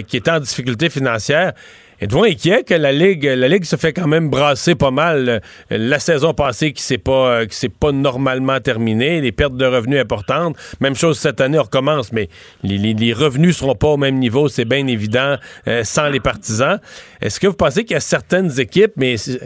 qui 0.07 0.17
étaient 0.17 0.31
en 0.31 0.41
difficulté 0.41 0.91
financière. 0.91 1.53
Êtes-vous 1.99 2.25
inquiet 2.25 2.63
que 2.63 2.75
la 2.75 2.93
Ligue, 2.93 3.25
la 3.25 3.49
Ligue 3.49 3.65
se 3.65 3.77
fait 3.77 3.95
quand 3.95 4.07
même 4.07 4.29
brasser 4.29 4.75
pas 4.75 4.91
mal 4.91 5.29
euh, 5.29 5.41
la 5.71 5.99
saison 5.99 6.35
passée 6.35 6.73
qui 6.75 6.83
s'est 6.83 6.99
pas, 6.99 7.41
euh, 7.41 7.47
s'est 7.49 7.71
pas 7.71 7.91
normalement 7.91 8.61
terminée, 8.61 9.23
les 9.23 9.33
pertes 9.33 9.57
de 9.57 9.65
revenus 9.65 9.99
importantes. 9.99 10.57
Même 10.81 10.95
chose 10.95 11.19
cette 11.19 11.41
année, 11.41 11.59
on 11.59 11.63
recommence, 11.63 12.13
mais 12.13 12.29
les, 12.63 12.77
les- 12.77 12.93
les 12.93 13.13
revenus 13.15 13.57
seront 13.57 13.75
pas 13.75 13.89
au 13.89 13.97
même 13.97 14.19
niveau, 14.19 14.49
c'est 14.49 14.67
bien 14.67 14.87
évident, 14.87 15.37
euh, 15.69 15.85
sans 15.85 16.09
les 16.09 16.21
partisans. 16.21 16.79
Est-ce 17.23 17.41
que 17.41 17.47
vous 17.47 17.55
pensez 17.57 17.85
qu'il 17.85 17.95
y 17.95 17.97
a 17.97 18.01
certaines 18.01 18.61
équipes, 18.61 18.93
mais 18.97 19.17
si- 19.17 19.39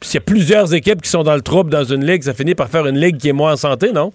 s'il 0.00 0.14
y 0.14 0.18
a 0.18 0.20
plusieurs 0.22 0.72
équipes 0.72 1.02
qui 1.02 1.10
sont 1.10 1.22
dans 1.22 1.34
le 1.34 1.42
trouble 1.42 1.68
dans 1.70 1.84
une 1.84 2.06
ligue, 2.06 2.22
ça 2.22 2.32
finit 2.32 2.54
par 2.54 2.68
faire 2.70 2.86
une 2.86 2.98
ligue 2.98 3.18
qui 3.18 3.28
est 3.28 3.32
moins 3.34 3.52
en 3.52 3.56
santé, 3.56 3.92
non? 3.92 4.12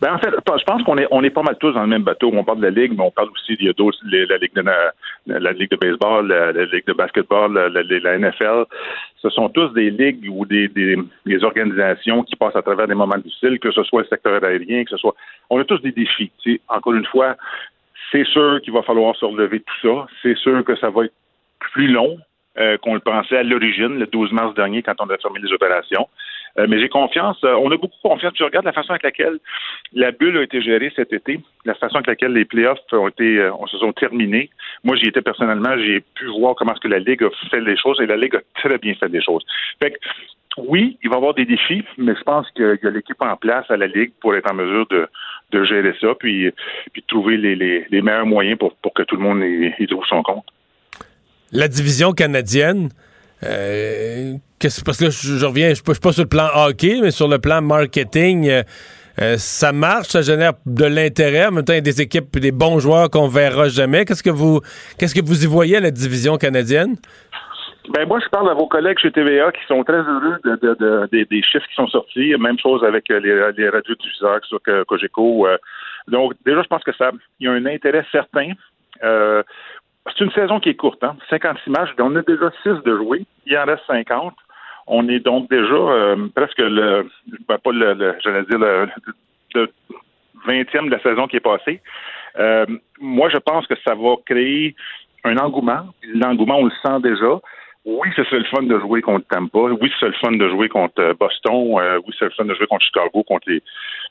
Ben, 0.00 0.14
en 0.14 0.18
fait, 0.18 0.30
je 0.30 0.64
pense 0.64 0.82
qu'on 0.82 0.98
est, 0.98 1.06
on 1.10 1.22
est 1.22 1.30
pas 1.30 1.42
mal 1.42 1.56
tous 1.58 1.72
dans 1.72 1.82
le 1.82 1.88
même 1.88 2.02
bateau. 2.02 2.30
On 2.32 2.44
parle 2.44 2.58
de 2.58 2.64
la 2.64 2.70
Ligue, 2.70 2.92
mais 2.96 3.04
on 3.04 3.10
parle 3.10 3.30
aussi, 3.30 3.56
il 3.60 3.72
d'autres, 3.72 3.98
la, 4.04 4.38
Ligue 4.38 4.54
de, 4.54 4.62
la, 5.26 5.52
Ligue 5.52 5.70
de 5.70 5.76
baseball, 5.76 6.26
la, 6.26 6.52
la 6.52 6.64
Ligue 6.64 6.86
de 6.86 6.92
basketball, 6.92 7.52
la, 7.52 7.68
la- 7.68 8.18
NFL. 8.18 8.64
Ce 9.20 9.28
sont 9.30 9.48
tous 9.48 9.68
des 9.72 9.90
ligues 9.90 10.26
ou 10.30 10.44
des, 10.46 10.68
des, 10.68 11.44
organisations 11.44 12.22
qui 12.22 12.36
passent 12.36 12.56
à 12.56 12.62
travers 12.62 12.88
des 12.88 12.94
moments 12.94 13.18
difficiles, 13.18 13.58
que 13.58 13.70
ce 13.70 13.82
soit 13.84 14.02
le 14.02 14.08
secteur 14.08 14.42
aérien, 14.42 14.84
que 14.84 14.90
ce 14.90 14.96
soit. 14.96 15.14
On 15.50 15.60
a 15.60 15.64
tous 15.64 15.80
des 15.80 15.92
défis. 15.92 16.32
Encore 16.68 16.94
une 16.94 17.06
fois, 17.06 17.36
c'est 18.10 18.26
sûr 18.26 18.60
qu'il 18.62 18.72
va 18.72 18.82
falloir 18.82 19.14
se 19.16 19.24
relever 19.24 19.60
tout 19.60 19.88
ça. 19.88 20.06
C'est 20.22 20.36
sûr 20.36 20.64
que 20.64 20.76
ça 20.76 20.90
va 20.90 21.04
être 21.04 21.14
plus 21.58 21.88
long 21.88 22.18
euh, 22.58 22.76
qu'on 22.78 22.94
le 22.94 23.00
pensait 23.00 23.38
à 23.38 23.42
l'origine, 23.42 23.98
le 23.98 24.06
12 24.06 24.32
mars 24.32 24.54
dernier, 24.54 24.82
quand 24.82 24.94
on 25.00 25.08
a 25.08 25.16
fermé 25.16 25.40
les 25.40 25.52
opérations. 25.52 26.08
Euh, 26.58 26.66
mais 26.68 26.78
j'ai 26.78 26.88
confiance, 26.88 27.38
euh, 27.44 27.54
on 27.54 27.70
a 27.70 27.76
beaucoup 27.76 27.96
confiance. 28.02 28.34
Tu 28.34 28.42
regardes 28.42 28.66
la 28.66 28.72
façon 28.72 28.90
avec 28.90 29.02
laquelle 29.02 29.38
la 29.94 30.10
bulle 30.12 30.36
a 30.36 30.42
été 30.42 30.60
gérée 30.60 30.92
cet 30.94 31.12
été, 31.12 31.40
la 31.64 31.74
façon 31.74 31.96
avec 31.96 32.06
laquelle 32.06 32.32
les 32.32 32.44
playoffs 32.44 32.80
ont 32.92 33.08
été, 33.08 33.38
euh, 33.38 33.52
se 33.70 33.78
sont 33.78 33.92
terminés. 33.92 34.50
Moi, 34.84 34.96
j'y 34.96 35.08
étais 35.08 35.22
personnellement, 35.22 35.76
j'ai 35.78 36.00
pu 36.00 36.26
voir 36.26 36.54
comment 36.54 36.72
est-ce 36.72 36.80
que 36.80 36.88
la 36.88 36.98
Ligue 36.98 37.22
a 37.24 37.30
fait 37.50 37.60
les 37.60 37.76
choses 37.76 38.00
et 38.00 38.06
la 38.06 38.16
Ligue 38.16 38.36
a 38.36 38.40
très 38.54 38.76
bien 38.78 38.94
fait 38.94 39.08
les 39.08 39.22
choses. 39.22 39.44
Fait 39.82 39.92
que, 39.92 39.98
oui, 40.58 40.98
il 41.02 41.08
va 41.08 41.16
y 41.16 41.18
avoir 41.18 41.32
des 41.32 41.46
défis, 41.46 41.82
mais 41.96 42.14
je 42.14 42.22
pense 42.22 42.50
qu'il 42.50 42.78
y 42.82 42.86
a 42.86 42.90
l'équipe 42.90 43.20
en 43.20 43.36
place 43.36 43.64
à 43.70 43.78
la 43.78 43.86
Ligue 43.86 44.12
pour 44.20 44.34
être 44.34 44.50
en 44.50 44.54
mesure 44.54 44.86
de, 44.88 45.64
gérer 45.64 45.94
ça, 46.00 46.08
puis, 46.18 46.44
de 46.44 47.02
trouver 47.08 47.38
les, 47.38 48.02
meilleurs 48.02 48.26
moyens 48.26 48.58
pour, 48.58 48.92
que 48.92 49.02
tout 49.02 49.16
le 49.16 49.22
monde 49.22 49.42
y 49.42 49.86
trouve 49.86 50.04
son 50.04 50.22
compte. 50.22 50.44
La 51.52 51.68
division 51.68 52.12
canadienne, 52.12 52.90
euh, 53.44 54.34
parce 54.60 54.98
que 54.98 55.04
là, 55.04 55.10
je, 55.10 55.44
reviens, 55.44 55.70
je 55.70 55.74
suis 55.74 55.82
pas- 55.82 56.12
sur 56.12 56.22
le 56.22 56.28
plan 56.28 56.48
hockey, 56.54 56.98
mais 57.02 57.10
sur 57.10 57.28
le 57.28 57.38
plan 57.38 57.60
marketing, 57.62 58.48
euh, 58.48 58.62
euh, 59.20 59.34
ça 59.36 59.72
marche, 59.72 60.08
ça 60.08 60.22
génère 60.22 60.52
de 60.66 60.84
l'intérêt. 60.84 61.46
En 61.46 61.50
même 61.52 61.64
temps, 61.64 61.72
il 61.72 61.76
y 61.76 61.78
a 61.78 61.82
des 61.82 62.00
équipes, 62.00 62.38
des 62.38 62.52
bons 62.52 62.78
joueurs 62.78 63.10
qu'on 63.10 63.28
verra 63.28 63.68
jamais. 63.68 64.04
Qu'est-ce 64.04 64.22
que 64.22 64.30
vous, 64.30 64.60
qu'est-ce 64.98 65.14
que 65.14 65.24
vous 65.24 65.44
y 65.44 65.46
voyez 65.46 65.76
à 65.76 65.80
la 65.80 65.90
division 65.90 66.36
canadienne? 66.36 66.96
Ben 67.92 68.06
moi, 68.06 68.20
je 68.24 68.28
parle 68.28 68.48
à 68.48 68.54
vos 68.54 68.68
collègues 68.68 68.98
chez 69.00 69.10
TVA 69.10 69.50
qui 69.50 69.60
sont 69.66 69.82
très 69.82 69.96
heureux 69.98 70.38
de, 70.44 70.50
de- 70.62 70.76
de- 71.10 71.26
des- 71.28 71.42
chiffres 71.42 71.66
qui 71.68 71.74
sont 71.74 71.88
sortis. 71.88 72.32
Même 72.38 72.58
chose 72.60 72.84
avec 72.84 73.10
euh, 73.10 73.18
les, 73.18 73.34
les 73.60 73.68
radiodiffuseurs 73.68 74.38
sur 74.44 74.60
Co- 74.64 74.84
Cogeco. 74.86 75.48
donc, 76.06 76.34
déjà, 76.46 76.62
je 76.62 76.68
pense 76.68 76.84
que 76.84 76.94
ça, 76.96 77.10
il 77.40 77.46
y 77.46 77.48
a 77.48 77.52
un 77.52 77.66
intérêt 77.66 78.06
certain. 78.12 78.52
Euh, 79.02 79.42
c'est 80.08 80.24
une 80.24 80.32
saison 80.32 80.60
qui 80.60 80.70
est 80.70 80.74
courte, 80.74 81.02
hein? 81.04 81.16
56 81.30 81.70
matchs. 81.70 81.90
On 81.98 82.14
a 82.16 82.22
déjà 82.22 82.50
6 82.62 82.82
de 82.84 82.96
jouer. 82.96 83.24
Il 83.46 83.56
en 83.56 83.64
reste 83.64 83.84
50. 83.86 84.34
On 84.86 85.08
est 85.08 85.20
donc 85.20 85.48
déjà 85.48 85.74
euh, 85.74 86.28
presque 86.34 86.58
le, 86.58 87.08
ben, 87.48 87.58
pas 87.58 87.70
le, 87.72 87.94
le- 87.94 88.16
j'allais 88.22 88.42
dire 88.44 88.58
le, 88.58 88.88
le 89.54 89.68
20e 90.46 90.86
de 90.86 90.90
la 90.90 91.00
saison 91.02 91.26
qui 91.28 91.36
est 91.36 91.40
passée. 91.40 91.80
Euh, 92.38 92.66
moi, 93.00 93.28
je 93.28 93.38
pense 93.38 93.66
que 93.66 93.74
ça 93.86 93.94
va 93.94 94.14
créer 94.26 94.74
un 95.24 95.36
engouement. 95.36 95.86
L'engouement, 96.14 96.58
on 96.58 96.64
le 96.64 96.72
sent 96.84 97.00
déjà. 97.02 97.38
Oui, 97.84 98.08
ce 98.16 98.22
serait 98.24 98.38
le 98.38 98.44
fun 98.44 98.62
de 98.62 98.78
jouer 98.80 99.02
contre 99.02 99.26
Tampa. 99.28 99.58
Oui, 99.80 99.88
ce 99.90 99.98
serait 99.98 100.10
le 100.12 100.16
fun 100.20 100.32
de 100.32 100.48
jouer 100.48 100.68
contre 100.68 101.00
euh, 101.00 101.14
Boston. 101.18 101.78
Euh, 101.78 102.00
oui, 102.06 102.14
c'est 102.18 102.24
le 102.26 102.30
fun 102.32 102.44
de 102.44 102.54
jouer 102.54 102.66
contre 102.66 102.84
Chicago, 102.84 103.22
contre 103.24 103.48
les, 103.48 103.62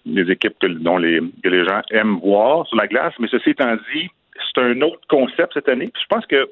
les 0.06 0.30
équipes 0.32 0.58
que, 0.60 0.68
dont 0.68 0.98
les, 0.98 1.20
que 1.44 1.50
les 1.50 1.66
gens 1.66 1.82
aiment 1.92 2.20
voir 2.20 2.66
sur 2.68 2.78
la 2.78 2.88
glace. 2.88 3.14
Mais 3.20 3.28
ceci 3.30 3.52
étant 3.52 3.76
dit, 3.94 4.10
c'est 4.54 4.62
un 4.62 4.82
autre 4.82 5.02
concept 5.10 5.54
cette 5.54 5.70
année. 5.70 5.90
Puis 5.94 6.04
je 6.04 6.08
pense 6.08 6.26
que 6.26 6.50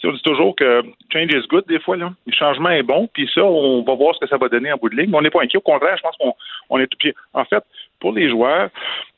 sais, 0.00 0.08
on 0.08 0.12
dit 0.12 0.22
toujours 0.22 0.54
que 0.56 0.82
change 1.12 1.30
is 1.32 1.46
good 1.48 1.64
des 1.66 1.80
fois. 1.80 1.96
Là. 1.96 2.12
Le 2.26 2.32
changement 2.32 2.70
est 2.70 2.82
bon. 2.82 3.08
Puis 3.12 3.30
ça, 3.34 3.42
on 3.44 3.82
va 3.82 3.94
voir 3.94 4.14
ce 4.14 4.20
que 4.20 4.28
ça 4.28 4.36
va 4.36 4.48
donner 4.48 4.72
en 4.72 4.76
bout 4.76 4.88
de 4.88 4.96
ligne. 4.96 5.10
Mais 5.10 5.18
on 5.18 5.22
n'est 5.22 5.30
pas 5.30 5.42
inquiet. 5.42 5.58
Au 5.58 5.62
contraire, 5.62 5.96
je 5.96 6.02
pense 6.02 6.16
qu'on 6.16 6.34
on 6.70 6.78
est 6.78 6.86
tout 6.86 6.98
pied. 6.98 7.14
En 7.34 7.44
fait, 7.44 7.64
pour 8.00 8.12
les 8.12 8.28
joueurs, 8.28 8.68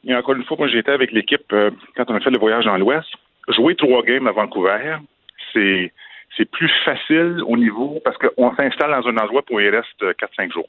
et 0.06 0.14
encore 0.14 0.34
une 0.34 0.44
fois, 0.44 0.56
moi 0.58 0.68
j'étais 0.68 0.92
avec 0.92 1.12
l'équipe 1.12 1.52
euh, 1.52 1.70
quand 1.96 2.10
on 2.10 2.14
a 2.14 2.20
fait 2.20 2.30
le 2.30 2.38
voyage 2.38 2.64
dans 2.64 2.76
l'Ouest. 2.76 3.08
Jouer 3.48 3.74
trois 3.74 4.02
games 4.02 4.26
à 4.26 4.32
Vancouver, 4.32 4.96
c'est 5.52 5.92
c'est 6.36 6.50
plus 6.50 6.70
facile 6.84 7.42
au 7.46 7.56
niveau 7.56 8.00
parce 8.04 8.16
qu'on 8.18 8.54
s'installe 8.56 8.90
dans 8.90 9.08
un 9.08 9.16
endroit 9.18 9.42
où 9.50 9.60
il 9.60 9.68
reste 9.68 10.02
4-5 10.02 10.52
jours. 10.52 10.68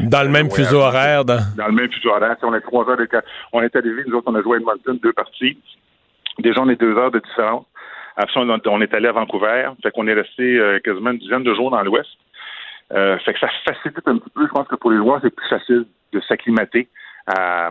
Dans 0.00 0.24
le 0.24 0.28
même 0.28 0.50
fuseau 0.50 0.80
horaire. 0.80 1.24
Dans... 1.24 1.38
Dans 1.56 1.68
le 1.68 1.72
même 1.72 1.92
fuseau 1.92 2.10
horaire. 2.10 2.34
Si 2.38 2.44
on 2.44 2.54
est 2.54 2.60
trois 2.62 2.88
heures 2.90 2.96
de 2.96 3.08
On 3.52 3.62
est 3.62 3.76
arrivé, 3.76 4.02
nous 4.06 4.16
autres, 4.16 4.28
on 4.28 4.34
a 4.34 4.42
joué 4.42 4.56
à 4.56 4.60
Edmonton, 4.60 4.98
deux 5.00 5.12
parties. 5.12 5.56
Déjà, 6.38 6.60
on 6.60 6.68
est 6.68 6.80
deux 6.80 6.96
heures 6.96 7.10
de 7.10 7.20
différence. 7.20 7.64
Après 8.16 8.40
on, 8.40 8.80
est 8.80 8.94
allé 8.94 9.08
à 9.08 9.12
Vancouver. 9.12 9.70
Fait 9.82 9.90
qu'on 9.90 10.06
est 10.06 10.14
resté 10.14 10.56
euh, 10.56 10.78
quasiment 10.80 11.10
une 11.10 11.18
dizaine 11.18 11.42
de 11.42 11.54
jours 11.54 11.70
dans 11.70 11.82
l'Ouest. 11.82 12.10
Euh, 12.92 13.18
fait 13.18 13.34
que 13.34 13.40
ça 13.40 13.48
facilite 13.64 14.06
un 14.06 14.18
petit 14.18 14.30
peu. 14.30 14.46
Je 14.46 14.52
pense 14.52 14.68
que 14.68 14.76
pour 14.76 14.90
les 14.90 14.98
joueurs, 14.98 15.20
c'est 15.22 15.34
plus 15.34 15.48
facile 15.48 15.86
de 16.12 16.20
s'acclimater 16.20 16.88
à, 17.26 17.70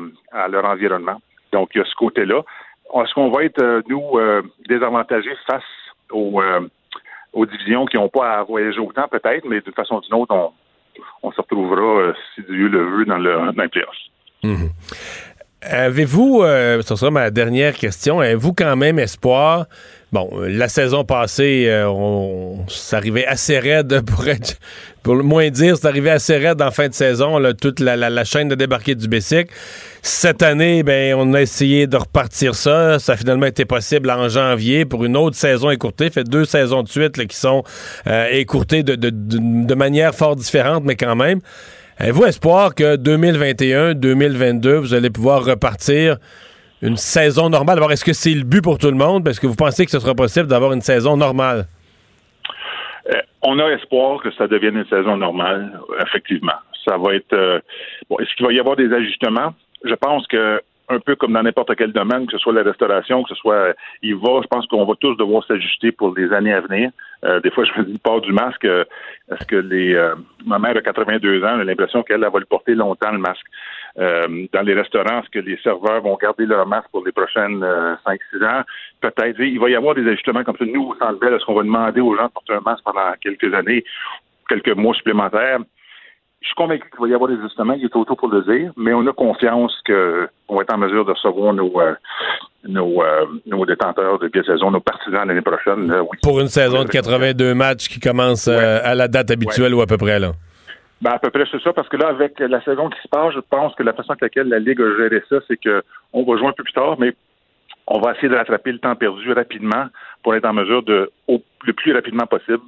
leur 0.49 0.66
environnement. 0.66 1.22
Donc, 1.51 1.70
il 1.76 1.78
y 1.78 1.82
a 1.82 1.86
ce 1.86 1.95
côté-là. 1.95 2.41
Est-ce 2.95 3.14
qu'on 3.14 3.30
va 3.30 3.43
être, 3.43 3.61
euh, 3.61 3.82
nous, 3.88 4.20
désavantagés 4.68 5.36
face 5.47 5.64
aux, 6.11 7.45
divisions 7.45 7.86
qui 7.86 7.97
n'ont 7.97 8.09
pas 8.09 8.39
à 8.39 8.43
voyager 8.43 8.80
autant, 8.80 9.07
peut-être, 9.07 9.45
mais 9.45 9.61
d'une 9.61 9.74
façon 9.74 9.95
ou 9.95 10.01
d'une 10.01 10.16
autre, 10.16 10.51
on, 11.22 11.32
se 11.32 11.41
retrouvera, 11.41 12.14
si 12.36 12.41
Dieu 12.43 12.68
le 12.68 12.84
veut, 12.84 13.05
dans 13.05 13.18
le, 13.18 13.51
dans 13.53 13.64
les 13.64 13.70
playoffs? 13.70 13.95
Mhm. 14.43 14.70
Avez-vous, 15.70 16.41
euh, 16.43 16.82
ce 16.86 16.95
sera 16.95 17.11
ma 17.11 17.32
dernière 17.32 17.74
question, 17.76 18.20
avez-vous 18.20 18.53
quand 18.53 18.76
même 18.76 18.99
espoir? 18.99 19.68
Bon, 20.11 20.30
la 20.47 20.68
saison 20.68 21.03
passée, 21.03 21.66
euh, 21.68 21.88
on, 21.88 22.66
ça 22.68 22.97
arrivait 22.97 23.26
assez 23.26 23.57
raide 23.57 24.01
pour 24.01 24.28
être, 24.28 24.57
pour 25.01 25.16
le 25.16 25.24
moins 25.24 25.49
dire, 25.49 25.76
c'est 25.76 25.88
arrivé 25.88 26.11
assez 26.11 26.38
raide 26.38 26.61
en 26.61 26.70
fin 26.70 26.88
de 26.88 26.93
saison, 26.93 27.39
là, 27.39 27.53
toute 27.53 27.80
la, 27.80 27.95
la, 27.95 28.11
la 28.11 28.24
chaîne 28.24 28.47
de 28.47 28.55
débarquer 28.55 28.93
du 28.93 29.07
Bessic. 29.07 29.47
Cette 30.03 30.43
année, 30.43 30.84
ben, 30.84 31.16
on 31.18 31.34
a 31.34 31.41
essayé 31.41 31.88
de 31.88 31.97
repartir 31.97 32.53
ça. 32.53 32.99
Ça 32.99 33.14
a 33.14 33.18
finalement 33.18 33.47
été 33.47 33.66
possible 33.66 34.11
en 34.11 34.30
janvier 34.30 34.86
pour 34.86 35.03
une 35.03 35.18
autre 35.18 35.36
saison 35.36 35.70
écourtée. 35.72 36.09
Fait 36.09 36.24
deux 36.24 36.45
saisons 36.45 36.84
de 36.84 36.89
suite 36.89 37.18
là, 37.18 37.26
qui 37.26 37.38
sont 37.38 37.64
euh, 38.05 38.28
écourtées 38.32 38.84
de, 38.84 38.95
de, 38.95 39.09
de, 39.09 39.39
de 39.66 39.76
manière 39.76 40.14
fort 40.14 40.36
différente, 40.36 40.84
mais 40.84 40.95
quand 40.95 41.16
même. 41.16 41.39
Avez-vous 42.00 42.26
espoir 42.26 42.74
que 42.74 42.98
2021-2022, 42.98 44.78
vous 44.78 44.94
allez 44.94 45.12
pouvoir 45.12 45.46
repartir 45.46 46.18
une 46.82 46.98
saison 46.98 47.50
normale? 47.50 47.78
Alors, 47.78 47.91
est-ce 47.91 48.04
que 48.04 48.14
c'est 48.14 48.34
le 48.34 48.44
but 48.44 48.62
pour 48.62 48.80
tout 48.80 48.89
le 48.89 48.98
monde? 48.98 49.28
Est-ce 49.28 49.39
que 49.39 49.46
vous 49.46 49.56
pensez 49.56 49.86
que 49.86 49.91
ce 49.91 50.00
sera 50.00 50.16
possible 50.16 50.48
d'avoir 50.48 50.74
une 50.74 50.82
saison 50.82 51.16
normale? 51.16 51.66
Euh, 53.10 53.22
on 53.44 53.60
a 53.60 53.68
espoir 53.70 54.22
que 54.24 54.32
ça 54.32 54.48
devienne 54.48 54.78
une 54.78 54.88
saison 54.88 55.18
normale, 55.18 55.80
effectivement. 56.06 56.58
Ça 56.88 56.98
va 56.98 57.14
être. 57.14 57.34
Euh, 57.34 57.60
bon, 58.10 58.18
est-ce 58.20 58.34
qu'il 58.36 58.46
va 58.46 58.54
y 58.54 58.60
avoir 58.60 58.76
des 58.76 58.91
ajustements? 58.91 59.54
Je 59.86 59.94
pense 59.94 60.26
que 60.28 60.62
un 60.94 61.00
peu 61.00 61.16
comme 61.16 61.34
dans 61.34 61.44
n'importe 61.44 61.76
quel 61.76 61.91
domaine, 61.91 62.26
que 62.26 62.34
ce 62.34 62.38
soit 62.38 62.54
la 62.54 62.64
restauration, 62.64 63.24
que 63.24 63.30
ce 63.30 63.36
soit 63.36 63.74
il 64.02 64.16
va, 64.16 64.41
je 64.41 64.48
pense 64.48 64.66
qu'on 64.68 64.86
va 64.86 64.94
tous 65.00 65.16
devoir 65.16 65.44
s'ajuster 65.46 65.91
pour 65.91 66.14
les 66.16 66.32
années 66.34 66.54
à 66.54 66.62
venir. 66.62 66.91
Euh, 67.24 67.39
des 67.39 67.52
fois, 67.52 67.64
je 67.64 67.72
me 67.80 67.86
dis, 67.86 67.98
port 67.98 68.22
du 68.22 68.34
masque, 68.34 68.66
euh, 68.66 68.84
est-ce 69.32 69.46
que 69.46 69.56
les 69.56 69.96
euh, 69.96 70.16
ma 70.46 70.60
mère 70.60 70.76
a 70.76 70.82
82 70.82 71.44
ans, 71.44 71.58
j'ai 71.58 71.64
l'impression 71.64 72.04
qu'elle 72.04 72.24
elle 72.24 72.32
va 72.32 72.39
le 72.39 72.46
porter 72.46 72.76
longtemps, 72.76 73.12
le 73.12 73.18
masque. 73.18 73.46
Euh, 73.98 74.46
dans 74.52 74.62
les 74.62 74.74
restaurants, 74.74 75.22
est-ce 75.22 75.30
que 75.30 75.39
les 75.39 75.58
serveurs 75.58 76.02
vont 76.02 76.18
garder 76.18 76.46
leur 76.46 76.68
masque 76.68 76.89
pour 76.91 77.06
les 77.06 77.12
prochaines 77.12 77.64
5-6 78.06 78.46
ans? 78.46 78.64
Peut-être. 79.00 79.39
Il 79.39 79.60
va 79.60 79.70
y 79.70 79.76
avoir 79.76 79.96
des 79.96 80.08
ajustements 80.08 80.44
comme 80.44 80.58
ça. 80.58 80.66
Nous, 80.66 80.89
au 80.89 80.96
Centre 80.96 81.24
est-ce 81.26 81.46
qu'on 81.46 81.54
va 81.54 81.64
demander 81.64 82.02
aux 82.02 82.16
gens 82.16 82.26
de 82.26 82.32
porter 82.32 82.54
un 82.54 82.62
masque 82.62 82.84
pendant 82.84 83.14
quelques 83.22 83.54
années, 83.54 83.84
quelques 84.50 84.76
mois 84.76 84.96
supplémentaires? 84.96 85.60
Je 86.44 86.48
suis 86.48 86.56
convaincu 86.56 86.89
qu'il 86.89 87.00
va 87.00 87.08
y 87.08 87.14
avoir 87.14 87.30
des 87.30 87.39
ajustements, 87.39 87.74
il 87.74 87.86
est 87.86 87.96
auto 87.96 88.16
pour 88.16 88.28
le 88.28 88.41
dire, 88.41 88.74
mais 88.76 88.94
on 88.94 89.08
a 89.08 89.14
confiance 89.14 89.74
qu'on 89.88 90.56
va 90.56 90.62
être 90.62 90.74
en 90.74 90.78
mesure 90.78 91.06
de 91.06 91.12
recevoir 91.12 91.54
nos, 91.54 91.80
euh, 91.80 91.94
nos, 92.68 93.02
euh, 93.02 93.26
nos 93.46 93.66
détenteurs 93.66 94.20
de 94.20 94.28
billets 94.28 94.41
de 94.41 94.48
saison, 94.48 94.70
nos 94.70 94.82
partisans 94.82 95.26
l'année 95.26 95.41
prochaine. 95.41 95.88
Là, 95.88 96.04
oui. 96.04 96.18
Pour 96.22 96.41
une 96.41 96.50
saison 96.50 96.84
de 96.84 96.89
82 96.89 97.54
matchs 97.54 97.88
qui 97.88 98.02
commence 98.02 98.50
euh, 98.50 98.80
à 98.84 98.94
la 98.94 99.08
date 99.08 99.32
habituelle 99.32 99.74
ouais. 99.74 99.80
ou 99.80 99.82
à 99.82 99.88
peu 99.88 99.98
près, 99.98 100.20
là? 100.20 100.34
Ben, 101.02 101.12
à 101.12 101.20
peu 101.20 101.30
près, 101.30 101.46
c'est 101.50 101.62
ça, 101.62 101.72
parce 101.72 101.88
que 101.88 101.96
là, 101.96 102.10
avec 102.10 102.38
la 102.39 102.62
saison 102.64 102.89
qui 102.89 103.02
se 103.02 103.08
passe, 103.08 103.34
je 103.34 103.39
pense 103.39 103.74
que 103.76 103.84
la 103.84 103.94
façon 103.94 104.12
avec 104.12 104.22
laquelle 104.22 104.50
la 104.50 104.60
Ligue 104.60 104.82
a 104.82 104.98
géré 104.98 105.24
ça, 105.30 105.38
c'est 105.48 105.58
qu'on 105.58 106.24
va 106.24 106.38
jouer 106.38 106.48
un 106.48 106.54
peu 106.54 106.64
plus 106.64 106.74
tard, 106.74 106.98
mais 107.00 107.14
on 107.88 108.00
va 108.00 108.12
essayer 108.14 108.30
de 108.30 108.36
rattraper 108.36 108.74
le 108.74 108.80
temps 108.80 108.96
perdu 108.96 109.32
rapidement 109.32 109.86
pour 110.24 110.36
être 110.36 110.46
en 110.46 110.54
mesure 110.54 110.84
de, 110.84 111.10
au, 111.28 111.41
le 111.66 111.74
plus 111.74 111.94
rapidement 111.94 112.26
possible, 112.26 112.64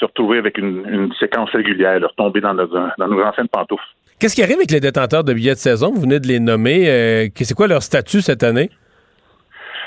se 0.00 0.04
retrouver 0.06 0.38
avec 0.38 0.58
une, 0.58 0.82
une 0.88 1.12
séquence 1.20 1.50
régulière, 1.50 2.00
leur 2.00 2.14
tomber 2.14 2.40
dans, 2.40 2.54
nos, 2.54 2.66
dans 2.66 3.06
nos 3.08 3.22
anciennes 3.22 3.48
pantoufles. 3.48 3.84
Qu'est-ce 4.18 4.34
qui 4.34 4.42
arrive 4.42 4.56
avec 4.56 4.70
les 4.70 4.80
détenteurs 4.80 5.24
de 5.24 5.32
billets 5.32 5.52
de 5.54 5.58
saison? 5.58 5.92
Vous 5.92 6.00
venez 6.02 6.18
de 6.20 6.26
les 6.26 6.40
nommer. 6.40 6.88
Euh, 6.90 7.28
c'est 7.36 7.54
quoi 7.54 7.68
leur 7.68 7.82
statut 7.82 8.20
cette 8.20 8.42
année? 8.42 8.70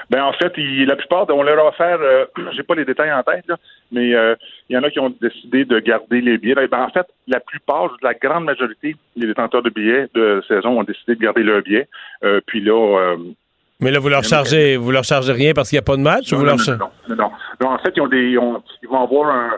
Ben 0.10 0.22
en 0.24 0.34
fait, 0.34 0.52
il, 0.58 0.86
la 0.86 0.96
plupart, 0.96 1.26
on 1.30 1.44
leur 1.44 1.58
a 1.66 1.70
offert, 1.70 1.98
euh, 2.02 2.26
j'ai 2.56 2.64
pas 2.64 2.76
les 2.76 2.86
détails 2.86 3.12
en 3.14 3.24
tête, 3.24 3.46
là, 3.48 3.56
mais 3.92 4.14
euh, 4.14 4.36
il 4.70 4.76
y 4.76 4.78
en 4.78 4.84
a 4.84 4.90
qui 4.90 5.00
ont 5.00 5.14
décidé 5.22 5.66
de 5.66 5.80
garder 5.80 6.20
les 6.22 6.38
billets. 6.38 6.56
Ben, 6.68 6.82
en 6.82 6.90
fait, 6.90 7.06
la 7.28 7.40
plupart, 7.40 7.96
la 8.02 8.14
grande 8.14 8.44
majorité 8.46 8.96
des 9.16 9.28
détenteurs 9.28 9.64
de 9.64 9.70
billets 9.70 10.08
de 10.14 10.44
saison 10.48 10.80
ont 10.80 10.84
décidé 10.84 11.16
de 11.16 11.22
garder 11.22 11.44
leurs 11.44 11.62
billets. 11.62 11.88
Euh, 12.24 12.42
puis 12.46 12.62
là, 12.62 13.16
Mais 13.80 13.92
là, 13.92 14.00
vous 14.00 14.10
leur 14.10 14.24
chargez, 14.24 14.78
vous 14.78 14.92
leur 14.92 15.04
chargez 15.04 15.32
rien 15.32 15.54
parce 15.54 15.70
qu'il 15.70 15.78
n'y 15.78 15.84
a 15.84 15.86
pas 15.86 15.96
de 15.98 16.02
match 16.02 16.32
ou 16.34 16.36
non, 16.36 16.42
vous 16.42 16.46
non, 16.48 16.56
leur 16.58 16.78
non, 16.78 16.86
non, 17.08 17.16
non, 17.16 17.16
non. 17.16 17.32
Non, 17.62 17.70
en 17.76 17.78
fait, 17.80 17.94
ils, 17.96 18.02
ont 18.02 18.08
des, 18.08 18.30
ils, 18.32 18.40
ont- 18.40 18.62
ils 18.82 18.90
vont 18.90 19.04
avoir 19.04 19.34
un, 19.34 19.52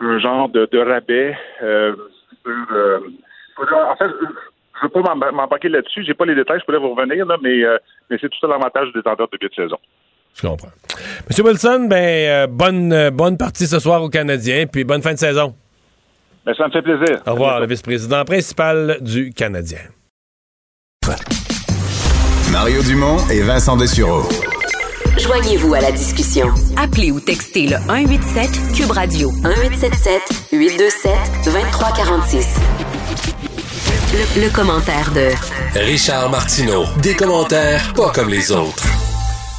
un 0.00 0.18
genre 0.18 0.48
de, 0.48 0.68
de 0.70 0.78
rabais 0.78 1.36
euh, 1.62 1.94
sur. 2.44 2.76
euh, 2.76 2.98
en 3.58 3.96
fait, 3.96 4.04
je 4.08 4.26
ne 4.26 4.82
veux 4.82 4.88
pas 4.90 5.00
m'emba- 5.00 5.32
m'embarquer 5.32 5.68
là-dessus. 5.68 6.04
J'ai 6.04 6.14
pas 6.14 6.26
les 6.26 6.34
détails, 6.34 6.60
je 6.60 6.64
pourrais 6.66 6.78
vous 6.78 6.94
revenir, 6.94 7.24
là, 7.24 7.36
mais, 7.42 7.64
euh, 7.64 7.78
mais 8.10 8.18
c'est 8.20 8.28
tout 8.28 8.38
ça 8.40 8.46
l'avantage 8.46 8.88
du 8.88 8.92
détenteur 8.94 9.28
de 9.32 9.36
billets 9.38 9.48
de 9.48 9.54
saison. 9.54 9.78
Je 10.34 10.46
comprends. 10.46 10.68
Monsieur 11.28 11.44
Wilson, 11.44 11.86
ben, 11.88 11.96
euh, 11.96 12.46
bonne, 12.46 12.92
euh, 12.92 13.10
bonne 13.10 13.38
partie 13.38 13.66
ce 13.66 13.78
soir 13.78 14.02
aux 14.02 14.10
Canadiens, 14.10 14.66
puis 14.66 14.84
bonne 14.84 15.00
fin 15.00 15.14
de 15.14 15.18
saison. 15.18 15.54
Ben, 16.44 16.54
ça 16.54 16.66
me 16.66 16.72
fait 16.72 16.82
plaisir. 16.82 17.22
Au 17.26 17.32
revoir, 17.32 17.60
le 17.60 17.66
vice-président 17.66 18.22
principal 18.24 18.98
du 19.00 19.32
Canadien. 19.32 19.80
Mario 22.52 22.82
Dumont 22.82 23.16
et 23.32 23.40
Vincent 23.42 23.76
Dessureau. 23.76 24.22
Joignez-vous 25.18 25.74
à 25.74 25.80
la 25.80 25.92
discussion. 25.92 26.48
Appelez 26.76 27.10
ou 27.10 27.20
textez 27.20 27.66
le 27.66 27.76
187 27.78 28.50
Cube 28.74 28.90
Radio 28.90 29.30
1877 29.32 30.22
827 30.52 31.12
2346. 31.44 32.46
Le, 34.12 34.42
le 34.42 34.50
commentaire 34.50 35.10
de 35.12 35.30
Richard 35.78 36.30
Martineau. 36.30 36.84
Des 37.02 37.14
commentaires 37.14 37.92
pas 37.94 38.10
comme 38.10 38.28
les 38.28 38.52
autres. 38.52 38.84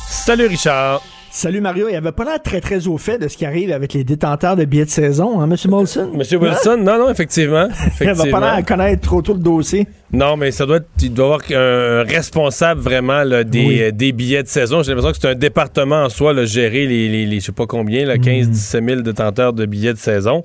Salut 0.09 0.47
Richard. 0.47 1.01
Salut 1.29 1.61
Mario, 1.61 1.87
il 1.89 1.95
avait 1.95 2.11
pas 2.13 2.23
l'air 2.23 2.41
très 2.41 2.61
très 2.61 2.87
au 2.87 2.97
fait 2.97 3.19
de 3.19 3.27
ce 3.27 3.37
qui 3.37 3.45
arrive 3.45 3.71
avec 3.71 3.93
les 3.93 4.03
détenteurs 4.03 4.55
de 4.55 4.65
billets 4.65 4.85
de 4.85 4.89
saison, 4.89 5.39
hein, 5.39 5.47
M. 5.49 5.55
Molson? 5.69 6.09
Monsieur 6.15 6.39
Wilson, 6.39 6.77
non, 6.79 6.97
non, 6.97 7.09
effectivement. 7.11 7.67
Il 8.01 8.07
avait 8.09 8.31
pas 8.31 8.39
l'air 8.39 8.53
à 8.53 8.63
connaître 8.63 9.01
trop 9.01 9.21
tout 9.21 9.33
le 9.33 9.39
dossier. 9.39 9.85
Non, 10.11 10.35
mais 10.37 10.49
ça 10.51 10.65
doit 10.65 10.77
être, 10.77 10.87
il 11.03 11.13
doit 11.13 11.37
y 11.49 11.53
avoir 11.53 11.61
un 11.61 12.03
responsable 12.03 12.81
vraiment 12.81 13.23
là, 13.23 13.43
des, 13.43 13.65
Oui. 13.65 13.81
euh, 13.83 13.91
des 13.91 14.13
billets 14.13 14.41
de 14.41 14.47
saison. 14.47 14.81
J'ai 14.81 14.93
l'impression 14.95 15.11
que 15.11 15.17
c'est 15.21 15.27
un 15.29 15.35
département 15.35 16.03
en 16.05 16.09
soi, 16.09 16.33
là, 16.33 16.45
gérer 16.45 16.87
les, 16.87 17.07
les, 17.09 17.25
les- 17.25 17.39
je 17.39 17.45
sais 17.47 17.51
pas 17.51 17.67
combien, 17.67 18.05
là, 18.05 18.17
15, 18.17 18.49
17 18.49 18.83
000 18.85 19.01
détenteurs 19.01 19.53
de 19.53 19.65
billets 19.65 19.93
de 19.93 19.99
saison. 19.99 20.43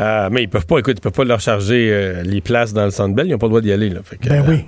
Euh, 0.00 0.28
mais 0.32 0.42
ils 0.42 0.48
peuvent 0.48 0.66
pas, 0.66 0.78
écoute, 0.78 0.96
ils 0.98 1.02
peuvent 1.02 1.12
pas 1.12 1.24
leur 1.24 1.40
charger 1.40 1.90
euh, 1.92 2.22
les 2.24 2.40
places 2.40 2.72
dans 2.72 2.84
le 2.86 2.90
Centre 2.90 3.14
Bell. 3.14 3.26
Ils 3.28 3.32
n'ont 3.32 3.38
pas 3.38 3.46
le 3.46 3.50
droit 3.50 3.60
d'y 3.60 3.72
aller. 3.72 3.90
Là, 3.90 4.00
Fait 4.02 4.16
que, 4.16 4.28
Ben 4.28 4.42
oui. 4.48 4.64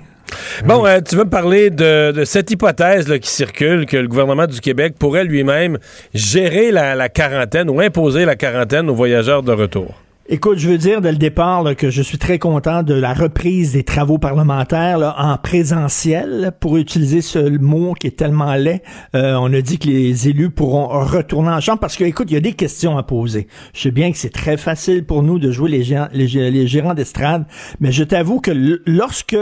Bon, 0.65 0.85
euh, 0.85 0.99
tu 1.01 1.15
veux 1.15 1.23
me 1.23 1.29
parler 1.29 1.69
de, 1.69 2.23
cette 2.25 2.51
hypothèse 2.51 3.11
qui 3.19 3.29
circule, 3.29 3.85
que 3.85 3.97
le 3.97 4.07
gouvernement 4.07 4.47
du 4.47 4.59
Québec 4.59 4.95
pourrait 4.99 5.23
lui-même 5.23 5.77
gérer 6.13 6.71
la, 6.71 7.09
quarantaine 7.09 7.69
ou 7.69 7.79
imposer 7.79 8.25
la 8.25 8.35
quarantaine 8.35 8.89
aux 8.89 8.95
voyageurs 8.95 9.43
de 9.43 9.51
retour? 9.51 9.95
Écoute, 10.29 10.57
je 10.57 10.67
veux 10.67 10.77
dire 10.77 10.99
dès 10.99 11.13
le 11.13 11.17
départ 11.17 11.63
que 11.77 11.89
je 11.89 12.01
suis 12.01 12.17
très 12.17 12.37
content 12.37 12.83
de 12.83 12.93
la 12.93 13.13
reprise 13.13 13.71
des 13.71 13.83
travaux 13.83 14.17
parlementaires 14.17 15.15
en 15.17 15.37
présentiel, 15.37 16.51
pour 16.59 16.75
utiliser 16.75 17.21
ce 17.21 17.39
mot 17.39 17.93
qui 17.93 18.07
est 18.07 18.17
tellement 18.17 18.53
laid. 18.55 18.81
Euh, 19.15 19.35
on 19.35 19.53
a 19.53 19.61
dit 19.61 19.79
que 19.79 19.87
les 19.87 20.27
élus 20.27 20.49
pourront 20.49 20.87
retourner 21.05 21.51
en 21.51 21.61
chambre 21.61 21.79
parce 21.79 21.95
que, 21.95 22.03
écoute, 22.03 22.29
il 22.29 22.33
y 22.33 22.37
a 22.37 22.41
des 22.41 22.51
questions 22.51 22.97
à 22.97 23.03
poser. 23.03 23.47
Je 23.73 23.83
sais 23.83 23.91
bien 23.91 24.11
que 24.11 24.17
c'est 24.17 24.33
très 24.33 24.57
facile 24.57 25.05
pour 25.05 25.23
nous 25.23 25.39
de 25.39 25.49
jouer 25.49 25.69
les 25.69 25.83
gérants, 25.83 26.09
les, 26.11 26.27
gé- 26.27 26.51
les 26.51 26.67
gérants 26.67 26.93
d'estrade, 26.93 27.45
mais 27.79 27.93
je 27.93 28.03
t'avoue 28.03 28.41
que 28.41 28.51
lorsque 28.85 29.37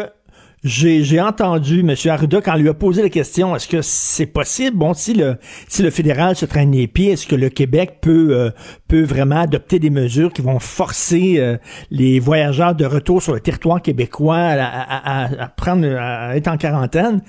j'ai 0.67 1.21
entendu 1.21 1.81
M. 1.81 1.93
Arruda 2.09 2.41
quand 2.41 2.55
lui 2.55 2.67
a 2.69 2.73
posé 2.73 3.03
la 3.03 3.09
question 3.09 3.55
est-ce 3.55 3.67
que 3.67 3.83
c'est 3.83 4.25
possible 4.25 4.75
bon 4.75 4.95
si 4.95 5.13
le 5.13 5.37
si 5.67 5.83
le 5.83 5.91
fédéral 5.91 6.35
se 6.35 6.45
traîne 6.47 6.71
les 6.71 6.87
pieds 6.87 7.11
est-ce 7.11 7.27
que 7.27 7.35
le 7.35 7.49
Québec 7.49 7.99
peut 8.01 8.29
euh, 8.31 8.49
peut 8.87 9.03
vraiment 9.03 9.41
adopter 9.41 9.77
des 9.77 9.91
mesures 9.91 10.33
qui 10.33 10.41
vont 10.41 10.57
forcer 10.57 11.35
euh, 11.37 11.57
les 11.91 12.19
voyageurs 12.19 12.73
de 12.73 12.83
retour 12.85 13.21
sur 13.21 13.33
le 13.35 13.41
territoire 13.41 13.79
québécois 13.79 14.37
à, 14.37 14.63
à- 14.65 15.23
à- 15.25 15.43
à 15.43 15.47
prendre 15.49 15.85
à 15.99 16.35
être 16.35 16.47
en 16.47 16.57
quarantaine? 16.57 17.21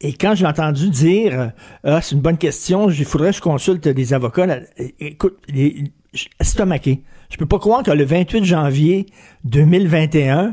Et 0.00 0.14
quand 0.14 0.34
j'ai 0.34 0.46
entendu 0.46 0.88
dire 0.88 1.38
euh, 1.38 1.48
ah 1.84 2.00
c'est 2.00 2.14
une 2.14 2.22
bonne 2.22 2.38
question 2.38 2.88
il 2.88 3.04
faudrait 3.04 3.30
que 3.32 3.36
je 3.36 3.42
consulte 3.42 3.86
des 3.86 4.14
avocats 4.14 4.46
là, 4.46 4.58
écoute 4.98 5.36
estomaqué 6.40 7.02
je 7.28 7.36
peux 7.36 7.46
pas 7.46 7.58
croire 7.58 7.82
que 7.82 7.90
le 7.90 8.04
28 8.04 8.44
janvier 8.44 9.06
2021 9.44 10.38
euh, 10.46 10.50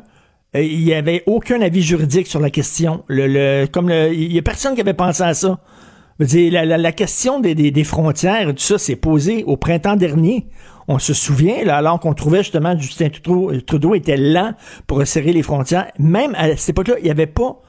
il 0.55 0.83
n'y 0.83 0.93
avait 0.93 1.23
aucun 1.25 1.61
avis 1.61 1.81
juridique 1.81 2.27
sur 2.27 2.39
la 2.39 2.49
question. 2.49 3.03
Le, 3.07 3.27
le- 3.27 3.67
comme 3.67 3.89
le- 3.89 4.13
il 4.13 4.31
y 4.33 4.37
a 4.39 4.41
personne 4.41 4.75
qui 4.75 4.81
avait 4.81 4.93
pensé 4.93 5.23
à 5.23 5.33
ça. 5.33 5.59
La, 6.19 6.63
la- 6.65 6.77
la 6.77 6.91
question 6.91 7.39
des, 7.39 7.55
des- 7.55 7.71
des 7.71 7.83
frontières 7.83 8.49
et 8.49 8.53
tout 8.53 8.61
ça 8.61 8.77
s'est 8.77 8.95
posée 8.95 9.43
au 9.45 9.57
printemps 9.57 9.95
dernier. 9.95 10.45
On 10.87 10.99
se 10.99 11.13
souvient, 11.13 11.63
là, 11.63 11.77
alors 11.77 11.99
qu'on 11.99 12.13
trouvait 12.13 12.39
justement 12.43 12.77
Justin 12.77 13.09
Trudeau, 13.09 13.51
Trudeau 13.61 13.95
était 13.95 14.17
lent 14.17 14.51
pour 14.85 14.97
resserrer 14.99 15.31
les 15.33 15.41
frontières. 15.41 15.87
Même 15.97 16.35
à 16.35 16.55
cette 16.57 16.69
époque-là, 16.71 16.95
il 16.99 17.05
n'y 17.05 17.09
avait 17.09 17.25
pas 17.25 17.59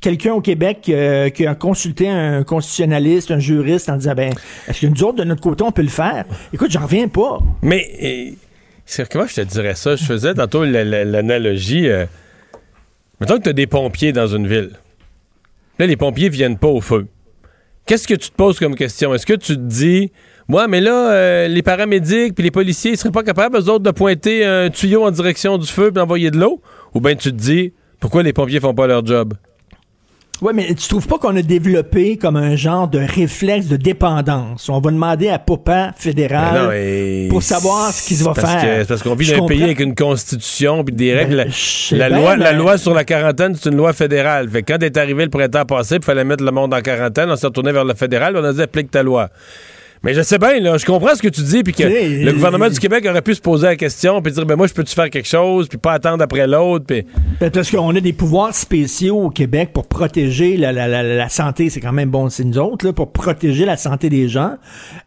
quelqu'un 0.00 0.32
au 0.34 0.40
Québec 0.40 0.86
euh, 0.88 1.30
qui 1.30 1.46
a 1.46 1.54
consulté 1.54 2.08
un 2.08 2.42
constitutionnaliste, 2.44 3.30
un 3.32 3.38
juriste 3.38 3.88
en 3.90 3.96
disant, 3.96 4.14
ben, 4.14 4.32
est-ce 4.68 4.82
que 4.82 4.86
nous 4.86 5.02
autres, 5.02 5.16
de 5.18 5.24
notre 5.24 5.40
côté, 5.42 5.64
on 5.64 5.72
peut 5.72 5.82
le 5.82 5.88
faire? 5.88 6.24
Écoute, 6.52 6.70
j'en 6.70 6.82
reviens 6.82 7.08
pas. 7.08 7.38
Mais 7.62 7.86
euh, 8.02 8.30
c'est 8.86 9.08
comment 9.10 9.26
je 9.26 9.36
te 9.36 9.40
dirais 9.42 9.74
ça? 9.74 9.96
Je 9.96 10.04
faisais 10.04 10.34
tantôt 10.34 10.64
la- 10.64 10.84
la- 10.84 11.04
l'analogie. 11.04 11.88
euh, 11.88 12.06
mettons 13.20 13.38
que 13.38 13.42
tu 13.44 13.48
as 13.48 13.52
des 13.54 13.66
pompiers 13.66 14.12
dans 14.12 14.26
une 14.26 14.46
ville. 14.46 14.70
Là, 15.78 15.86
les 15.86 15.96
pompiers 15.96 16.28
viennent 16.28 16.58
pas 16.58 16.68
au 16.68 16.80
feu. 16.80 17.06
Qu'est-ce 17.86 18.06
que 18.08 18.14
tu 18.14 18.30
te 18.30 18.34
poses 18.34 18.58
comme 18.58 18.74
question? 18.76 19.12
Est-ce 19.14 19.26
que 19.26 19.34
tu 19.34 19.56
te 19.56 19.60
dis, 19.60 20.10
moi, 20.48 20.68
mais 20.68 20.80
là, 20.80 21.12
euh, 21.12 21.48
les 21.48 21.62
paramédics 21.62 22.34
puis 22.34 22.44
les 22.44 22.50
policiers, 22.50 22.92
ils 22.92 22.96
seraient 22.96 23.10
pas 23.10 23.22
capables, 23.22 23.58
eux 23.58 23.68
autres, 23.68 23.84
de 23.84 23.90
pointer 23.90 24.44
un 24.44 24.70
tuyau 24.70 25.04
en 25.04 25.10
direction 25.10 25.58
du 25.58 25.66
feu 25.66 25.86
puis 25.86 25.94
d'envoyer 25.94 26.30
de 26.30 26.38
l'eau? 26.38 26.62
Ou 26.94 27.00
bien 27.00 27.14
tu 27.14 27.30
te 27.30 27.36
dis, 27.36 27.72
pourquoi 28.00 28.22
les 28.22 28.32
pompiers 28.32 28.60
font 28.60 28.74
pas 28.74 28.86
leur 28.86 29.04
job? 29.04 29.34
Ouais, 30.44 30.52
mais 30.52 30.66
tu 30.74 30.88
trouves 30.88 31.06
pas 31.06 31.16
qu'on 31.16 31.34
a 31.36 31.40
développé 31.40 32.18
comme 32.18 32.36
un 32.36 32.54
genre 32.54 32.86
de 32.86 32.98
réflexe 32.98 33.66
de 33.66 33.76
dépendance? 33.76 34.68
On 34.68 34.78
va 34.78 34.90
demander 34.90 35.30
à 35.30 35.38
Papa 35.38 35.92
fédéral 35.96 36.64
non, 36.66 36.70
et 36.70 37.28
pour 37.30 37.42
savoir 37.42 37.90
ce 37.92 38.06
qu'il 38.06 38.18
va 38.18 38.34
parce 38.34 38.52
faire. 38.52 38.82
que- 38.82 38.88
parce 38.88 39.02
qu'on 39.02 39.14
vit 39.14 39.32
dans 39.32 39.42
un 39.44 39.46
pays 39.46 39.62
avec 39.62 39.80
une 39.80 39.94
constitution 39.94 40.84
puis 40.84 40.94
des 40.94 41.14
règles. 41.14 41.36
Ben, 41.36 41.46
La- 41.46 41.50
sais 41.50 41.96
la, 41.96 42.08
bien, 42.10 42.18
loi, 42.18 42.36
la 42.36 42.52
mais- 42.52 42.58
loi 42.58 42.76
sur 42.76 42.92
la 42.92 43.04
quarantaine, 43.04 43.54
c'est 43.58 43.70
une 43.70 43.76
loi 43.76 43.94
fédérale. 43.94 44.50
Fait 44.50 44.62
que 44.62 44.70
quand 44.74 44.82
est 44.82 44.98
arrivé 44.98 45.24
le 45.24 45.30
printemps 45.30 45.64
passé, 45.64 45.96
il 45.96 46.02
fallait 46.04 46.24
mettre 46.24 46.44
le 46.44 46.50
monde 46.50 46.74
en 46.74 46.80
quarantaine, 46.82 47.30
on 47.30 47.36
s'est 47.36 47.46
retourné 47.46 47.72
vers 47.72 47.86
le 47.86 47.94
fédéral, 47.94 48.36
on 48.36 48.44
a 48.44 48.52
dit 48.52 48.60
applique 48.60 48.90
ta 48.90 49.02
loi. 49.02 49.30
Mais 50.04 50.12
je 50.12 50.20
sais 50.20 50.38
bien, 50.38 50.60
là, 50.60 50.76
je 50.76 50.84
comprends 50.84 51.14
ce 51.14 51.22
que 51.22 51.28
tu 51.28 51.40
dis, 51.40 51.62
puis 51.62 51.72
que 51.72 51.82
le 51.82 52.30
gouvernement 52.32 52.68
du 52.68 52.78
Québec 52.78 53.06
aurait 53.08 53.22
pu 53.22 53.34
se 53.34 53.40
poser 53.40 53.68
la 53.68 53.76
question, 53.76 54.20
puis 54.20 54.32
dire, 54.32 54.44
ben 54.44 54.54
moi, 54.54 54.66
je 54.66 54.74
peux-tu 54.74 54.94
faire 54.94 55.08
quelque 55.08 55.26
chose, 55.26 55.66
puis 55.66 55.78
pas 55.78 55.92
attendre 55.92 56.22
après 56.22 56.46
l'autre, 56.46 56.84
puis... 56.84 57.06
Ben, 57.40 57.50
Parce 57.50 57.70
qu'on 57.70 57.96
a 57.96 58.00
des 58.00 58.12
pouvoirs 58.12 58.54
spéciaux 58.54 59.22
au 59.22 59.30
Québec 59.30 59.70
pour 59.72 59.86
protéger 59.86 60.58
la, 60.58 60.72
la, 60.72 60.88
la, 60.88 61.02
la 61.02 61.28
santé. 61.30 61.70
C'est 61.70 61.80
quand 61.80 61.92
même 61.92 62.10
bon, 62.10 62.28
c'est 62.28 62.44
nous 62.44 62.58
autres, 62.58 62.84
là, 62.84 62.92
pour 62.92 63.12
protéger 63.12 63.64
la 63.64 63.78
santé 63.78 64.10
des 64.10 64.28
gens. 64.28 64.56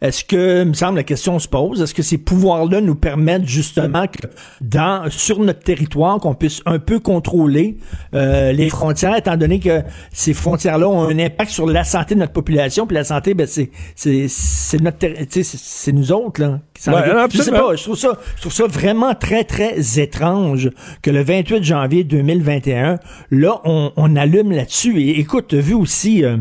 Est-ce 0.02 0.24
que, 0.24 0.62
il 0.62 0.68
me 0.68 0.74
semble, 0.74 0.96
la 0.96 1.04
question 1.04 1.38
se 1.38 1.46
pose, 1.46 1.80
est-ce 1.80 1.94
que 1.94 2.02
ces 2.02 2.18
pouvoirs-là 2.18 2.80
nous 2.80 2.96
permettent 2.96 3.46
justement 3.46 4.08
que 4.08 4.26
dans, 4.60 5.08
sur 5.10 5.38
notre 5.38 5.60
territoire, 5.60 6.18
qu'on 6.18 6.34
puisse 6.34 6.60
un 6.66 6.80
peu 6.80 6.98
contrôler 6.98 7.76
euh, 8.14 8.50
les 8.50 8.68
frontières, 8.68 9.16
étant 9.16 9.36
donné 9.36 9.60
que 9.60 9.82
ces 10.12 10.34
frontières-là 10.34 10.88
ont 10.88 11.08
un 11.08 11.20
impact 11.20 11.52
sur 11.52 11.68
la 11.68 11.84
santé 11.84 12.16
de 12.16 12.20
notre 12.20 12.32
population, 12.32 12.84
puis 12.84 12.96
la 12.96 13.04
santé, 13.04 13.34
ben, 13.34 13.46
c'est, 13.46 13.70
c'est, 13.94 14.26
c'est 14.28 14.87
c'est, 15.00 15.92
nous 15.92 16.12
autres, 16.12 16.40
là. 16.40 16.60
qui 16.74 16.88
Ouais, 16.90 17.14
non, 17.14 17.26
je 17.30 17.42
sais 17.42 17.50
pas, 17.50 17.74
je 17.76 17.82
trouve 17.82 17.96
ça, 17.96 18.18
je 18.36 18.40
trouve 18.40 18.52
ça 18.52 18.66
vraiment 18.66 19.14
très, 19.14 19.44
très 19.44 20.00
étrange 20.00 20.70
que 21.02 21.10
le 21.10 21.22
28 21.22 21.62
janvier 21.62 22.04
2021, 22.04 22.98
là, 23.30 23.60
on, 23.64 23.92
on 23.96 24.16
allume 24.16 24.52
là-dessus. 24.52 25.00
Et 25.00 25.18
écoute, 25.20 25.54
vu 25.54 25.74
aussi 25.74 26.24
euh, 26.24 26.36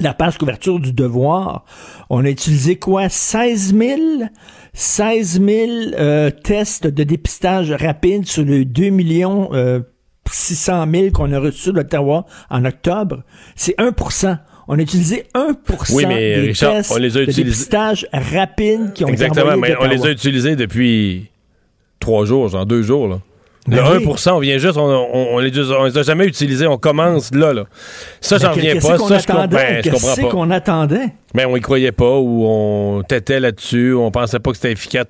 la 0.00 0.14
page 0.14 0.38
couverture 0.38 0.80
du 0.80 0.92
Devoir. 0.92 1.64
On 2.08 2.24
a 2.24 2.30
utilisé 2.30 2.76
quoi? 2.76 3.08
16 3.08 3.74
000? 3.76 4.00
16 4.72 5.40
000 5.44 5.70
euh, 5.98 6.30
tests 6.30 6.86
de 6.86 7.04
dépistage 7.04 7.72
rapide 7.72 8.26
sur 8.26 8.44
les 8.44 8.64
2 8.64 8.90
millions 8.90 9.50
euh, 9.52 9.80
600 10.30 10.86
000 10.92 11.10
qu'on 11.10 11.32
a 11.32 11.38
reçus 11.38 11.72
d'Ottawa 11.72 12.24
en 12.50 12.64
octobre. 12.64 13.22
C'est 13.56 13.74
1 13.78 13.92
on 14.72 14.78
a 14.78 14.82
utilisé 14.82 15.24
1 15.34 15.56
Oui, 15.92 16.04
mais, 16.06 16.36
des 16.36 16.40
Richard, 16.48 16.72
tests 16.76 16.92
on 16.92 16.96
les 16.96 17.16
a 17.16 17.20
de 17.20 17.24
utilisés- 17.24 17.44
dépistage 17.44 18.06
rapide 18.12 18.92
qui 18.94 19.04
ont 19.04 19.08
Exactement, 19.08 19.56
mais 19.56 19.74
on 19.80 19.86
les 19.88 20.06
a 20.06 20.10
utilisés 20.10 20.54
depuis 20.56 21.28
trois 21.98 22.24
jours, 22.24 22.48
genre 22.48 22.64
deux 22.64 22.82
jours, 22.82 23.08
là. 23.08 23.18
Le 23.68 23.76
Ben 23.76 23.84
oui. 23.98 24.06
1 24.26 24.32
on 24.32 24.38
vient 24.38 24.56
juste, 24.56 24.78
on, 24.78 24.80
on, 24.88 25.34
on 25.34 25.38
les, 25.38 25.52
on 25.72 25.84
les 25.84 25.98
a 25.98 26.02
jamais 26.02 26.24
utilisés, 26.24 26.66
on 26.66 26.78
commence 26.78 27.32
là, 27.34 27.52
là. 27.52 27.64
Ça, 28.20 28.38
j'en 28.38 28.48
Ben, 28.48 28.54
reviens 28.54 28.72
qu'est-ce 28.72 28.86
pas, 28.86 28.98
ça, 28.98 29.18
je, 29.18 29.26
ben, 29.48 29.76
je 29.76 29.80
Qu'est-ce 29.90 29.90
comprends 30.02 30.22
pas. 30.22 30.28
qu'on 30.30 30.50
attendait? 30.50 31.08
Mais 31.34 31.44
on 31.44 31.54
y 31.56 31.60
croyait 31.60 31.92
pas 31.92 32.16
ou 32.18 32.44
on 32.46 33.02
tétait 33.06 33.38
là-dessus, 33.38 33.92
on 33.92 34.10
pensait 34.10 34.38
pas 34.38 34.50
que 34.52 34.56
c'était 34.56 34.72
efficace. 34.72 35.04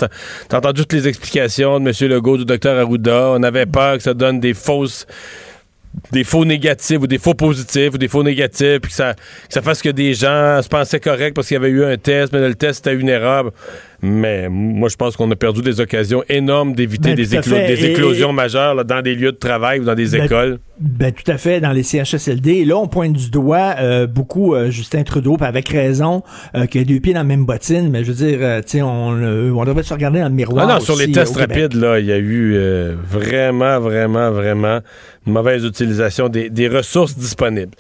Entendu 0.53 0.81
toutes 0.83 0.95
les 0.95 1.07
explications 1.07 1.79
de 1.79 1.89
M. 1.89 2.11
Legault, 2.11 2.39
du 2.39 2.45
Dr 2.45 2.71
Arruda. 2.77 3.31
On 3.37 3.43
avait 3.45 3.67
peur 3.67 3.99
que 3.99 4.03
ça 4.03 4.15
donne 4.15 4.41
des 4.41 4.53
fausses 4.53 5.07
des 6.13 6.25
faux 6.25 6.45
négatifs 6.45 6.99
ou 7.01 7.07
des 7.07 7.19
faux 7.19 7.35
positifs 7.35 7.95
ou 7.95 7.99
des 7.99 8.09
faux 8.09 8.23
négatifs, 8.23 8.81
puis 8.81 8.91
que 8.91 8.97
ça, 8.97 9.15
que 9.15 9.53
ça 9.53 9.63
fasse 9.63 9.83
que 9.83 9.89
des 9.89 10.15
gens 10.15 10.61
se 10.63 10.69
pensaient 10.69 11.01
corrects 11.01 11.35
parce 11.35 11.49
qu'il 11.49 11.57
y 11.57 11.59
avait 11.59 11.71
eu 11.71 11.85
un 11.85 11.97
test, 11.97 12.33
mais 12.33 12.47
le 12.47 12.55
test 12.55 12.87
était 12.87 12.97
une 12.97 13.09
erreur. 13.09 13.53
Mais 14.03 14.49
moi, 14.49 14.89
je 14.89 14.97
pense 14.97 15.17
qu'on 15.17 15.31
a 15.31 15.37
perdu 15.37 15.61
des 15.63 15.81
occasions 15.81 16.23
énormes 16.29 16.75
d'éviter 16.75 17.11
Ben, 17.11 17.17
des, 17.17 17.35
Et- 17.35 17.91
éclosions 17.93 18.33
majeures 18.33 18.75
là, 18.75 18.85
dans 18.85 19.03
des 19.03 19.15
lieux 19.15 19.33
de 19.33 19.37
travail 19.37 19.81
ou 19.81 19.85
dans 19.85 19.95
des 19.95 20.09
Ben, 20.11 20.25
écoles. 20.25 20.59
Ben, 20.81 21.13
tout 21.13 21.31
à 21.31 21.37
fait, 21.37 21.61
dans 21.61 21.73
les 21.73 21.83
CHSLD. 21.83 22.51
Et 22.53 22.65
là, 22.65 22.77
on 22.79 22.87
pointe 22.87 23.13
du 23.13 23.31
doigt 23.31 23.75
euh, 23.79 24.07
beaucoup 24.07 24.55
euh, 24.55 24.71
Justin 24.71 25.03
Trudeau, 25.03 25.37
avec 25.41 25.69
raison, 25.69 26.23
euh, 26.55 26.65
qui 26.65 26.79
a 26.79 26.85
deux 26.85 27.01
pieds 27.01 27.13
dans 27.13 27.21
la 27.21 27.25
même 27.25 27.45
bottine, 27.45 27.91
mais 27.91 28.03
je 28.03 28.13
veux 28.13 28.27
dire, 28.27 28.39
euh, 28.41 28.61
tu 28.63 28.79
sais, 28.79 28.83
on, 28.83 29.13
euh, 29.17 29.51
on 29.55 29.65
devrait 29.65 29.83
se 29.83 29.93
regarder 29.93 30.21
dans 30.21 30.29
le 30.29 30.35
miroir. 30.35 30.67
Ah 30.69 30.75
non, 30.75 30.81
sur 30.81 30.97
les 30.97 31.13
tests 31.13 31.37
rapides, 31.37 31.75
là, 31.75 32.01
il 32.01 32.07
y 32.07 32.13
a 32.13 32.17
eu 32.19 32.55
euh, 32.57 32.95
vraiment, 33.07 33.79
vraiment, 33.81 34.31
vraiment 34.31 34.81
une 35.27 35.35
mauvaise 35.35 35.65
utilisation 35.67 36.31
des, 36.31 36.49
des 36.49 36.69
ressources 36.69 37.17
disponibles. 37.19 37.73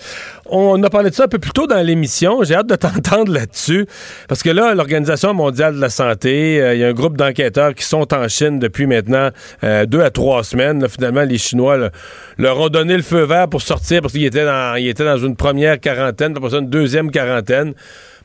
On 0.52 0.82
a 0.82 0.90
parlé 0.90 1.10
de 1.10 1.14
ça 1.14 1.24
un 1.24 1.28
peu 1.28 1.39
plus 1.39 1.52
tôt 1.52 1.68
dans 1.68 1.81
l'émission. 1.81 2.43
J'ai 2.43 2.56
hâte 2.56 2.66
de 2.66 2.74
t'entendre 2.74 3.32
là-dessus. 3.32 3.86
Parce 4.28 4.43
que 4.43 4.51
là, 4.51 4.74
l'Organisation 4.74 5.32
mondiale 5.32 5.77
de 5.77 5.81
la 5.81 5.90
santé, 5.90 6.60
euh, 6.60 6.74
il 6.74 6.81
y 6.81 6.85
a 6.85 6.89
un 6.89 6.93
groupe 6.93 7.16
d'enquêteurs 7.16 7.74
qui 7.74 7.85
sont 7.85 8.12
en 8.12 8.28
Chine 8.28 8.59
depuis 8.59 8.86
maintenant 8.86 9.31
euh, 9.62 9.86
deux 9.86 10.02
à 10.02 10.10
trois 10.10 10.43
semaines. 10.43 10.89
Finalement, 10.89 11.22
les 11.22 11.39
Chinois 11.39 11.90
leur 12.36 12.59
ont 12.59 12.68
donné 12.68 12.97
le 12.97 13.02
feu 13.02 13.22
vert 13.22 13.48
pour 13.48 13.62
sortir 13.62 14.02
parce 14.02 14.12
qu'ils 14.12 14.24
étaient 14.24 14.44
dans, 14.44 14.74
dans 14.98 15.18
une 15.18 15.36
première 15.36 15.78
quarantaine, 15.78 16.35
après 16.36 16.51
ça, 16.51 16.59
une 16.59 16.68
deuxième 16.68 17.10
quarantaine. 17.12 17.74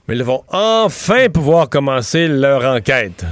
Mais 0.08 0.16
ils 0.16 0.24
vont 0.24 0.44
enfin 0.50 1.30
pouvoir 1.30 1.70
commencer 1.70 2.28
leur 2.28 2.66
enquête. 2.66 3.24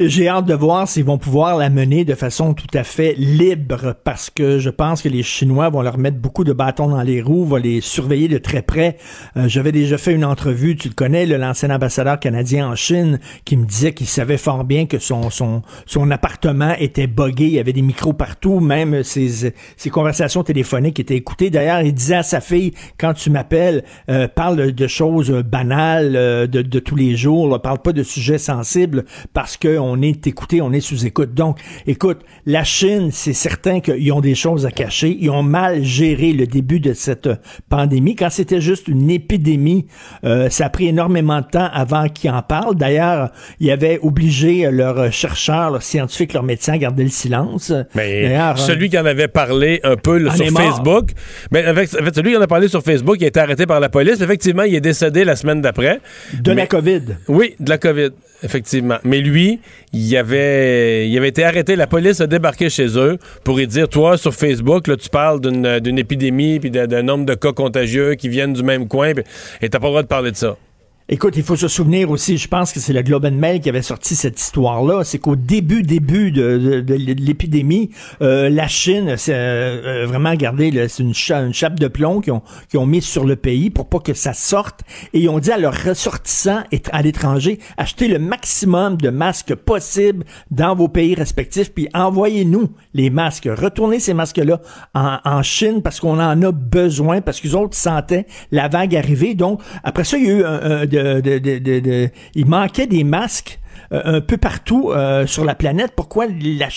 J'ai 0.00 0.28
hâte 0.28 0.44
de 0.46 0.54
voir 0.54 0.86
s'ils 0.86 1.02
vont 1.02 1.18
pouvoir 1.18 1.56
la 1.56 1.70
mener 1.70 2.04
de 2.04 2.14
façon 2.14 2.54
tout 2.54 2.68
à 2.72 2.84
fait 2.84 3.14
libre 3.18 3.96
parce 4.04 4.30
que 4.30 4.60
je 4.60 4.70
pense 4.70 5.02
que 5.02 5.08
les 5.08 5.24
Chinois 5.24 5.70
vont 5.70 5.82
leur 5.82 5.98
mettre 5.98 6.18
beaucoup 6.18 6.44
de 6.44 6.52
bâtons 6.52 6.86
dans 6.86 7.02
les 7.02 7.20
roues, 7.20 7.44
vont 7.44 7.56
les 7.56 7.80
surveiller 7.80 8.28
de 8.28 8.38
très 8.38 8.62
près. 8.62 8.96
Euh, 9.36 9.48
J'avais 9.48 9.72
déjà 9.72 9.98
fait 9.98 10.14
une 10.14 10.24
entrevue, 10.24 10.76
tu 10.76 10.86
le 10.86 10.94
connais, 10.94 11.26
l'ancien 11.26 11.70
ambassadeur 11.70 12.20
canadien 12.20 12.68
en 12.68 12.76
Chine 12.76 13.18
qui 13.44 13.56
me 13.56 13.66
disait 13.66 13.92
qu'il 13.92 14.06
savait 14.06 14.36
fort 14.36 14.62
bien 14.62 14.86
que 14.86 15.00
son, 15.00 15.30
son, 15.30 15.62
son 15.84 16.12
appartement 16.12 16.74
était 16.78 17.08
buggé, 17.08 17.46
il 17.46 17.54
y 17.54 17.58
avait 17.58 17.72
des 17.72 17.82
micros 17.82 18.12
partout, 18.12 18.60
même 18.60 19.02
ses, 19.02 19.52
ses 19.76 19.90
conversations 19.90 20.44
téléphoniques 20.44 21.00
étaient 21.00 21.16
écoutées. 21.16 21.50
D'ailleurs, 21.50 21.80
il 21.80 21.92
disait 21.92 22.14
à 22.14 22.22
sa 22.22 22.40
fille, 22.40 22.72
quand 22.98 23.14
tu 23.14 23.30
m'appelles, 23.30 23.82
euh, 24.10 24.28
parle 24.28 24.70
de 24.70 24.86
choses 24.86 25.32
banales 25.32 26.14
euh, 26.14 26.46
de, 26.46 26.62
de 26.62 26.78
tous 26.78 26.94
les 26.94 27.16
jours, 27.16 27.60
parle 27.60 27.80
pas 27.80 27.92
de 27.92 28.04
sujets 28.04 28.38
sensibles 28.38 29.04
parce 29.32 29.56
que 29.56 29.87
est 30.02 30.26
écouté, 30.26 30.60
on 30.60 30.72
est 30.72 30.80
sous 30.80 31.06
écoute. 31.06 31.34
Donc, 31.34 31.58
écoute, 31.86 32.18
la 32.46 32.64
Chine, 32.64 33.10
c'est 33.12 33.32
certain 33.32 33.80
qu'ils 33.80 34.12
ont 34.12 34.20
des 34.20 34.34
choses 34.34 34.66
à 34.66 34.70
cacher. 34.70 35.16
Ils 35.20 35.30
ont 35.30 35.42
mal 35.42 35.82
géré 35.82 36.32
le 36.32 36.46
début 36.46 36.80
de 36.80 36.92
cette 36.92 37.28
pandémie. 37.68 38.14
Quand 38.16 38.30
c'était 38.30 38.60
juste 38.60 38.88
une 38.88 39.10
épidémie, 39.10 39.86
euh, 40.24 40.50
ça 40.50 40.66
a 40.66 40.70
pris 40.70 40.88
énormément 40.88 41.40
de 41.40 41.46
temps 41.46 41.68
avant 41.72 42.08
qu'ils 42.08 42.30
en 42.30 42.42
parlent. 42.42 42.74
D'ailleurs, 42.74 43.30
ils 43.60 43.70
avaient 43.70 43.98
obligé 44.02 44.70
leurs 44.70 45.12
chercheurs, 45.12 45.70
leurs 45.70 45.82
scientifiques, 45.82 46.32
leurs 46.32 46.42
médecins 46.42 46.74
à 46.74 46.78
garder 46.78 47.04
le 47.04 47.10
silence. 47.10 47.72
Mais 47.94 48.22
D'ailleurs, 48.22 48.58
celui 48.58 48.88
qui 48.88 48.98
en 48.98 49.06
avait 49.06 49.28
parlé 49.28 49.80
un 49.84 49.96
peu 49.96 50.18
là, 50.18 50.32
En 50.32 50.36
sur. 50.36 50.46
Facebook, 50.48 51.10
mais 51.50 51.64
avec, 51.64 51.88
en 51.94 52.04
fait, 52.04 52.14
celui 52.14 52.32
qui 52.32 52.36
en 52.36 52.42
a 52.42 52.46
parlé 52.46 52.68
sur 52.68 52.82
Facebook, 52.82 53.16
il 53.20 53.24
a 53.24 53.28
été 53.28 53.40
arrêté 53.40 53.66
par 53.66 53.80
la 53.80 53.88
police. 53.88 54.20
Effectivement, 54.20 54.62
il 54.62 54.74
est 54.74 54.80
décédé 54.80 55.24
la 55.24 55.36
semaine 55.36 55.60
d'après. 55.60 56.00
de 56.42 56.52
la 56.52 56.66
COVID. 56.66 57.02
Oui, 57.28 57.54
de 57.60 57.70
la 57.70 57.78
COVID, 57.78 58.10
effectivement. 58.42 58.98
Mais 59.04 59.20
lui, 59.20 59.60
il 59.92 60.16
avait, 60.16 61.08
été 61.10 61.44
arrêté. 61.44 61.76
La 61.76 61.86
police 61.86 62.20
a 62.20 62.26
débarqué 62.26 62.70
chez 62.70 62.98
eux 62.98 63.18
pour 63.44 63.56
lui 63.56 63.66
dire, 63.66 63.88
toi, 63.88 64.16
sur 64.16 64.34
Facebook, 64.34 64.84
tu 64.98 65.08
parles 65.08 65.40
d'une 65.40 65.98
épidémie 65.98 66.60
puis 66.60 66.70
d'un 66.70 67.02
nombre 67.02 67.24
de 67.26 67.34
cas 67.34 67.52
contagieux 67.52 68.14
qui 68.14 68.28
viennent 68.28 68.52
du 68.52 68.62
même 68.62 68.88
coin, 68.88 69.14
puis- 69.14 69.24
et 69.62 69.68
t'as 69.68 69.78
pas 69.78 69.86
le 69.86 69.90
droit 69.90 70.02
de 70.02 70.08
parler 70.08 70.30
de 70.30 70.36
ça. 70.36 70.56
Écoute, 71.10 71.38
il 71.38 71.42
faut 71.42 71.56
se 71.56 71.68
souvenir 71.68 72.10
aussi, 72.10 72.36
je 72.36 72.48
pense 72.48 72.70
que 72.70 72.80
c'est 72.80 72.92
le 72.92 73.00
Globe 73.00 73.24
and 73.24 73.30
Mail 73.30 73.62
qui 73.62 73.70
avait 73.70 73.80
sorti 73.80 74.14
cette 74.14 74.38
histoire-là, 74.38 75.04
c'est 75.04 75.18
qu'au 75.18 75.36
début, 75.36 75.82
début 75.82 76.30
de, 76.30 76.84
l'épidémie, 76.86 77.88
euh, 78.20 78.50
la 78.50 78.68
Chine, 78.68 79.14
c'est 79.16 79.32
euh, 79.32 80.02
euh, 80.02 80.06
vraiment, 80.06 80.32
regardez, 80.32 80.86
c'est 80.88 81.02
une, 81.02 81.14
cha- 81.14 81.40
une 81.40 81.54
chape 81.54 81.80
de 81.80 81.88
plomb 81.88 82.20
qu'ils 82.20 82.34
ont, 82.34 82.42
ont 82.74 82.84
mis 82.84 83.00
sur 83.00 83.24
le 83.24 83.36
pays 83.36 83.70
pour 83.70 83.88
pas 83.88 84.00
que 84.00 84.12
ça 84.12 84.34
sorte, 84.34 84.80
et 85.14 85.20
ils 85.20 85.30
ont 85.30 85.38
dit 85.38 85.50
à 85.50 85.56
leurs 85.56 85.82
ressortissants 85.82 86.62
et- 86.72 86.82
à 86.92 87.00
l'étranger, 87.00 87.58
achetez 87.78 88.06
le 88.08 88.18
maximum 88.18 88.98
de 88.98 89.08
masques 89.08 89.54
possible 89.54 90.26
dans 90.50 90.74
vos 90.74 90.88
pays 90.88 91.14
respectifs, 91.14 91.72
puis 91.72 91.88
envoyez-nous 91.94 92.68
les 92.92 93.08
masques, 93.08 93.48
retournez 93.50 93.98
ces 93.98 94.12
masques-là 94.12 94.60
en, 94.94 95.20
en 95.24 95.42
Chine 95.42 95.80
parce 95.80 96.00
qu'on 96.00 96.20
en 96.20 96.42
a 96.42 96.52
besoin, 96.52 97.22
parce 97.22 97.40
qu'ils 97.40 97.56
autres 97.56 97.78
sentaient 97.78 98.26
la 98.52 98.68
vague 98.68 98.94
arriver. 98.94 99.34
Donc, 99.34 99.62
après 99.84 100.04
ça, 100.04 100.18
il 100.18 100.24
y 100.26 100.28
a 100.28 100.32
eu 100.32 100.44
un, 100.44 100.60
un- 100.82 100.97
de- 101.20 101.38
de- 101.38 101.58
de- 101.58 101.80
de- 101.80 102.08
il 102.34 102.46
manquait 102.46 102.86
des 102.86 103.04
masques 103.04 103.58
euh, 103.92 104.00
un 104.04 104.20
peu 104.20 104.36
partout 104.36 104.90
euh, 104.94 105.26
sur 105.26 105.44
la 105.44 105.54
planète. 105.54 105.92
Pourquoi 105.96 106.26
la 106.26 106.68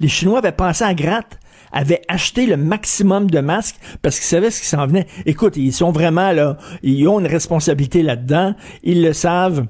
les 0.00 0.08
Chinois 0.08 0.38
avaient 0.38 0.52
pensé 0.52 0.84
à 0.84 0.94
gratte? 0.94 1.38
avaient 1.76 2.02
acheté 2.06 2.46
le 2.46 2.56
maximum 2.56 3.28
de 3.28 3.40
masques 3.40 3.74
parce 4.00 4.16
qu'ils 4.20 4.26
savaient 4.28 4.52
ce 4.52 4.60
qui 4.60 4.68
s'en 4.68 4.86
venait. 4.86 5.06
Écoute, 5.26 5.56
ils 5.56 5.72
sont 5.72 5.90
vraiment 5.90 6.30
là, 6.30 6.56
ils 6.84 7.08
ont 7.08 7.18
une 7.18 7.26
responsabilité 7.26 8.04
là-dedans, 8.04 8.54
ils 8.84 9.02
le 9.02 9.12
savent. 9.12 9.66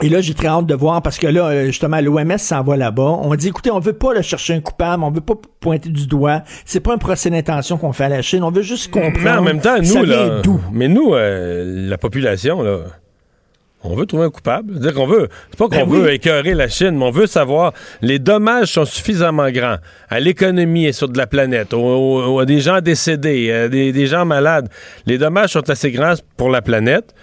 Et 0.00 0.08
là, 0.08 0.20
j'ai 0.22 0.32
très 0.32 0.46
hâte 0.48 0.64
de 0.66 0.74
voir 0.74 1.02
parce 1.02 1.18
que 1.18 1.26
là, 1.26 1.48
euh, 1.48 1.66
justement, 1.66 2.00
l'OMS 2.00 2.38
s'en 2.38 2.62
va 2.62 2.76
là-bas. 2.78 3.18
On 3.20 3.34
dit, 3.34 3.48
écoutez, 3.48 3.70
on 3.70 3.78
veut 3.78 3.92
pas 3.92 4.22
chercher 4.22 4.54
un 4.54 4.60
coupable, 4.60 5.02
on 5.04 5.10
veut 5.10 5.20
pas 5.20 5.34
pointer 5.60 5.90
du 5.90 6.06
doigt. 6.06 6.44
C'est 6.64 6.80
pas 6.80 6.94
un 6.94 6.98
procès 6.98 7.28
d'intention 7.30 7.76
qu'on 7.76 7.92
fait 7.92 8.04
à 8.04 8.08
la 8.08 8.22
Chine. 8.22 8.42
On 8.42 8.50
veut 8.50 8.62
juste 8.62 8.90
comprendre. 8.90 9.18
Mais 9.22 9.30
en 9.30 9.42
même 9.42 9.60
temps, 9.60 9.76
nous, 9.76 9.82
vient 9.82 10.02
là, 10.04 10.40
d'où? 10.40 10.60
mais 10.72 10.88
nous, 10.88 11.12
euh, 11.14 11.88
la 11.90 11.98
population, 11.98 12.62
là, 12.62 12.78
on 13.84 13.94
veut 13.94 14.06
trouver 14.06 14.24
un 14.24 14.30
coupable. 14.30 14.72
C'est-à-dire 14.74 14.94
qu'on 14.94 15.06
veut, 15.06 15.28
c'est 15.50 15.58
pas 15.58 15.68
qu'on 15.68 15.86
Ben 15.86 15.88
oui. 15.88 15.98
veut 16.00 16.12
écœurer 16.12 16.54
la 16.54 16.68
Chine, 16.68 16.96
mais 16.98 17.04
on 17.04 17.10
veut 17.10 17.26
savoir 17.26 17.72
les 18.02 18.18
dommages 18.18 18.72
sont 18.72 18.84
suffisamment 18.84 19.50
grands 19.50 19.76
à 20.08 20.20
l'économie 20.20 20.86
et 20.86 20.92
sur 20.92 21.08
de 21.08 21.16
la 21.16 21.26
planète, 21.26 21.72
aux, 21.74 21.78
aux- 21.78 22.40
à 22.40 22.44
des 22.44 22.60
gens 22.60 22.80
décédés, 22.80 23.52
à 23.52 23.68
des, 23.68 23.92
des 23.92 24.06
gens 24.06 24.24
malades. 24.24 24.68
Les 25.06 25.16
dommages 25.18 25.50
sont 25.52 25.70
assez 25.70 25.90
grands 25.92 26.14
pour 26.36 26.50
la 26.50 26.60
planète 26.62 27.14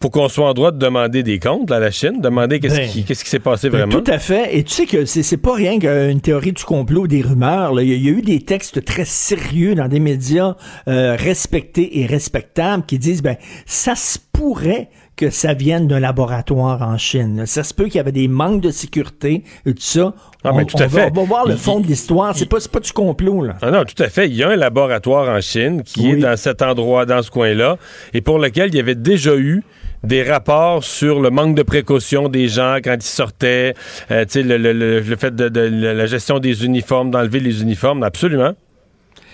pour 0.00 0.10
qu'on 0.10 0.28
soit 0.28 0.46
en 0.50 0.52
droit 0.52 0.70
de 0.70 0.78
demander 0.78 1.22
des 1.22 1.38
comptes 1.38 1.70
à 1.72 1.78
la 1.80 1.90
Chine, 1.90 2.20
demander 2.20 2.60
qu'est-ce 2.60 2.76
Ben, 2.76 2.88
qui, 3.06 3.14
s'est 3.14 3.38
passé 3.38 3.70
Ben, 3.70 3.78
vraiment. 3.86 4.00
Tout 4.02 4.10
à 4.10 4.18
fait. 4.18 4.54
Et 4.54 4.62
tu 4.62 4.72
sais 4.74 4.86
que 4.86 5.06
c'est 5.06 5.22
c'est 5.22 5.38
pas 5.38 5.54
rien 5.54 5.78
qu'une 5.78 6.20
théorie 6.20 6.52
du 6.52 6.62
complot, 6.62 7.06
des 7.06 7.22
rumeurs. 7.22 7.72
là. 7.72 7.82
Il 7.82 7.88
y, 7.88 7.92
a- 7.92 7.96
il 7.96 8.04
y 8.04 8.08
a 8.08 8.12
eu 8.12 8.20
des 8.22 8.40
textes 8.40 8.84
très 8.84 9.06
sérieux 9.06 9.74
dans 9.74 9.88
des 9.88 10.00
médias 10.00 10.56
euh, 10.88 11.16
respectés 11.18 12.00
et 12.00 12.06
respectables 12.06 12.84
qui 12.86 12.98
disent 12.98 13.22
ben 13.22 13.36
ça 13.66 13.94
se 13.94 14.18
pourrait 14.32 14.90
que 15.16 15.30
ça 15.30 15.54
vienne 15.54 15.86
d'un 15.86 16.00
laboratoire 16.00 16.82
en 16.82 16.98
Chine. 16.98 17.46
Ça 17.46 17.62
se 17.62 17.72
peut 17.72 17.84
qu'il 17.84 17.96
y 17.96 18.00
avait 18.00 18.10
des 18.12 18.26
manques 18.28 18.60
de 18.60 18.70
sécurité 18.70 19.44
et 19.64 19.72
tout 19.74 19.80
ça. 19.80 20.12
Ah, 20.42 20.50
on, 20.52 20.64
tout 20.64 20.76
on 20.76 20.80
à 20.80 20.86
va, 20.86 21.00
fait. 21.04 21.10
on 21.12 21.14
va 21.20 21.22
voir 21.24 21.46
le 21.46 21.52
Il- 21.54 21.58
fond 21.58 21.80
de 21.80 21.86
l'histoire. 21.86 22.36
C'est 22.36 22.48
pas, 22.48 22.58
pas 22.72 22.80
du 22.80 22.92
complot, 22.92 23.44
là. 23.44 23.54
Ah 23.62 23.70
non, 23.70 23.84
tout 23.84 24.00
à 24.02 24.08
fait. 24.08 24.26
Il 24.28 24.34
y 24.34 24.42
a 24.42 24.48
un 24.50 24.56
laboratoire 24.56 25.28
en 25.28 25.40
Chine 25.40 25.82
qui 25.84 26.10
est 26.10 26.16
dans 26.16 26.36
cet 26.36 26.62
endroit, 26.62 27.06
dans 27.06 27.22
ce 27.22 27.30
coin-là, 27.30 27.78
et 28.12 28.20
pour 28.20 28.38
lequel 28.38 28.70
il 28.70 28.76
y 28.76 28.80
avait 28.80 28.94
déjà 28.96 29.36
eu 29.36 29.62
des 30.02 30.22
rapports 30.22 30.84
sur 30.84 31.20
le 31.20 31.30
manque 31.30 31.54
de 31.54 31.62
précaution 31.62 32.28
des 32.28 32.46
gens 32.48 32.76
quand 32.84 32.94
ils 32.96 33.02
sortaient, 33.02 33.72
euh, 34.10 34.24
le, 34.34 34.56
le- 34.58 34.72
le- 34.74 35.00
le 35.00 35.16
fait 35.16 35.34
de, 35.34 35.48
de 35.48 35.60
la 35.60 36.04
gestion 36.06 36.40
des 36.40 36.64
uniformes, 36.66 37.10
d'enlever 37.10 37.40
les 37.40 37.62
uniformes, 37.62 38.02
absolument. 38.02 38.52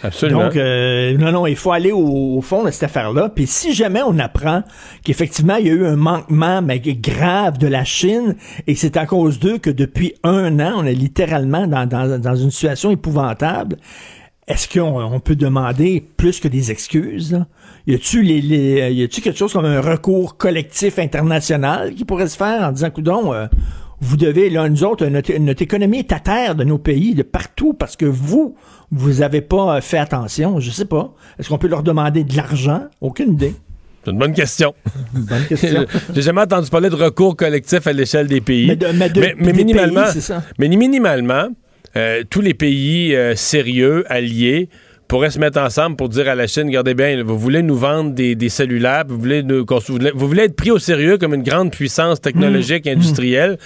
Donc, 0.02 0.56
euh, 0.56 1.16
non, 1.18 1.32
non, 1.32 1.47
il 1.47 1.56
faut 1.56 1.72
aller 1.72 1.93
au, 1.93 2.40
fond 2.43 2.64
de 2.64 2.70
cette 2.70 2.85
affaire-là. 2.85 3.28
Puis 3.28 3.47
si 3.47 3.74
jamais 3.74 4.02
on 4.02 4.18
apprend 4.18 4.62
qu'effectivement, 5.05 5.56
il 5.56 5.66
y 5.66 5.70
a 5.70 5.74
eu 5.74 5.86
un 5.86 5.97
manquement 5.97 6.62
mais 6.62 6.81
grave 6.81 7.59
de 7.59 7.66
la 7.66 7.85
Chine 7.85 8.36
et 8.66 8.74
que 8.74 8.81
c'est 8.81 8.97
à 8.97 9.06
cause 9.06 9.39
d'eux 9.39 9.59
que 9.59 9.70
depuis 9.70 10.14
un 10.22 10.59
an, 10.60 10.74
on 10.78 10.86
est 10.86 10.94
littéralement 10.94 11.66
dans, 11.66 11.86
dans, 11.86 12.18
dans 12.18 12.36
une 12.36 12.51
situation 12.51 12.90
épouvantable, 12.90 13.77
est-ce 14.51 14.68
qu'on 14.68 15.01
on 15.01 15.20
peut 15.20 15.36
demander 15.36 16.05
plus 16.16 16.40
que 16.40 16.48
des 16.48 16.70
excuses? 16.72 17.44
Y 17.86 17.94
a-tu 17.94 18.22
les, 18.22 18.40
les, 18.40 19.05
a-tu 19.05 19.20
quelque 19.20 19.39
chose 19.39 19.52
comme 19.52 19.64
un 19.64 19.81
recours 19.81 20.36
collectif 20.36 20.98
international 20.98 21.94
qui 21.94 22.05
pourrait 22.05 22.27
se 22.27 22.36
faire 22.36 22.62
en 22.62 22.72
disant, 22.72 22.90
coudon, 22.90 23.32
euh, 23.32 23.47
vous 24.01 24.16
devez, 24.16 24.48
là, 24.51 24.68
nous 24.68 24.82
autres, 24.85 25.06
notre, 25.06 25.32
notre 25.39 25.62
économie 25.62 25.98
est 25.98 26.12
à 26.12 26.20
terre 26.20 26.55
de 26.55 26.64
nos 26.64 26.78
pays, 26.78 27.14
de 27.14 27.22
partout, 27.22 27.74
parce 27.74 27.97
que 27.97 28.06
vous, 28.06 28.56
vous 28.90 29.22
avez 29.22 29.40
pas 29.43 29.77
euh, 29.77 29.81
fait 29.81 29.98
attention. 29.98 30.59
Je 30.60 30.70
sais 30.70 30.86
pas. 30.86 31.12
Est-ce 31.39 31.48
qu'on 31.48 31.59
peut 31.59 31.68
leur 31.68 31.82
demander 31.82 32.24
de 32.24 32.36
l'argent? 32.36 32.85
Aucune 33.01 33.32
idée. 33.35 33.55
C'est 34.05 34.12
une 34.12 34.18
bonne 34.18 34.32
question. 34.32 34.74
Bonne 35.12 35.44
question. 35.47 35.85
J'ai 36.14 36.22
jamais 36.22 36.40
entendu 36.40 36.70
parler 36.70 36.89
de 36.89 36.94
recours 36.94 37.36
collectif 37.36 37.86
à 37.86 37.93
l'échelle 37.93 38.27
des 38.28 38.40
pays. 38.40 38.68
Mais 38.68 38.77
de- 38.77 38.86
mais 38.94 39.10
de- 39.10 39.20
des 39.20 39.52
minimalement, 39.52 40.10
pays, 40.10 40.22
ça. 40.22 40.43
mais 40.59 40.68
minimalement, 40.68 41.48
euh, 41.97 42.22
tous 42.31 42.40
les 42.40 42.55
pays 42.55 43.14
euh, 43.14 43.35
sérieux, 43.36 44.05
alliés, 44.10 44.70
pourraient 45.11 45.31
se 45.31 45.41
mettre 45.41 45.59
ensemble 45.61 45.97
pour 45.97 46.09
dire 46.09 46.28
à 46.28 46.37
la 46.37 46.47
Chine, 46.47 46.66
regardez 46.69 46.95
bien, 46.95 47.23
vous 47.24 47.37
voulez 47.37 47.62
nous 47.62 47.74
vendre 47.77 48.12
des, 48.12 48.37
des 48.37 48.49
cellulaires, 48.49 49.03
vous 49.09 49.19
voulez, 49.19 49.43
nous, 49.43 49.66
vous 49.66 50.28
voulez- 50.28 50.45
être 50.45 50.55
pris 50.55 50.70
au 50.70 50.78
sérieux 50.78 51.19
comme 51.19 51.35
une 51.35 51.43
grande 51.43 51.73
puissance 51.73 52.20
technologique, 52.20 52.87
Mm. 52.87 52.91
industrielle, 52.91 53.59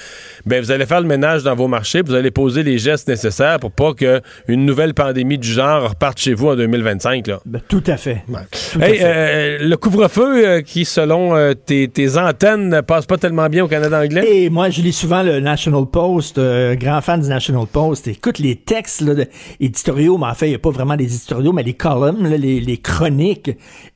ben 0.47 0.63
vous 0.63 0.71
allez 0.71 0.87
faire 0.87 1.03
le 1.03 1.07
ménage 1.07 1.43
dans 1.43 1.55
vos 1.55 1.69
marchés, 1.69 2.01
vous 2.01 2.15
allez 2.15 2.31
poser 2.31 2.63
les 2.63 2.79
gestes 2.79 3.09
nécessaires 3.09 3.61
pour 3.61 3.73
pas 3.73 3.93
qu'une 3.93 4.65
nouvelle 4.65 4.95
pandémie 4.95 5.37
du 5.37 5.47
genre 5.49 5.91
reparte 5.91 6.19
chez 6.19 6.33
vous 6.33 6.49
en 6.49 6.57
2025. 6.57 7.27
Là. 7.27 7.41
Ben, 7.45 7.61
tout 7.69 7.85
à 7.89 7.99
fait. 7.99 8.25
Tout 8.73 8.81
à 8.81 8.89
Hey, 8.89 8.97
fait. 8.99 9.05
euh, 9.05 9.59
le 9.61 9.77
couvre-feu 9.77 10.47
euh, 10.49 10.61
qui, 10.63 10.87
selon 10.87 11.37
euh, 11.37 11.53
tes, 11.53 11.89
tes 11.89 12.17
antennes, 12.17 12.71
ne 12.71 12.81
passe 12.81 13.05
pas 13.05 13.19
tellement 13.19 13.51
bien 13.51 13.65
au 13.65 13.69
Canada 13.69 14.01
anglais? 14.03 14.25
Et 14.45 14.49
moi, 14.51 14.71
je 14.71 14.81
lis 14.81 14.93
souvent 14.95 15.23
le 15.23 15.41
National 15.41 15.85
Post, 15.93 16.41
grand 16.41 17.03
fan 17.03 17.21
du 17.21 17.29
National 17.29 17.67
Post. 17.71 18.09
Écoute, 18.09 18.39
les 18.39 18.57
textes 18.57 19.03
là, 19.03 19.13
éditoriaux, 19.61 20.17
mais 20.17 20.27
en 20.27 20.35
fait, 20.35 20.47
il 20.47 20.51
n'y 20.51 20.55
a 20.55 20.59
pas 20.59 20.71
vraiment 20.71 20.97
des 20.97 21.05
éditoriaux, 21.05 21.34
mais 21.53 21.63
les 21.63 21.75
columns, 21.75 22.27
les, 22.27 22.77
chroniques 22.79 23.51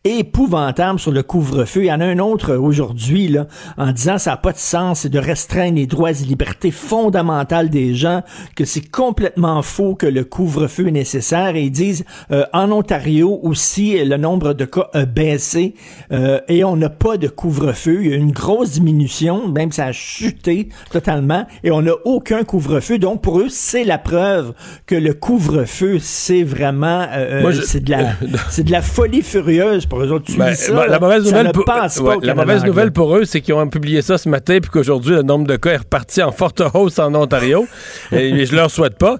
épouvantables 0.05 0.99
sur 0.99 1.13
le 1.13 1.23
couvre-feu. 1.23 1.85
Il 1.85 1.87
y 1.87 1.93
en 1.93 2.01
a 2.01 2.07
un 2.07 2.19
autre 2.19 2.55
aujourd'hui, 2.55 3.37
en 3.77 3.93
disant 3.93 4.19
ça 4.19 4.31
n'a 4.31 4.37
pas 4.37 4.53
de 4.53 4.59
sens, 4.59 5.07
de 5.07 5.19
restreindre 5.19 5.77
les 5.77 5.87
droits 5.87 6.11
et 6.11 6.25
libertés 6.25 6.71
fondamentales 6.71 7.71
des 7.71 7.95
gens, 7.95 8.23
que 8.57 8.65
c'est 8.65 8.89
complètement 8.91 9.63
faux 9.63 9.95
que 9.95 10.07
le 10.07 10.25
couvre-feu 10.25 10.89
est 10.89 10.93
nécessaire. 10.93 11.57
Et 11.57 11.65
ils 11.65 11.71
disent, 11.71 12.05
euh, 12.31 12.45
en 12.53 12.71
Ontario 12.73 13.41
aussi, 13.43 14.03
le 14.03 14.17
nombre 14.17 14.55
de 14.55 14.65
cas 14.65 14.89
a 14.95 15.05
baissé 15.05 15.75
euh, 16.13 16.41
et 16.49 16.65
on 16.65 16.77
n'a 16.77 16.91
pas 16.91 17.17
de 17.17 17.29
couvre-feu. 17.29 17.99
Il 18.03 18.11
y 18.11 18.13
a 18.13 18.17
une 18.17 18.33
grosse 18.33 18.73
diminution, 18.73 19.49
même 19.49 19.73
ça 19.73 19.87
a 19.87 19.93
chuté 19.93 20.69
totalement 20.91 21.47
et 21.65 21.71
on 21.71 21.83
n'a 21.83 21.93
aucun 22.05 22.45
couvre-feu. 22.45 22.99
Donc 22.99 23.23
pour 23.23 23.41
eux, 23.41 23.49
c'est 23.49 23.85
la 23.85 23.99
preuve 23.99 24.55
que 24.87 24.95
le 24.95 25.15
couvre-feu, 25.15 25.99
c'est 26.01 26.43
vraiment, 26.43 27.07
euh, 27.13 27.28
Moi, 27.43 27.51
je- 27.53 27.63
c'est 27.63 27.81
de 27.81 27.91
la, 27.91 28.13
c'est 28.51 28.65
de 28.65 28.71
la 28.73 28.83
folie 28.83 29.23
furieuse 29.23 29.87
pour 29.87 30.03
eux 30.03 30.11
autres. 30.11 30.27
Tu 30.27 30.37
Ben, 30.39 30.55
ça, 30.55 30.73
ben, 30.73 30.87
la 30.87 30.99
mauvaise 31.01 31.25
nouvelle, 31.25 31.53
pour, 31.53 31.65
passe 31.65 31.99
ouais, 31.99 32.05
pas 32.13 32.17
au 32.17 32.21
la 32.21 32.35
mauvaise 32.35 32.65
nouvelle 32.65 32.93
pour 32.93 33.17
eux, 33.17 33.25
c'est 33.25 33.41
qu'ils 33.41 33.55
ont 33.55 33.69
publié 33.69 34.03
ça 34.03 34.19
ce 34.19 34.29
matin, 34.29 34.59
puis 34.61 34.71
qu'aujourd'hui, 34.71 35.15
le 35.15 35.23
nombre 35.23 35.47
de 35.47 35.57
cas 35.57 35.73
est 35.73 35.77
reparti 35.79 36.23
en 36.23 36.33
forte 36.33 36.63
hausse 36.75 36.99
en 36.99 37.15
Ontario. 37.15 37.67
et 38.13 38.47
je 38.47 38.55
leur 38.55 38.71
souhaite 38.71 38.99
pas. 38.99 39.17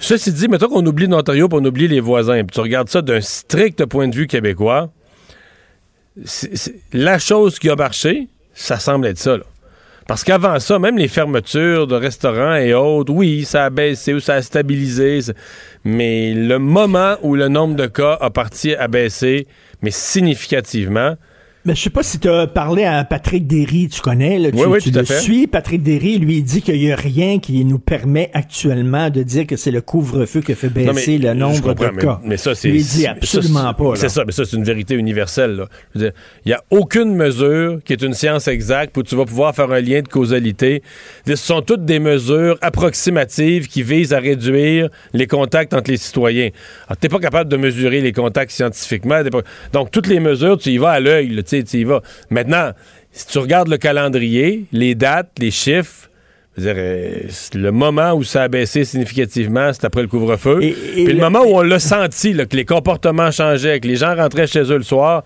Ceci 0.00 0.32
dit, 0.32 0.48
mettons 0.48 0.68
qu'on 0.68 0.84
oublie 0.86 1.06
l'Ontario, 1.06 1.48
puis 1.48 1.58
on 1.60 1.64
oublie 1.64 1.88
les 1.88 2.00
voisins, 2.00 2.38
puis 2.44 2.54
tu 2.54 2.60
regardes 2.60 2.88
ça 2.88 3.02
d'un 3.02 3.20
strict 3.20 3.84
point 3.86 4.08
de 4.08 4.14
vue 4.16 4.26
québécois, 4.26 4.90
c'est- 6.24 6.56
c'est- 6.56 6.74
la 6.92 7.18
chose 7.18 7.58
qui 7.58 7.70
a 7.70 7.76
marché, 7.76 8.28
ça 8.54 8.78
semble 8.78 9.06
être 9.06 9.18
ça, 9.18 9.36
là. 9.36 9.44
Parce 10.06 10.24
qu'avant 10.24 10.58
ça, 10.58 10.78
même 10.78 10.98
les 10.98 11.08
fermetures 11.08 11.86
de 11.86 11.94
restaurants 11.94 12.54
et 12.54 12.74
autres, 12.74 13.12
oui, 13.12 13.44
ça 13.44 13.66
a 13.66 13.70
baissé 13.70 14.14
ou 14.14 14.20
ça 14.20 14.34
a 14.34 14.42
stabilisé. 14.42 15.20
Mais 15.84 16.34
le 16.34 16.58
moment 16.58 17.16
où 17.22 17.34
le 17.34 17.48
nombre 17.48 17.76
de 17.76 17.86
cas 17.86 18.18
a 18.20 18.30
parti 18.30 18.74
à 18.74 18.88
baisser, 18.88 19.46
mais 19.80 19.90
significativement, 19.90 21.16
Mais 21.64 21.76
je 21.76 21.82
sais 21.82 21.90
pas 21.90 22.02
si 22.02 22.18
tu 22.18 22.28
as 22.28 22.48
parlé 22.48 22.82
à 22.82 23.04
Patrick 23.04 23.46
Derry, 23.46 23.88
tu 23.88 24.00
connais, 24.00 24.36
là, 24.36 24.50
tu, 24.50 24.56
Oui, 24.56 24.64
oui, 24.68 24.78
tu 24.80 24.90
tout 24.90 24.98
à 24.98 25.02
le 25.02 25.06
fait. 25.06 25.20
suis. 25.20 25.46
Patrick 25.46 25.80
Derry, 25.82 26.18
lui, 26.18 26.38
il 26.38 26.42
dit 26.42 26.60
qu'il 26.60 26.76
n'y 26.76 26.90
a 26.90 26.96
rien 26.96 27.38
qui 27.38 27.64
nous 27.64 27.78
permet 27.78 28.30
actuellement 28.34 29.10
de 29.10 29.22
dire 29.22 29.46
que 29.46 29.54
c'est 29.54 29.70
le 29.70 29.80
couvre-feu 29.80 30.40
qui 30.40 30.56
fait 30.56 30.66
Non, 30.84 30.92
baisser 30.92 31.18
le 31.18 31.34
nombre 31.34 31.72
de 31.74 31.84
mais- 31.94 32.02
cas. 32.02 32.20
Mais, 32.24 32.36
ça, 32.36 32.56
c'est. 32.56 32.68
Il 32.68 32.74
dit 32.78 32.82
ça, 33.02 33.12
absolument 33.12 33.68
c'est- 33.78 33.84
pas. 33.84 33.94
C'est 33.94 34.08
ça, 34.08 34.24
mais 34.24 34.32
ça, 34.32 34.44
c'est 34.44 34.56
une 34.56 34.64
vérité 34.64 34.94
universelle. 34.96 35.66
Il 35.94 36.10
n'y 36.46 36.52
a 36.52 36.64
aucune 36.70 37.14
mesure 37.14 37.78
qui 37.84 37.92
est 37.92 38.02
une 38.02 38.14
science 38.14 38.48
exacte 38.48 38.96
où 38.98 39.04
tu 39.04 39.14
vas 39.14 39.24
pouvoir 39.24 39.54
faire 39.54 39.70
un 39.70 39.80
lien 39.80 40.00
de 40.02 40.08
causalité. 40.08 40.82
Ce 41.28 41.36
sont 41.36 41.62
toutes 41.62 41.84
des 41.84 42.00
mesures 42.00 42.58
approximatives 42.60 43.68
qui 43.68 43.84
visent 43.84 44.12
à 44.12 44.18
réduire 44.18 44.88
les 45.14 45.28
contacts 45.28 45.74
entre 45.74 45.92
les 45.92 45.96
citoyens. 45.96 46.50
Tu 46.88 46.96
n'es 47.04 47.08
pas 47.08 47.20
capable 47.20 47.48
de 47.48 47.56
mesurer 47.56 48.00
les 48.00 48.12
contacts 48.12 48.50
scientifiquement. 48.50 49.22
t'es 49.22 49.30
pas- 49.30 49.42
Donc, 49.72 49.92
toutes 49.92 50.08
les 50.08 50.18
mesures, 50.18 50.58
tu 50.58 50.70
y 50.70 50.78
vas 50.78 50.90
à 50.90 50.98
l'œil. 51.00 51.28
Tu 51.62 51.78
y 51.78 51.84
vas. 51.84 52.00
Maintenant, 52.30 52.70
si 53.12 53.26
tu 53.26 53.38
regardes 53.38 53.68
le 53.68 53.76
calendrier, 53.78 54.64
les 54.72 54.94
dates, 54.94 55.30
les 55.38 55.50
chiffres, 55.50 56.08
dire, 56.56 56.74
euh, 56.76 57.20
le 57.54 57.70
moment 57.70 58.12
où 58.12 58.24
ça 58.24 58.42
a 58.44 58.48
baissé 58.48 58.84
significativement, 58.84 59.70
c'est 59.72 59.84
après 59.84 60.02
le 60.02 60.08
couvre-feu. 60.08 60.62
et 60.62 60.72
Puis 60.94 61.04
le, 61.06 61.12
le- 61.14 61.18
moment 61.20 61.40
où 61.42 61.56
on 61.56 61.62
l'a 61.62 61.78
senti, 61.78 62.32
là, 62.32 62.46
que 62.46 62.56
les 62.56 62.64
comportements 62.64 63.30
changeaient, 63.30 63.80
que 63.80 63.88
les 63.88 63.96
gens 63.96 64.14
rentraient 64.14 64.46
chez 64.46 64.62
eux 64.62 64.76
le 64.78 64.82
soir, 64.82 65.24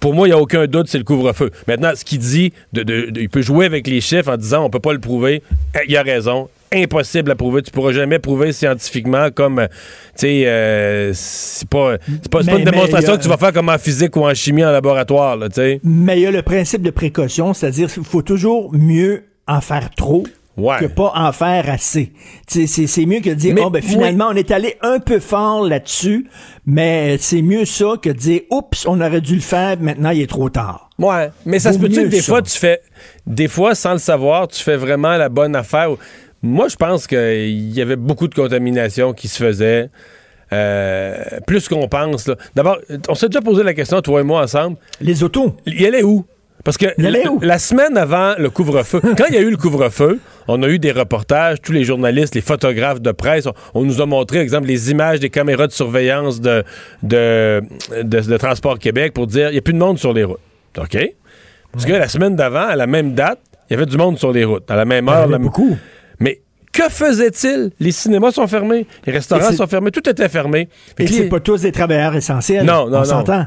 pour 0.00 0.14
moi, 0.14 0.28
il 0.28 0.30
n'y 0.30 0.36
a 0.36 0.38
aucun 0.40 0.66
doute, 0.66 0.86
c'est 0.88 0.98
le 0.98 1.04
couvre-feu. 1.04 1.50
Maintenant, 1.66 1.90
ce 1.96 2.04
qu'il 2.04 2.18
dit, 2.20 2.52
de, 2.72 2.82
de- 2.84 3.10
de- 3.10 3.20
il 3.20 3.28
peut 3.28 3.42
jouer 3.42 3.66
avec 3.66 3.86
les 3.88 4.00
chiffres 4.00 4.30
en 4.32 4.36
disant 4.36 4.64
on 4.64 4.70
peut 4.70 4.78
pas 4.78 4.92
le 4.92 5.00
prouver. 5.00 5.42
Eh, 5.74 5.78
Il 5.88 5.96
a 5.96 6.02
raison. 6.02 6.48
Impossible 6.72 7.30
à 7.30 7.34
prouver. 7.34 7.62
Tu 7.62 7.70
pourras 7.70 7.92
jamais 7.92 8.18
prouver 8.18 8.52
scientifiquement 8.52 9.30
comme, 9.30 9.58
euh, 9.60 9.66
tu 9.68 10.26
sais, 10.26 10.42
euh, 10.46 11.12
c'est 11.14 11.68
pas, 11.68 11.96
c'est 12.06 12.30
pas, 12.30 12.42
une 12.42 12.64
démonstration 12.64 13.16
que 13.16 13.22
tu 13.22 13.28
vas 13.28 13.36
faire 13.38 13.52
comme 13.52 13.68
en 13.68 13.78
physique 13.78 14.14
ou 14.16 14.24
en 14.24 14.34
chimie 14.34 14.64
en 14.64 14.70
laboratoire, 14.70 15.38
tu 15.48 15.54
sais. 15.54 15.80
Mais 15.84 16.18
il 16.18 16.22
y 16.22 16.26
a 16.26 16.30
le 16.30 16.42
principe 16.42 16.82
de 16.82 16.90
précaution, 16.90 17.54
c'est-à-dire 17.54 17.92
qu'il 17.92 18.04
faut 18.04 18.22
toujours 18.22 18.70
mieux 18.74 19.24
en 19.46 19.60
faire 19.60 19.90
trop 19.96 20.24
Ouais. 20.58 20.78
que 20.80 20.86
pas 20.86 21.12
en 21.14 21.30
faire 21.30 21.70
assez. 21.70 22.12
C'est 22.48 22.66
c'est 22.66 23.06
mieux 23.06 23.20
que 23.20 23.28
de 23.30 23.34
dire, 23.34 23.54
Mais- 23.54 23.60
oh, 23.64 23.70
ben, 23.70 23.80
finalement, 23.80 24.26
on 24.32 24.34
est 24.34 24.50
allé 24.50 24.74
un 24.82 24.98
peu 24.98 25.20
fort 25.20 25.64
là-dessus, 25.64 26.26
mais 26.66 27.16
c'est 27.18 27.42
mieux 27.42 27.64
ça 27.64 27.92
que 28.02 28.08
de 28.08 28.14
dire, 28.18 28.40
oups, 28.50 28.84
on 28.88 29.00
aurait 29.00 29.20
dû 29.20 29.36
le 29.36 29.40
faire, 29.40 29.76
maintenant 29.80 30.10
il 30.10 30.20
est 30.22 30.26
trop 30.26 30.50
tard. 30.50 30.90
Ouais, 30.98 31.30
mais 31.46 31.60
ça 31.60 31.72
se 31.72 31.78
peut-tu 31.78 32.02
que 32.02 32.08
des 32.08 32.20
ça. 32.20 32.32
fois, 32.32 32.42
tu 32.42 32.58
fais. 32.58 32.80
Des 33.24 33.46
fois, 33.46 33.76
sans 33.76 33.92
le 33.92 33.98
savoir, 33.98 34.48
tu 34.48 34.60
fais 34.60 34.76
vraiment 34.76 35.16
la 35.16 35.28
bonne 35.28 35.54
affaire. 35.54 35.90
Moi, 36.42 36.68
je 36.68 36.76
pense 36.76 37.06
qu'il 37.06 37.70
y 37.74 37.80
avait 37.82 37.96
beaucoup 37.96 38.28
de 38.28 38.34
contamination 38.34 39.12
qui 39.12 39.28
se 39.28 39.42
faisait. 39.42 39.90
euh, 40.52 41.14
plus 41.46 41.68
qu'on 41.68 41.88
pense. 41.88 42.30
D'abord, 42.54 42.78
on 43.08 43.14
s'est 43.14 43.28
déjà 43.28 43.40
posé 43.42 43.62
la 43.62 43.74
question, 43.74 44.00
toi 44.00 44.20
et 44.20 44.24
moi, 44.24 44.42
ensemble. 44.42 44.76
Les 45.00 45.22
autos. 45.22 45.54
Il 45.66 45.84
allait 45.84 46.02
où? 46.02 46.24
Parce 46.64 46.76
que 46.78 46.86
où? 47.28 47.38
la 47.42 47.58
semaine 47.58 47.96
avant 47.96 48.34
le 48.38 48.50
couvre-feu, 48.50 49.00
quand 49.16 49.24
il 49.28 49.34
y 49.34 49.38
a 49.38 49.40
eu 49.42 49.50
le 49.50 49.56
couvre-feu, 49.56 50.18
on 50.48 50.62
a 50.62 50.68
eu 50.68 50.78
des 50.78 50.90
reportages, 50.92 51.60
tous 51.62 51.72
les 51.72 51.84
journalistes, 51.84 52.34
les 52.34 52.40
photographes 52.40 53.00
de 53.00 53.12
presse, 53.12 53.46
on, 53.46 53.52
on 53.74 53.84
nous 53.84 54.00
a 54.00 54.06
montré, 54.06 54.38
par 54.38 54.42
exemple, 54.42 54.66
les 54.68 54.90
images 54.90 55.20
des 55.20 55.30
caméras 55.30 55.66
de 55.66 55.72
surveillance 55.72 56.40
de, 56.40 56.64
de, 57.02 57.62
de- 58.02 58.20
de 58.20 58.36
Transport 58.38 58.78
Québec 58.78 59.12
pour 59.12 59.26
dire 59.26 59.48
il 59.50 59.52
n'y 59.52 59.58
a 59.58 59.62
plus 59.62 59.74
de 59.74 59.78
monde 59.78 59.98
sur 59.98 60.12
les 60.12 60.24
routes. 60.24 60.40
OK? 60.78 60.96
Parce 61.72 61.84
que 61.84 61.92
la 61.92 62.08
semaine 62.08 62.34
d'avant, 62.36 62.66
à 62.66 62.74
la 62.76 62.86
même 62.86 63.14
date, 63.14 63.38
il 63.70 63.74
y 63.74 63.76
avait 63.76 63.86
du 63.86 63.96
monde 63.98 64.18
sur 64.18 64.32
les 64.32 64.44
routes, 64.44 64.68
à 64.70 64.76
la 64.76 64.84
même 64.84 65.04
Il 65.06 65.08
y 65.08 65.12
heure. 65.12 65.22
avait 65.24 65.32
la- 65.32 65.38
beaucoup. 65.38 65.76
Que 66.72 66.88
faisait-il? 66.88 67.70
Les 67.80 67.92
cinémas 67.92 68.32
sont 68.32 68.46
fermés, 68.46 68.86
les 69.06 69.12
restaurants 69.12 69.52
sont 69.52 69.66
fermés, 69.66 69.90
tout 69.90 70.08
était 70.08 70.28
fermé. 70.28 70.68
Fait 70.96 71.04
Et 71.04 71.06
c'est 71.06 71.28
pas 71.28 71.40
tous 71.40 71.62
des 71.62 71.72
travailleurs 71.72 72.14
essentiels. 72.14 72.64
Non, 72.64 72.88
non, 72.88 72.98
on 72.98 73.00
non. 73.00 73.04
s'entend. 73.04 73.46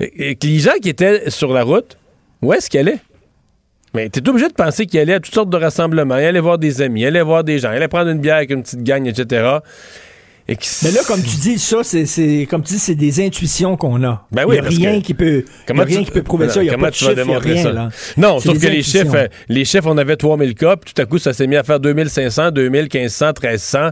et, 0.00 0.36
que 0.36 0.46
les 0.46 0.58
gens 0.58 0.78
qui 0.80 0.88
étaient 0.88 1.28
sur 1.30 1.52
la 1.52 1.64
route, 1.64 1.98
où 2.40 2.52
est-ce 2.52 2.70
qu'ils 2.70 2.80
allaient? 2.80 3.00
Mais 3.94 4.08
t'es 4.08 4.26
obligé 4.26 4.48
de 4.48 4.54
penser 4.54 4.86
qu'ils 4.86 5.00
allaient 5.00 5.14
à 5.14 5.20
toutes 5.20 5.34
sortes 5.34 5.50
de 5.50 5.56
rassemblements, 5.56 6.16
ils 6.16 6.24
allaient 6.24 6.40
voir 6.40 6.58
des 6.58 6.80
amis, 6.80 7.02
ils 7.02 7.06
allaient 7.06 7.22
voir 7.22 7.44
des 7.44 7.58
gens, 7.58 7.72
ils 7.72 7.76
allaient 7.76 7.88
prendre 7.88 8.10
une 8.10 8.20
bière 8.20 8.36
avec 8.36 8.50
une 8.50 8.62
petite 8.62 8.82
gang, 8.82 9.06
etc. 9.06 9.58
Et 10.48 10.56
Mais 10.82 10.90
là, 10.90 11.00
comme 11.06 11.22
tu 11.22 11.36
dis, 11.36 11.58
ça, 11.58 11.78
c'est, 11.84 12.46
comme 12.50 12.62
tu 12.62 12.72
dis, 12.74 12.78
c'est 12.80 12.94
des 12.96 13.24
intuitions 13.24 13.76
qu'on 13.76 14.02
a. 14.02 14.26
Ben 14.32 14.44
oui, 14.46 14.56
il 14.56 14.62
y 14.80 14.86
a 14.86 14.88
rien 14.90 15.00
que- 15.00 15.06
qui 15.06 15.14
peut, 15.14 15.44
Comment 15.66 15.82
a 15.82 15.84
rien 15.84 15.98
tu- 16.00 16.04
qui 16.06 16.10
peut 16.10 16.22
prouver 16.22 16.48
ça. 16.48 16.62
Il 16.62 16.66
y 16.66 16.68
a 16.68 16.72
comment 16.72 16.86
pas 16.86 16.90
de 16.90 16.96
tu 16.96 17.04
vas 17.04 17.10
chiffres, 17.10 17.22
il 17.24 17.30
y 17.30 17.34
a 17.34 17.40
démontrer 17.40 17.52
rien, 17.52 17.62
ça? 17.62 17.72
là. 17.72 17.88
Non, 18.16 18.40
sauf 18.40 18.58
que 18.58 18.66
les 18.66 18.82
chiffres, 18.82 19.14
euh, 19.16 19.28
les 19.48 19.64
chiffres, 19.64 19.86
on 19.88 19.96
avait 19.98 20.16
3000 20.16 20.54
cas, 20.54 20.76
puis 20.76 20.92
tout 20.92 21.00
à 21.00 21.04
coup, 21.06 21.18
ça 21.18 21.32
s'est 21.32 21.46
mis 21.46 21.56
à 21.56 21.62
faire 21.62 21.78
2500, 21.80 22.50
2000, 22.50 22.88
1500, 22.92 23.26
1300. 23.40 23.90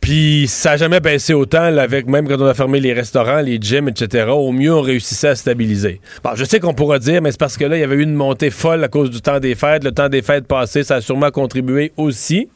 Puis 0.00 0.46
ça 0.48 0.70
n'a 0.70 0.76
jamais 0.78 0.98
baissé 1.00 1.34
autant, 1.34 1.68
là, 1.68 1.82
avec 1.82 2.08
même 2.08 2.26
quand 2.26 2.40
on 2.40 2.46
a 2.46 2.54
fermé 2.54 2.80
les 2.80 2.94
restaurants, 2.94 3.40
les 3.40 3.58
gyms, 3.60 3.88
etc. 3.88 4.28
Au 4.30 4.50
mieux, 4.50 4.72
on 4.74 4.80
réussissait 4.80 5.28
à 5.28 5.34
stabiliser. 5.36 6.00
Bon, 6.24 6.30
je 6.34 6.44
sais 6.44 6.58
qu'on 6.58 6.72
pourra 6.72 6.98
dire, 6.98 7.20
mais 7.20 7.30
c'est 7.32 7.38
parce 7.40 7.58
que 7.58 7.66
là, 7.66 7.76
il 7.76 7.80
y 7.80 7.84
avait 7.84 7.96
eu 7.96 8.02
une 8.02 8.14
montée 8.14 8.48
folle 8.50 8.82
à 8.82 8.88
cause 8.88 9.10
du 9.10 9.20
temps 9.20 9.38
des 9.40 9.54
fêtes. 9.54 9.84
Le 9.84 9.92
temps 9.92 10.08
des 10.08 10.22
fêtes 10.22 10.46
passé, 10.46 10.84
ça 10.84 10.96
a 10.96 11.00
sûrement 11.02 11.30
contribué 11.30 11.92
aussi. 11.98 12.48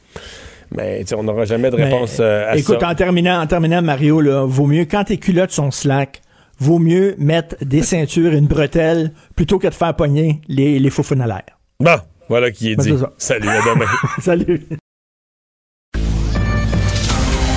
Mais 0.71 1.01
tu 1.01 1.09
sais, 1.09 1.15
on 1.15 1.23
n'aura 1.23 1.45
jamais 1.45 1.71
de 1.71 1.77
Mais, 1.77 1.85
réponse 1.85 2.19
euh, 2.21 2.51
à 2.51 2.57
Écoute, 2.57 2.81
ça. 2.81 2.89
en 2.89 2.95
terminant, 2.95 3.41
en 3.41 3.47
terminant, 3.47 3.83
Mario, 3.83 4.21
là, 4.21 4.45
vaut 4.47 4.67
mieux, 4.67 4.85
quand 4.85 5.05
tes 5.05 5.19
culottes 5.19 5.51
sont 5.53 5.71
slack, 5.71 6.23
vaut 6.59 6.79
mieux 6.79 7.15
mettre 7.19 7.57
des 7.63 7.83
ceintures 7.93 8.33
et 8.33 8.39
une 8.39 8.47
bretelle 8.47 9.13
plutôt 9.37 9.59
que 9.59 9.67
de 9.69 9.75
faire 9.75 9.95
pogner 9.95 10.41
les, 10.49 10.79
les 10.79 10.91
faux 10.91 11.03
à 11.13 11.27
l'air. 11.27 11.43
Bon, 11.81 11.97
voilà 12.29 12.51
qui 12.51 12.73
est 12.73 12.77
Ben, 12.77 12.83
dit. 12.85 12.91
c'est 12.93 12.99
ça. 12.99 13.13
Salut, 13.19 13.49
à 13.49 13.61
demain. 13.61 13.87
Salut. 14.21 14.63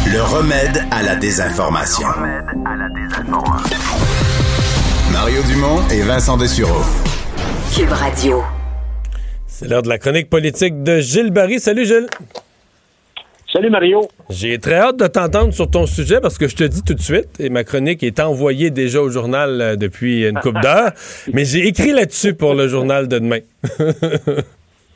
Le 0.09 0.21
remède 0.23 0.83
à 0.91 1.03
la 1.03 1.15
désinformation. 1.17 2.07
Mario 5.11 5.41
Dumont 5.43 5.81
et 5.91 6.01
Vincent 6.01 6.37
Dessureau. 6.37 6.81
Cube 7.75 7.91
Radio. 7.91 8.41
C'est 9.47 9.67
l'heure 9.67 9.81
de 9.81 9.89
la 9.89 9.97
chronique 9.97 10.29
politique 10.29 10.83
de 10.83 10.99
Gilles 10.99 11.31
Barry. 11.31 11.59
Salut 11.59 11.85
Gilles. 11.85 12.07
Salut 13.51 13.69
Mario. 13.69 14.07
J'ai 14.29 14.59
très 14.59 14.75
hâte 14.75 14.97
de 14.97 15.07
t'entendre 15.07 15.53
sur 15.53 15.69
ton 15.71 15.85
sujet 15.85 16.19
parce 16.19 16.37
que 16.37 16.47
je 16.49 16.55
te 16.55 16.63
dis 16.65 16.83
tout 16.83 16.93
de 16.93 17.01
suite, 17.01 17.29
et 17.39 17.49
ma 17.49 17.63
chronique 17.63 18.03
est 18.03 18.19
envoyée 18.19 18.71
déjà 18.71 19.01
au 19.01 19.09
journal 19.09 19.61
euh, 19.61 19.75
depuis 19.77 20.27
une 20.27 20.37
couple 20.39 20.59
d'heures, 20.61 20.91
mais 21.33 21.45
j'ai 21.45 21.65
écrit 21.65 21.91
là-dessus 21.93 22.33
pour 22.33 22.53
le 22.55 22.67
journal 22.67 23.07
de 23.07 23.19
demain. 23.19 23.39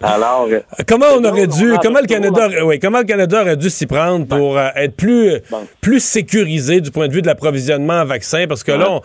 Alors, 0.04 0.48
euh, 0.52 0.60
Comment 0.88 1.06
on 1.18 1.24
aurait 1.24 1.48
dû, 1.48 1.72
on 1.74 1.78
comment 1.78 2.00
le 2.02 2.08
Canada, 2.08 2.48
aurait- 2.48 2.62
oui, 2.62 2.80
comment 2.80 3.00
le 3.00 3.06
Canada 3.06 3.42
aurait 3.42 3.56
dû 3.58 3.70
s'y 3.70 3.86
prendre 3.86 4.26
pour 4.28 4.58
euh, 4.58 4.68
être 4.76 4.96
plus, 4.98 5.40
plus 5.80 6.04
sécurisé 6.04 6.82
du 6.82 6.92
point 6.92 7.08
de 7.08 7.14
vue 7.14 7.22
de 7.22 7.28
l'approvisionnement 7.28 8.02
en 8.02 8.06
vaccins? 8.06 8.48
Parce 8.48 8.64
que 8.64 8.72
là, 8.74 8.90
on, 8.92 9.02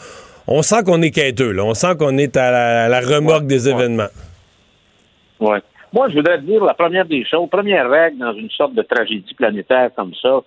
on 0.48 0.62
sent 0.62 0.82
qu'on 0.85 1.02
est 1.02 1.10
quêteux, 1.12 1.52
là. 1.52 1.64
On 1.64 1.74
sent 1.74 1.94
qu'on 1.98 2.16
est 2.18 2.36
à 2.36 2.51
la, 2.51 2.85
à 2.85 2.89
la 2.89 3.01
remorque 3.01 3.47
des 3.47 3.68
événements. 3.68 4.09
Ouais. 5.39 5.60
Moi, 5.93 6.09
je 6.09 6.17
voudrais 6.17 6.39
dire 6.41 6.65
la 6.65 6.75
première 6.75 7.05
des 7.07 7.25
choses, 7.25 7.49
première 7.49 7.89
règle 7.89 8.19
dans 8.19 8.35
une 8.35 8.51
sorte 8.51 8.75
de 8.75 8.83
tragédie 8.83 9.35
planétaire 9.35 9.91
comme 9.95 10.15
ça, 10.21 10.41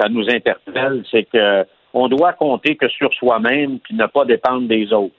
ça 0.00 0.08
nous 0.08 0.28
interpelle, 0.28 1.04
c'est 1.10 1.24
que 1.24 1.64
on 1.92 2.08
doit 2.08 2.32
compter 2.34 2.76
que 2.76 2.88
sur 2.88 3.12
soi-même 3.14 3.78
puis 3.80 3.94
ne 3.94 4.06
pas 4.06 4.24
dépendre 4.24 4.68
des 4.68 4.92
autres. 4.92 5.14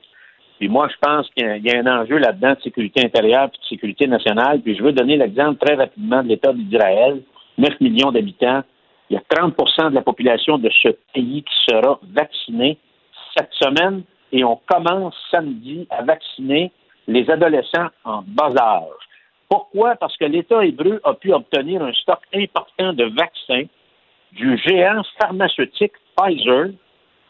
Puis 0.59 0.69
moi, 0.69 0.87
je 0.89 0.95
pense 1.01 1.27
qu'il 1.31 1.45
y 1.65 1.71
a- 1.71 1.79
un 1.79 2.01
enjeu 2.01 2.17
là-dedans 2.17 2.53
de 2.53 2.61
sécurité 2.61 3.03
intérieure 3.03 3.49
puis 3.49 3.59
de 3.59 3.65
sécurité 3.65 4.07
nationale. 4.07 4.61
Puis 4.61 4.75
je 4.77 4.83
veux 4.83 4.91
donner 4.93 5.17
l'exemple 5.17 5.57
très 5.65 5.75
rapidement 5.75 6.21
de 6.23 6.29
l'État 6.29 6.53
d'Israël, 6.53 7.21
9 7.57 7.79
millions 7.81 8.11
d'habitants. 8.11 8.61
Il 9.09 9.15
y 9.15 9.17
a 9.17 9.21
30% 9.27 9.89
de 9.89 9.95
la 9.95 10.01
population 10.01 10.57
de 10.57 10.69
ce 10.81 10.89
pays 11.13 11.43
qui 11.43 11.53
sera 11.73 11.99
vaccinée 12.13 12.77
cette 13.35 13.51
semaine 13.53 14.03
et 14.31 14.43
on 14.45 14.57
commence 14.67 15.15
samedi 15.31 15.87
à 15.89 16.03
vacciner 16.03 16.71
les 17.07 17.29
adolescents 17.29 17.87
en 18.05 18.21
bas 18.25 18.53
âge. 18.57 19.00
Pourquoi? 19.51 19.97
Parce 19.97 20.15
que 20.15 20.23
l'État 20.23 20.63
hébreu 20.63 21.01
a 21.03 21.13
pu 21.13 21.33
obtenir 21.33 21.83
un 21.83 21.91
stock 21.91 22.19
important 22.33 22.93
de 22.93 23.03
vaccins 23.03 23.67
du 24.31 24.57
géant 24.57 25.01
pharmaceutique 25.19 25.91
Pfizer 26.15 26.69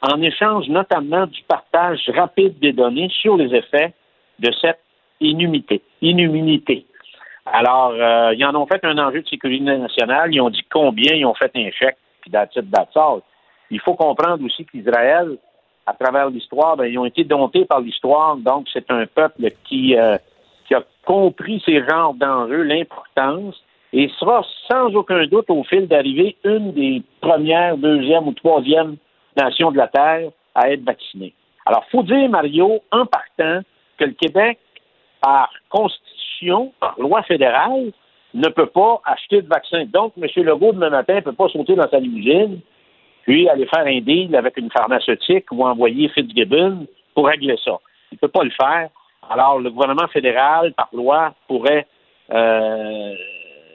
en 0.03 0.21
échange 0.21 0.67
notamment 0.67 1.25
du 1.25 1.41
partage 1.47 2.07
rapide 2.15 2.59
des 2.59 2.73
données 2.73 3.09
sur 3.09 3.37
les 3.37 3.55
effets 3.55 3.95
de 4.37 4.51
cette 4.61 4.81
inhumité, 5.19 5.81
inhumité. 6.03 6.85
Alors, 7.43 7.93
euh, 7.93 8.35
ils 8.35 8.45
en 8.45 8.53
ont 8.53 8.67
fait 8.67 8.85
un 8.85 8.99
enjeu 8.99 9.23
de 9.23 9.27
sécurité 9.27 9.63
nationale, 9.63 10.31
ils 10.31 10.41
ont 10.41 10.51
dit 10.51 10.63
combien, 10.71 11.15
ils 11.15 11.25
ont 11.25 11.33
fait 11.33 11.51
un 11.55 11.71
chèque, 11.71 11.97
puis 12.21 12.29
that's 12.29 12.55
all. 12.95 13.21
Il 13.71 13.79
faut 13.79 13.95
comprendre 13.95 14.45
aussi 14.45 14.63
qu'Israël, 14.67 15.37
à 15.87 15.93
travers 15.93 16.29
l'histoire, 16.29 16.77
ben, 16.77 16.85
ils 16.85 16.99
ont 16.99 17.05
été 17.05 17.23
domptés 17.23 17.65
par 17.65 17.79
l'histoire, 17.79 18.35
donc 18.35 18.67
c'est 18.71 18.91
un 18.91 19.07
peuple 19.07 19.49
qui, 19.63 19.97
euh, 19.97 20.17
qui 20.71 20.75
a 20.75 20.83
compris 21.05 21.61
ces 21.65 21.83
genres 21.85 22.13
d'enjeux, 22.13 22.63
l'importance, 22.63 23.61
et 23.91 24.09
sera 24.17 24.41
sans 24.71 24.95
aucun 24.95 25.25
doute 25.25 25.49
au 25.49 25.65
fil 25.65 25.85
d'arrivée 25.85 26.37
une 26.45 26.71
des 26.71 27.03
premières, 27.19 27.75
deuxième 27.75 28.25
ou 28.29 28.33
troisième 28.33 28.95
nations 29.35 29.71
de 29.71 29.77
la 29.77 29.89
Terre 29.89 30.29
à 30.55 30.71
être 30.71 30.83
vaccinée. 30.83 31.33
Alors, 31.65 31.83
faut 31.91 32.03
dire, 32.03 32.29
Mario, 32.29 32.81
en 32.91 33.05
partant, 33.05 33.61
que 33.97 34.05
le 34.05 34.13
Québec, 34.13 34.59
par 35.19 35.49
constitution, 35.69 36.71
par 36.79 36.95
loi 36.97 37.21
fédérale, 37.23 37.91
ne 38.33 38.47
peut 38.47 38.67
pas 38.67 39.01
acheter 39.03 39.41
de 39.41 39.47
vaccin. 39.47 39.83
Donc, 39.91 40.13
M. 40.17 40.27
Legault, 40.37 40.71
demain 40.71 40.89
matin, 40.89 41.15
ne 41.15 41.19
peut 41.19 41.33
pas 41.33 41.49
sauter 41.49 41.75
dans 41.75 41.89
sa 41.89 41.99
limousine, 41.99 42.61
puis 43.23 43.49
aller 43.49 43.67
faire 43.67 43.85
un 43.85 43.99
deal 43.99 44.33
avec 44.37 44.55
une 44.55 44.71
pharmaceutique 44.71 45.51
ou 45.51 45.65
envoyer 45.65 46.07
Fitzgibbon 46.07 46.87
pour 47.13 47.27
régler 47.27 47.57
ça. 47.63 47.77
Il 48.11 48.15
ne 48.15 48.19
peut 48.19 48.29
pas 48.29 48.45
le 48.45 48.51
faire. 48.51 48.89
Alors, 49.31 49.59
le 49.59 49.69
gouvernement 49.69 50.07
fédéral, 50.09 50.73
par 50.73 50.89
loi, 50.91 51.33
pourrait 51.47 51.87
euh, 52.33 53.13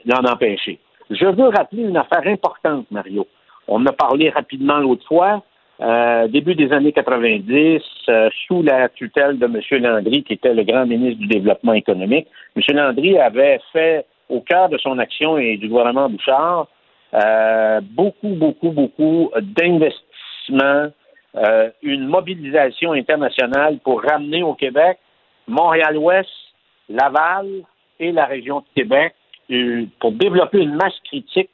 l'en 0.05 0.31
empêcher. 0.31 0.77
Je 1.09 1.25
veux 1.25 1.47
rappeler 1.47 1.81
une 1.81 1.97
affaire 1.97 2.27
importante, 2.27 2.85
Mario. 2.91 3.25
On 3.67 3.83
a 3.87 3.91
parlé 3.91 4.29
rapidement 4.29 4.77
l'autre 4.77 5.05
fois. 5.07 5.41
Euh, 5.81 6.27
début 6.27 6.53
des 6.53 6.71
années 6.71 6.91
90, 6.91 7.81
euh, 8.09 8.29
sous 8.45 8.61
la 8.61 8.89
tutelle 8.89 9.39
de 9.39 9.45
M. 9.45 9.81
Landry, 9.81 10.23
qui 10.23 10.33
était 10.33 10.53
le 10.53 10.63
grand 10.63 10.85
ministre 10.85 11.21
du 11.21 11.27
Développement 11.27 11.73
économique, 11.73 12.27
M. 12.55 12.61
Landry 12.75 13.17
avait 13.17 13.59
fait, 13.73 14.05
au 14.29 14.41
cœur 14.41 14.69
de 14.69 14.77
son 14.77 14.99
action 14.99 15.39
et 15.39 15.57
du 15.57 15.69
gouvernement 15.69 16.07
Bouchard, 16.07 16.67
beaucoup, 17.95 18.35
beaucoup, 18.35 18.69
beaucoup 18.69 19.31
d'investissements, 19.41 20.91
une 21.81 22.07
mobilisation 22.07 22.91
internationale 22.91 23.79
pour 23.83 24.03
ramener 24.03 24.43
au 24.43 24.53
Québec 24.53 24.99
Montréal-Ouest, 25.47 26.29
Laval 26.89 27.47
et 27.99 28.11
la 28.11 28.25
région 28.25 28.59
de 28.59 28.65
Québec 28.75 29.13
euh, 29.51 29.85
pour 29.99 30.11
développer 30.11 30.59
une 30.59 30.75
masse 30.75 30.99
critique 31.05 31.49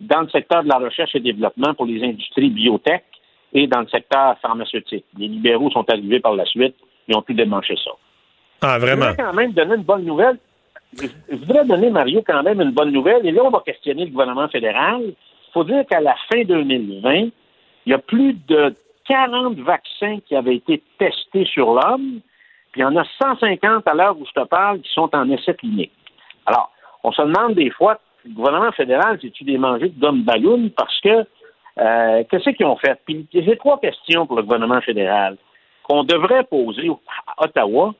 dans 0.00 0.20
le 0.22 0.28
secteur 0.28 0.62
de 0.62 0.68
la 0.68 0.78
recherche 0.78 1.14
et 1.14 1.20
développement 1.20 1.74
pour 1.74 1.86
les 1.86 2.02
industries 2.02 2.50
biotech 2.50 3.04
et 3.52 3.66
dans 3.66 3.80
le 3.80 3.88
secteur 3.88 4.36
pharmaceutique. 4.40 5.04
Les 5.18 5.28
libéraux 5.28 5.70
sont 5.70 5.88
arrivés 5.88 6.20
par 6.20 6.34
la 6.34 6.44
suite, 6.44 6.74
ils 7.08 7.16
ont 7.16 7.22
pu 7.22 7.34
démancher 7.34 7.76
ça. 7.82 7.92
Ah, 8.62 8.76
Je 8.78 8.84
vraiment? 8.86 9.06
voudrais 9.10 9.16
quand 9.24 9.32
même 9.32 9.52
donner 9.52 9.74
une 9.76 9.82
bonne 9.82 10.04
nouvelle. 10.04 10.38
Je 11.00 11.06
je 11.30 11.36
voudrais 11.36 11.64
donner, 11.64 11.90
Mario, 11.90 12.22
quand 12.26 12.42
même 12.42 12.60
une 12.60 12.70
bonne 12.72 12.90
nouvelle. 12.90 13.24
Et 13.26 13.30
là, 13.32 13.42
on 13.44 13.50
va 13.50 13.60
questionner 13.64 14.04
le 14.04 14.10
gouvernement 14.10 14.48
fédéral. 14.48 15.02
Il 15.02 15.52
faut 15.52 15.64
dire 15.64 15.84
qu'à 15.88 16.00
la 16.00 16.14
fin 16.30 16.42
2020, 16.42 17.12
il 17.14 17.32
y 17.86 17.92
a 17.92 17.98
plus 17.98 18.34
de 18.48 18.74
40 19.08 19.58
vaccins 19.58 20.18
qui 20.26 20.34
avaient 20.34 20.56
été 20.56 20.82
testés 20.98 21.44
sur 21.46 21.72
l'homme. 21.74 22.20
Puis 22.76 22.82
il 22.82 22.84
y 22.84 22.88
en 22.88 22.96
a 22.96 23.06
150 23.18 23.88
à 23.88 23.94
l'heure 23.94 24.18
où 24.20 24.26
je 24.26 24.38
te 24.38 24.46
parle 24.46 24.82
qui 24.82 24.92
sont 24.92 25.08
en 25.14 25.30
essai 25.30 25.54
clinique. 25.54 25.92
Alors, 26.44 26.70
on 27.04 27.10
se 27.10 27.22
demande 27.22 27.54
des 27.54 27.70
fois, 27.70 27.98
le 28.26 28.34
gouvernement 28.34 28.70
fédéral, 28.72 29.18
c'est-tu 29.22 29.44
des 29.44 29.56
mangés 29.56 29.88
de 29.88 29.98
gomme 29.98 30.24
ballon 30.24 30.70
parce 30.76 31.00
que 31.00 31.24
euh, 31.78 32.24
qu'est-ce 32.30 32.50
qu'ils 32.50 32.66
ont 32.66 32.76
fait? 32.76 33.00
Puis 33.06 33.26
j'ai 33.32 33.56
trois 33.56 33.80
questions 33.80 34.26
pour 34.26 34.36
le 34.36 34.42
gouvernement 34.42 34.82
fédéral 34.82 35.38
qu'on 35.84 36.04
devrait 36.04 36.44
poser 36.44 36.90
à 37.26 37.44
Ottawa. 37.44 37.94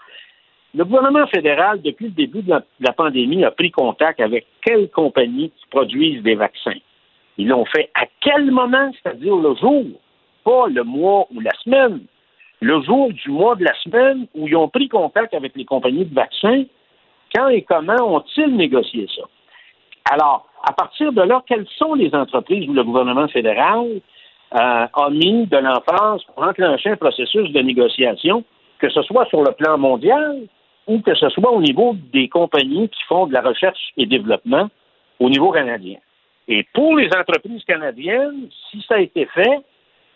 Le 0.74 0.84
gouvernement 0.84 1.26
fédéral, 1.28 1.80
depuis 1.80 2.08
le 2.08 2.12
début 2.12 2.42
de 2.42 2.50
la, 2.50 2.58
de 2.58 2.86
la 2.86 2.92
pandémie, 2.92 3.46
a 3.46 3.52
pris 3.52 3.70
contact 3.70 4.20
avec 4.20 4.46
quelles 4.60 4.90
compagnies 4.90 5.52
qui 5.56 5.66
produisent 5.70 6.22
des 6.22 6.34
vaccins? 6.34 6.78
Ils 7.38 7.48
l'ont 7.48 7.64
fait 7.64 7.88
à 7.94 8.04
quel 8.20 8.50
moment, 8.50 8.92
c'est-à-dire 8.92 9.36
le 9.36 9.54
jour, 9.54 9.84
pas 10.44 10.66
le 10.68 10.84
mois 10.84 11.26
ou 11.34 11.40
la 11.40 11.52
semaine, 11.64 12.00
le 12.60 12.80
jour 12.82 13.12
du 13.12 13.30
mois 13.30 13.54
de 13.54 13.64
la 13.64 13.74
semaine 13.82 14.26
où 14.34 14.48
ils 14.48 14.56
ont 14.56 14.68
pris 14.68 14.88
contact 14.88 15.34
avec 15.34 15.54
les 15.56 15.64
compagnies 15.64 16.04
de 16.04 16.14
vaccins, 16.14 16.64
quand 17.34 17.48
et 17.48 17.62
comment 17.62 18.16
ont-ils 18.16 18.56
négocié 18.56 19.06
ça? 19.14 19.22
Alors, 20.10 20.46
à 20.62 20.72
partir 20.72 21.12
de 21.12 21.22
là, 21.22 21.42
quelles 21.46 21.66
sont 21.76 21.94
les 21.94 22.14
entreprises 22.14 22.68
où 22.68 22.72
le 22.72 22.84
gouvernement 22.84 23.28
fédéral 23.28 24.00
euh, 24.54 24.86
a 24.92 25.10
mis 25.10 25.46
de 25.46 25.56
l'emphase 25.56 26.22
pour 26.24 26.44
enclencher 26.44 26.90
un 26.90 26.96
processus 26.96 27.50
de 27.50 27.60
négociation, 27.60 28.44
que 28.78 28.88
ce 28.88 29.02
soit 29.02 29.26
sur 29.26 29.42
le 29.42 29.52
plan 29.52 29.76
mondial 29.76 30.42
ou 30.86 31.00
que 31.00 31.14
ce 31.14 31.28
soit 31.30 31.50
au 31.50 31.60
niveau 31.60 31.96
des 32.12 32.28
compagnies 32.28 32.88
qui 32.88 33.02
font 33.08 33.26
de 33.26 33.32
la 33.32 33.42
recherche 33.42 33.92
et 33.96 34.06
développement 34.06 34.68
au 35.18 35.28
niveau 35.28 35.50
canadien? 35.50 35.98
Et 36.48 36.64
pour 36.72 36.96
les 36.96 37.08
entreprises 37.08 37.64
canadiennes, 37.64 38.48
si 38.70 38.80
ça 38.88 38.94
a 38.94 39.00
été 39.00 39.26
fait, 39.26 39.60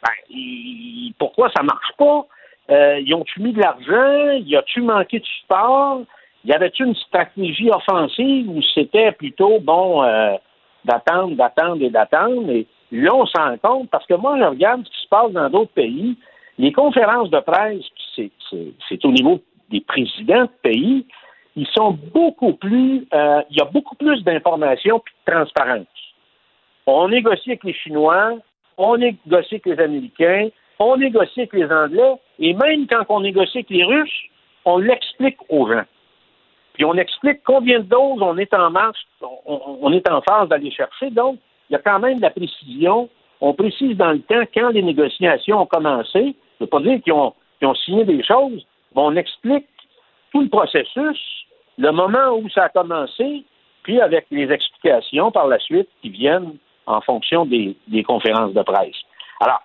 ben, 0.03 1.13
pourquoi 1.19 1.51
ça 1.55 1.63
marche 1.63 1.93
pas? 1.99 2.27
Euh, 2.71 3.01
ils 3.05 3.15
ont-tu 3.15 3.41
mis 3.41 3.53
de 3.53 3.61
l'argent? 3.61 4.33
Y 4.45 4.57
a-tu 4.57 4.81
manqué 4.83 5.19
de 5.19 5.25
support? 5.25 6.03
Y 6.45 6.53
avait-tu 6.53 6.85
une 6.85 6.95
stratégie 6.95 7.71
offensive 7.71 8.49
ou 8.49 8.63
c'était 8.75 9.13
plutôt, 9.13 9.61
bon, 9.61 10.03
euh, 10.03 10.37
d'attendre, 10.85 11.37
d'attendre 11.37 11.83
et 11.83 11.91
d'attendre? 11.91 12.51
Et 12.51 12.67
là, 12.93 13.15
on 13.15 13.27
s'en 13.27 13.59
compte 13.59 13.91
parce 13.91 14.07
que 14.07 14.15
moi, 14.15 14.39
je 14.39 14.45
regarde 14.45 14.85
ce 14.87 14.91
qui 14.91 15.03
se 15.03 15.09
passe 15.09 15.33
dans 15.33 15.51
d'autres 15.51 15.73
pays. 15.73 16.17
Les 16.59 16.73
conférences 16.73 17.31
de 17.31 17.41
presse, 17.41 17.85
c'est, 18.15 19.05
au 19.05 19.13
niveau 19.13 19.41
des 19.71 19.81
présidents 19.81 20.45
de 20.45 20.51
pays, 20.63 21.07
ils 21.57 21.67
sont 21.69 21.99
beaucoup 22.15 22.53
plus, 22.55 23.07
euh, 23.13 23.43
il 23.51 23.57
y 23.57 23.61
a 23.61 23.65
beaucoup 23.65 23.97
plus 23.97 24.23
d'informations 24.23 25.01
puis 25.01 25.15
de 25.27 25.33
transparence. 25.33 25.87
On 26.87 27.09
négocie 27.09 27.51
avec 27.51 27.65
les 27.65 27.75
Chinois, 27.75 28.35
on 28.81 28.97
négocie 28.97 29.55
avec 29.55 29.67
les 29.67 29.81
Américains, 29.81 30.49
on 30.79 30.97
négocie 30.97 31.41
avec 31.41 31.53
les 31.53 31.71
Anglais, 31.71 32.15
et 32.39 32.55
même 32.55 32.87
quand 32.87 33.05
on 33.09 33.21
négocie 33.21 33.59
avec 33.59 33.71
les 33.71 33.85
Russes, 33.85 34.23
on 34.65 34.79
l'explique 34.79 35.37
aux 35.49 35.69
gens. 35.71 35.85
Puis 36.75 36.85
on 36.85 36.95
explique 36.95 37.43
combien 37.45 37.81
de 37.81 37.85
doses 37.85 38.23
on 38.23 38.39
est 38.39 38.55
en 38.55 38.71
marche, 38.71 39.07
on, 39.21 39.93
est 39.93 40.09
en 40.09 40.23
phase 40.23 40.49
d'aller 40.49 40.71
chercher. 40.71 41.11
Donc, 41.11 41.39
il 41.69 41.75
y 41.75 41.77
a 41.77 41.79
quand 41.79 41.99
même 41.99 42.17
de 42.17 42.23
la 42.23 42.31
précision. 42.31 43.09
On 43.41 43.53
précise 43.53 43.97
dans 43.97 44.13
le 44.13 44.21
temps 44.21 44.45
quand 44.55 44.71
les 44.71 44.83
négociations 44.83 45.61
ont 45.61 45.67
commencé. 45.67 46.13
Ça 46.13 46.19
ne 46.19 46.65
veut 46.65 46.67
pas 46.67 46.81
dire 46.81 47.03
qu'ils 47.03 47.13
ont 47.13 47.75
signé 47.85 48.05
des 48.05 48.23
choses, 48.23 48.67
mais 48.95 49.03
on 49.03 49.17
explique 49.17 49.67
tout 50.33 50.41
le 50.41 50.49
processus, 50.49 51.19
le 51.77 51.91
moment 51.91 52.37
où 52.37 52.49
ça 52.49 52.65
a 52.65 52.69
commencé, 52.69 53.45
puis 53.83 54.01
avec 54.01 54.27
les 54.31 54.51
explications 54.51 55.31
par 55.31 55.49
la 55.49 55.59
suite 55.59 55.89
qui 56.01 56.09
viennent 56.09 56.57
en 56.87 57.01
fonction 57.01 57.45
des, 57.47 57.77
des 57.89 58.03
conférences 58.03 58.53
de 58.53 58.63
presse. 58.63 58.97
Alors, 59.41 59.63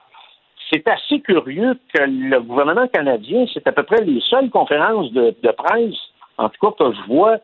c'est 0.71 0.87
assez 0.87 1.19
curieux 1.21 1.77
que 1.93 2.03
le 2.03 2.39
gouvernement 2.41 2.87
canadien, 2.87 3.45
c'est 3.53 3.67
à 3.67 3.71
peu 3.71 3.83
près 3.83 4.03
les 4.03 4.21
seules 4.21 4.49
conférences 4.49 5.11
de, 5.11 5.35
de 5.41 5.51
presse, 5.51 5.97
en 6.37 6.49
tout 6.49 6.59
cas 6.61 6.85
que 6.85 6.91
je 6.93 7.01
vois 7.07 7.37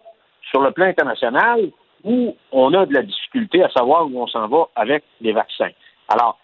sur 0.50 0.62
le 0.62 0.72
plan 0.72 0.86
international, 0.88 1.70
où 2.04 2.36
on 2.52 2.74
a 2.74 2.86
de 2.86 2.94
la 2.94 3.04
difficulté 3.04 3.64
à 3.64 3.70
savoir 3.70 4.08
où 4.08 4.22
on 4.22 4.28
s'en 4.28 4.48
va 4.48 4.68
avec 4.76 5.04
les 5.22 5.34
vaccins. 5.34 5.70
Alors, 6.10 6.38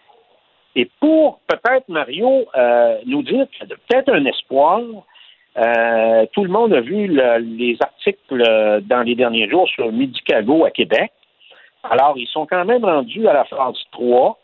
et 0.76 0.88
pour 1.00 1.40
peut-être, 1.48 1.88
Mario, 1.88 2.46
euh, 2.56 2.98
nous 3.06 3.22
dire 3.22 3.46
qu'il 3.50 3.68
y 3.68 3.72
a 3.72 3.76
peut-être 3.76 4.12
un 4.12 4.24
espoir, 4.24 4.80
Euh, 5.56 6.24
tout 6.34 6.44
le 6.44 6.50
monde 6.50 6.72
a 6.72 6.80
vu 6.80 7.08
le- 7.08 7.38
les 7.38 7.76
articles 7.80 8.40
euh, 8.48 8.80
dans 8.80 9.02
les 9.02 9.16
derniers 9.16 9.48
jours 9.50 9.66
sur 9.68 9.90
Medicago 9.90 10.64
à 10.64 10.70
Québec. 10.70 11.10
Alors, 11.82 12.14
ils 12.16 12.28
sont 12.28 12.46
quand 12.46 12.64
même 12.64 12.84
rendus 12.84 13.26
à 13.28 13.32
la 13.32 13.44
phase 13.44 13.76
3. 13.92 14.38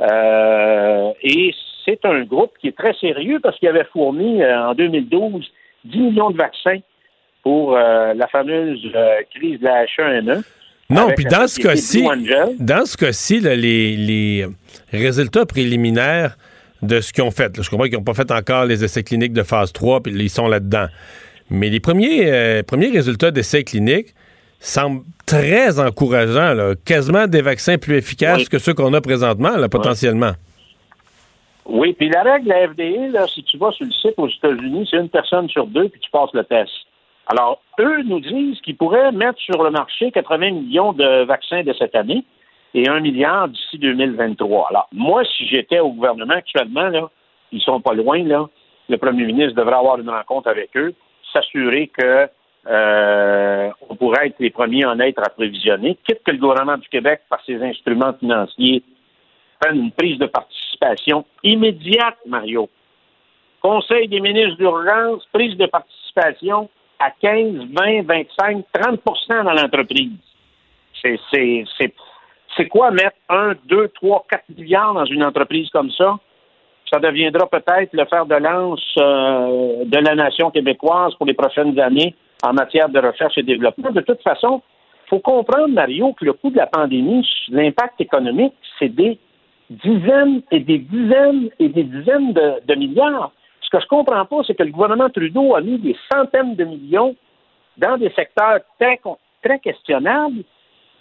Euh, 0.00 1.12
et 1.22 1.54
c'est 1.84 2.04
un 2.04 2.22
groupe 2.22 2.52
qui 2.60 2.68
est 2.68 2.76
très 2.76 2.94
sérieux 2.94 3.40
parce 3.42 3.58
qu'il 3.58 3.68
avait 3.68 3.86
fourni 3.92 4.42
euh, 4.42 4.68
en 4.68 4.74
2012 4.74 5.44
10 5.84 5.98
millions 5.98 6.30
de 6.30 6.36
vaccins 6.36 6.78
pour 7.42 7.76
euh, 7.76 8.14
la 8.14 8.26
fameuse 8.28 8.80
euh, 8.94 9.20
crise 9.34 9.58
de 9.60 9.64
la 9.64 9.84
H1N1. 9.84 10.42
Non, 10.90 11.08
puis 11.14 11.26
dans 11.26 11.46
ce 11.46 11.60
cas-ci, 11.60 12.02
dans 12.58 12.86
ce 12.86 12.96
cas-ci, 12.96 13.40
les, 13.40 13.96
les 13.96 14.46
résultats 14.90 15.44
préliminaires 15.44 16.36
de 16.82 17.00
ce 17.00 17.12
qu'ils 17.12 17.24
ont 17.24 17.30
fait, 17.30 17.56
là, 17.56 17.62
je 17.62 17.68
comprends 17.68 17.84
qu'ils 17.84 17.98
n'ont 17.98 18.04
pas 18.04 18.14
fait 18.14 18.30
encore 18.30 18.64
les 18.64 18.84
essais 18.84 19.02
cliniques 19.02 19.34
de 19.34 19.42
phase 19.42 19.72
3, 19.72 20.02
puis 20.02 20.12
ils 20.12 20.30
sont 20.30 20.48
là-dedans. 20.48 20.86
Mais 21.50 21.68
les 21.68 21.80
premiers, 21.80 22.32
euh, 22.32 22.62
premiers 22.62 22.90
résultats 22.90 23.30
d'essais 23.30 23.64
cliniques 23.64 24.14
semblent 24.58 25.02
très 25.26 25.78
encourageants, 25.80 26.54
là, 26.54 26.74
quasiment 26.84 27.26
des 27.26 27.42
vaccins 27.42 27.78
plus 27.78 27.96
efficaces 27.96 28.38
Oui. 28.38 28.46
que 28.48 28.58
ceux 28.58 28.74
qu'on 28.74 28.92
a 28.94 29.00
présentement, 29.00 29.56
là, 29.56 29.68
potentiellement. 29.68 30.32
Oui, 31.66 31.92
puis 31.92 32.08
la 32.08 32.22
règle 32.22 32.46
de 32.46 32.50
la 32.50 32.68
FDA, 32.68 33.08
là, 33.20 33.26
si 33.26 33.44
tu 33.44 33.58
vas 33.58 33.70
sur 33.72 33.84
le 33.84 33.92
site 33.92 34.14
aux 34.16 34.28
États-Unis, 34.28 34.88
c'est 34.90 34.96
une 34.96 35.10
personne 35.10 35.48
sur 35.48 35.66
deux, 35.66 35.88
puis 35.88 36.00
tu 36.00 36.10
passes 36.10 36.32
le 36.32 36.44
test. 36.44 36.70
Alors, 37.26 37.60
eux 37.78 38.02
nous 38.04 38.20
disent 38.20 38.58
qu'ils 38.62 38.76
pourraient 38.76 39.12
mettre 39.12 39.38
sur 39.38 39.62
le 39.62 39.70
marché 39.70 40.10
80 40.10 40.50
millions 40.52 40.94
de 40.94 41.24
vaccins 41.24 41.62
de 41.62 41.74
cette 41.78 41.94
année 41.94 42.24
et 42.72 42.88
1 42.88 43.00
milliard 43.00 43.48
d'ici 43.48 43.78
2023. 43.78 44.68
Alors, 44.70 44.88
moi, 44.92 45.22
si 45.36 45.46
j'étais 45.46 45.78
au 45.80 45.90
gouvernement 45.92 46.34
actuellement, 46.34 46.88
là, 46.88 47.10
ils 47.52 47.60
sont 47.60 47.80
pas 47.82 47.92
loin, 47.92 48.22
là, 48.24 48.46
le 48.88 48.96
premier 48.96 49.26
ministre 49.26 49.54
devrait 49.54 49.76
avoir 49.76 49.98
une 49.98 50.08
rencontre 50.08 50.48
avec 50.48 50.70
eux, 50.74 50.94
s'assurer 51.34 51.88
que 51.88 52.28
euh, 52.68 53.70
on 53.88 53.96
pourrait 53.96 54.26
être 54.26 54.36
les 54.40 54.50
premiers 54.50 54.84
en 54.84 54.98
être 55.00 55.22
approvisionner, 55.22 55.96
quitte 56.06 56.22
que 56.22 56.32
le 56.32 56.38
gouvernement 56.38 56.76
du 56.76 56.88
Québec, 56.88 57.22
par 57.30 57.42
ses 57.46 57.62
instruments 57.62 58.12
financiers, 58.18 58.82
prenne 59.58 59.76
une 59.76 59.92
prise 59.92 60.18
de 60.18 60.26
participation 60.26 61.24
immédiate, 61.42 62.18
Mario. 62.26 62.68
Conseil 63.62 64.08
des 64.08 64.20
ministres 64.20 64.56
d'urgence, 64.58 65.26
prise 65.32 65.56
de 65.56 65.66
participation 65.66 66.68
à 66.98 67.10
15, 67.10 67.68
20, 67.72 68.02
25, 68.02 68.64
30% 68.74 69.44
dans 69.44 69.52
l'entreprise. 69.52 70.12
C'est 71.02 72.68
quoi 72.68 72.90
mettre 72.90 73.16
1, 73.28 73.54
2, 73.64 73.88
3, 73.88 74.26
4 74.30 74.44
milliards 74.56 74.94
dans 74.94 75.04
une 75.06 75.24
entreprise 75.24 75.70
comme 75.70 75.90
ça? 75.92 76.18
Ça 76.92 77.00
deviendra 77.00 77.48
peut-être 77.48 77.92
le 77.92 78.04
fer 78.06 78.26
de 78.26 78.34
lance 78.34 78.94
euh, 78.98 79.84
de 79.84 79.98
la 79.98 80.14
nation 80.14 80.50
québécoise 80.50 81.14
pour 81.14 81.26
les 81.26 81.34
prochaines 81.34 81.78
années 81.78 82.14
en 82.42 82.52
matière 82.52 82.88
de 82.88 82.98
recherche 82.98 83.36
et 83.38 83.42
développement. 83.42 83.90
De 83.90 84.00
toute 84.00 84.22
façon, 84.22 84.62
il 85.06 85.08
faut 85.08 85.18
comprendre, 85.20 85.68
Mario, 85.68 86.12
que 86.12 86.24
le 86.24 86.34
coût 86.34 86.50
de 86.50 86.56
la 86.56 86.66
pandémie, 86.66 87.28
l'impact 87.48 88.00
économique, 88.00 88.54
c'est 88.78 88.88
des 88.88 89.18
dizaines 89.70 90.42
et 90.50 90.60
des 90.60 90.78
dizaines 90.78 91.50
et 91.58 91.68
des 91.68 91.84
dizaines 91.84 92.32
de, 92.32 92.54
de 92.66 92.74
milliards. 92.74 93.32
Ce 93.60 93.70
que 93.70 93.82
je 93.82 93.86
comprends 93.86 94.24
pas, 94.24 94.42
c'est 94.46 94.54
que 94.54 94.62
le 94.62 94.70
gouvernement 94.70 95.10
Trudeau 95.10 95.54
a 95.54 95.60
mis 95.60 95.78
des 95.78 95.96
centaines 96.10 96.54
de 96.56 96.64
millions 96.64 97.14
dans 97.76 97.96
des 97.96 98.10
secteurs 98.10 98.60
très, 98.78 99.00
très 99.42 99.58
questionnables, 99.58 100.42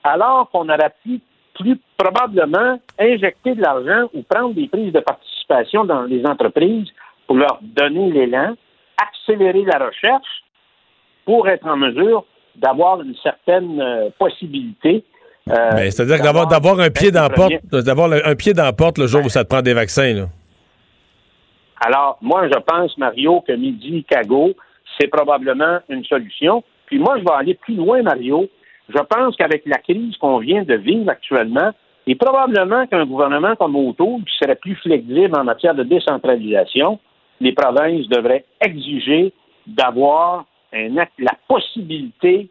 alors 0.03 0.49
qu'on 0.49 0.68
aurait 0.69 0.93
pu 1.03 1.22
plus 1.55 1.80
probablement 1.97 2.80
injecter 2.99 3.55
de 3.55 3.61
l'argent 3.61 4.09
ou 4.14 4.22
prendre 4.23 4.53
des 4.53 4.68
prises 4.68 4.93
de 4.93 4.99
participation 4.99 5.85
dans 5.85 6.03
les 6.03 6.26
entreprises 6.26 6.89
pour 7.26 7.38
leur 7.38 7.59
donner 7.61 8.11
l'élan, 8.11 8.53
accélérer 9.01 9.64
la 9.64 9.85
recherche 9.85 10.43
pour 11.28 11.48
être 11.49 11.68
en 11.68 11.76
mesure 11.76 12.24
d'avoir 12.56 13.02
une 13.02 13.14
certaine 13.22 13.80
euh, 13.82 14.10
possibilité. 14.18 15.04
euh, 15.49 15.72
Ben, 15.76 15.91
c'est-à-dire 15.91 16.24
d'avoir, 16.24 16.48
d'avoir 16.48 16.80
un 16.80 16.90
pied 16.90 17.12
dans 17.12 17.24
la 17.24 17.30
porte, 17.30 17.52
d'avoir 17.72 18.08
le- 18.08 18.26
un 18.26 18.36
pied 18.36 18.54
dans 18.54 18.64
la 18.64 18.74
porte 18.74 18.98
le 18.98 19.08
jour 19.08 19.24
où 19.26 19.30
ça 19.30 19.44
te 19.44 19.49
prend 19.49 19.62
des 19.62 19.74
vaccins, 19.74 20.14
là. 20.14 20.26
Alors, 21.86 22.18
moi, 22.22 22.48
je 22.48 22.58
pense, 22.60 22.98
Mario, 22.98 23.41
que 23.48 23.52
Midi 23.52 24.04
Cago, 24.10 24.54
c'est 24.98 25.08
probablement 25.08 25.80
une 25.90 26.04
solution. 26.06 26.64
Puis 26.88 26.98
moi, 26.98 27.18
je 27.20 27.24
vais 27.24 27.32
aller 27.38 27.54
plus 27.54 27.76
loin, 27.76 28.02
Mario. 28.02 28.48
Je 28.90 28.99
pense 28.99 29.36
qu'avec 29.36 29.64
la 29.66 29.78
crise 29.78 30.16
qu'on 30.18 30.38
vient 30.40 30.64
de 30.64 30.76
vivre 30.76 31.10
actuellement, 31.10 31.72
et 32.08 32.16
probablement 32.16 32.88
qu'un 32.88 33.06
gouvernement 33.06 33.56
comme 33.58 33.76
Auto, 33.76 34.20
qui 34.26 34.34
serait 34.41 34.56
plus 34.56 34.76
flexible 34.78 35.38
en 35.38 35.44
matière 35.44 35.76
de 35.76 35.84
décentralisation, 35.84 36.99
les 37.41 37.52
provinces 37.52 38.08
devraient 38.08 38.45
exiger 38.62 39.34
d'avoir 39.68 40.45
un 40.73 40.98
acte- 40.98 41.14
la 41.19 41.34
possibilité 41.48 42.49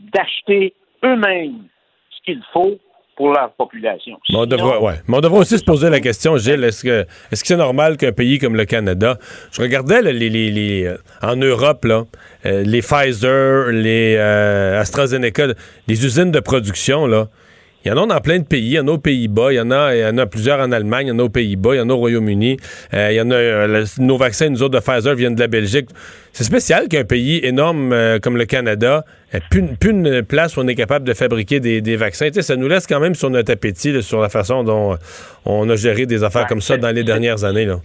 d'acheter 0.00 0.74
eux-mêmes 1.04 1.64
ce 2.10 2.22
qu'il 2.24 2.42
faut 2.52 2.78
pour 3.16 3.32
leur 3.32 3.52
population. 3.52 4.18
Mais 4.30 4.36
on, 4.38 4.46
devra, 4.46 4.82
ouais. 4.82 4.94
Mais 5.06 5.16
on 5.16 5.20
devra 5.20 5.38
aussi 5.38 5.56
se 5.56 5.64
poser 5.64 5.88
la 5.88 6.00
question, 6.00 6.36
Gilles, 6.36 6.64
est-ce 6.64 6.82
que 6.82 7.06
est-ce 7.30 7.42
que 7.42 7.46
c'est 7.46 7.56
normal 7.56 7.96
qu'un 7.96 8.10
pays 8.10 8.40
comme 8.40 8.56
le 8.56 8.64
Canada, 8.64 9.18
je 9.52 9.62
regardais 9.62 10.02
là, 10.02 10.10
les, 10.10 10.28
les- 10.28 10.50
les, 10.50 10.84
euh, 10.86 10.96
en 11.22 11.36
Europe, 11.36 11.84
là, 11.84 12.02
euh, 12.44 12.64
les 12.64 12.80
Pfizer, 12.82 13.70
les 13.70 14.16
euh, 14.18 14.80
AstraZeneca, 14.80 15.46
les 15.86 16.04
usines 16.04 16.32
de 16.32 16.40
production, 16.40 17.06
là, 17.06 17.28
il 17.84 17.88
y 17.88 17.92
en 17.92 18.02
a 18.02 18.06
dans 18.06 18.20
plein 18.20 18.38
de 18.38 18.44
pays. 18.44 18.62
Il 18.64 18.72
y 18.72 18.78
en 18.80 18.88
a 18.88 18.92
aux 18.92 18.98
Pays-Bas, 18.98 19.52
il 19.52 19.56
y 19.56 19.60
en 19.60 19.70
a, 19.70 19.94
il 19.94 20.00
y 20.00 20.04
en 20.06 20.16
a 20.16 20.26
plusieurs 20.26 20.58
en 20.60 20.72
Allemagne, 20.72 21.08
il 21.08 21.10
y 21.10 21.12
en 21.12 21.18
a 21.18 21.22
aux 21.24 21.28
Pays-Bas, 21.28 21.74
il 21.74 21.78
y 21.78 21.80
en 21.80 21.90
a 21.90 21.92
au 21.92 21.96
Royaume-Uni. 21.98 22.56
Euh, 22.94 23.12
il 23.12 23.16
y 23.16 23.20
en 23.20 23.30
a, 23.30 23.34
euh, 23.34 23.66
le- 23.66 24.02
nos 24.04 24.16
vaccins, 24.16 24.48
nous 24.48 24.62
autres 24.62 24.74
de 24.74 24.80
Pfizer, 24.80 25.14
viennent 25.14 25.34
de 25.34 25.40
la 25.40 25.48
Belgique. 25.48 25.88
C'est 26.32 26.44
spécial 26.44 26.88
qu'un 26.88 27.04
pays 27.04 27.40
énorme 27.44 27.92
euh, 27.92 28.18
comme 28.18 28.36
le 28.38 28.46
Canada 28.46 29.04
ait 29.32 29.40
plus, 29.50 29.60
une- 29.60 29.76
plus 29.76 29.90
une 29.90 30.22
place 30.22 30.56
où 30.56 30.60
on 30.60 30.68
est 30.68 30.74
capable 30.74 31.04
de 31.06 31.12
fabriquer 31.12 31.60
des, 31.60 31.80
des 31.82 31.96
vaccins. 31.96 32.28
Ça 32.32 32.56
nous 32.56 32.68
laisse 32.68 32.86
quand 32.86 33.00
même 33.00 33.14
sur 33.14 33.28
notre 33.28 33.52
appétit, 33.52 33.92
là, 33.92 34.00
sur 34.00 34.20
la 34.22 34.28
façon 34.30 34.64
dont 34.64 34.96
on 35.44 35.68
a 35.68 35.76
géré 35.76 36.06
des 36.06 36.24
affaires 36.24 36.42
Ouais, 36.42 36.48
comme 36.48 36.60
ça 36.62 36.76
dans 36.78 36.90
les 36.94 37.04
dernières 37.04 37.44
années. 37.44 37.66
Là. 37.66 37.76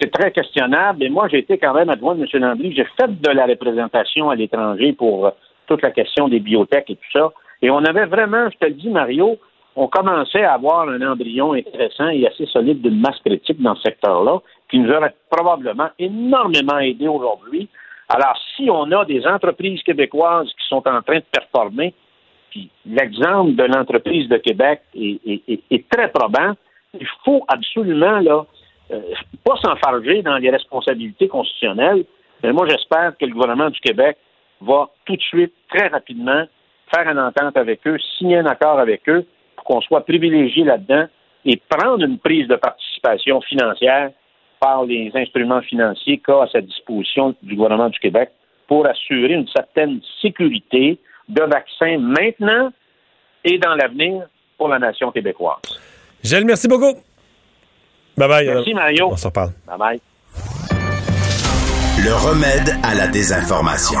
c'est 0.00 0.10
très 0.12 0.30
questionnable. 0.30 1.02
Et 1.02 1.08
moi, 1.08 1.28
j'ai 1.30 1.38
été 1.38 1.58
quand 1.58 1.74
même 1.74 1.88
adjoint 1.90 2.14
de 2.14 2.20
M. 2.22 2.28
Landry. 2.40 2.72
J'ai 2.76 2.84
fait 2.98 3.08
de 3.20 3.30
la 3.30 3.46
représentation 3.46 4.30
à 4.30 4.34
l'étranger 4.36 4.92
pour 4.92 5.32
toute 5.66 5.82
la 5.82 5.90
question 5.90 6.28
des 6.28 6.40
biotech 6.40 6.84
et 6.90 6.96
tout 6.96 7.10
ça. 7.18 7.32
Et 7.62 7.70
on 7.70 7.84
avait 7.84 8.06
vraiment, 8.06 8.48
je 8.50 8.58
te 8.58 8.66
le 8.66 8.74
dis, 8.74 8.88
Mario, 8.88 9.38
on 9.76 9.88
commençait 9.88 10.44
à 10.44 10.54
avoir 10.54 10.88
un 10.88 11.02
embryon 11.02 11.54
intéressant 11.54 12.08
et 12.08 12.26
assez 12.26 12.46
solide 12.46 12.80
d'une 12.80 13.00
masse 13.00 13.18
critique 13.24 13.60
dans 13.60 13.74
ce 13.74 13.82
secteur-là, 13.82 14.40
qui 14.70 14.78
nous 14.78 14.92
aurait 14.92 15.14
probablement 15.30 15.88
énormément 15.98 16.78
aidé 16.78 17.08
aujourd'hui. 17.08 17.68
Alors, 18.08 18.38
si 18.56 18.68
on 18.70 18.90
a 18.92 19.04
des 19.04 19.26
entreprises 19.26 19.82
québécoises 19.82 20.48
qui 20.48 20.66
sont 20.68 20.86
en 20.86 21.02
train 21.02 21.18
de 21.18 21.24
performer, 21.30 21.94
puis 22.50 22.70
l'exemple 22.86 23.56
de 23.56 23.64
l'entreprise 23.64 24.28
de 24.28 24.36
Québec 24.36 24.82
est, 24.94 25.90
très 25.90 26.08
probant, 26.08 26.52
il 26.98 27.06
faut 27.24 27.44
absolument 27.48 28.20
là 28.20 28.44
euh, 28.92 29.00
pas 29.44 29.56
s'enfarger 29.56 30.22
dans 30.22 30.36
les 30.36 30.50
responsabilités 30.50 31.26
constitutionnelles. 31.26 32.04
Mais 32.42 32.52
moi, 32.52 32.66
j'espère 32.68 33.16
que 33.18 33.24
le 33.24 33.32
gouvernement 33.32 33.70
du 33.70 33.80
Québec 33.80 34.18
va 34.60 34.88
tout 35.04 35.16
de 35.16 35.22
suite, 35.22 35.52
très 35.68 35.88
rapidement, 35.88 36.44
faire 36.94 37.08
une 37.08 37.18
entente 37.18 37.56
avec 37.56 37.80
eux, 37.86 37.96
signer 38.18 38.38
un 38.38 38.46
accord 38.46 38.78
avec 38.78 39.08
eux 39.08 39.26
pour 39.56 39.64
qu'on 39.64 39.80
soit 39.80 40.04
privilégié 40.04 40.64
là-dedans 40.64 41.06
et 41.44 41.60
prendre 41.68 42.04
une 42.04 42.18
prise 42.18 42.48
de 42.48 42.56
participation 42.56 43.40
financière 43.42 44.10
par 44.60 44.84
les 44.84 45.10
instruments 45.14 45.62
financiers 45.62 46.18
qu'a 46.18 46.44
à 46.44 46.48
sa 46.48 46.60
disposition 46.60 47.34
du 47.42 47.56
gouvernement 47.56 47.88
du 47.88 47.98
Québec 47.98 48.30
pour 48.66 48.86
assurer 48.86 49.34
une 49.34 49.48
certaine 49.48 50.00
sécurité 50.22 50.98
de 51.28 51.42
vaccins 51.42 51.98
maintenant 51.98 52.72
et 53.44 53.58
dans 53.58 53.74
l'avenir 53.74 54.26
pour 54.56 54.68
la 54.68 54.78
nation 54.78 55.10
québécoise. 55.10 55.60
Gilles, 56.22 56.46
merci 56.46 56.68
beaucoup. 56.68 56.94
Bye 58.16 58.28
bye. 58.28 58.46
Merci, 58.46 58.74
Mario. 58.74 59.08
On 59.10 59.16
se 59.16 59.26
reparle. 59.26 59.50
Bye 59.66 59.78
bye. 59.78 60.00
Le 62.02 62.12
remède 62.12 62.74
à 62.82 62.94
la 62.94 63.08
désinformation. 63.08 64.00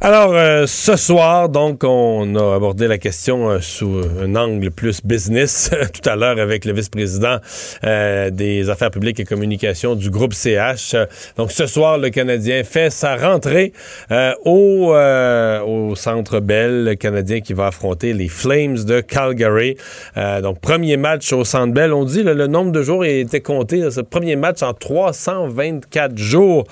Alors, 0.00 0.32
euh, 0.32 0.66
ce 0.68 0.94
soir, 0.94 1.48
donc, 1.48 1.82
on 1.82 2.36
a 2.36 2.54
abordé 2.54 2.86
la 2.86 2.98
question 2.98 3.50
euh, 3.50 3.58
sous 3.60 4.00
un 4.22 4.36
angle 4.36 4.70
plus 4.70 5.00
business 5.04 5.72
tout 5.92 6.08
à 6.08 6.14
l'heure 6.14 6.38
avec 6.38 6.64
le 6.64 6.72
vice-président 6.72 7.38
euh, 7.82 8.30
des 8.30 8.70
affaires 8.70 8.92
publiques 8.92 9.18
et 9.18 9.24
communications 9.24 9.96
du 9.96 10.08
groupe 10.10 10.34
CH. 10.34 10.94
Donc, 11.36 11.50
ce 11.50 11.66
soir, 11.66 11.98
le 11.98 12.10
Canadien 12.10 12.62
fait 12.62 12.90
sa 12.90 13.16
rentrée 13.16 13.72
euh, 14.12 14.34
au, 14.44 14.94
euh, 14.94 15.62
au 15.62 15.96
Centre 15.96 16.38
Bell, 16.38 16.84
le 16.84 16.94
Canadien 16.94 17.40
qui 17.40 17.52
va 17.52 17.66
affronter 17.66 18.12
les 18.12 18.28
Flames 18.28 18.76
de 18.76 19.00
Calgary. 19.00 19.76
Euh, 20.16 20.40
donc, 20.40 20.60
premier 20.60 20.96
match 20.96 21.32
au 21.32 21.44
Centre 21.44 21.74
Bell. 21.74 21.92
On 21.92 22.04
dit 22.04 22.22
là, 22.22 22.34
le 22.34 22.46
nombre 22.46 22.70
de 22.70 22.82
jours 22.82 23.04
était 23.04 23.40
compté. 23.40 23.78
là, 23.78 23.90
ce 23.90 24.02
premier 24.02 24.36
match 24.36 24.62
en 24.62 24.74
324 24.74 26.16
jours 26.16 26.68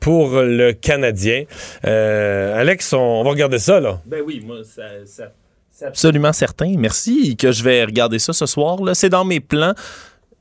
pour 0.00 0.40
le 0.40 0.72
Canadien. 0.72 1.44
Alex, 2.56 2.92
on, 2.92 2.98
on 2.98 3.24
va 3.24 3.30
regarder 3.30 3.58
ça, 3.58 3.80
là. 3.80 4.00
Ben 4.06 4.22
oui, 4.26 4.42
moi, 4.44 4.58
ça, 4.64 4.82
ça, 5.06 5.32
C'est 5.70 5.86
absolument 5.86 6.32
certain. 6.32 6.74
Merci 6.78 7.36
que 7.36 7.52
je 7.52 7.62
vais 7.62 7.84
regarder 7.84 8.18
ça 8.18 8.32
ce 8.32 8.46
soir. 8.46 8.82
Là. 8.82 8.94
C'est 8.94 9.08
dans 9.08 9.24
mes 9.24 9.40
plans. 9.40 9.74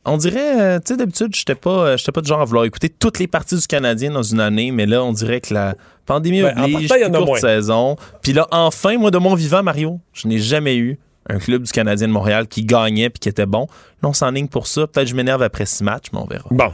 On 0.06 0.18
dirait, 0.18 0.60
euh, 0.62 0.80
tu 0.80 0.94
sais, 0.94 0.98
d'habitude, 0.98 1.36
j'étais 1.36 1.56
pas, 1.56 1.70
euh, 1.90 1.98
j'étais 1.98 2.12
pas 2.14 2.22
du 2.22 2.28
genre 2.30 2.42
à 2.42 2.46
vouloir 2.46 2.66
écouter 2.66 2.90
toutes 2.90 3.20
les 3.20 3.28
parties 3.28 3.58
du 3.58 3.68
Canadien 3.68 4.12
dans 4.12 4.24
une 4.24 4.40
année, 4.40 4.72
mais 4.72 4.86
là, 4.86 5.04
on 5.04 5.12
dirait 5.12 5.42
que 5.42 5.54
la 5.54 5.76
pandémie 6.06 6.42
Ben, 6.42 6.58
en 6.58 6.64
oblige, 6.64 6.92
a 6.92 7.10
courte 7.10 7.26
moins. 7.28 7.40
saison. 7.40 7.96
Puis 8.22 8.32
là, 8.34 8.48
enfin, 8.52 8.98
moi, 8.98 9.12
de 9.12 9.18
mon 9.18 9.36
vivant, 9.36 9.62
Mario, 9.62 10.00
je 10.14 10.28
n'ai 10.28 10.40
jamais 10.40 10.78
eu 10.78 10.98
un 11.30 11.38
club 11.38 11.64
du 11.64 11.72
Canadien 11.72 12.08
de 12.08 12.14
Montréal 12.14 12.48
qui 12.48 12.64
gagnait 12.64 13.10
puis 13.10 13.20
qui 13.20 13.30
était 13.30 13.46
bon. 13.46 13.68
Là, 14.02 14.10
on 14.10 14.14
s'enligne 14.14 14.48
pour 14.48 14.68
ça. 14.68 14.88
Peut-être 14.88 15.04
que 15.06 15.12
je 15.12 15.16
m'énerve 15.16 15.44
après 15.44 15.66
six 15.66 15.84
matchs, 15.84 16.06
mais 16.14 16.20
on 16.20 16.26
verra. 16.26 16.48
Bon. 16.50 16.72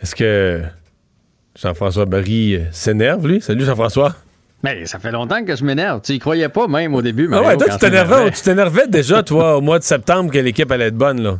Est-ce 0.00 0.14
que 0.16 0.62
Jean-François 1.56 2.06
Barry 2.06 2.56
euh, 2.56 2.64
s'énerve, 2.72 3.26
lui? 3.26 3.40
Salut, 3.40 3.64
Jean-François. 3.64 4.14
Mais 4.62 4.86
ça 4.86 4.98
fait 4.98 5.12
longtemps 5.12 5.44
que 5.44 5.54
je 5.54 5.64
m'énerve. 5.64 6.00
Tu 6.02 6.12
y 6.14 6.18
croyais 6.18 6.48
pas 6.48 6.66
même 6.68 6.94
au 6.94 7.02
début, 7.02 7.28
Ah 7.32 7.42
ouais, 7.42 7.56
toi, 7.56 7.68
tu 7.68 7.78
t'énervais, 7.78 8.30
tu 8.30 8.42
t'énervais 8.42 8.88
déjà, 8.88 9.22
toi, 9.22 9.58
au 9.58 9.60
mois 9.60 9.78
de 9.78 9.84
septembre, 9.84 10.32
que 10.32 10.38
l'équipe 10.38 10.70
allait 10.70 10.86
être 10.86 10.96
bonne, 10.96 11.22
là. 11.22 11.38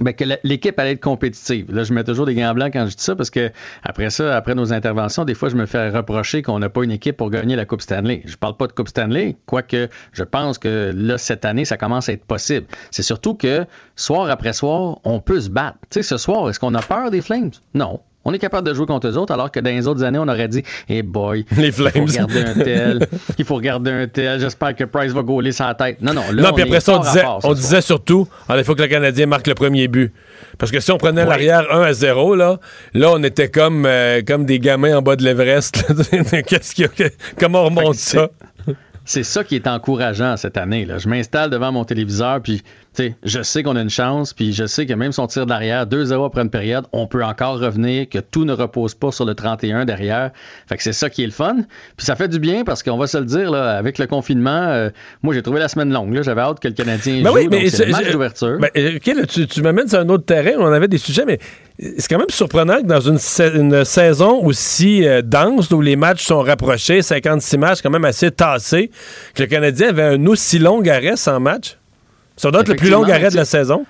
Ben, 0.00 0.12
que 0.12 0.24
l'équipe 0.42 0.76
allait 0.78 0.92
être 0.92 1.00
compétitive. 1.00 1.72
Là, 1.72 1.84
je 1.84 1.92
mets 1.92 2.02
toujours 2.02 2.26
des 2.26 2.34
gants 2.34 2.52
blancs 2.52 2.72
quand 2.72 2.86
je 2.86 2.96
dis 2.96 3.02
ça 3.02 3.14
parce 3.14 3.30
que 3.30 3.52
après 3.84 4.10
ça, 4.10 4.36
après 4.36 4.56
nos 4.56 4.72
interventions, 4.72 5.24
des 5.24 5.34
fois, 5.34 5.48
je 5.48 5.54
me 5.54 5.66
fais 5.66 5.88
reprocher 5.88 6.42
qu'on 6.42 6.58
n'a 6.58 6.68
pas 6.68 6.82
une 6.82 6.90
équipe 6.90 7.16
pour 7.16 7.30
gagner 7.30 7.54
la 7.54 7.64
Coupe 7.64 7.80
Stanley. 7.80 8.22
Je 8.24 8.36
parle 8.36 8.56
pas 8.56 8.66
de 8.66 8.72
Coupe 8.72 8.88
Stanley, 8.88 9.36
quoique 9.46 9.88
je 10.12 10.24
pense 10.24 10.58
que 10.58 10.90
là, 10.94 11.16
cette 11.16 11.44
année, 11.44 11.64
ça 11.64 11.76
commence 11.76 12.08
à 12.08 12.12
être 12.12 12.24
possible. 12.24 12.66
C'est 12.90 13.04
surtout 13.04 13.34
que 13.34 13.66
soir 13.94 14.28
après 14.30 14.52
soir, 14.52 14.98
on 15.04 15.20
peut 15.20 15.40
se 15.40 15.48
battre. 15.48 15.78
Tu 15.90 16.00
sais, 16.00 16.02
ce 16.02 16.16
soir, 16.16 16.50
est-ce 16.50 16.58
qu'on 16.58 16.74
a 16.74 16.82
peur 16.82 17.12
des 17.12 17.20
Flames? 17.20 17.52
Non. 17.74 18.00
On 18.24 18.32
est 18.32 18.38
capable 18.38 18.66
de 18.66 18.74
jouer 18.74 18.86
contre 18.86 19.08
eux 19.08 19.16
autres, 19.18 19.32
alors 19.32 19.50
que 19.50 19.60
dans 19.60 19.70
les 19.70 19.86
autres 19.86 20.02
années, 20.02 20.18
on 20.18 20.28
aurait 20.28 20.48
dit, 20.48 20.62
hey 20.88 21.02
boy, 21.02 21.44
Les 21.56 21.66
il 21.66 21.72
faut 21.72 21.84
regarder 21.84 22.40
un 22.42 22.54
tel, 22.64 23.06
il 23.38 23.44
faut 23.44 23.54
regarder 23.56 23.90
un 23.90 24.06
tel, 24.08 24.40
j'espère 24.40 24.74
que 24.74 24.84
Price 24.84 25.12
va 25.12 25.22
gauler 25.22 25.52
sa 25.52 25.74
tête. 25.74 26.00
Non, 26.00 26.14
non, 26.14 26.22
là, 26.32 26.42
non, 26.42 26.52
puis 26.52 26.62
on 26.64 26.66
après 26.66 26.78
est 26.78 26.80
ça, 26.80 26.98
on 26.98 27.00
disait, 27.02 27.24
on 27.42 27.52
disait 27.52 27.80
surtout, 27.82 28.26
ah, 28.48 28.56
il 28.56 28.64
faut 28.64 28.74
que 28.74 28.82
le 28.82 28.88
Canadien 28.88 29.26
marque 29.26 29.46
le 29.46 29.54
premier 29.54 29.88
but. 29.88 30.12
Parce 30.58 30.70
que 30.72 30.80
si 30.80 30.90
on 30.92 30.98
prenait 30.98 31.22
Ouais. 31.22 31.28
l'arrière 31.28 31.66
1 31.70 31.82
à 31.82 31.92
0, 31.92 32.34
là, 32.34 32.58
là, 32.94 33.10
on 33.12 33.22
était 33.22 33.48
comme, 33.50 33.86
euh, 33.86 34.22
comme 34.26 34.44
des 34.46 34.58
gamins 34.58 34.96
en 34.98 35.02
bas 35.02 35.16
de 35.16 35.24
l'Everest. 35.24 35.84
Qu'est-ce 36.46 36.74
qu'il 36.74 36.88
y 36.98 37.02
a? 37.02 37.08
Comment 37.38 37.62
on 37.62 37.64
remonte 37.66 37.96
ça? 37.96 38.28
C'est 39.06 39.22
ça 39.22 39.44
qui 39.44 39.54
est 39.54 39.66
encourageant 39.66 40.36
cette 40.36 40.56
année. 40.56 40.86
Là. 40.86 40.98
Je 40.98 41.08
m'installe 41.08 41.50
devant 41.50 41.72
mon 41.72 41.84
téléviseur, 41.84 42.40
puis 42.40 42.62
tu 42.62 43.02
sais, 43.02 43.16
je 43.22 43.42
sais 43.42 43.62
qu'on 43.62 43.76
a 43.76 43.82
une 43.82 43.90
chance, 43.90 44.32
puis 44.32 44.52
je 44.52 44.66
sais 44.66 44.86
que 44.86 44.94
même 44.94 45.12
si 45.12 45.20
on 45.20 45.26
tire 45.26 45.46
derrière 45.46 45.84
2-0 45.86 46.24
après 46.24 46.42
une 46.42 46.48
période, 46.50 46.86
on 46.92 47.06
peut 47.06 47.24
encore 47.24 47.58
revenir, 47.58 48.08
que 48.08 48.18
tout 48.18 48.44
ne 48.44 48.52
repose 48.52 48.94
pas 48.94 49.10
sur 49.10 49.24
le 49.24 49.34
31 49.34 49.84
derrière. 49.84 50.30
Fait 50.68 50.76
que 50.76 50.82
c'est 50.82 50.92
ça 50.92 51.10
qui 51.10 51.22
est 51.22 51.26
le 51.26 51.32
fun. 51.32 51.56
Puis 51.96 52.06
ça 52.06 52.16
fait 52.16 52.28
du 52.28 52.38
bien 52.38 52.64
parce 52.64 52.82
qu'on 52.82 52.96
va 52.96 53.06
se 53.06 53.18
le 53.18 53.24
dire, 53.26 53.50
là, 53.50 53.76
avec 53.76 53.98
le 53.98 54.06
confinement, 54.06 54.68
euh, 54.68 54.90
moi 55.22 55.34
j'ai 55.34 55.42
trouvé 55.42 55.60
la 55.60 55.68
semaine 55.68 55.92
longue. 55.92 56.22
J'avais 56.22 56.40
hâte 56.40 56.60
que 56.60 56.68
le 56.68 56.74
Canadien 56.74 57.22
Ben 57.22 57.30
joue. 57.30 57.36
oui, 57.36 57.48
mais 57.50 57.62
donc 57.62 57.70
c'est 57.70 57.86
le 57.86 57.92
match 57.92 58.10
d'ouverture. 58.10 58.58
Ben, 58.58 58.70
euh, 58.76 58.98
tu, 59.28 59.46
tu 59.46 59.60
m'amènes 59.60 59.88
sur 59.88 59.98
un 59.98 60.08
autre 60.08 60.24
terrain. 60.24 60.52
On 60.58 60.72
avait 60.72 60.88
des 60.88 60.98
sujets, 60.98 61.24
mais 61.26 61.38
c'est 61.78 62.08
quand 62.08 62.18
même 62.18 62.30
surprenant 62.30 62.76
que 62.80 62.86
dans 62.86 63.00
une, 63.00 63.18
sa- 63.18 63.48
une 63.52 63.84
saison 63.84 64.40
aussi 64.44 65.06
euh, 65.06 65.22
dense, 65.22 65.70
où 65.72 65.80
les 65.80 65.96
matchs 65.96 66.24
sont 66.24 66.40
rapprochés, 66.40 67.02
56 67.02 67.58
matchs 67.58 67.82
quand 67.82 67.90
même 67.90 68.04
assez 68.04 68.30
tassés, 68.30 68.90
que 69.34 69.42
le 69.42 69.48
Canadien 69.48 69.88
avait 69.88 70.02
un 70.14 70.26
aussi 70.26 70.58
long 70.58 70.82
arrêt 70.86 71.16
sans 71.16 71.40
match. 71.40 71.76
Ça 72.36 72.50
doit 72.50 72.60
être 72.62 72.68
le 72.68 72.76
plus 72.76 72.90
long 72.90 73.02
arrêt 73.04 73.30
de 73.30 73.36
la 73.36 73.44
saison. 73.44 73.84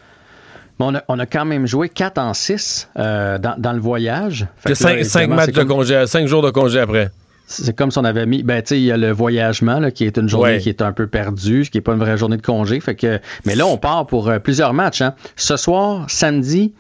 Mais 0.81 0.87
on, 0.87 0.95
a, 0.97 1.03
on 1.09 1.19
a 1.19 1.27
quand 1.27 1.45
même 1.45 1.67
joué 1.67 1.89
4 1.89 2.19
en 2.19 2.35
6 2.35 2.89
euh, 2.99 3.39
dans, 3.39 3.55
dans 3.59 3.73
le 3.73 3.81
voyage. 3.81 4.47
Fait 4.57 4.75
C'est 4.75 4.85
que 4.85 4.99
là, 4.99 5.05
5, 5.05 5.21
évidemment, 5.21 5.37
matchs 5.37 5.53
de 5.55 5.63
congé, 5.63 6.05
5 6.07 6.27
jours 6.27 6.43
de 6.43 6.51
congé 6.51 6.81
après. 6.81 7.11
C'est 7.47 7.77
comme 7.77 7.91
si 7.91 7.99
on 7.99 8.05
avait 8.05 8.25
mis, 8.25 8.43
ben 8.43 8.63
tu 8.63 8.69
sais, 8.71 8.79
il 8.79 8.85
y 8.85 8.91
a 8.91 8.97
le 8.97 9.11
voyagement 9.13 9.79
là, 9.79 9.91
qui 9.91 10.05
est 10.07 10.17
une 10.17 10.29
journée 10.31 10.55
Ouais. 10.55 10.59
qui 10.61 10.71
est 10.71 10.81
un 10.81 10.93
peu 10.93 11.07
perdue, 11.07 11.67
ce 11.67 11.71
qui 11.71 11.77
est 11.79 11.83
pas 11.83 11.93
une 11.93 11.99
vraie 11.99 12.17
journée 12.17 12.39
de 12.39 12.43
congé. 12.43 12.81
Fait 12.81 12.95
que, 12.95 13.21
mais 13.45 13.55
là, 13.55 13.67
on 13.67 13.77
part 13.77 14.07
pour 14.07 14.29
euh, 14.31 14.39
plusieurs 14.39 14.73
matchs. 14.73 15.03
Hein. 15.03 15.15
Ce 15.37 15.57
soir, 15.59 16.07
samedi, 16.09 16.73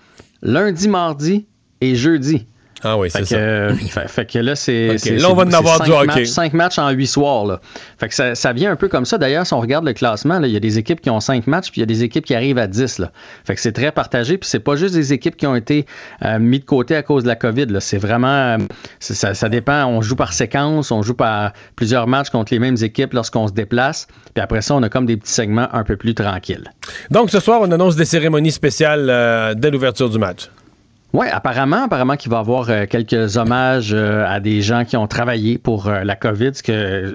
lundi, 0.44 0.88
mardi 0.88 1.46
et 1.80 1.96
jeudi. 1.96 2.46
Ah 2.84 2.98
oui, 2.98 3.08
c'est 3.10 3.24
ça. 3.24 3.36
euh, 3.36 3.74
fait, 3.74 4.08
fait 4.08 4.26
que 4.30 4.38
là, 4.38 4.54
c'est. 4.54 4.96
Là, 5.10 5.30
on 5.30 5.34
va 5.34 5.44
en 5.44 5.52
avoir 5.52 5.78
c'est 5.78 5.84
du 5.84 5.90
cinq 5.90 6.00
hockey. 6.02 6.20
Matchs, 6.20 6.28
cinq 6.28 6.52
matchs 6.52 6.78
en 6.78 6.90
huit 6.90 7.06
soirs. 7.06 7.46
Là. 7.46 7.60
Fait 7.98 8.08
que 8.08 8.14
ça, 8.14 8.34
ça 8.34 8.52
vient 8.52 8.70
un 8.70 8.76
peu 8.76 8.88
comme 8.88 9.04
ça. 9.04 9.16
D'ailleurs, 9.18 9.46
si 9.46 9.54
on 9.54 9.60
regarde 9.60 9.84
le 9.84 9.94
classement, 9.94 10.38
il 10.42 10.50
y 10.50 10.56
a 10.56 10.60
des 10.60 10.78
équipes 10.78 11.00
qui 11.00 11.10
ont 11.10 11.20
cinq 11.20 11.46
matchs, 11.46 11.70
puis 11.70 11.80
il 11.80 11.82
y 11.82 11.84
a 11.84 11.86
des 11.86 12.04
équipes 12.04 12.24
qui 12.24 12.34
arrivent 12.34 12.58
à 12.58 12.66
10. 12.66 12.98
Là. 12.98 13.10
Fait 13.44 13.54
que 13.54 13.60
c'est 13.60 13.72
très 13.72 13.90
partagé. 13.90 14.36
Puis 14.38 14.48
c'est 14.48 14.60
pas 14.60 14.76
juste 14.76 14.94
des 14.94 15.12
équipes 15.12 15.36
qui 15.36 15.46
ont 15.46 15.56
été 15.56 15.86
euh, 16.24 16.38
mis 16.38 16.60
de 16.60 16.64
côté 16.64 16.94
à 16.94 17.02
cause 17.02 17.22
de 17.22 17.28
la 17.28 17.36
COVID. 17.36 17.66
C'est 17.80 17.98
vraiment. 17.98 18.28
euh, 18.28 18.58
ça, 19.00 19.34
ça 19.34 19.48
dépend. 19.48 19.86
On 19.86 20.02
joue 20.02 20.16
par 20.16 20.32
séquence, 20.32 20.90
on 20.90 21.02
joue 21.02 21.14
par 21.14 21.52
plusieurs 21.76 22.06
matchs 22.06 22.30
contre 22.30 22.52
les 22.52 22.58
mêmes 22.58 22.76
équipes 22.82 23.12
lorsqu'on 23.14 23.48
se 23.48 23.52
déplace. 23.52 24.06
Puis 24.34 24.42
après 24.42 24.60
ça, 24.62 24.74
on 24.74 24.82
a 24.82 24.88
comme 24.88 25.06
des 25.06 25.16
petits 25.16 25.32
segments 25.32 25.68
un 25.72 25.84
peu 25.84 25.96
plus 25.96 26.14
tranquilles. 26.14 26.70
Donc, 27.10 27.30
ce 27.30 27.40
soir, 27.40 27.60
on 27.62 27.70
annonce 27.70 27.96
des 27.96 28.04
cérémonies 28.04 28.52
spéciales 28.52 29.06
euh, 29.08 29.54
dès 29.54 29.70
l'ouverture 29.70 30.10
du 30.10 30.18
match. 30.18 30.50
Oui, 31.16 31.28
apparemment, 31.30 31.84
apparemment 31.84 32.16
qu'il 32.16 32.28
va 32.32 32.38
y 32.38 32.40
avoir 32.40 32.68
euh, 32.70 32.86
quelques 32.90 33.36
hommages 33.36 33.92
euh, 33.94 34.26
à 34.28 34.40
des 34.40 34.62
gens 34.62 34.84
qui 34.84 34.96
ont 34.96 35.06
travaillé 35.06 35.58
pour 35.58 35.86
euh, 35.86 36.02
la 36.02 36.16
COVID. 36.16 36.50
Que 36.64 37.14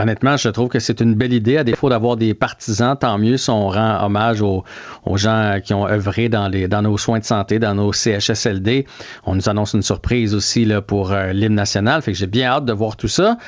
honnêtement, 0.00 0.36
je 0.36 0.48
trouve 0.48 0.68
que 0.68 0.78
c'est 0.78 1.00
une 1.00 1.16
belle 1.16 1.32
idée. 1.32 1.56
À 1.56 1.64
défaut 1.64 1.88
d'avoir 1.88 2.16
des 2.16 2.34
partisans, 2.34 2.96
tant 2.96 3.18
mieux 3.18 3.36
si 3.36 3.50
on 3.50 3.66
rend 3.66 3.98
hommage 4.06 4.42
aux, 4.42 4.62
gens 5.16 5.58
qui 5.60 5.74
ont 5.74 5.88
œuvré 5.88 6.28
dans, 6.28 6.46
les, 6.46 6.68
dans 6.68 6.82
nos 6.82 6.96
soins 6.96 7.18
de 7.18 7.24
santé, 7.24 7.58
dans 7.58 7.74
nos 7.74 7.92
CHSLD. 7.92 8.86
On 9.26 9.34
nous 9.34 9.48
annonce 9.48 9.72
une 9.72 9.82
surprise 9.82 10.36
aussi 10.36 10.64
là, 10.64 10.80
pour 10.80 11.12
l'hymne 11.32 11.56
national. 11.56 12.00
Fait 12.00 12.12
que 12.12 12.18
j'ai 12.18 12.28
bien 12.28 12.48
hâte 12.48 12.64
de 12.64 12.72
voir 12.72 12.96
tout 12.96 13.08
ça. 13.08 13.38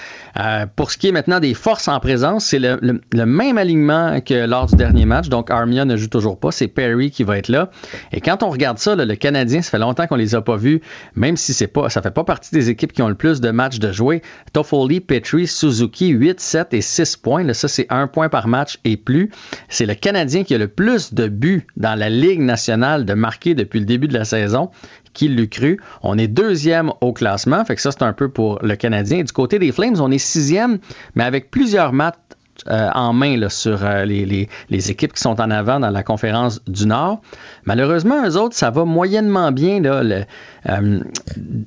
Pour 0.75 0.91
ce 0.91 0.99
qui 0.99 1.07
est 1.07 1.13
maintenant 1.13 1.39
des 1.39 1.55
forces 1.55 1.87
en 1.87 2.01
présence, 2.01 2.47
c'est 2.47 2.59
le, 2.59 2.81
le- 2.83 3.27
même 3.27 3.59
alignement 3.59 4.21
que 4.21 4.45
lors 4.45 4.67
du 4.67 4.75
dernier 4.75 5.05
match. 5.05 5.29
Donc, 5.29 5.53
Armia 5.53 5.85
ne 5.85 5.97
joue 5.97 6.09
toujours 6.09 6.41
pas. 6.41 6.51
C'est 6.51 6.67
Perry 6.67 7.13
qui 7.13 7.23
va 7.23 7.39
être 7.39 7.49
là. 7.49 7.71
Et 8.11 8.21
quand 8.21 8.43
on 8.43 8.51
regarde 8.51 8.79
ça, 8.79 8.97
le 8.97 9.15
Canadien, 9.15 9.63
ça 9.63 9.71
fait 9.71 9.84
longtemps 9.85 10.07
qu'on 10.07 10.17
les 10.17 10.35
a 10.35 10.43
pas 10.43 10.57
vus, 10.57 10.81
même 11.15 11.37
si 11.37 11.55
c'est 11.55 11.67
pas, 11.67 11.89
ça 11.89 12.03
fait 12.03 12.11
pas 12.11 12.25
partie 12.25 12.55
des 12.55 12.71
équipes 12.71 12.93
qui 12.93 13.03
ont 13.03 13.09
le 13.09 13.15
plus 13.15 13.41
de 13.41 13.51
matchs 13.51 13.79
de 13.79 13.93
jouer. 13.93 14.23
Toffoli, 14.53 15.01
Petrie, 15.01 15.47
Suzuki, 15.47 16.09
8, 16.09 16.41
7 16.41 16.75
et 16.75 16.81
6 16.81 17.17
points. 17.17 17.43
Là, 17.45 17.55
ça, 17.55 17.69
c'est 17.69 17.87
un 17.91 18.07
point 18.07 18.29
par 18.29 18.49
match 18.49 18.79
et 18.85 18.97
plus. 18.97 19.31
C'est 19.69 19.87
le 19.87 19.95
Canadien 19.95 20.45
qui 20.45 20.55
a 20.55 20.59
le 20.59 20.69
plus 20.69 21.15
de 21.15 21.29
buts 21.29 21.67
dans 21.77 21.99
la 21.99 22.11
Ligue 22.11 22.41
nationale 22.41 23.05
de 23.05 23.15
marquer 23.15 23.55
depuis 23.55 23.81
le 23.81 23.87
début 23.87 24.09
de 24.09 24.15
la 24.15 24.25
saison. 24.25 24.71
Qui 25.13 25.29
l'eût 25.29 25.49
cru? 25.49 25.81
On 26.03 26.19
est 26.19 26.27
deuxième 26.27 26.91
au 27.01 27.13
classement, 27.13 27.65
fait 27.65 27.77
que 27.77 27.81
ça, 27.81 27.93
c'est 27.93 28.03
un 28.03 28.13
peu 28.13 28.29
pour 28.29 28.59
le 28.63 28.75
Canadien. 28.75 29.23
Du 29.23 29.33
côté 29.33 29.61
des 29.61 29.71
Flames, 29.71 29.95
on 30.01 30.11
est 30.11 30.19
sixième, 30.19 30.79
mais 31.15 31.23
avec 31.23 31.53
plusieurs 31.53 31.93
matchs 31.93 32.17
euh, 32.69 32.89
en 32.95 33.13
main 33.13 33.49
sur 33.49 33.85
euh, 33.85 34.05
les 34.05 34.91
équipes 34.91 35.13
qui 35.13 35.21
sont 35.21 35.41
en 35.41 35.51
avant 35.51 35.81
dans 35.81 35.91
la 35.91 36.03
conférence 36.03 36.61
du 36.67 36.87
Nord. 36.87 37.21
Malheureusement, 37.65 38.25
eux 38.27 38.37
autres, 38.37 38.57
ça 38.57 38.71
va 38.71 38.85
moyennement 38.85 39.53
bien, 39.53 39.81
là, 39.81 40.03
le- 40.03 40.25
euh, 40.69 41.01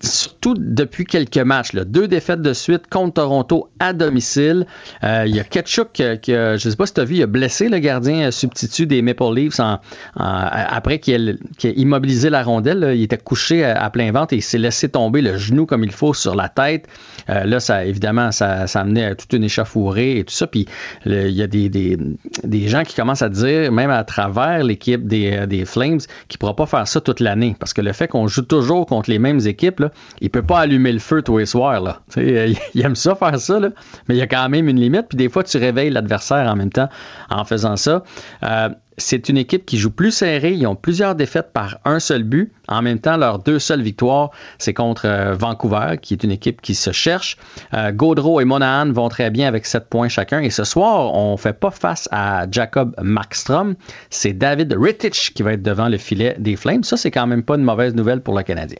surtout 0.02 0.56
depuis 0.58 1.06
quelques 1.06 1.38
matchs. 1.38 1.74
là. 1.74 1.84
Deux 1.86 2.08
défaites 2.08 2.42
de 2.42 2.54
suite 2.54 2.88
contre 2.90 3.14
Toronto 3.16 3.70
à 3.80 3.94
domicile. 3.94 4.66
Euh, 5.04 5.24
Il 5.28 5.36
y 5.36 5.40
a 5.40 5.44
Ketchuk, 5.44 5.92
qui 5.94 6.04
a- 6.04 6.18
je 6.58 6.68
ne 6.68 6.72
sais 6.72 6.76
pas 6.76 6.86
si 6.86 6.94
tu 6.94 7.02
as 7.02 7.06
vu, 7.06 7.16
il 7.16 7.24
a 7.24 7.28
blessé 7.28 7.70
le 7.70 7.80
gardien 7.80 8.28
euh, 8.28 8.32
substitut 8.32 8.88
des 8.88 9.02
Maple 9.02 9.34
Leafs 9.36 9.60
en- 9.60 9.80
après 10.16 11.00
qu'il 11.00 11.38
qu'il 11.58 11.70
ait 11.72 11.74
immobilisé 11.74 12.30
la 12.30 12.44
rondelle. 12.44 12.94
il 12.96 13.04
était 13.04 13.18
couché 13.18 13.64
à, 13.64 13.90
plein 13.90 14.12
ventre 14.12 14.34
et 14.34 14.38
il 14.38 14.42
s'est 14.42 14.58
laissé 14.58 14.90
tomber 14.90 15.22
le 15.22 15.38
genou 15.38 15.66
comme 15.66 15.84
il 15.84 15.92
faut 15.92 16.14
sur 16.14 16.36
la 16.36 16.50
tête. 16.50 16.88
Euh, 17.30 17.44
là, 17.46 17.60
ça, 17.60 17.86
évidemment, 17.86 18.32
ça, 18.32 18.68
ça 18.68 18.82
amenait 18.82 19.06
à 19.06 19.16
toute 19.16 19.32
une 19.34 19.44
échauffourée 19.44 20.18
et 20.20 20.24
tout 20.24 20.34
ça. 20.34 20.48
Puis 20.48 20.66
il 21.06 21.30
y 21.32 21.42
a 21.42 21.48
des, 21.48 21.70
des, 21.70 21.98
des 22.44 22.68
gens 22.68 22.84
qui 22.84 22.96
commencent 22.96 23.22
à 23.22 23.30
dire, 23.30 23.72
même 23.72 23.90
à 23.92 24.04
travers 24.04 24.64
l'équipe 24.64 25.06
des, 25.08 25.34
euh, 25.38 25.46
des 25.46 25.66
Flames, 25.66 26.00
qu'il 26.00 26.36
ne 26.36 26.40
pourra 26.40 26.56
pas 26.56 26.66
faire 26.66 26.88
ça 26.88 27.02
toute 27.02 27.20
l'année. 27.20 27.56
Parce 27.60 27.74
que 27.74 27.82
le 27.82 27.94
fait 27.94 28.08
qu'on 28.08 28.28
joue 28.28 28.42
toujours 28.42 28.87
contre 28.88 29.10
les 29.10 29.20
mêmes 29.20 29.40
équipes, 29.46 29.82
là, 29.82 29.92
il 30.22 30.30
peut 30.30 30.42
pas 30.42 30.60
allumer 30.62 30.92
le 30.92 31.00
feu 31.00 31.22
tous 31.22 31.38
les 31.38 31.46
soirs. 31.46 31.82
Là. 31.82 32.02
Euh, 32.18 32.54
il 32.74 32.82
aime 32.86 32.96
ça 32.96 33.16
faire 33.16 33.40
ça, 33.40 33.60
là, 33.60 33.70
mais 34.08 34.16
il 34.16 34.18
y 34.18 34.22
a 34.22 34.28
quand 34.28 34.50
même 34.50 34.68
une 34.68 34.80
limite. 34.80 35.08
Puis 35.10 35.18
des 35.18 35.30
fois, 35.30 35.44
tu 35.44 35.58
réveilles 35.58 35.90
l'adversaire 35.90 36.50
en 36.50 36.56
même 36.56 36.72
temps 36.72 36.90
en 37.30 37.46
faisant 37.46 37.76
ça. 37.76 38.04
Euh, 38.44 38.70
c'est 38.98 39.30
une 39.30 39.38
équipe 39.38 39.66
qui 39.66 39.78
joue 39.78 39.92
plus 39.92 40.12
serré. 40.12 40.54
Ils 40.54 40.66
ont 40.66 40.76
plusieurs 40.76 41.16
défaites 41.16 41.52
par 41.54 41.78
un 41.86 42.00
seul 42.00 42.24
but. 42.24 42.52
En 42.68 42.82
même 42.82 43.00
temps, 43.00 43.16
leurs 43.16 43.40
deux 43.40 43.60
seules 43.60 43.82
victoires, 43.82 44.32
c'est 44.58 44.74
contre 44.74 45.06
euh, 45.06 45.34
Vancouver, 45.34 45.98
qui 46.02 46.16
est 46.16 46.24
une 46.24 46.32
équipe 46.32 46.62
qui 46.62 46.74
se 46.74 46.92
cherche. 46.92 47.38
Euh, 47.74 47.92
Gaudreau 47.92 48.42
et 48.42 48.46
Monahan 48.46 48.92
vont 48.92 49.10
très 49.10 49.30
bien 49.30 49.48
avec 49.48 49.66
7 49.66 49.88
points 49.88 50.10
chacun. 50.10 50.40
Et 50.40 50.50
ce 50.50 50.64
soir, 50.64 51.14
on 51.14 51.34
ne 51.34 51.38
fait 51.38 51.54
pas 51.54 51.72
face 51.72 52.10
à 52.12 52.48
Jacob 52.50 52.96
Markstrom. 53.02 53.76
C'est 54.10 54.34
David 54.34 54.76
Rittich 54.78 55.34
qui 55.34 55.44
va 55.44 55.54
être 55.54 55.64
devant 55.64 55.90
le 55.90 55.98
filet 55.98 56.36
des 56.40 56.56
Flames. 56.56 56.84
Ça, 56.84 56.98
c'est 56.98 57.12
quand 57.12 57.28
même 57.28 57.44
pas 57.44 57.56
une 57.56 57.64
mauvaise 57.64 57.94
nouvelle 57.94 58.22
pour 58.22 58.36
le 58.36 58.44
Canadien. 58.44 58.80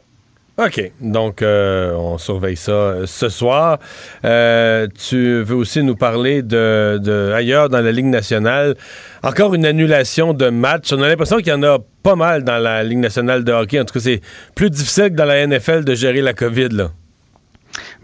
OK. 0.58 0.90
Donc, 1.00 1.40
euh, 1.40 1.92
on 1.92 2.18
surveille 2.18 2.56
ça 2.56 2.72
euh, 2.72 3.06
ce 3.06 3.28
soir. 3.28 3.78
Euh, 4.24 4.88
tu 5.08 5.40
veux 5.42 5.54
aussi 5.54 5.84
nous 5.84 5.94
parler 5.94 6.42
de, 6.42 7.32
ailleurs 7.32 7.68
dans 7.68 7.80
la 7.80 7.92
Ligue 7.92 8.06
nationale. 8.06 8.74
Encore 9.22 9.54
une 9.54 9.64
annulation 9.64 10.34
de 10.34 10.48
match. 10.48 10.92
On 10.92 11.00
a 11.00 11.06
l'impression 11.08 11.36
qu'il 11.36 11.48
y 11.48 11.52
en 11.52 11.62
a 11.62 11.78
pas 12.02 12.16
mal 12.16 12.42
dans 12.42 12.58
la 12.58 12.82
Ligue 12.82 12.98
nationale 12.98 13.44
de 13.44 13.52
hockey. 13.52 13.80
En 13.80 13.84
tout 13.84 13.94
cas, 13.94 14.00
c'est 14.00 14.20
plus 14.56 14.68
difficile 14.68 15.10
que 15.10 15.14
dans 15.14 15.26
la 15.26 15.46
NFL 15.46 15.84
de 15.84 15.94
gérer 15.94 16.22
la 16.22 16.34
COVID. 16.34 16.70
Là. 16.70 16.90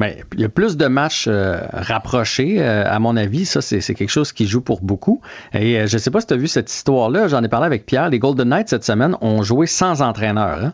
Il 0.00 0.40
y 0.40 0.44
a 0.44 0.48
plus 0.48 0.76
de 0.76 0.86
matchs 0.86 1.28
rapprochés, 1.28 2.62
à 2.62 2.98
mon 3.00 3.16
avis. 3.16 3.46
Ça, 3.46 3.62
c'est 3.62 3.80
quelque 3.94 4.10
chose 4.10 4.32
qui 4.32 4.46
joue 4.46 4.60
pour 4.60 4.80
beaucoup. 4.80 5.20
Et 5.54 5.88
je 5.88 5.94
ne 5.94 5.98
sais 5.98 6.12
pas 6.12 6.20
si 6.20 6.28
tu 6.28 6.34
as 6.34 6.36
vu 6.36 6.46
cette 6.46 6.70
histoire-là. 6.70 7.26
J'en 7.26 7.42
ai 7.42 7.48
parlé 7.48 7.66
avec 7.66 7.84
Pierre. 7.84 8.10
Les 8.10 8.20
Golden 8.20 8.48
Knights, 8.48 8.68
cette 8.68 8.84
semaine, 8.84 9.16
ont 9.20 9.42
joué 9.42 9.66
sans 9.66 10.02
entraîneur. 10.02 10.62
Hein. 10.62 10.72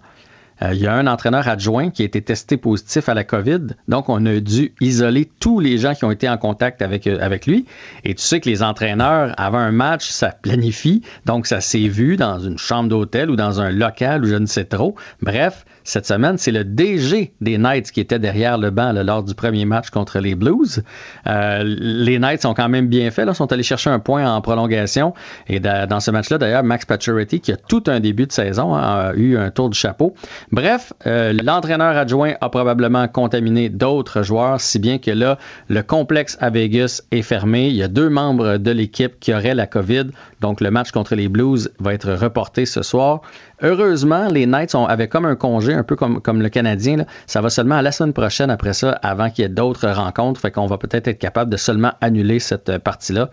Il 0.63 0.79
y 0.79 0.87
a 0.87 0.95
un 0.95 1.07
entraîneur 1.07 1.49
adjoint 1.49 1.91
qui 1.91 2.03
a 2.03 2.05
été 2.05 2.21
testé 2.21 2.59
positif 2.59 3.09
à 3.09 3.15
la 3.15 3.25
COVID. 3.25 3.69
Donc, 3.89 4.11
on 4.11 4.27
a 4.27 4.41
dû 4.41 4.75
isoler 4.81 5.31
tous 5.41 5.59
les 5.59 5.79
gens 5.79 5.95
qui 5.95 6.05
ont 6.05 6.11
été 6.11 6.29
en 6.29 6.37
contact 6.37 6.83
avec, 6.83 7.07
avec 7.07 7.47
lui. 7.47 7.65
Et 8.05 8.15
tu 8.15 8.23
sais 8.23 8.41
que 8.41 8.49
les 8.49 8.63
entraîneurs, 8.63 9.35
avant 9.39 9.59
un 9.59 9.73
match, 9.73 10.09
ça 10.09 10.29
planifie. 10.31 11.03
Donc, 11.25 11.47
ça 11.47 11.63
s'est 11.63 11.89
vu 11.89 12.17
dans 12.17 12.39
une 12.41 12.59
chambre 12.59 12.91
d'hôtel 12.91 13.31
ou 13.31 13.37
dans 13.37 13.61
un 13.63 13.71
local 13.71 14.23
ou 14.23 14.29
je 14.29 14.35
ne 14.35 14.47
sais 14.47 14.65
trop. 14.65 14.97
Bref, 15.23 15.65
cette 15.85 16.07
semaine, 16.07 16.39
c'est 16.39 16.51
le 16.51 16.65
DG 16.65 17.33
des 17.41 17.59
Knights 17.59 17.91
qui 17.91 18.01
était 18.01 18.19
derrière 18.19 18.59
le 18.59 18.71
banc 18.71 18.93
lors 18.93 19.23
du 19.23 19.35
premier 19.35 19.65
match 19.65 19.91
contre 19.91 20.19
les 20.19 20.35
Blues. 20.35 20.83
Euh, 21.27 21.63
les 21.65 22.19
Knights 22.19 22.43
sont 22.43 22.55
quand 22.55 22.69
même 22.69 22.89
bien 22.89 23.11
faits, 23.11 23.27
là, 23.27 23.35
sont 23.35 23.51
allés 23.53 23.63
chercher 23.63 23.91
un 23.91 23.99
point 23.99 24.31
en 24.31 24.41
prolongation. 24.41 25.15
Et 25.49 25.61
dans 25.61 26.01
ce 26.01 26.11
match-là, 26.11 26.39
d'ailleurs, 26.39 26.63
Max 26.63 26.85
Pacioretty, 26.85 27.41
qui 27.41 27.53
a 27.53 27.57
tout 27.57 27.85
un 27.87 28.01
début 28.01 28.27
de 28.27 28.33
saison, 28.33 28.75
hein, 28.75 29.11
a 29.11 29.15
eu 29.15 29.37
un 29.37 29.51
tour 29.51 29.71
du 29.71 29.79
chapeau. 29.79 30.15
Bref, 30.53 30.93
euh, 31.07 31.33
l'entraîneur 31.43 31.97
adjoint 31.97 32.35
a 32.41 32.49
probablement 32.49 33.09
contaminé 33.09 33.69
d'autres 33.69 34.23
joueurs, 34.23 34.61
si 34.61 34.79
bien 34.79 34.99
que 34.99 35.11
là, 35.11 35.39
le 35.69 35.83
complexe 35.83 36.37
à 36.41 36.51
Vegas 36.51 37.03
est 37.11 37.23
fermé. 37.23 37.69
Il 37.69 37.77
y 37.77 37.83
a 37.83 37.89
deux 37.89 38.09
membres 38.09 38.59
de 38.59 38.71
l'équipe 38.71 39.19
qui 39.21 39.33
auraient 39.33 39.55
la 39.55 39.67
COVID. 39.67 40.07
Donc, 40.41 40.61
le 40.61 40.71
match 40.71 40.91
contre 40.91 41.15
les 41.15 41.29
Blues 41.29 41.71
va 41.79 41.95
être 41.95 42.13
reporté 42.13 42.67
ce 42.67 42.83
soir. 42.83 43.23
Heureusement, 43.63 44.29
les 44.29 44.47
Knights 44.47 44.75
ont, 44.75 44.87
avaient 44.87 45.09
comme 45.09 45.27
un 45.27 45.37
congé, 45.37 45.75
un 45.75 45.83
peu 45.83 45.97
comme, 45.97 46.21
comme 46.21 46.41
le 46.41 46.49
Canadien. 46.49 47.05
Ça 47.27 47.41
va 47.41 47.51
seulement 47.51 47.77
à 47.77 47.83
la 47.83 47.93
semaine 47.93 48.13
prochaine 48.13 48.51
après 48.51 48.73
ça, 48.73 48.93
avant 49.03 49.31
qu'il 49.31 49.43
y 49.43 49.47
ait 49.47 49.51
d'autres 49.51 49.89
rencontres. 49.89 50.41
Fait 50.41 50.51
qu'on 50.51 50.67
va 50.67 50.79
peut-être 50.79 51.09
être 51.09 51.19
capable 51.19 51.51
de 51.51 51.57
seulement 51.57 51.93
annuler 52.01 52.39
cette 52.39 52.79
partie-là. 52.79 53.31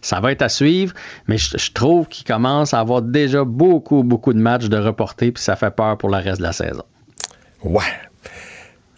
Ça 0.00 0.20
va 0.20 0.32
être 0.32 0.42
à 0.42 0.48
suivre, 0.48 0.94
mais 1.28 1.38
je, 1.38 1.72
trouve 1.72 2.08
qu'il 2.08 2.26
commence 2.26 2.74
à 2.74 2.80
avoir 2.80 3.02
déjà 3.02 3.44
beaucoup, 3.44 4.02
beaucoup 4.02 4.32
de 4.32 4.38
matchs 4.38 4.68
de 4.68 4.76
reportés, 4.76 5.32
puis 5.32 5.42
ça 5.42 5.56
fait 5.56 5.70
peur 5.70 5.96
pour 5.98 6.10
le 6.10 6.16
reste 6.16 6.38
de 6.38 6.42
la 6.42 6.52
saison. 6.52 6.84
Ouais, 7.62 7.82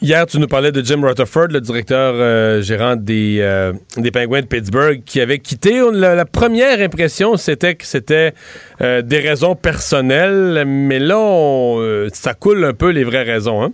Hier, 0.02 0.26
tu 0.26 0.40
nous 0.40 0.48
parlais 0.48 0.72
de 0.72 0.82
Jim 0.82 1.00
Rutherford, 1.00 1.46
le 1.52 1.60
directeur 1.60 2.14
euh, 2.16 2.60
gérant 2.60 2.96
des, 2.96 3.38
euh, 3.40 3.72
des 3.96 4.10
Penguins 4.10 4.40
de 4.40 4.46
Pittsburgh, 4.46 5.00
qui 5.06 5.20
avait 5.20 5.38
quitté. 5.38 5.80
La, 5.92 6.24
première 6.24 6.80
impression, 6.80 7.36
c'était 7.36 7.76
que 7.76 7.86
c'était 7.86 8.34
euh, 8.80 9.02
des 9.02 9.20
raisons 9.20 9.54
personnelles, 9.54 10.64
mais 10.66 10.98
là, 10.98 12.08
ça 12.12 12.34
coule 12.34 12.64
un 12.64 12.72
peu 12.72 12.90
les 12.90 13.04
vraies 13.04 13.22
raisons. 13.22 13.62
Hein? 13.62 13.70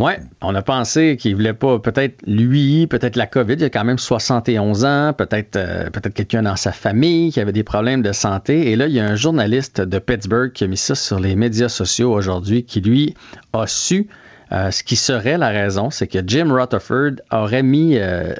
Oui, 0.00 0.14
on 0.40 0.56
a 0.56 0.62
pensé 0.62 1.16
qu'il 1.16 1.36
voulait 1.36 1.54
pas, 1.54 1.78
peut-être 1.78 2.16
lui, 2.26 2.88
peut-être 2.88 3.14
la 3.14 3.28
COVID, 3.28 3.54
il 3.54 3.64
a 3.64 3.70
quand 3.70 3.84
même 3.84 3.98
71 3.98 4.84
ans, 4.84 5.12
peut-être 5.16 5.52
peut-être 5.92 6.14
quelqu'un 6.14 6.42
dans 6.42 6.56
sa 6.56 6.72
famille 6.72 7.30
qui 7.30 7.38
avait 7.38 7.52
des 7.52 7.62
problèmes 7.62 8.02
de 8.02 8.10
santé. 8.10 8.72
Et 8.72 8.76
là, 8.76 8.88
il 8.88 8.92
y 8.94 8.98
a 8.98 9.04
un 9.04 9.14
journaliste 9.14 9.80
de 9.80 9.98
Pittsburgh 10.00 10.50
qui 10.50 10.64
a 10.64 10.66
mis 10.66 10.76
ça 10.76 10.96
sur 10.96 11.20
les 11.20 11.36
médias 11.36 11.68
sociaux 11.68 12.12
aujourd'hui, 12.12 12.64
qui 12.64 12.80
lui 12.80 13.14
a 13.52 13.68
su 13.68 14.08
euh, 14.52 14.70
ce 14.70 14.82
qui 14.82 14.96
serait 14.96 15.38
la 15.38 15.48
raison, 15.48 15.90
c'est 15.90 16.08
que 16.08 16.18
Jim 16.26 16.48
Rutherford 16.50 17.12
aurait 17.30 17.62
mis 17.62 17.96
euh, 17.96 18.34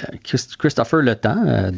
Christopher 0.58 1.02
Le 1.02 1.14
Temps 1.14 1.40
euh, 1.46 1.70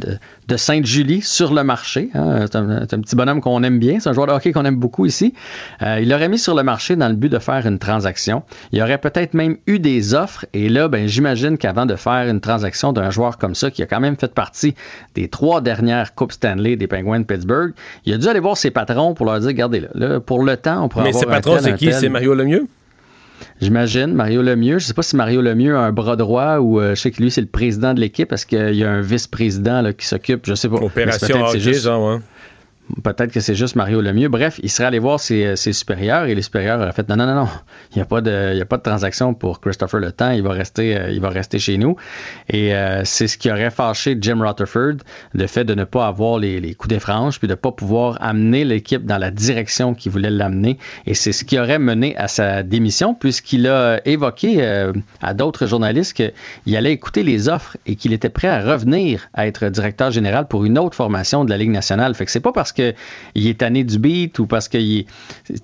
de, 0.48 0.56
Sainte-Julie 0.56 1.22
sur 1.22 1.52
le 1.52 1.64
marché. 1.64 2.10
Hein. 2.14 2.46
C'est, 2.46 2.56
un, 2.56 2.86
petit 2.86 3.16
bonhomme 3.16 3.40
qu'on 3.40 3.62
aime 3.62 3.78
bien. 3.78 4.00
C'est 4.00 4.08
un 4.08 4.12
joueur 4.12 4.26
de 4.26 4.32
hockey 4.32 4.52
qu'on 4.52 4.64
aime 4.64 4.76
beaucoup 4.76 5.06
ici. 5.06 5.34
il 5.80 6.08
l'aurait 6.08 6.28
mis 6.28 6.38
sur 6.38 6.54
le 6.54 6.62
marché 6.62 6.96
dans 6.96 7.08
le 7.08 7.14
but 7.14 7.30
de 7.30 7.38
faire 7.38 7.66
une 7.66 7.78
transaction. 7.78 8.42
Il 8.72 8.78
y 8.78 8.82
aurait 8.82 8.98
peut-être 8.98 9.34
même 9.34 9.56
eu 9.66 9.78
des 9.78 10.14
offres. 10.14 10.46
Et 10.52 10.68
là, 10.68 10.88
ben, 10.88 11.06
j'imagine 11.06 11.58
qu'avant 11.58 11.86
de 11.86 11.96
faire 11.96 12.28
une 12.28 12.40
transaction 12.40 12.92
d'un 12.92 13.10
joueur 13.10 13.38
comme 13.38 13.54
ça, 13.54 13.70
qui 13.70 13.82
a 13.82 13.86
quand 13.86 14.00
même 14.00 14.16
fait 14.16 14.32
partie 14.32 14.74
des 15.14 15.28
trois 15.28 15.60
dernières 15.60 16.14
Coupes 16.14 16.32
Stanley 16.32 16.76
des 16.76 16.86
Penguins 16.86 17.20
de 17.20 17.24
Pittsburgh, 17.24 17.72
il 18.04 18.14
a 18.14 18.18
dû 18.18 18.28
aller 18.28 18.40
voir 18.40 18.56
ses 18.56 18.70
patrons 18.70 19.14
pour 19.14 19.26
leur 19.26 19.40
dire, 19.40 19.48
regardez, 19.48 19.88
là, 19.94 20.20
pour 20.20 20.44
le 20.44 20.56
temps, 20.56 20.84
on 20.84 20.88
pourrait 20.88 21.04
Mais 21.04 21.12
ses 21.12 21.26
patrons, 21.26 21.58
c'est 21.60 21.76
qui? 21.76 21.92
C'est 21.92 22.08
Mario 22.08 22.34
Lemieux? 22.34 22.66
J'imagine. 23.62 24.12
Mario 24.12 24.42
Lemieux. 24.42 24.78
Je 24.78 24.84
ne 24.84 24.88
sais 24.88 24.94
pas 24.94 25.02
si 25.02 25.14
Mario 25.14 25.40
Lemieux 25.40 25.76
a 25.76 25.80
un 25.80 25.92
bras 25.92 26.16
droit 26.16 26.58
ou 26.58 26.80
euh, 26.80 26.96
je 26.96 27.00
sais 27.00 27.10
que 27.12 27.22
lui, 27.22 27.30
c'est 27.30 27.40
le 27.40 27.46
président 27.46 27.94
de 27.94 28.00
l'équipe 28.00 28.28
parce 28.28 28.44
qu'il 28.44 28.74
y 28.74 28.82
a 28.82 28.90
un 28.90 29.00
vice-président 29.00 29.92
qui 29.96 30.04
s'occupe, 30.04 30.46
je 30.46 30.54
sais 30.54 30.68
pas. 30.68 30.76
Opération 30.76 31.44
hockey, 31.44 31.74
genre, 31.74 32.14
ouais. 32.14 32.20
Peut-être 33.04 33.32
que 33.32 33.40
c'est 33.40 33.54
juste 33.54 33.74
Mario 33.76 34.00
le 34.00 34.12
mieux. 34.12 34.28
Bref, 34.28 34.60
il 34.62 34.70
serait 34.70 34.88
allé 34.88 34.98
voir 34.98 35.18
ses, 35.18 35.56
supérieurs 35.56 36.24
et 36.24 36.34
les 36.34 36.42
supérieurs 36.42 36.80
auraient 36.80 36.92
fait 36.92 37.08
non, 37.08 37.16
non, 37.16 37.26
non, 37.26 37.34
non. 37.34 37.48
Il 37.92 37.96
n'y 37.96 38.02
a, 38.02 38.04
pas 38.04 38.20
de, 38.20 38.60
a 38.60 38.64
pas 38.64 38.76
de 38.76 38.82
transaction 38.82 39.34
pour 39.34 39.60
Christopher 39.60 40.00
Le 40.00 40.12
Temps. 40.12 40.30
Il 40.30 40.42
va 40.42 40.50
rester, 40.50 40.96
euh, 40.96 41.10
il 41.10 41.20
va 41.20 41.30
rester 41.30 41.58
chez 41.58 41.78
nous. 41.78 41.96
Et 42.48 42.74
euh, 42.74 43.02
c'est 43.04 43.28
ce 43.28 43.38
qui 43.38 43.50
aurait 43.50 43.70
fâché 43.70 44.18
Jim 44.20 44.40
Rutherford, 44.40 44.96
le 45.32 45.46
fait 45.46 45.64
de 45.64 45.74
ne 45.74 45.84
pas 45.84 46.06
avoir 46.06 46.38
les, 46.38 46.60
les 46.60 46.74
coups 46.74 46.92
des 46.92 47.00
franges 47.00 47.38
puis 47.38 47.48
de 47.48 47.52
ne 47.52 47.56
pas 47.56 47.72
pouvoir 47.72 48.18
amener 48.20 48.64
l'équipe 48.64 49.06
dans 49.06 49.18
la 49.18 49.30
direction 49.30 49.94
qu'il 49.94 50.12
voulait 50.12 50.30
l'amener. 50.30 50.78
Et 51.06 51.14
c'est 51.14 51.32
ce 51.32 51.44
qui 51.44 51.58
aurait 51.58 51.78
mené 51.78 52.16
à 52.16 52.28
sa 52.28 52.62
démission, 52.62 53.14
puisqu'il 53.14 53.68
a 53.68 54.06
évoqué 54.06 54.56
euh, 54.60 54.92
à 55.22 55.34
d'autres 55.34 55.66
journalistes 55.66 56.14
qu'il 56.14 56.76
allait 56.76 56.92
écouter 56.92 57.22
les 57.22 57.48
offres 57.48 57.76
et 57.86 57.96
qu'il 57.96 58.12
était 58.12 58.28
prêt 58.28 58.48
à 58.48 58.60
revenir 58.60 59.28
à 59.34 59.46
être 59.46 59.68
directeur 59.68 60.10
général 60.10 60.46
pour 60.46 60.64
une 60.64 60.78
autre 60.78 60.96
formation 60.96 61.44
de 61.44 61.50
la 61.50 61.56
Ligue 61.56 61.70
nationale. 61.70 62.14
Fait 62.14 62.26
que 62.26 62.30
c'est 62.30 62.40
pas 62.40 62.52
parce 62.52 62.72
que 62.72 62.81
qu'il 63.34 63.46
est 63.46 63.58
tanné 63.58 63.84
du 63.84 63.98
beat 63.98 64.38
ou 64.38 64.46
parce 64.46 64.68
que 64.68 64.78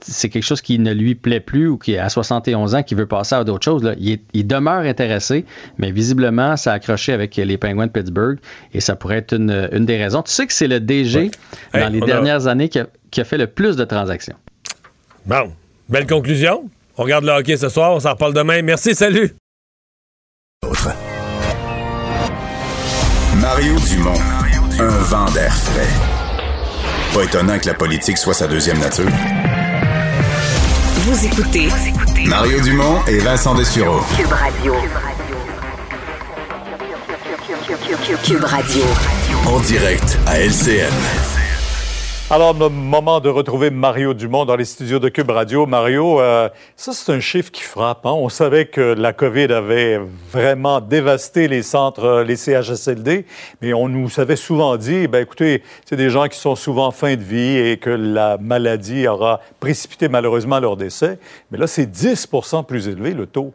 c'est 0.01 0.29
quelque 0.29 0.43
chose 0.43 0.61
qui 0.61 0.79
ne 0.79 0.93
lui 0.93 1.15
plaît 1.15 1.41
plus 1.41 1.69
ou 1.69 1.79
qui 1.79 1.97
à 1.97 2.09
71 2.09 2.75
ans 2.75 2.83
qui 2.83 2.95
veut 2.95 3.07
passer 3.07 3.35
à 3.35 3.45
d'autres 3.45 3.65
choses. 3.65 3.95
Il, 3.99 4.47
demeure 4.47 4.81
intéressé, 4.81 5.45
mais 5.79 5.91
visiblement, 5.91 6.57
ça 6.57 6.73
a 6.73 6.75
accroché 6.75 7.13
avec 7.13 7.37
les 7.37 7.59
Penguins 7.59 7.87
de 7.87 7.93
Pittsburgh 7.93 8.39
et 8.73 8.81
ça 8.81 8.97
pourrait 8.97 9.19
être 9.19 9.35
une, 9.35 9.85
des 9.85 9.97
raisons. 9.97 10.23
Tu 10.23 10.33
sais 10.33 10.47
que 10.47 10.53
c'est 10.53 10.69
le 10.69 10.81
DG 10.81 11.31
dans 11.75 11.93
les 11.93 12.01
dernières 12.01 12.47
années 12.47 12.69
qui 12.69 12.79
a, 12.79 13.25
fait 13.25 13.39
le 13.39 13.47
plus 13.47 13.77
de 13.77 13.85
transactions. 13.85 14.37
Bon, 15.27 15.53
belle 15.89 16.07
conclusion. 16.07 16.71
On 16.97 17.03
regarde 17.03 17.25
le 17.25 17.33
hockey 17.33 17.57
ce 17.57 17.69
soir, 17.69 17.93
on 17.93 18.01
s'en 18.01 18.13
reparle 18.13 18.35
demain. 18.35 18.63
Merci, 18.63 18.95
salut. 18.95 19.35
Mario 23.41 23.79
Dumont, 23.89 24.21
un 24.81 24.99
vent 25.05 25.31
d'air 25.31 25.55
frais. 25.55 26.18
Pas 27.19 27.25
étonnant 27.25 27.59
que 27.59 27.67
la 27.67 27.75
politique 27.75 28.17
soit 28.17 28.33
sa 28.33 28.47
deuxième 28.47 28.79
nature. 28.79 29.11
Vous 30.99 31.27
écoutez 31.27 31.69
Mario 32.27 32.61
Dumont 32.61 33.01
et 33.09 33.19
Vincent 33.19 33.57
Dessureau. 33.57 34.03
Cube 34.17 34.31
Radio. 34.31 34.75
Cube 38.23 38.45
Radio. 38.45 38.85
En 39.47 39.59
direct 39.59 40.17
à 40.27 40.39
LCN. 40.39 41.38
Alors, 42.31 42.55
moment 42.55 43.21
de 43.21 43.31
retrouver 43.31 43.71
Mario 43.71 44.13
Dumont 44.13 44.45
dans 44.45 44.55
les 44.55 44.67
studios 44.67 44.99
de 44.99 45.09
Cube 45.09 45.31
Radio. 45.31 45.65
Mario, 45.65 46.21
euh, 46.21 46.51
ça, 46.77 46.93
c'est 46.93 47.11
un 47.11 47.21
chiffre 47.21 47.51
qui 47.51 47.63
frappe. 47.63 48.05
Hein? 48.05 48.13
On 48.13 48.29
savait 48.29 48.67
que 48.67 48.83
la 48.83 49.15
COVID 49.15 49.51
avait 49.51 49.99
vraiment 50.31 50.83
dévasté 50.83 51.49
les 51.49 51.63
centres, 51.63 52.05
euh, 52.05 52.25
les 52.25 52.37
CHSLD, 52.37 53.25
mais 53.63 53.73
on 53.73 53.89
nous 53.89 54.21
avait 54.21 54.37
souvent 54.37 54.77
dit, 54.77 55.09
ben 55.09 55.23
écoutez, 55.23 55.63
c'est 55.87 55.97
des 55.97 56.11
gens 56.11 56.29
qui 56.29 56.39
sont 56.39 56.55
souvent 56.55 56.89
en 56.89 56.91
fin 56.91 57.17
de 57.17 57.23
vie 57.23 57.57
et 57.57 57.79
que 57.79 57.89
la 57.89 58.37
maladie 58.37 59.09
aura 59.09 59.41
précipité 59.59 60.11
malheureusement 60.11 60.61
leur 60.61 60.77
décès. 60.77 61.19
Mais 61.51 61.57
là, 61.57 61.67
c'est 61.67 61.87
10% 61.87 62.67
plus 62.67 62.89
élevé, 62.89 63.15
le 63.15 63.25
taux. 63.25 63.55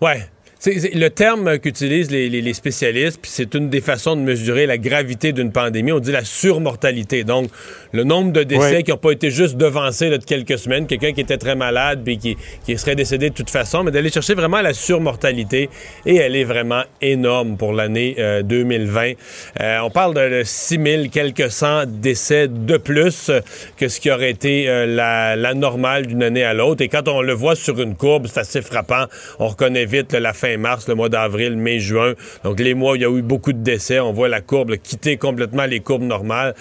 Ouais, 0.00 0.26
c'est 0.58 0.94
le 0.94 1.10
terme 1.10 1.58
qu'utilisent 1.58 2.10
les, 2.10 2.54
spécialistes, 2.54 3.18
puis 3.20 3.30
c'est 3.32 3.54
une 3.54 3.68
des 3.68 3.82
façons 3.82 4.16
de 4.16 4.22
mesurer 4.22 4.66
la 4.66 4.78
gravité 4.78 5.32
d'une 5.32 5.52
pandémie. 5.52 5.92
On 5.92 5.98
dit 5.98 6.12
la 6.12 6.24
surmortalité. 6.24 7.24
Donc, 7.24 7.50
le 7.92 8.04
nombre 8.04 8.32
de 8.32 8.42
décès 8.42 8.82
qui 8.82 8.90
n'ont 8.90 8.96
pas 8.96 9.10
été 9.10 9.30
juste 9.30 9.56
devancés 9.56 10.08
de 10.08 10.16
quelques 10.16 10.58
semaines, 10.58 10.86
quelqu'un 10.86 11.12
qui 11.12 11.20
était 11.20 11.36
très 11.36 11.56
malade 11.56 12.00
puis 12.04 12.18
qui, 12.18 12.36
serait 12.78 12.96
décédé 12.96 13.30
de 13.30 13.34
toute 13.34 13.50
façon, 13.50 13.84
mais 13.84 13.90
d'aller 13.90 14.10
chercher 14.10 14.34
vraiment 14.34 14.62
la 14.62 14.72
surmortalité. 14.72 15.68
Et 16.06 16.16
elle 16.16 16.34
est 16.36 16.44
vraiment 16.44 16.82
énorme 17.02 17.56
pour 17.56 17.72
l'année 17.72 18.16
2020. 18.44 19.02
Euh, 19.02 19.14
euh, 19.60 19.78
on 19.82 19.90
parle 19.90 20.14
de 20.14 20.42
6 20.44 20.80
000 20.82 21.02
quelques 21.12 21.50
cent 21.50 21.84
décès 21.86 22.48
de 22.48 22.76
plus 22.76 23.30
que 23.76 23.88
ce 23.88 24.00
qui 24.00 24.10
aurait 24.10 24.30
été 24.30 24.68
euh, 24.68 24.86
la, 24.86 25.36
la, 25.36 25.54
normale 25.54 26.06
d'une 26.06 26.22
année 26.22 26.44
à 26.44 26.54
l'autre. 26.54 26.82
Et 26.82 26.88
quand 26.88 27.08
on 27.08 27.22
le 27.22 27.32
voit 27.32 27.56
sur 27.56 27.80
une 27.80 27.94
courbe, 27.94 28.26
c'est 28.26 28.40
assez 28.40 28.62
frappant. 28.62 29.04
On 29.38 29.48
reconnaît 29.48 29.86
vite 29.86 30.12
la 30.12 30.32
fin 30.32 30.45
mars, 30.56 30.88
le 30.88 30.94
mois 30.94 31.08
d'avril, 31.08 31.56
mai, 31.56 31.80
juin. 31.80 32.14
Donc 32.44 32.60
les 32.60 32.74
mois 32.74 32.92
où 32.92 32.96
il 32.96 33.02
y 33.02 33.04
a 33.04 33.10
eu 33.10 33.22
beaucoup 33.22 33.52
de 33.52 33.62
décès, 33.62 34.00
on 34.00 34.12
voit 34.12 34.28
la 34.28 34.40
courbe 34.40 34.76
quitter 34.76 35.16
complètement 35.16 35.66
les 35.66 35.80
courbes 35.80 36.02
normales. 36.02 36.54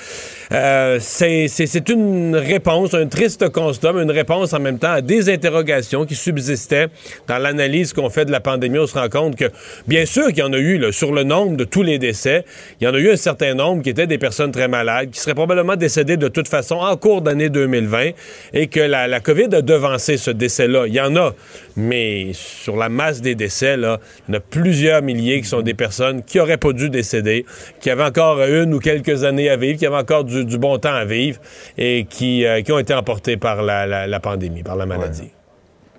Euh, 0.51 0.97
c'est 0.99 1.89
une 1.89 2.35
réponse, 2.35 2.93
un 2.93 3.07
triste 3.07 3.49
constat, 3.49 3.93
mais 3.93 4.03
une 4.03 4.11
réponse 4.11 4.53
en 4.53 4.59
même 4.59 4.79
temps 4.79 4.91
à 4.91 5.01
des 5.01 5.29
interrogations 5.29 6.05
qui 6.05 6.15
subsistaient 6.15 6.87
dans 7.27 7.37
l'analyse 7.37 7.93
qu'on 7.93 8.09
fait 8.09 8.25
de 8.25 8.31
la 8.31 8.39
pandémie. 8.39 8.79
On 8.79 8.87
se 8.87 8.97
rend 8.97 9.09
compte 9.09 9.35
que, 9.35 9.45
bien 9.87 10.05
sûr 10.05 10.27
qu'il 10.27 10.39
y 10.39 10.43
en 10.43 10.53
a 10.53 10.57
eu, 10.57 10.91
sur 10.91 11.11
le 11.11 11.23
nombre 11.23 11.57
de 11.57 11.63
tous 11.63 11.83
les 11.83 11.99
décès, 11.99 12.45
il 12.79 12.85
y 12.85 12.87
en 12.87 12.93
a 12.93 12.97
eu 12.97 13.11
un 13.11 13.17
certain 13.17 13.53
nombre 13.53 13.83
qui 13.83 13.89
étaient 13.89 14.07
des 14.07 14.17
personnes 14.17 14.51
très 14.51 14.67
malades, 14.67 15.11
qui 15.11 15.19
seraient 15.19 15.35
probablement 15.35 15.75
décédées 15.75 16.17
de 16.17 16.27
toute 16.27 16.47
façon 16.47 16.75
en 16.75 16.95
cours 16.97 17.21
d'année 17.21 17.49
2020 17.49 18.11
et 18.53 18.67
que 18.67 18.79
la, 18.79 19.07
la 19.07 19.19
COVID 19.19 19.55
a 19.55 19.61
devancé 19.61 20.17
ce 20.17 20.31
décès-là. 20.31 20.87
Il 20.87 20.93
y 20.93 21.01
en 21.01 21.15
a, 21.15 21.33
mais 21.77 22.31
sur 22.33 22.75
la 22.77 22.89
masse 22.89 23.21
des 23.21 23.35
décès, 23.35 23.77
là, 23.77 23.99
il 24.27 24.31
y 24.33 24.35
en 24.35 24.39
a 24.39 24.41
plusieurs 24.41 25.01
milliers 25.01 25.41
qui 25.41 25.47
sont 25.47 25.61
des 25.61 25.73
personnes 25.73 26.23
qui 26.23 26.39
auraient 26.39 26.57
pas 26.57 26.73
dû 26.73 26.89
décéder, 26.89 27.45
qui 27.79 27.89
avaient 27.89 28.03
encore 28.03 28.41
une 28.43 28.73
ou 28.73 28.79
quelques 28.79 29.23
années 29.23 29.49
à 29.49 29.57
vivre, 29.57 29.77
qui 29.77 29.85
avaient 29.85 29.95
encore 29.97 30.23
du, 30.23 30.57
bon 30.57 30.77
temps 30.77 30.93
à 30.93 31.05
vivre 31.05 31.39
et 31.77 32.05
qui, 32.09 32.45
euh, 32.45 32.61
qui 32.61 32.71
ont 32.71 32.79
été 32.79 32.93
emportés 32.93 33.37
par 33.37 33.61
la, 33.61 33.85
la- 33.85 34.07
la 34.07 34.19
pandémie, 34.19 34.63
par 34.63 34.75
la 34.75 34.85
maladie. 34.85 35.31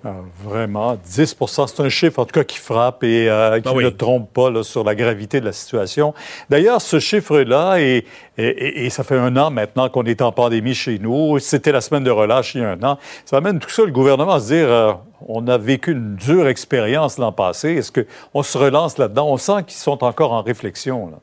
Ah, 0.05 0.13
vraiment, 0.43 0.95
10% 0.95 1.67
c'est 1.67 1.81
un 1.81 1.89
chiffre 1.89 2.19
en 2.19 2.25
tout 2.25 2.31
cas 2.31 2.43
qui 2.43 2.57
frappe 2.57 3.03
et 3.03 3.29
euh, 3.29 3.59
qui 3.59 3.67
Ah 3.69 3.73
oui. 3.75 3.83
ne 3.83 3.89
trompe 3.89 4.31
pas 4.31 4.49
là, 4.51 4.63
sur 4.63 4.83
la 4.83 4.93
gravité 4.95 5.39
de 5.41 5.45
la 5.45 5.51
situation. 5.51 6.13
D'ailleurs, 6.49 6.81
ce 6.81 6.99
chiffre-là, 6.99 7.79
et, 7.81 8.05
et- 8.37 8.43
et- 8.45 8.85
et 8.85 8.89
ça 8.89 9.03
fait 9.03 9.17
un 9.17 9.35
an 9.37 9.49
maintenant 9.49 9.89
qu'on 9.89 10.03
est 10.03 10.21
en 10.21 10.31
pandémie 10.31 10.75
chez 10.75 10.99
nous, 10.99 11.39
c'était 11.39 11.71
la 11.71 11.81
semaine 11.81 12.03
de 12.03 12.11
relâche 12.11 12.53
il 12.55 12.61
y 12.61 12.63
a 12.63 12.69
un 12.71 12.83
an, 12.83 12.97
ça 13.25 13.37
amène 13.37 13.59
tout 13.59 13.69
ça 13.69 13.83
le 13.85 13.91
gouvernement 13.91 14.33
à 14.35 14.39
se 14.39 14.47
dire, 14.53 14.69
euh, 14.71 14.93
on 15.27 15.47
a 15.47 15.57
vécu 15.57 15.91
une 15.93 16.15
dure 16.15 16.47
expérience 16.47 17.17
l'an 17.17 17.31
passé, 17.31 17.69
est-ce 17.77 17.91
qu'on 17.91 18.43
se 18.43 18.57
relance 18.57 18.97
là-dedans? 18.99 19.27
On 19.29 19.37
sent 19.37 19.63
qu'ils 19.65 19.77
sont 19.77 20.03
encore 20.03 20.31
en 20.31 20.43
réflexion. 20.43 21.07
Là. 21.09 21.17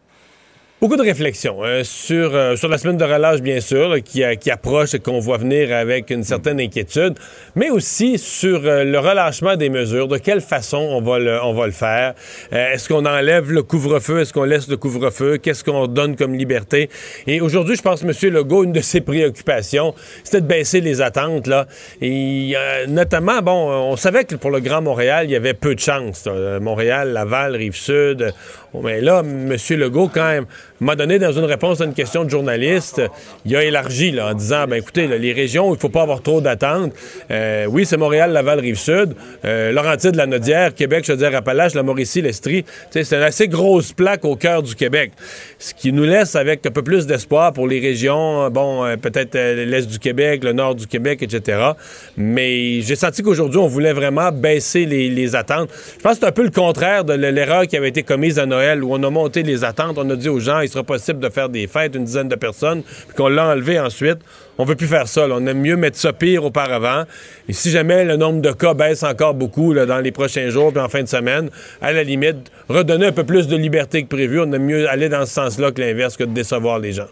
Beaucoup 0.85 0.99
de 0.99 1.03
réflexions 1.03 1.65
euh, 1.65 1.83
sur, 1.83 2.35
euh, 2.35 2.57
sur 2.57 2.69
la 2.69 2.77
semaine 2.77 2.99
de 2.99 3.05
relâche, 3.05 3.41
bien 3.41 3.59
sûr, 3.63 4.03
qui, 4.05 4.23
euh, 4.23 4.35
qui 4.35 4.51
approche 4.51 4.93
et 4.93 4.99
qu'on 4.99 5.19
voit 5.19 5.39
venir 5.39 5.75
avec 5.75 6.11
une 6.11 6.25
certaine 6.25 6.61
inquiétude, 6.61 7.15
mais 7.57 7.71
aussi 7.71 8.19
sur 8.19 8.61
euh, 8.67 8.85
le 8.85 8.99
relâchement 8.99 9.57
des 9.57 9.71
mesures, 9.71 10.09
de 10.09 10.19
quelle 10.19 10.43
façon 10.43 10.77
on 10.77 11.01
va 11.01 11.19
le, 11.19 11.43
on 11.43 11.55
va 11.55 11.65
le 11.65 11.73
faire? 11.73 12.13
Est-ce 12.53 12.91
qu'on 12.91 13.07
enlève 13.07 13.51
le 13.51 13.63
couvre-feu? 13.63 14.21
Est-ce 14.21 14.35
qu'on 14.35 14.45
laisse 14.45 14.69
le 14.69 14.77
couvre-feu? 14.77 15.39
Qu'est-ce 15.39 15.65
qu'on 15.65 15.87
donne 15.87 16.17
comme 16.17 16.35
liberté? 16.35 16.91
Et 17.27 17.41
aujourd'hui, 17.41 17.77
je 17.77 17.83
pense 17.83 18.03
M. 18.03 18.13
Legault, 18.31 18.65
une 18.65 18.73
de 18.73 18.83
ses 18.83 19.01
préoccupations, 19.01 19.95
c'était 20.23 20.43
de 20.43 20.47
baisser 20.47 20.83
les 20.83 21.01
attentes. 21.01 21.47
Là. 21.47 21.67
Et 22.03 22.55
notamment, 22.89 23.41
bon, 23.41 23.71
on 23.71 23.97
savait 23.97 24.25
que 24.25 24.35
pour 24.35 24.51
le 24.51 24.61
Grand 24.61 24.83
Montréal, 24.83 25.25
il 25.25 25.31
y 25.31 25.37
avait 25.37 25.55
peu 25.55 25.75
de 25.75 25.81
chance. 25.81 26.27
là. 26.27 26.61
Montréal, 26.61 27.15
Laval, 27.15 27.57
Rive-Sud. 27.57 28.35
Mais 28.83 29.01
là, 29.01 29.21
M. 29.21 29.57
Legault, 29.79 30.11
quand 30.13 30.27
même, 30.27 30.47
m'a 30.81 30.97
donné 30.97 31.19
dans 31.19 31.33
une 31.33 31.45
réponse 31.45 31.81
à 31.81 31.85
une 31.85 31.95
question 31.95 32.25
de 32.25 32.31
journaliste, 32.31 33.01
il 33.45 33.55
a 33.57 33.63
élargi 33.63 34.19
en 34.21 34.35
disant, 34.35 34.67
ben 34.67 34.77
écoutez, 34.77 35.07
les 35.07 35.33
régions, 35.33 35.75
il 35.75 35.81
faut 35.81 35.89
pas 35.89 36.03
avoir 36.03 36.23
trop 36.23 36.41
d'attentes. 36.41 36.93
Euh, 37.31 37.67
oui, 37.67 37.87
c'est 37.87 37.97
Montréal, 37.97 38.33
Laval, 38.33 38.61
Rive-Sud, 38.61 39.15
euh, 39.45 39.73
Laurentide, 39.73 40.17
la 40.17 40.27
Nodière, 40.27 40.75
Québec, 40.75 41.05
Chaudière-Appalaches, 41.05 41.75
la 41.75 41.83
Mauricie, 41.83 42.23
l'Estrie. 42.23 42.65
C'est 42.91 43.11
une 43.13 43.23
assez 43.23 43.49
grosse 43.49 43.93
plaque 43.93 44.25
au 44.25 44.37
cœur 44.37 44.63
du 44.63 44.75
Québec. 44.75 45.13
Ce 45.59 45.75
qui 45.75 45.93
nous 45.93 46.05
laisse 46.05 46.35
avec 46.35 46.67
un 46.67 46.71
peu 46.71 46.83
plus 46.83 47.07
d'espoir 47.07 47.53
pour 47.53 47.69
les 47.69 47.81
régions, 47.81 48.51
bon, 48.51 48.85
euh, 48.85 48.97
peut-être 48.97 49.37
euh, 49.37 49.65
l'Est 49.65 49.89
du 49.89 49.99
Québec, 49.99 50.43
le 50.45 50.53
Nord 50.53 50.75
du 50.75 50.87
Québec, 50.87 51.23
etc. 51.23 51.71
Mais 52.17 52.81
j'ai 52.81 52.97
senti 52.97 53.23
qu'aujourd'hui, 53.23 53.59
on 53.59 53.69
voulait 53.69 53.93
vraiment 53.93 54.33
baisser 54.33 54.87
les, 54.87 55.09
les 55.09 55.37
attentes. 55.37 55.71
Je 55.97 56.03
pense 56.03 56.15
que 56.15 56.21
c'est 56.21 56.27
un 56.27 56.33
peu 56.33 56.43
le 56.43 56.51
contraire 56.51 57.05
de 57.05 57.15
l'erreur 57.15 57.67
qui 57.67 57.77
avait 57.77 57.89
été 57.89 58.03
commise 58.03 58.39
à 58.39 58.47
Noël, 58.47 58.83
où 58.83 58.93
on 58.93 59.03
a 59.03 59.11
monté 59.11 59.43
les 59.43 59.65
attentes, 59.65 59.97
on 59.99 60.09
a 60.11 60.17
dit 60.17 60.29
aux 60.29 60.41
gens, 60.41 60.64
il 60.65 60.69
sera 60.69 60.83
possible 60.83 61.21
de 61.21 61.29
faire 61.29 61.49
des 61.49 61.67
fêtes, 61.67 61.95
une 61.95 62.05
dizaine 62.05 62.29
de 62.29 62.35
personnes, 62.35 62.83
puis 62.83 63.17
qu'on 63.17 63.29
l'a 63.29 63.47
enlevé 63.47 63.79
ensuite. 63.79 64.19
On 64.59 64.65
veut 64.65 64.77
plus 64.77 64.87
faire 64.87 65.09
ça. 65.09 65.27
On 65.31 65.47
aime 65.47 65.61
mieux 65.61 65.77
mettre 65.77 65.97
ça 65.97 66.13
pire 66.13 66.45
auparavant. 66.45 67.05
Et 67.49 67.53
si 67.53 67.71
jamais 67.71 68.05
le 68.05 68.17
nombre 68.17 68.41
de 68.41 68.53
cas 68.53 68.75
baisse 68.75 69.03
encore 69.03 69.35
beaucoup 69.35 69.75
dans 69.75 69.99
les 69.99 70.13
prochains 70.13 70.49
jours 70.49 70.73
puis 70.73 70.81
en 70.81 70.89
fin 70.89 71.03
de 71.03 71.09
semaine, 71.09 71.51
à 71.81 71.93
la 71.93 72.05
limite, 72.05 72.51
redonner 72.69 73.07
un 73.07 73.13
peu 73.13 73.25
plus 73.25 73.49
de 73.49 73.57
liberté 73.57 74.03
que 74.03 74.09
prévu. 74.09 74.41
On 74.41 74.53
aime 74.53 74.65
mieux 74.65 74.89
aller 74.89 75.09
dans 75.09 75.27
ce 75.27 75.33
sens-là 75.33 75.73
que 75.73 75.81
l'inverse, 75.81 76.17
que 76.17 76.25
de 76.25 76.33
décevoir 76.33 76.79
les 76.79 76.93
gens. 76.93 77.09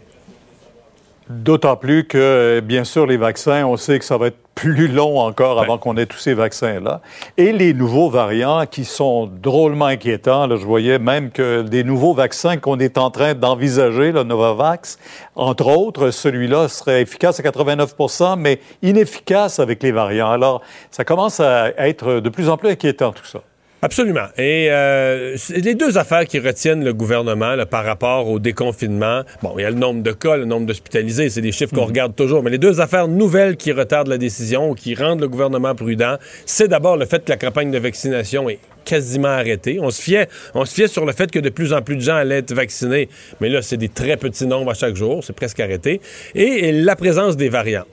D'autant 1.33 1.75
plus 1.77 2.05
que, 2.05 2.61
bien 2.63 2.83
sûr, 2.83 3.07
les 3.07 3.17
vaccins, 3.17 3.65
on 3.65 3.75
sait 3.75 3.97
que 3.97 4.05
ça 4.05 4.17
va 4.17 4.27
être 4.27 4.37
plus 4.53 4.87
long 4.87 5.19
encore 5.19 5.59
avant 5.59 5.79
qu'on 5.79 5.97
ait 5.97 6.05
tous 6.05 6.19
ces 6.19 6.35
vaccins-là. 6.35 7.01
Et 7.37 7.51
les 7.51 7.73
nouveaux 7.73 8.09
variants 8.09 8.67
qui 8.67 8.85
sont 8.85 9.25
drôlement 9.25 9.87
inquiétants. 9.87 10.45
Là, 10.45 10.57
je 10.57 10.65
voyais 10.65 10.99
même 10.99 11.31
que 11.31 11.63
des 11.63 11.83
nouveaux 11.83 12.13
vaccins 12.13 12.57
qu'on 12.57 12.77
est 12.77 12.99
en 12.99 13.09
train 13.09 13.33
d'envisager, 13.33 14.11
le 14.11 14.23
Novavax, 14.23 14.99
entre 15.35 15.65
autres, 15.67 16.11
celui-là 16.11 16.67
serait 16.67 17.01
efficace 17.01 17.39
à 17.39 17.43
89% 17.43 18.37
mais 18.37 18.59
inefficace 18.83 19.59
avec 19.59 19.81
les 19.81 19.91
variants. 19.91 20.29
Alors, 20.29 20.61
ça 20.91 21.03
commence 21.03 21.39
à 21.39 21.69
être 21.79 22.19
de 22.19 22.29
plus 22.29 22.47
en 22.47 22.57
plus 22.57 22.69
inquiétant, 22.69 23.11
tout 23.11 23.25
ça. 23.25 23.39
Absolument. 23.83 24.27
Et 24.37 24.69
euh, 24.71 25.35
les 25.49 25.75
deux 25.75 25.97
affaires 25.97 26.25
qui 26.25 26.39
retiennent 26.39 26.85
le 26.85 26.93
gouvernement 26.93 27.53
là, 27.53 27.65
par 27.65 27.83
rapport 27.83 28.29
au 28.29 28.39
déconfinement. 28.39 29.23
Bon, 29.41 29.55
il 29.57 29.63
y 29.63 29.65
a 29.65 29.69
le 29.69 29.75
nombre 29.75 30.01
de 30.01 30.13
cas, 30.13 30.37
le 30.37 30.45
nombre 30.45 30.65
d'hospitalisés, 30.65 31.29
c'est 31.29 31.41
des 31.41 31.51
chiffres 31.51 31.75
qu'on 31.75 31.83
regarde 31.83 32.15
toujours. 32.15 32.43
Mais 32.43 32.49
les 32.49 32.57
deux 32.57 32.79
affaires 32.79 33.09
nouvelles 33.09 33.57
qui 33.57 33.73
retardent 33.73 34.07
la 34.07 34.17
décision 34.17 34.69
ou 34.69 34.73
qui 34.73 34.95
rendent 34.95 35.19
le 35.19 35.27
gouvernement 35.27 35.75
prudent, 35.75 36.15
c'est 36.45 36.69
d'abord 36.69 36.95
le 36.95 37.05
fait 37.05 37.25
que 37.25 37.29
la 37.29 37.35
campagne 37.35 37.71
de 37.71 37.77
vaccination 37.77 38.49
est 38.49 38.59
quasiment 38.83 39.29
arrêtée. 39.29 39.79
On 39.81 39.89
se 39.89 40.01
fiait, 40.01 40.27
sur 40.87 41.05
le 41.05 41.13
fait 41.13 41.31
que 41.31 41.39
de 41.39 41.49
plus 41.49 41.73
en 41.73 41.81
plus 41.81 41.95
de 41.95 42.01
gens 42.01 42.15
allaient 42.15 42.39
être 42.39 42.53
vaccinés, 42.53 43.09
mais 43.41 43.49
là, 43.49 43.61
c'est 43.61 43.77
des 43.77 43.89
très 43.89 44.17
petits 44.17 44.45
nombres 44.45 44.71
à 44.71 44.73
chaque 44.73 44.95
jour, 44.95 45.23
c'est 45.23 45.33
presque 45.33 45.59
arrêté. 45.59 46.01
Et, 46.35 46.71
la 46.71 46.95
présence 46.95 47.37
des 47.37 47.49
variants. 47.49 47.85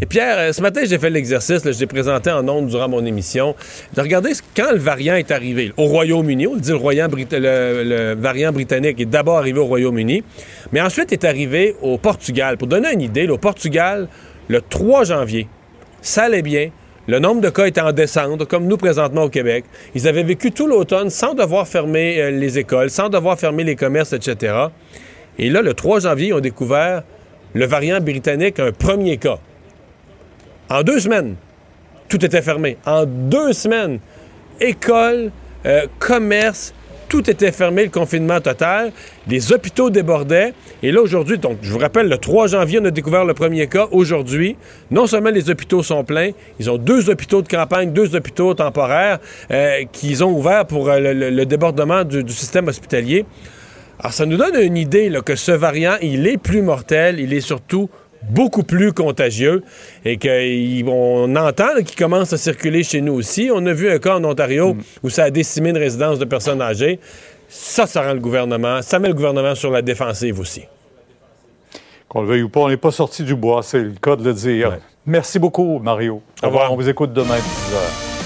Et 0.00 0.06
Pierre, 0.06 0.38
euh, 0.38 0.52
ce 0.52 0.62
matin, 0.62 0.82
j'ai 0.84 0.98
fait 0.98 1.10
l'exercice, 1.10 1.62
je 1.64 1.78
l'ai 1.78 1.86
présenté 1.86 2.30
en 2.30 2.46
ondes 2.48 2.68
durant 2.68 2.88
mon 2.88 3.04
émission, 3.04 3.54
de 3.94 4.00
regarder 4.00 4.30
quand 4.56 4.72
le 4.72 4.78
variant 4.78 5.16
est 5.16 5.30
arrivé. 5.30 5.72
Au 5.76 5.84
Royaume-Uni, 5.84 6.46
on 6.46 6.54
le 6.54 6.60
dit, 6.60 6.70
le, 6.70 6.76
royaume 6.76 7.10
le- 7.32 8.14
variant 8.14 8.52
britannique 8.52 9.00
est 9.00 9.06
d'abord 9.06 9.38
arrivé 9.38 9.58
au 9.58 9.66
Royaume-Uni, 9.66 10.22
mais 10.72 10.80
ensuite 10.80 11.12
est 11.12 11.24
arrivé 11.24 11.74
au 11.82 11.98
Portugal. 11.98 12.56
Pour 12.56 12.68
donner 12.68 12.92
une 12.92 13.00
idée, 13.00 13.28
au 13.28 13.38
Portugal, 13.38 14.08
le 14.48 14.60
3 14.60 15.04
janvier, 15.04 15.48
ça 16.00 16.24
allait 16.24 16.42
bien. 16.42 16.70
Le 17.08 17.20
nombre 17.20 17.40
de 17.40 17.48
cas 17.48 17.64
était 17.64 17.80
en 17.80 17.92
descente, 17.92 18.44
comme 18.44 18.66
nous 18.66 18.76
présentement 18.76 19.22
au 19.24 19.28
Québec. 19.30 19.64
Ils 19.94 20.06
avaient 20.06 20.22
vécu 20.22 20.52
tout 20.52 20.66
l'automne 20.66 21.08
sans 21.08 21.32
devoir 21.32 21.66
fermer 21.66 22.20
euh, 22.20 22.30
les 22.30 22.58
écoles, 22.58 22.90
sans 22.90 23.08
devoir 23.08 23.38
fermer 23.38 23.64
les 23.64 23.76
commerces, 23.76 24.12
etc. 24.12 24.54
Et 25.38 25.48
là, 25.48 25.62
le 25.62 25.72
3 25.72 26.00
janvier, 26.00 26.28
ils 26.28 26.34
ont 26.34 26.40
découvert 26.40 27.02
le 27.54 27.64
variant 27.64 27.98
britannique, 28.02 28.60
un 28.60 28.72
premier 28.72 29.16
cas. 29.16 29.38
En 30.68 30.82
deux 30.82 31.00
semaines, 31.00 31.36
tout 32.10 32.22
était 32.22 32.42
fermé. 32.42 32.76
En 32.84 33.06
deux 33.06 33.54
semaines, 33.54 34.00
écoles, 34.60 35.30
euh, 35.64 35.86
commerce, 35.98 36.74
tout 37.08 37.28
était 37.30 37.52
fermé, 37.52 37.84
le 37.84 37.90
confinement 37.90 38.40
total. 38.40 38.92
Les 39.26 39.52
hôpitaux 39.52 39.90
débordaient. 39.90 40.52
Et 40.82 40.92
là, 40.92 41.00
aujourd'hui, 41.00 41.38
donc, 41.38 41.58
je 41.62 41.72
vous 41.72 41.78
rappelle, 41.78 42.08
le 42.08 42.18
3 42.18 42.48
janvier, 42.48 42.78
on 42.80 42.84
a 42.84 42.90
découvert 42.90 43.24
le 43.24 43.34
premier 43.34 43.66
cas. 43.66 43.88
Aujourd'hui, 43.90 44.56
non 44.90 45.06
seulement 45.06 45.30
les 45.30 45.50
hôpitaux 45.50 45.82
sont 45.82 46.04
pleins, 46.04 46.30
ils 46.58 46.70
ont 46.70 46.78
deux 46.78 47.10
hôpitaux 47.10 47.42
de 47.42 47.48
campagne, 47.48 47.92
deux 47.92 48.14
hôpitaux 48.14 48.54
temporaires 48.54 49.18
euh, 49.50 49.84
qu'ils 49.92 50.22
ont 50.22 50.30
ouverts 50.30 50.66
pour 50.66 50.88
euh, 50.88 50.98
le, 51.00 51.46
débordement 51.46 52.04
du, 52.04 52.22
système 52.28 52.68
hospitalier. 52.68 53.24
Alors, 54.00 54.12
ça 54.12 54.26
nous 54.26 54.36
donne 54.36 54.54
une 54.60 54.76
idée 54.76 55.12
que 55.24 55.34
ce 55.34 55.52
variant, 55.52 55.96
il 56.02 56.26
est 56.26 56.38
plus 56.38 56.62
mortel, 56.62 57.18
il 57.18 57.32
est 57.32 57.40
surtout 57.40 57.90
beaucoup 58.30 58.62
plus 58.62 58.92
contagieux 58.92 59.62
et 60.04 60.18
qu'on 60.18 61.36
entend 61.36 61.74
qu'il 61.84 61.96
commence 61.96 62.32
à 62.32 62.36
circuler 62.36 62.82
chez 62.82 63.00
nous 63.00 63.14
aussi. 63.14 63.50
On 63.52 63.64
a 63.66 63.72
vu 63.72 63.90
un 63.90 63.98
cas 63.98 64.16
en 64.16 64.24
Ontario 64.24 64.76
où 65.02 65.10
ça 65.10 65.24
a 65.24 65.30
décimé 65.30 65.70
une 65.70 65.78
résidence 65.78 66.18
de 66.18 66.24
personnes 66.24 66.62
âgées. 66.62 67.00
Ça, 67.48 67.86
ça 67.86 68.02
rend 68.02 68.12
le 68.12 68.20
gouvernement, 68.20 68.82
ça 68.82 68.98
met 68.98 69.08
le 69.08 69.14
gouvernement 69.14 69.54
sur 69.54 69.70
la 69.70 69.82
défensive 69.82 70.38
aussi. 70.38 70.62
Qu'on 72.08 72.22
le 72.22 72.28
veuille 72.28 72.42
ou 72.42 72.48
pas, 72.48 72.60
on 72.60 72.68
n'est 72.68 72.76
pas 72.76 72.90
sorti 72.90 73.22
du 73.22 73.34
bois, 73.34 73.62
c'est 73.62 73.80
le 73.80 73.92
cas 74.00 74.16
de 74.16 74.24
le 74.24 74.34
dire. 74.34 74.78
Merci 75.06 75.38
beaucoup, 75.38 75.78
Mario. 75.78 76.22
Au 76.42 76.46
revoir. 76.46 76.72
On 76.72 76.76
vous 76.76 76.88
écoute 76.88 77.12
demain, 77.12 77.36
10 77.36 77.74
heures. 77.74 78.17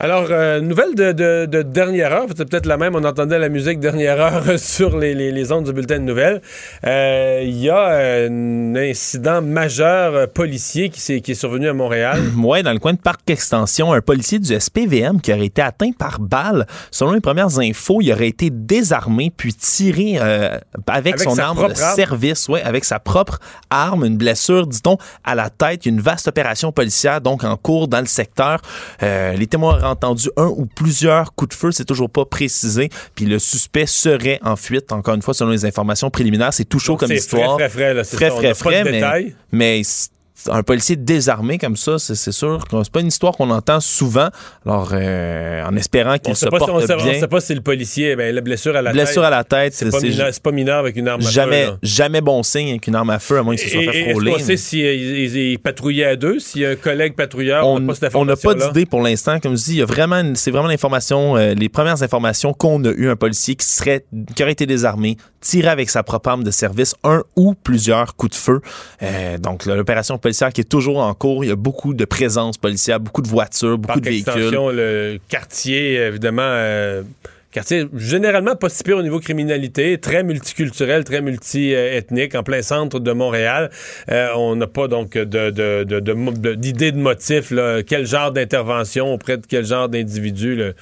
Alors, 0.00 0.26
euh, 0.28 0.60
nouvelle 0.60 0.96
de, 0.96 1.12
de- 1.12 1.46
de 1.46 1.62
dernière 1.62 2.12
heure, 2.12 2.26
c'est 2.36 2.44
peut-être 2.50 2.66
la 2.66 2.76
même, 2.76 2.96
on 2.96 3.04
entendait 3.04 3.38
la 3.38 3.48
musique 3.48 3.78
dernière 3.78 4.20
heure 4.20 4.42
sur 4.58 4.98
les, 4.98 5.14
les, 5.14 5.30
les 5.30 5.52
ondes 5.52 5.66
du 5.66 5.72
bulletin 5.72 6.00
de 6.00 6.04
nouvelles. 6.04 6.42
Euh, 6.84 7.40
Il 7.44 7.56
y 7.56 7.70
a 7.70 7.90
euh, 7.92 8.28
un 8.28 8.74
incident 8.74 9.40
majeur 9.40 10.28
policier 10.30 10.88
qui, 10.90 11.00
s'est- 11.00 11.20
qui 11.20 11.30
est 11.30 11.34
survenu 11.36 11.68
à 11.68 11.74
Montréal. 11.74 12.20
Ouais, 12.36 12.64
dans 12.64 12.72
le 12.72 12.80
coin 12.80 12.92
de 12.94 12.98
Parc 12.98 13.30
Extension, 13.30 13.92
un 13.92 14.00
policier 14.00 14.40
du 14.40 14.52
SPVM 14.58 15.20
qui 15.20 15.32
aurait 15.32 15.46
été 15.46 15.62
atteint 15.62 15.92
par 15.96 16.18
balle. 16.18 16.66
Selon 16.90 17.12
les 17.12 17.20
premières 17.20 17.56
infos, 17.60 18.00
il 18.02 18.12
aurait 18.12 18.28
été 18.28 18.50
désarmé 18.50 19.32
puis 19.34 19.54
tiré 19.54 20.16
euh, 20.20 20.58
avec, 20.88 21.14
Avec 21.14 21.20
son 21.20 21.38
arme 21.38 21.68
de 21.68 21.74
service, 21.74 22.48
ouais, 22.48 22.62
avec 22.62 22.84
sa 22.84 22.98
propre 22.98 23.38
arme, 23.70 24.04
une 24.04 24.16
blessure, 24.16 24.66
dit-on, 24.66 24.98
à 25.22 25.36
la 25.36 25.50
tête. 25.50 25.86
Une 25.86 26.00
vaste 26.00 26.26
opération 26.26 26.72
policière 26.72 27.20
donc 27.20 27.44
en 27.44 27.56
cours 27.56 27.86
dans 27.86 28.00
le 28.00 28.06
secteur. 28.06 28.60
Les 29.00 29.46
témoins 29.46 29.83
entendu 29.84 30.30
un 30.36 30.46
ou 30.46 30.66
plusieurs 30.66 31.34
coups 31.34 31.50
de 31.50 31.54
feu, 31.54 31.72
c'est 31.72 31.84
toujours 31.84 32.10
pas 32.10 32.24
précisé. 32.24 32.90
Puis 33.14 33.26
le 33.26 33.38
suspect 33.38 33.86
serait 33.86 34.38
en 34.42 34.56
fuite. 34.56 34.92
Encore 34.92 35.14
une 35.14 35.22
fois, 35.22 35.34
selon 35.34 35.50
les 35.50 35.64
informations 35.64 36.10
préliminaires, 36.10 36.52
c'est 36.52 36.64
tout 36.64 36.78
chaud 36.78 36.92
Donc, 36.92 37.00
comme 37.00 37.12
histoire. 37.12 37.56
frais, 37.56 37.68
frais, 37.68 37.84
frais, 37.84 37.94
là, 37.94 38.04
c'est 38.04 38.16
Frais, 38.54 39.34
mais, 39.52 39.82
un 40.50 40.62
policier 40.62 40.96
désarmé 40.96 41.58
comme 41.58 41.76
ça, 41.76 41.98
c'est 41.98 42.32
sûr 42.32 42.64
que 42.68 42.76
c'est 42.82 42.92
pas 42.92 43.00
une 43.00 43.08
histoire 43.08 43.32
qu'on 43.36 43.50
entend 43.50 43.80
souvent. 43.80 44.28
Alors, 44.66 44.90
euh, 44.92 45.64
en 45.64 45.74
espérant 45.76 46.18
qu'il 46.18 46.34
se 46.36 46.46
pas, 46.46 46.58
porte 46.58 46.70
on 46.70 46.80
sait, 46.80 46.94
on 46.94 47.02
bien. 47.02 47.14
sait 47.20 47.28
pas 47.28 47.40
si 47.40 47.54
le 47.54 47.60
policier, 47.60 48.16
ben, 48.16 48.34
la 48.34 48.40
blessure 48.40 48.76
à 48.76 48.82
la 48.82 48.92
Blessure 48.92 49.22
tête. 49.22 49.24
à 49.24 49.30
la 49.30 49.44
tête, 49.44 49.74
c'est 49.74 49.90
pas, 49.90 50.00
mineur, 50.00 50.30
pas 50.42 50.50
mineur 50.52 50.78
avec 50.78 50.96
une 50.96 51.08
arme 51.08 51.20
à 51.20 51.24
feu, 51.24 51.30
Jamais, 51.30 51.64
là. 51.66 51.76
jamais 51.82 52.20
bon 52.20 52.42
signe 52.42 52.70
avec 52.70 52.86
une 52.86 52.94
arme 52.94 53.10
à 53.10 53.18
feu, 53.18 53.38
à 53.38 53.42
moins 53.42 53.56
qu'il 53.56 53.68
se 53.68 53.74
soit 53.74 53.92
fait 53.92 53.98
et 53.98 54.02
Est-ce 54.02 54.10
frôler. 54.12 54.32
qu'on 54.32 54.38
sait 54.38 54.56
s'il 54.56 54.80
il, 54.84 55.36
il 55.36 55.58
patrouillait 55.58 56.04
à 56.04 56.16
deux, 56.16 56.38
s'il 56.38 56.62
y 56.62 56.66
a 56.66 56.70
un 56.70 56.76
collègue 56.76 57.14
patrouilleur, 57.14 57.66
on 57.66 57.80
n'a 58.24 58.36
pas 58.36 58.54
d'idée 58.54 58.86
pour 58.86 59.02
l'instant. 59.02 59.38
Comme 59.40 59.56
je 59.56 59.64
dis, 59.64 59.72
il 59.72 59.78
y 59.78 59.82
a 59.82 59.86
vraiment, 59.86 60.22
c'est 60.34 60.50
vraiment 60.50 60.68
l'information, 60.68 61.36
euh, 61.36 61.54
les 61.54 61.68
premières 61.68 62.02
informations 62.02 62.52
qu'on 62.52 62.82
a 62.84 62.90
eues, 62.90 63.08
un 63.08 63.16
policier 63.16 63.54
qui 63.54 63.66
serait, 63.66 64.04
qui 64.34 64.42
aurait 64.42 64.52
été 64.52 64.66
désarmé, 64.66 65.16
tiré 65.44 65.68
avec 65.68 65.90
sa 65.90 66.02
propre 66.02 66.30
arme 66.30 66.42
de 66.42 66.50
service, 66.50 66.94
un 67.04 67.22
ou 67.36 67.54
plusieurs 67.54 68.16
coups 68.16 68.32
de 68.32 68.36
feu. 68.36 68.60
Euh, 69.02 69.38
donc, 69.38 69.66
l'opération 69.66 70.18
policière 70.18 70.52
qui 70.52 70.62
est 70.62 70.68
toujours 70.68 70.98
en 70.98 71.14
cours. 71.14 71.44
Il 71.44 71.48
y 71.48 71.52
a 71.52 71.56
beaucoup 71.56 71.94
de 71.94 72.04
présence 72.04 72.56
policière, 72.56 72.98
beaucoup 72.98 73.22
de 73.22 73.28
voitures, 73.28 73.78
beaucoup 73.78 73.94
Par 73.94 74.00
de 74.00 74.08
véhicules. 74.08 74.50
le 74.50 75.18
quartier, 75.28 75.96
évidemment, 75.96 76.42
euh, 76.42 77.02
quartier 77.54 77.86
généralement 77.94 78.56
pas 78.56 78.68
si 78.68 78.82
pire 78.82 78.98
au 78.98 79.02
niveau 79.02 79.20
criminalité, 79.20 79.98
très 79.98 80.24
multiculturel, 80.24 81.04
très 81.04 81.20
multi-ethnique, 81.20 82.34
en 82.34 82.42
plein 82.42 82.62
centre 82.62 82.98
de 82.98 83.12
Montréal. 83.12 83.70
Euh, 84.10 84.28
on 84.36 84.56
n'a 84.56 84.66
pas 84.66 84.88
donc 84.88 85.16
d'idée 85.16 86.92
de 86.92 86.98
motif, 86.98 87.52
quel 87.86 88.06
genre 88.06 88.32
d'intervention 88.32 89.14
auprès 89.14 89.36
de 89.36 89.46
quel 89.46 89.64
genre 89.64 89.88
d'individu 89.88 90.56
le, 90.56 90.74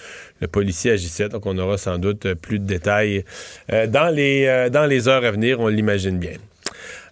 policier 0.50 0.92
agissait. 0.92 1.28
Donc, 1.28 1.46
on 1.46 1.56
aura 1.58 1.78
sans 1.78 1.98
doute 1.98 2.34
plus 2.34 2.58
de 2.58 2.64
détails 2.64 3.24
euh, 3.72 3.86
dans, 3.86 4.08
les, 4.08 4.46
euh, 4.46 4.70
dans 4.70 4.86
les 4.86 5.06
heures 5.06 5.24
à 5.24 5.30
venir, 5.30 5.60
on 5.60 5.68
l'imagine 5.68 6.18
bien. 6.18 6.32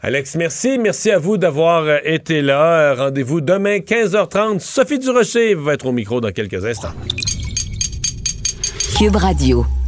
Alex, 0.03 0.35
merci. 0.37 0.79
Merci 0.79 1.11
à 1.11 1.19
vous 1.19 1.37
d'avoir 1.37 2.05
été 2.05 2.41
là. 2.41 2.95
Rendez-vous 2.95 3.43
demain, 3.43 3.79
15h30. 3.79 4.59
Sophie 4.61 4.99
Durocher 4.99 5.55
va 5.55 5.75
être 5.75 5.87
au 5.87 5.93
micro 5.93 6.21
dans 6.21 6.33
quelques 6.33 6.65
instants. 6.65 6.95
Cube 9.01 9.17
Radio. 9.17 9.80